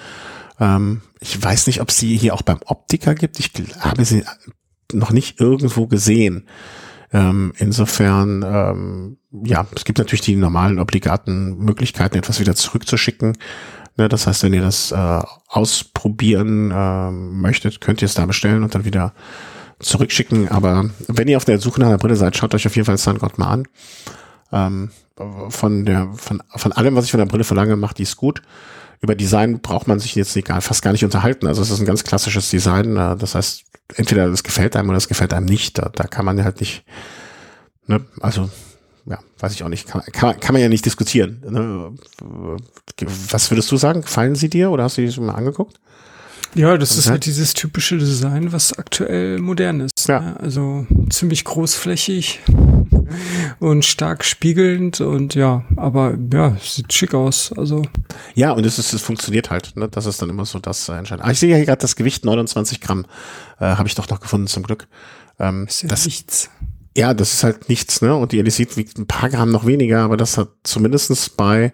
[0.59, 3.39] Ähm, ich weiß nicht, ob es sie hier auch beim Optiker gibt.
[3.39, 4.23] Ich habe sie
[4.93, 6.47] noch nicht irgendwo gesehen.
[7.13, 13.37] Ähm, insofern, ähm, ja, es gibt natürlich die normalen obligaten Möglichkeiten, etwas wieder zurückzuschicken.
[13.97, 18.63] Ne, das heißt, wenn ihr das äh, ausprobieren ähm, möchtet, könnt ihr es da bestellen
[18.63, 19.13] und dann wieder
[19.85, 20.49] zurückschicken.
[20.49, 22.97] Aber wenn ihr auf der Suche nach einer Brille seid, schaut euch auf jeden Fall
[22.97, 23.67] Sun God mal an.
[24.51, 24.91] Ähm,
[25.49, 28.41] von der, von, von allem, was ich von der Brille verlange, macht die es gut.
[29.01, 31.47] Über Design braucht man sich jetzt egal, fast gar nicht unterhalten.
[31.47, 32.97] Also es ist ein ganz klassisches Design.
[32.97, 33.63] Äh, das heißt,
[33.95, 35.77] entweder das gefällt einem oder das gefällt einem nicht.
[35.77, 36.83] Da, da kann man halt nicht,
[37.87, 38.49] ne, also
[39.05, 41.43] ja, weiß ich auch nicht, kann, kann, kann man ja nicht diskutieren.
[41.47, 41.93] Ne?
[43.29, 44.01] Was würdest du sagen?
[44.01, 45.79] Gefallen sie dir oder hast du die schon mal angeguckt?
[46.55, 50.07] Ja, das ist halt dieses typische Design, was aktuell modern ist.
[50.07, 50.19] Ja.
[50.21, 50.39] Ne?
[50.39, 52.39] Also ziemlich großflächig
[53.59, 57.51] und stark spiegelnd und ja, aber ja, sieht schick aus.
[57.57, 57.83] Also
[58.35, 59.75] Ja, und es, ist, es funktioniert halt.
[59.75, 59.89] Ne?
[59.89, 61.27] Das ist dann immer so das äh, Entscheidende.
[61.27, 63.05] Ah, ich sehe ja hier gerade das Gewicht 29 Gramm.
[63.59, 64.87] Äh, Habe ich doch noch gefunden zum Glück.
[65.39, 66.49] Ähm, ist ja das, nichts.
[66.95, 68.01] Ja, das ist halt nichts.
[68.01, 68.15] ne?
[68.15, 71.73] Und die Elisit wiegt ein paar Gramm noch weniger, aber das hat zumindestens bei,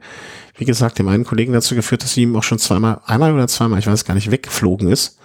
[0.58, 3.48] wie gesagt, dem einen Kollegen dazu geführt, dass sie ihm auch schon zweimal, einmal oder
[3.48, 5.18] zweimal, ich weiß gar nicht, weggeflogen ist.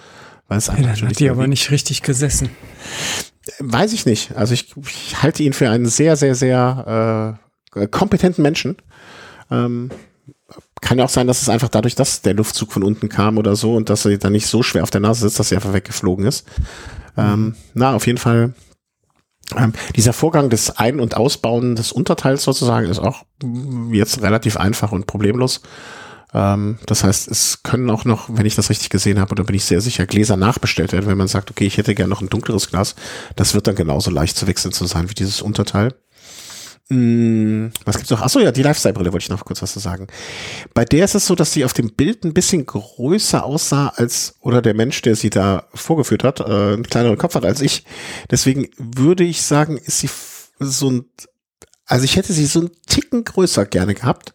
[0.48, 1.48] Weil es Ja, einfach dann hat die aber wiegt.
[1.50, 2.50] nicht richtig gesessen.
[3.58, 4.36] Weiß ich nicht.
[4.36, 7.38] Also ich, ich halte ihn für einen sehr, sehr, sehr
[7.74, 8.76] äh, kompetenten Menschen.
[9.50, 9.90] Ähm,
[10.80, 13.56] kann ja auch sein, dass es einfach dadurch, dass der Luftzug von unten kam oder
[13.56, 15.72] so und dass sie dann nicht so schwer auf der Nase sitzt, dass sie einfach
[15.72, 16.46] weggeflogen ist.
[17.16, 18.52] Ähm, na, auf jeden Fall.
[19.56, 23.24] Ähm, dieser Vorgang des Ein- und Ausbauen des Unterteils sozusagen ist auch
[23.92, 25.60] jetzt relativ einfach und problemlos.
[26.34, 29.56] Ähm, das heißt, es können auch noch, wenn ich das richtig gesehen habe, oder bin
[29.56, 32.28] ich sehr sicher, Gläser nachbestellt werden, wenn man sagt, okay, ich hätte gerne noch ein
[32.28, 32.94] dunkleres Glas.
[33.36, 35.94] Das wird dann genauso leicht zu wechseln zu sein wie dieses Unterteil.
[36.88, 38.22] Mm, was gibt's noch?
[38.22, 40.06] Achso, ja, die Lifestyle-Brille wollte ich noch kurz was zu sagen.
[40.72, 44.36] Bei der ist es so, dass sie auf dem Bild ein bisschen größer aussah als,
[44.40, 47.84] oder der Mensch, der sie da vorgeführt hat, äh, einen kleineren Kopf hat als ich.
[48.30, 50.10] Deswegen würde ich sagen, ist sie
[50.60, 51.04] so ein,
[51.86, 54.34] also ich hätte sie so einen Ticken größer gerne gehabt,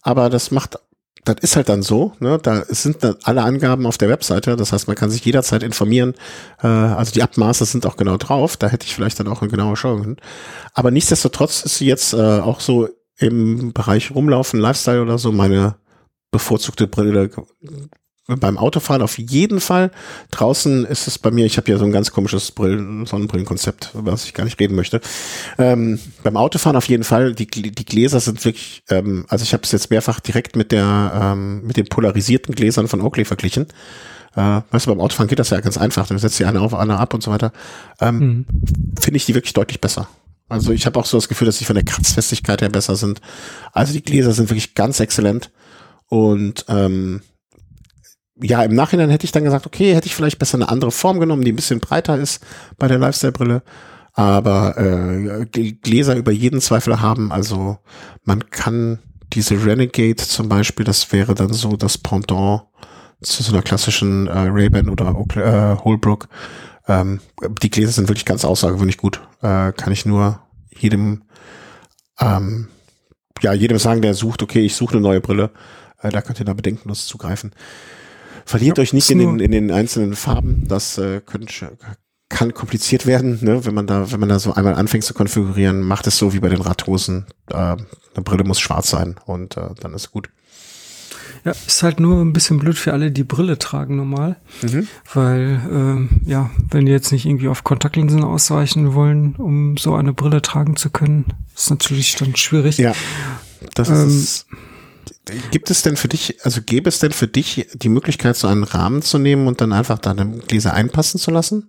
[0.00, 0.78] aber das macht,
[1.24, 2.38] das ist halt dann so, ne?
[2.42, 6.14] Da sind dann alle Angaben auf der Webseite, das heißt, man kann sich jederzeit informieren,
[6.62, 9.50] äh, also die Abmaße sind auch genau drauf, da hätte ich vielleicht dann auch eine
[9.50, 10.16] genaue können.
[10.74, 12.88] Aber nichtsdestotrotz ist sie jetzt äh, auch so
[13.18, 15.76] im Bereich Rumlaufen, Lifestyle oder so meine
[16.30, 17.30] bevorzugte Brille
[18.36, 19.90] beim Autofahren auf jeden Fall.
[20.30, 24.10] Draußen ist es bei mir, ich habe ja so ein ganz komisches Brillen, Sonnenbrillenkonzept, über
[24.12, 25.00] das ich gar nicht reden möchte.
[25.58, 29.62] Ähm, beim Autofahren auf jeden Fall, die, die Gläser sind wirklich, ähm, also ich habe
[29.64, 33.66] es jetzt mehrfach direkt mit der ähm, mit den polarisierten Gläsern von Oakley verglichen.
[34.36, 36.06] Äh, weißt du, beim Autofahren geht das ja ganz einfach.
[36.06, 37.52] Dann setzt die eine auf, eine ab und so weiter.
[38.00, 38.46] Ähm, Mhm.
[39.00, 40.08] finde ich die wirklich deutlich besser.
[40.48, 43.20] Also ich habe auch so das Gefühl, dass sie von der Kratzfestigkeit her besser sind.
[43.72, 45.50] Also die Gläser sind wirklich ganz exzellent.
[46.08, 47.22] Und ähm,
[48.42, 51.20] ja, im Nachhinein hätte ich dann gesagt, okay, hätte ich vielleicht besser eine andere Form
[51.20, 52.44] genommen, die ein bisschen breiter ist
[52.78, 53.62] bei der Lifestyle-Brille.
[54.12, 57.32] Aber äh, Gläser über jeden Zweifel haben.
[57.32, 57.78] Also
[58.24, 58.98] man kann
[59.32, 62.62] diese Renegade zum Beispiel, das wäre dann so das Pendant
[63.22, 66.28] zu so einer klassischen äh, Ray-Ban oder äh, Holbrook.
[66.88, 67.20] Ähm,
[67.62, 69.20] die Gläser sind wirklich ganz außergewöhnlich gut.
[69.42, 70.40] Äh, kann ich nur
[70.76, 71.22] jedem,
[72.18, 72.68] ähm,
[73.42, 75.50] ja, jedem sagen, der sucht, okay, ich suche eine neue Brille.
[76.02, 77.52] Äh, da könnt ihr da bedenkenlos zugreifen.
[78.44, 80.64] Verliert Ja, euch nicht in den, nur- in den einzelnen Farben.
[80.68, 81.50] Das äh, könnt,
[82.28, 83.64] kann kompliziert werden, ne?
[83.64, 86.40] wenn man da, wenn man da so einmal anfängt zu konfigurieren, macht es so wie
[86.40, 87.26] bei den Radhosen.
[87.50, 87.76] Äh, eine
[88.24, 90.28] Brille muss schwarz sein und äh, dann ist gut.
[91.44, 94.36] Ja, ist halt nur ein bisschen blöd für alle, die Brille tragen normal.
[94.60, 94.86] Mhm.
[95.14, 100.12] Weil, ähm, ja, wenn die jetzt nicht irgendwie auf Kontaktlinsen ausweichen wollen, um so eine
[100.12, 101.24] Brille tragen zu können,
[101.56, 102.76] ist natürlich dann schwierig.
[102.76, 102.92] Ja,
[103.74, 104.46] das Ähm, ist.
[105.50, 108.64] Gibt es denn für dich, also gäbe es denn für dich die Möglichkeit, so einen
[108.64, 111.68] Rahmen zu nehmen und dann einfach deine Gläser einpassen zu lassen?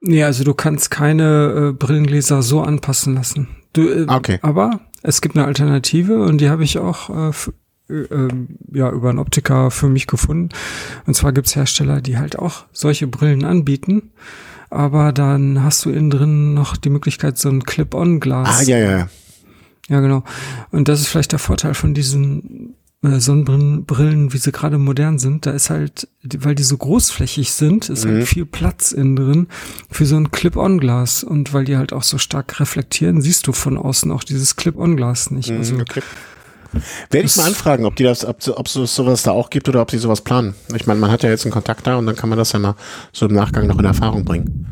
[0.00, 3.48] Nee, also du kannst keine äh, Brillengläser so anpassen lassen.
[3.72, 4.38] Du, äh, Okay.
[4.42, 7.32] Aber es gibt eine Alternative und die habe ich auch äh,
[7.92, 8.28] äh,
[8.72, 10.48] ja über einen Optiker für mich gefunden.
[11.06, 14.10] Und zwar gibt's Hersteller, die halt auch solche Brillen anbieten.
[14.70, 18.60] Aber dann hast du innen drin noch die Möglichkeit, so ein Clip-on-Glas.
[18.60, 19.08] Ah, ja, ja,
[19.92, 20.00] ja.
[20.00, 20.24] Genau.
[20.70, 22.74] Und das ist vielleicht der Vorteil von diesen
[23.04, 25.44] äh, Sonnenbrillen, wie sie gerade modern sind.
[25.46, 26.08] Da ist halt,
[26.38, 28.26] weil die so großflächig sind, ist halt Mhm.
[28.26, 29.46] viel Platz innen drin
[29.90, 31.24] für so ein Clip-on-Glas.
[31.24, 35.30] Und weil die halt auch so stark reflektieren, siehst du von außen auch dieses Clip-on-Glas
[35.32, 35.50] nicht.
[35.50, 36.02] Also, Mhm, okay.
[37.10, 39.82] Werde ich mal anfragen, ob die das, ob, ob es sowas da auch gibt oder
[39.82, 40.54] ob die sowas planen.
[40.74, 42.58] Ich meine, man hat ja jetzt einen Kontakt da und dann kann man das ja
[42.58, 42.76] mal
[43.12, 44.66] so im Nachgang noch in Erfahrung bringen.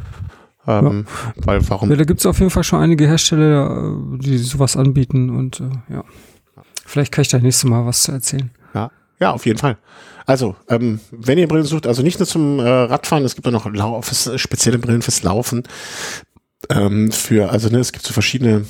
[0.79, 1.07] Ähm,
[1.37, 1.91] Weil warum?
[1.91, 5.95] Ja, da gibt's auf jeden Fall schon einige Hersteller, äh, die sowas anbieten und äh,
[5.95, 6.05] ja.
[6.85, 8.51] Vielleicht kann ich da nächstes Mal was zu erzählen.
[8.75, 8.91] Ja,
[9.21, 9.77] ja, auf jeden Fall.
[10.27, 13.53] Also, ähm, wenn ihr Brillen sucht, also nicht nur zum äh, Radfahren, es gibt auch
[13.53, 15.63] noch Lau fürs, spezielle Brillen fürs Laufen.
[16.69, 18.65] Ähm, für, also ne, es gibt so verschiedene,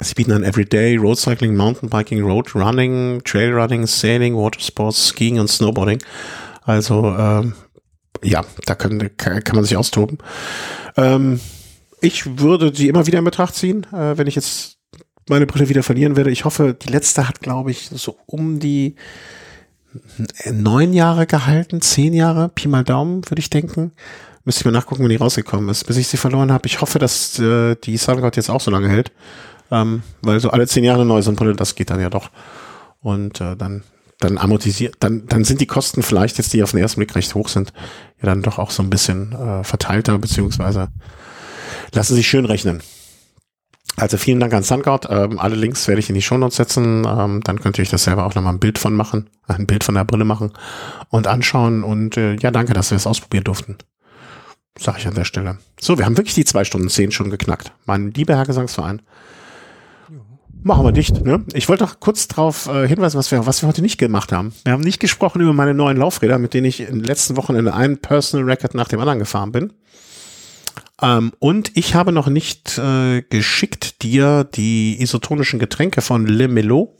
[0.00, 5.48] sie bieten an Everyday, Road Cycling, Mountainbiking, Road Running, Trail Running, Sailing, Watersports, Skiing und
[5.48, 6.02] Snowboarding.
[6.64, 7.54] Also, ähm,
[8.22, 10.18] ja, da können, kann, man sich austoben.
[10.96, 11.40] Ähm,
[12.00, 14.78] ich würde die immer wieder in Betracht ziehen, äh, wenn ich jetzt
[15.28, 16.30] meine Brille wieder verlieren werde.
[16.30, 18.96] Ich hoffe, die letzte hat, glaube ich, so um die
[20.50, 23.92] neun Jahre gehalten, zehn Jahre, Pi mal Daumen, würde ich denken.
[24.44, 26.66] Müsste ich mal nachgucken, wenn die rausgekommen ist, bis ich sie verloren habe.
[26.66, 29.12] Ich hoffe, dass äh, die SunGuard jetzt auch so lange hält.
[29.70, 32.30] Ähm, weil so alle zehn Jahre eine neue Sonnenbrille, das geht dann ja doch.
[33.00, 33.84] Und äh, dann,
[34.24, 37.34] dann amortisiert, dann, dann sind die Kosten vielleicht jetzt, die auf den ersten Blick recht
[37.34, 37.72] hoch sind,
[38.20, 40.88] ja dann doch auch so ein bisschen äh, verteilter, beziehungsweise
[41.92, 42.82] lassen sich schön rechnen.
[43.96, 45.08] Also vielen Dank an SunGuard.
[45.10, 47.06] Ähm, alle Links werde ich in die Shownotes setzen.
[47.06, 49.84] Ähm, dann könnt ihr euch das selber auch nochmal ein Bild von machen, ein Bild
[49.84, 50.52] von der Brille machen
[51.10, 51.84] und anschauen.
[51.84, 53.76] Und äh, ja, danke, dass wir es ausprobieren durften.
[54.78, 55.58] Sag ich an der Stelle.
[55.78, 57.72] So, wir haben wirklich die zwei Stunden zehn schon geknackt.
[57.84, 59.02] Mein lieber Herr Gesangsverein.
[60.64, 61.24] Machen wir dicht.
[61.24, 61.44] Ne?
[61.54, 64.54] Ich wollte noch kurz darauf äh, hinweisen, was wir, was wir heute nicht gemacht haben.
[64.64, 67.56] Wir haben nicht gesprochen über meine neuen Laufräder, mit denen ich in den letzten Wochen
[67.56, 69.72] in einen Personal Record nach dem anderen gefahren bin.
[71.00, 76.96] Ähm, und ich habe noch nicht äh, geschickt dir die isotonischen Getränke von Le Melo,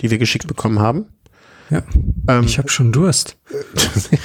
[0.00, 1.06] die wir geschickt bekommen haben.
[1.70, 1.82] Ja.
[2.28, 3.36] Ähm, Ich habe schon Durst.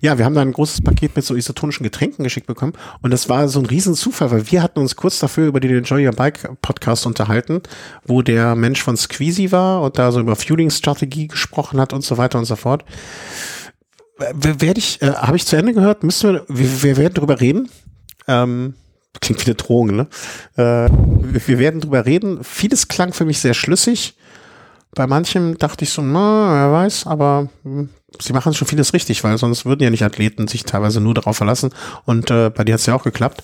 [0.00, 2.72] Ja, wir haben da ein großes Paket mit so isotonischen Getränken geschickt bekommen
[3.02, 6.04] und das war so ein Riesenzufall, weil wir hatten uns kurz dafür über den Enjoy
[6.04, 7.60] Your Bike Podcast unterhalten,
[8.04, 12.16] wo der Mensch von Squeezy war und da so über Fueling-Strategie gesprochen hat und so
[12.18, 12.84] weiter und so fort.
[14.18, 16.02] W- Werde ich, äh, habe ich zu Ende gehört?
[16.02, 17.68] Müssen wir, wir, wir werden drüber reden.
[18.26, 18.74] Ähm,
[19.20, 20.08] klingt wie eine Drohung, ne?
[20.56, 22.42] Äh, wir- wir werden drüber reden.
[22.42, 24.16] Vieles klang für mich sehr schlüssig.
[24.94, 27.88] Bei manchem dachte ich so, na, wer weiß, aber hm,
[28.20, 31.36] sie machen schon vieles richtig, weil sonst würden ja nicht Athleten sich teilweise nur darauf
[31.36, 31.70] verlassen.
[32.04, 33.42] Und äh, bei dir hat es ja auch geklappt.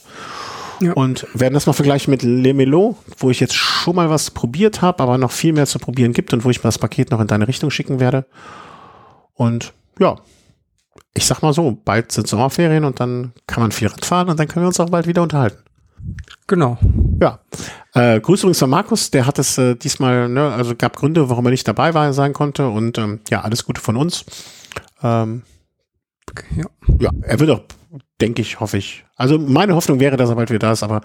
[0.81, 0.93] Ja.
[0.93, 4.81] Und werden das mal vergleichen mit Le Melo, wo ich jetzt schon mal was probiert
[4.81, 7.21] habe, aber noch viel mehr zu probieren gibt und wo ich mal das Paket noch
[7.21, 8.27] in deine Richtung schicken werde.
[9.35, 10.17] Und ja,
[11.15, 14.39] ich sag mal so, bald sind Sommerferien und dann kann man viel Rad fahren und
[14.39, 15.63] dann können wir uns auch bald wieder unterhalten.
[16.47, 16.79] Genau.
[17.21, 17.41] Ja.
[17.95, 21.47] Äh, Grüße übrigens von Markus, der hat es äh, diesmal, ne, also gab Gründe, warum
[21.47, 24.25] er nicht dabei war, sein konnte und ähm, ja, alles Gute von uns.
[25.03, 25.43] Ähm,
[26.57, 26.67] Ja.
[26.99, 27.63] ja, er wird auch,
[28.21, 29.05] denke ich, hoffe ich.
[29.17, 31.01] Also meine Hoffnung wäre, dass er bald wieder da ist, aber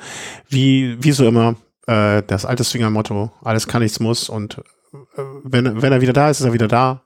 [0.49, 1.55] wie, wie so immer,
[1.87, 4.59] äh, das alte Swinger-Motto, alles kann, nichts muss und
[5.17, 7.03] äh, wenn, wenn er wieder da ist, ist er wieder da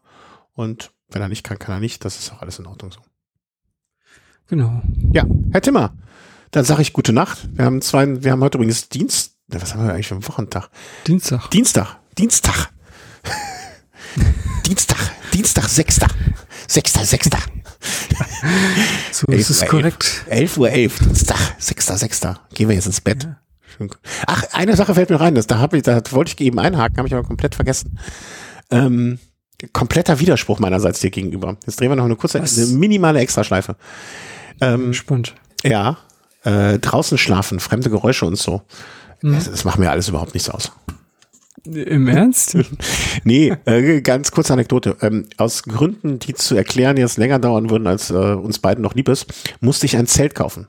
[0.53, 2.03] und wenn er nicht kann, kann er nicht.
[2.03, 2.99] Das ist auch alles in Ordnung so.
[4.49, 4.81] Genau.
[5.13, 5.93] Ja, Herr Timmer,
[6.57, 7.47] dann sage ich gute Nacht.
[7.53, 10.69] Wir haben zwei, wir haben heute übrigens Dienst, was haben wir eigentlich für einen Wochentag?
[11.05, 11.51] Dienstag.
[11.51, 12.69] Dienstag, Dienstag.
[14.65, 14.97] Dienstag,
[15.31, 16.07] Dienstag, Sechster.
[16.67, 17.37] Sechster, Sechster.
[19.11, 20.25] So Elf ist es korrekt.
[20.29, 22.39] 11 Uhr 11, Dienstag, Sechster, Sechster.
[22.55, 23.27] Gehen wir jetzt ins Bett.
[23.77, 23.91] Schön.
[24.25, 26.97] Ach, eine Sache fällt mir rein, das, da, hab ich, da wollte ich eben einhaken,
[26.97, 27.99] habe ich aber komplett vergessen.
[28.71, 29.19] Ähm,
[29.73, 31.57] kompletter Widerspruch meinerseits dir gegenüber.
[31.67, 32.57] Jetzt drehen wir noch eine kurze, Was?
[32.57, 33.75] eine minimale Extraschleife.
[34.59, 35.35] Ähm, Spannend.
[35.63, 35.97] ja,
[36.47, 38.61] äh, draußen schlafen, fremde Geräusche und so.
[39.21, 39.33] Mhm.
[39.33, 40.71] Das, das macht mir alles überhaupt nichts aus.
[41.65, 42.57] Im Ernst?
[43.23, 44.95] Nee, äh, ganz kurze Anekdote.
[45.01, 48.95] Ähm, aus Gründen, die zu erklären jetzt länger dauern würden, als äh, uns beiden noch
[48.95, 49.25] lieb ist,
[49.59, 50.67] musste ich ein Zelt kaufen.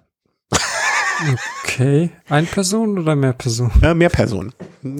[1.64, 2.10] Okay.
[2.28, 3.72] Ein Person oder mehr Personen?
[3.82, 4.52] Äh, mehr Personen.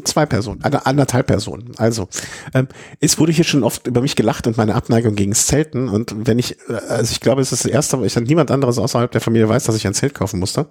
[0.05, 0.63] Zwei Personen.
[0.63, 1.73] Eine, anderthalb Personen.
[1.77, 2.09] Also,
[2.55, 2.69] ähm,
[3.01, 5.89] es wurde hier schon oft über mich gelacht und meine Abneigung gegen Zelten.
[5.89, 8.79] Und wenn ich, äh, also ich glaube, es ist das erste, weil ich niemand anderes
[8.79, 10.67] außerhalb der Familie weiß, dass ich ein Zelt kaufen musste.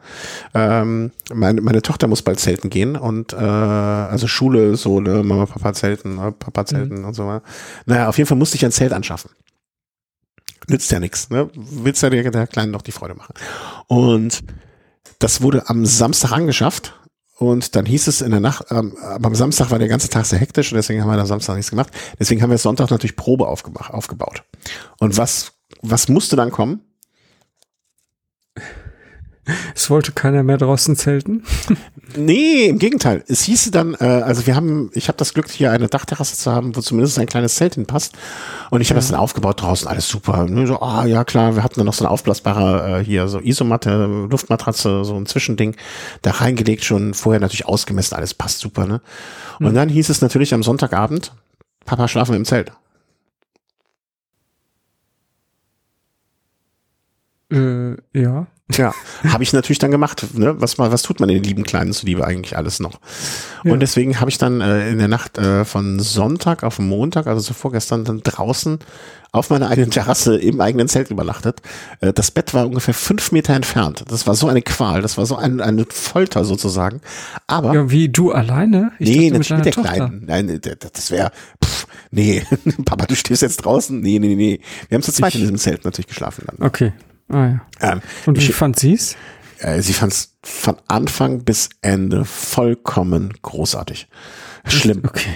[0.54, 5.46] Ähm, meine, meine Tochter muss bald zelten gehen und äh, also Schule so, ne, Mama,
[5.46, 7.44] Papa zelten, äh, Papa zelten und so weiter.
[7.86, 9.32] Naja, auf jeden Fall musste ich ein Zelt anschaffen.
[10.70, 11.50] Nützt ja nichts, ne?
[11.56, 13.34] Willst ja der, der Kleinen noch die Freude machen.
[13.88, 14.44] Und
[15.20, 16.94] das wurde am Samstag angeschafft
[17.38, 20.26] und dann hieß es in der Nacht, ähm, aber am Samstag war der ganze Tag
[20.26, 21.92] sehr hektisch und deswegen haben wir am Samstag nichts gemacht.
[22.20, 24.44] Deswegen haben wir Sonntag natürlich Probe aufgemacht, aufgebaut.
[25.00, 26.82] Und was, was musste dann kommen?
[29.76, 31.44] Es wollte keiner mehr draußen zelten.
[32.16, 33.24] Nee, im Gegenteil.
[33.28, 36.52] Es hieße dann, äh, also wir haben, ich habe das Glück, hier eine Dachterrasse zu
[36.52, 38.16] haben, wo zumindest ein kleines Zelt hinpasst.
[38.70, 40.42] Und ich habe das dann aufgebaut draußen, alles super.
[40.42, 43.40] Und so, ah ja klar, wir hatten dann noch so eine aufblasbare, äh, hier so
[43.40, 45.76] Isomatte, Luftmatratze, so ein Zwischending,
[46.22, 49.02] da reingelegt, schon vorher natürlich ausgemessen, alles passt super, ne?
[49.60, 51.34] Und dann hieß es natürlich am Sonntagabend,
[51.86, 52.72] Papa schlafen wir im Zelt.
[57.52, 58.48] Äh, ja.
[58.72, 58.94] Tja,
[59.28, 60.26] habe ich natürlich dann gemacht.
[60.34, 60.60] Ne?
[60.60, 63.00] Was, was tut man den lieben Kleinen zuliebe eigentlich alles noch?
[63.64, 63.72] Ja.
[63.72, 67.40] Und deswegen habe ich dann äh, in der Nacht äh, von Sonntag auf Montag, also
[67.40, 68.80] so vorgestern, dann draußen
[69.32, 71.62] auf meiner eigenen Terrasse im eigenen Zelt übernachtet.
[72.02, 74.04] Äh, das Bett war ungefähr fünf Meter entfernt.
[74.10, 77.02] Das war so eine Qual, das war so ein, eine Folter sozusagen.
[77.46, 78.92] Aber Ja, wie du alleine?
[79.00, 80.08] Ich nee, dachte, natürlich mit der deiner Tochter.
[80.10, 80.26] Kleinen.
[80.26, 80.62] Nein,
[80.94, 81.32] das wäre,
[82.12, 82.44] nee,
[82.86, 84.00] Papa, du stehst jetzt draußen.
[84.00, 84.60] Nee, nee, nee.
[84.90, 86.66] Wir haben zu zweit in diesem Zelt natürlich geschlafen dann.
[86.68, 86.94] Okay.
[87.30, 87.62] Ah ja.
[87.94, 89.16] Ähm, Und wie ich, fand sie's?
[89.60, 94.08] äh, sie fand es von Anfang bis Ende vollkommen großartig.
[94.66, 95.02] Schlimm.
[95.06, 95.30] Okay.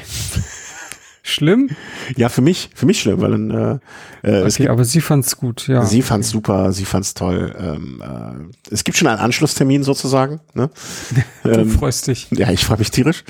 [1.24, 1.70] Schlimm?
[2.18, 5.02] Ja, für mich, für mich schlimm, weil dann äh, äh, es Okay, gibt, aber sie
[5.02, 5.86] fand's gut, ja.
[5.86, 7.56] sie fand's super, sie fand's toll.
[7.60, 10.40] Ähm, äh, es gibt schon einen Anschlusstermin sozusagen.
[10.56, 10.72] Ne?
[11.44, 12.28] du freust dich.
[12.32, 13.24] Ja, ich freue mich tierisch.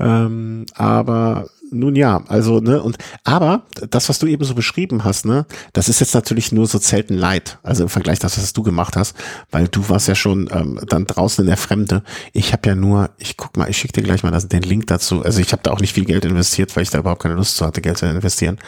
[0.00, 5.24] Ähm, aber nun ja, also, ne, und aber das, was du eben so beschrieben hast,
[5.24, 7.58] ne, das ist jetzt natürlich nur so selten leid.
[7.62, 9.16] Also im Vergleich das, was du gemacht hast,
[9.50, 12.02] weil du warst ja schon ähm, dann draußen in der Fremde.
[12.32, 14.86] Ich habe ja nur, ich guck mal, ich schicke dir gleich mal das, den Link
[14.86, 15.22] dazu.
[15.22, 17.56] Also ich habe da auch nicht viel Geld investiert, weil ich da überhaupt keine Lust
[17.56, 18.58] zu hatte, Geld zu investieren.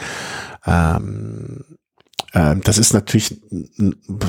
[0.66, 1.64] Ähm,
[2.32, 3.40] das ist natürlich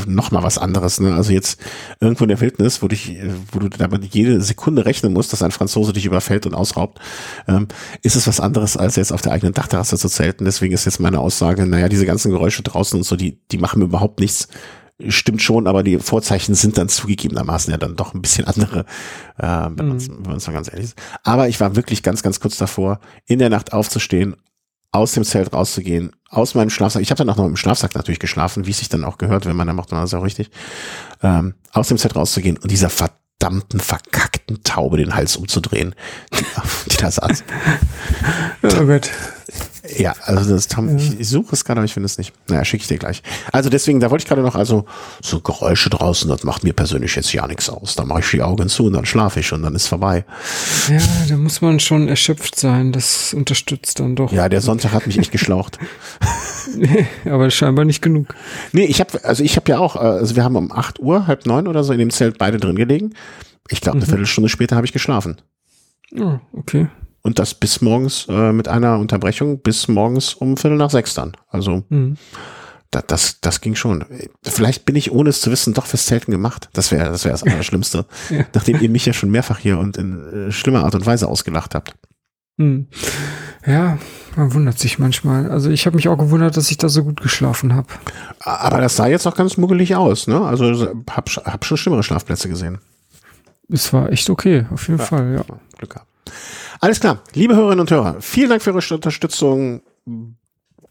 [0.08, 1.00] noch mal was anderes.
[1.00, 1.14] Ne?
[1.14, 1.60] Also jetzt
[2.00, 3.18] irgendwo in der Wildnis, wo, dich,
[3.52, 7.00] wo du damit jede Sekunde rechnen musst, dass ein Franzose dich überfällt und ausraubt,
[7.48, 7.68] ähm,
[8.02, 10.46] ist es was anderes, als jetzt auf der eigenen Dachterrasse zu zelten.
[10.46, 13.80] Deswegen ist jetzt meine Aussage, naja, diese ganzen Geräusche draußen und so, die, die machen
[13.80, 14.48] mir überhaupt nichts.
[15.08, 18.86] Stimmt schon, aber die Vorzeichen sind dann zugegebenermaßen ja dann doch ein bisschen andere,
[19.38, 20.96] äh, wenn man wenn man's mal ganz ehrlich ist.
[21.24, 24.36] Aber ich war wirklich ganz, ganz kurz davor, in der Nacht aufzustehen,
[24.92, 27.02] aus dem Zelt rauszugehen, aus meinem Schlafsack.
[27.02, 29.46] Ich habe dann auch noch im Schlafsack natürlich geschlafen, wie es sich dann auch gehört,
[29.46, 30.50] wenn man dann macht man das auch richtig.
[31.24, 35.96] Ähm, aus dem Zelt rauszugehen und dieser verdammten, verkackten Taube den Hals umzudrehen,
[36.34, 36.46] die,
[36.92, 37.44] die da saß.
[38.64, 39.10] Oh Gott.
[39.98, 42.34] Ja, also das Tom, ich, ich suche es gerade, aber ich finde es nicht.
[42.48, 43.22] Naja, schicke ich dir gleich.
[43.52, 44.86] Also deswegen, da wollte ich gerade noch, also
[45.22, 47.96] so Geräusche draußen, das macht mir persönlich jetzt ja nichts aus.
[47.96, 50.26] Da mache ich die Augen zu und dann schlafe ich und dann ist vorbei.
[50.90, 52.92] Ja, da muss man schon erschöpft sein.
[52.92, 54.32] Das unterstützt dann doch.
[54.32, 55.80] Ja, der Sonntag hat mich echt geschlaucht.
[57.26, 58.36] Aber scheinbar nicht genug.
[58.72, 61.28] Nee, ich habe, also ich habe ja auch, äh, also wir haben um 8 Uhr,
[61.28, 63.14] halb neun oder so in dem Zelt beide drin gelegen.
[63.70, 65.38] Ich glaube, eine Viertelstunde später habe ich geschlafen.
[66.18, 66.88] Oh, okay.
[67.24, 71.34] Und das bis morgens äh, mit einer Unterbrechung bis morgens um Viertel nach sechs dann.
[71.50, 72.18] Also Mhm.
[72.90, 74.04] da, das, das ging schon.
[74.44, 76.70] Vielleicht bin ich, ohne es zu wissen, doch fürs Zelten gemacht.
[76.74, 78.06] Das wäre das, wäre das Allerschlimmste.
[78.30, 78.46] Ja.
[78.54, 81.76] Nachdem ihr mich ja schon mehrfach hier und in äh, schlimmer Art und Weise ausgelacht
[81.76, 81.94] habt.
[82.58, 82.88] Hm.
[83.66, 83.98] Ja,
[84.36, 85.50] man wundert sich manchmal.
[85.52, 87.88] Also ich habe mich auch gewundert, dass ich da so gut geschlafen habe.
[88.40, 90.42] Aber das sah jetzt auch ganz muggelig aus, ne?
[90.42, 92.80] Also hab, hab schon schlimmere Schlafplätze gesehen.
[93.70, 95.46] Es war echt okay, auf jeden Fall, ja.
[95.78, 96.08] Glück gehabt.
[96.84, 99.84] Alles klar, liebe Hörerinnen und Hörer, vielen Dank für eure Unterstützung.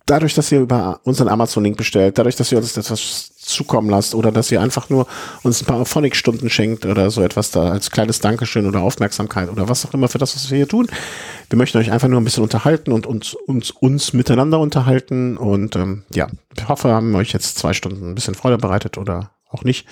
[0.07, 4.31] Dadurch, dass ihr über unseren Amazon-Link bestellt, dadurch, dass ihr uns etwas zukommen lasst oder
[4.31, 5.09] dass ihr einfach nur
[5.43, 9.69] uns ein paar Phonic-Stunden schenkt oder so etwas da als kleines Dankeschön oder Aufmerksamkeit oder
[9.69, 10.87] was auch immer für das, was wir hier tun.
[11.49, 15.75] Wir möchten euch einfach nur ein bisschen unterhalten und uns, uns, uns miteinander unterhalten und
[15.75, 19.33] ähm, ja, ich hoffe, wir haben euch jetzt zwei Stunden ein bisschen Freude bereitet oder
[19.51, 19.87] auch nicht.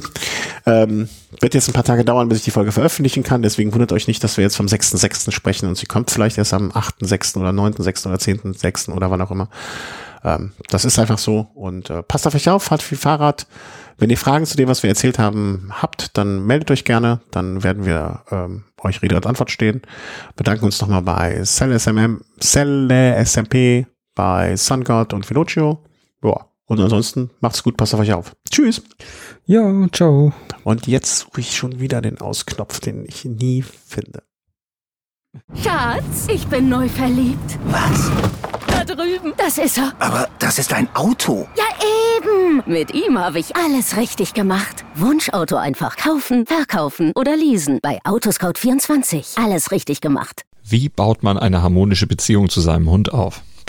[0.66, 1.08] ähm,
[1.40, 3.42] wird jetzt ein paar Tage dauern, bis ich die Folge veröffentlichen kann.
[3.42, 5.30] Deswegen wundert euch nicht, dass wir jetzt vom 6.6.
[5.32, 7.38] sprechen und sie kommt vielleicht erst am 8.6.
[7.38, 8.06] oder 9.6.
[8.06, 8.92] oder 10.6.
[8.92, 9.48] oder wann auch immer.
[10.22, 13.46] Ähm, das ist einfach so und äh, passt auf euch auf, fahrt viel Fahrrad.
[13.98, 17.20] Wenn ihr Fragen zu dem, was wir erzählt haben, habt, dann meldet euch gerne.
[17.30, 19.82] Dann werden wir ähm, euch Rede und Antwort stehen.
[20.36, 22.90] Bedanken uns nochmal bei Cell SMM, Cell
[23.24, 25.84] SMP, bei SunGod und Velocio.
[26.24, 26.49] Ja.
[26.70, 28.36] Und ansonsten macht's gut, passt auf euch auf.
[28.48, 28.80] Tschüss.
[29.44, 30.32] Ja, ciao.
[30.62, 34.22] Und jetzt suche ich schon wieder den Ausknopf, den ich nie finde.
[35.60, 37.58] Schatz, ich bin neu verliebt.
[37.64, 38.12] Was?
[38.68, 39.32] Da drüben.
[39.36, 39.94] Das ist er.
[39.98, 41.48] Aber das ist ein Auto.
[41.56, 41.64] Ja,
[42.16, 42.62] eben.
[42.72, 44.84] Mit ihm habe ich alles richtig gemacht.
[44.94, 47.80] Wunschauto einfach kaufen, verkaufen oder leasen.
[47.82, 49.44] Bei Autoscout24.
[49.44, 50.42] Alles richtig gemacht.
[50.62, 53.42] Wie baut man eine harmonische Beziehung zu seinem Hund auf?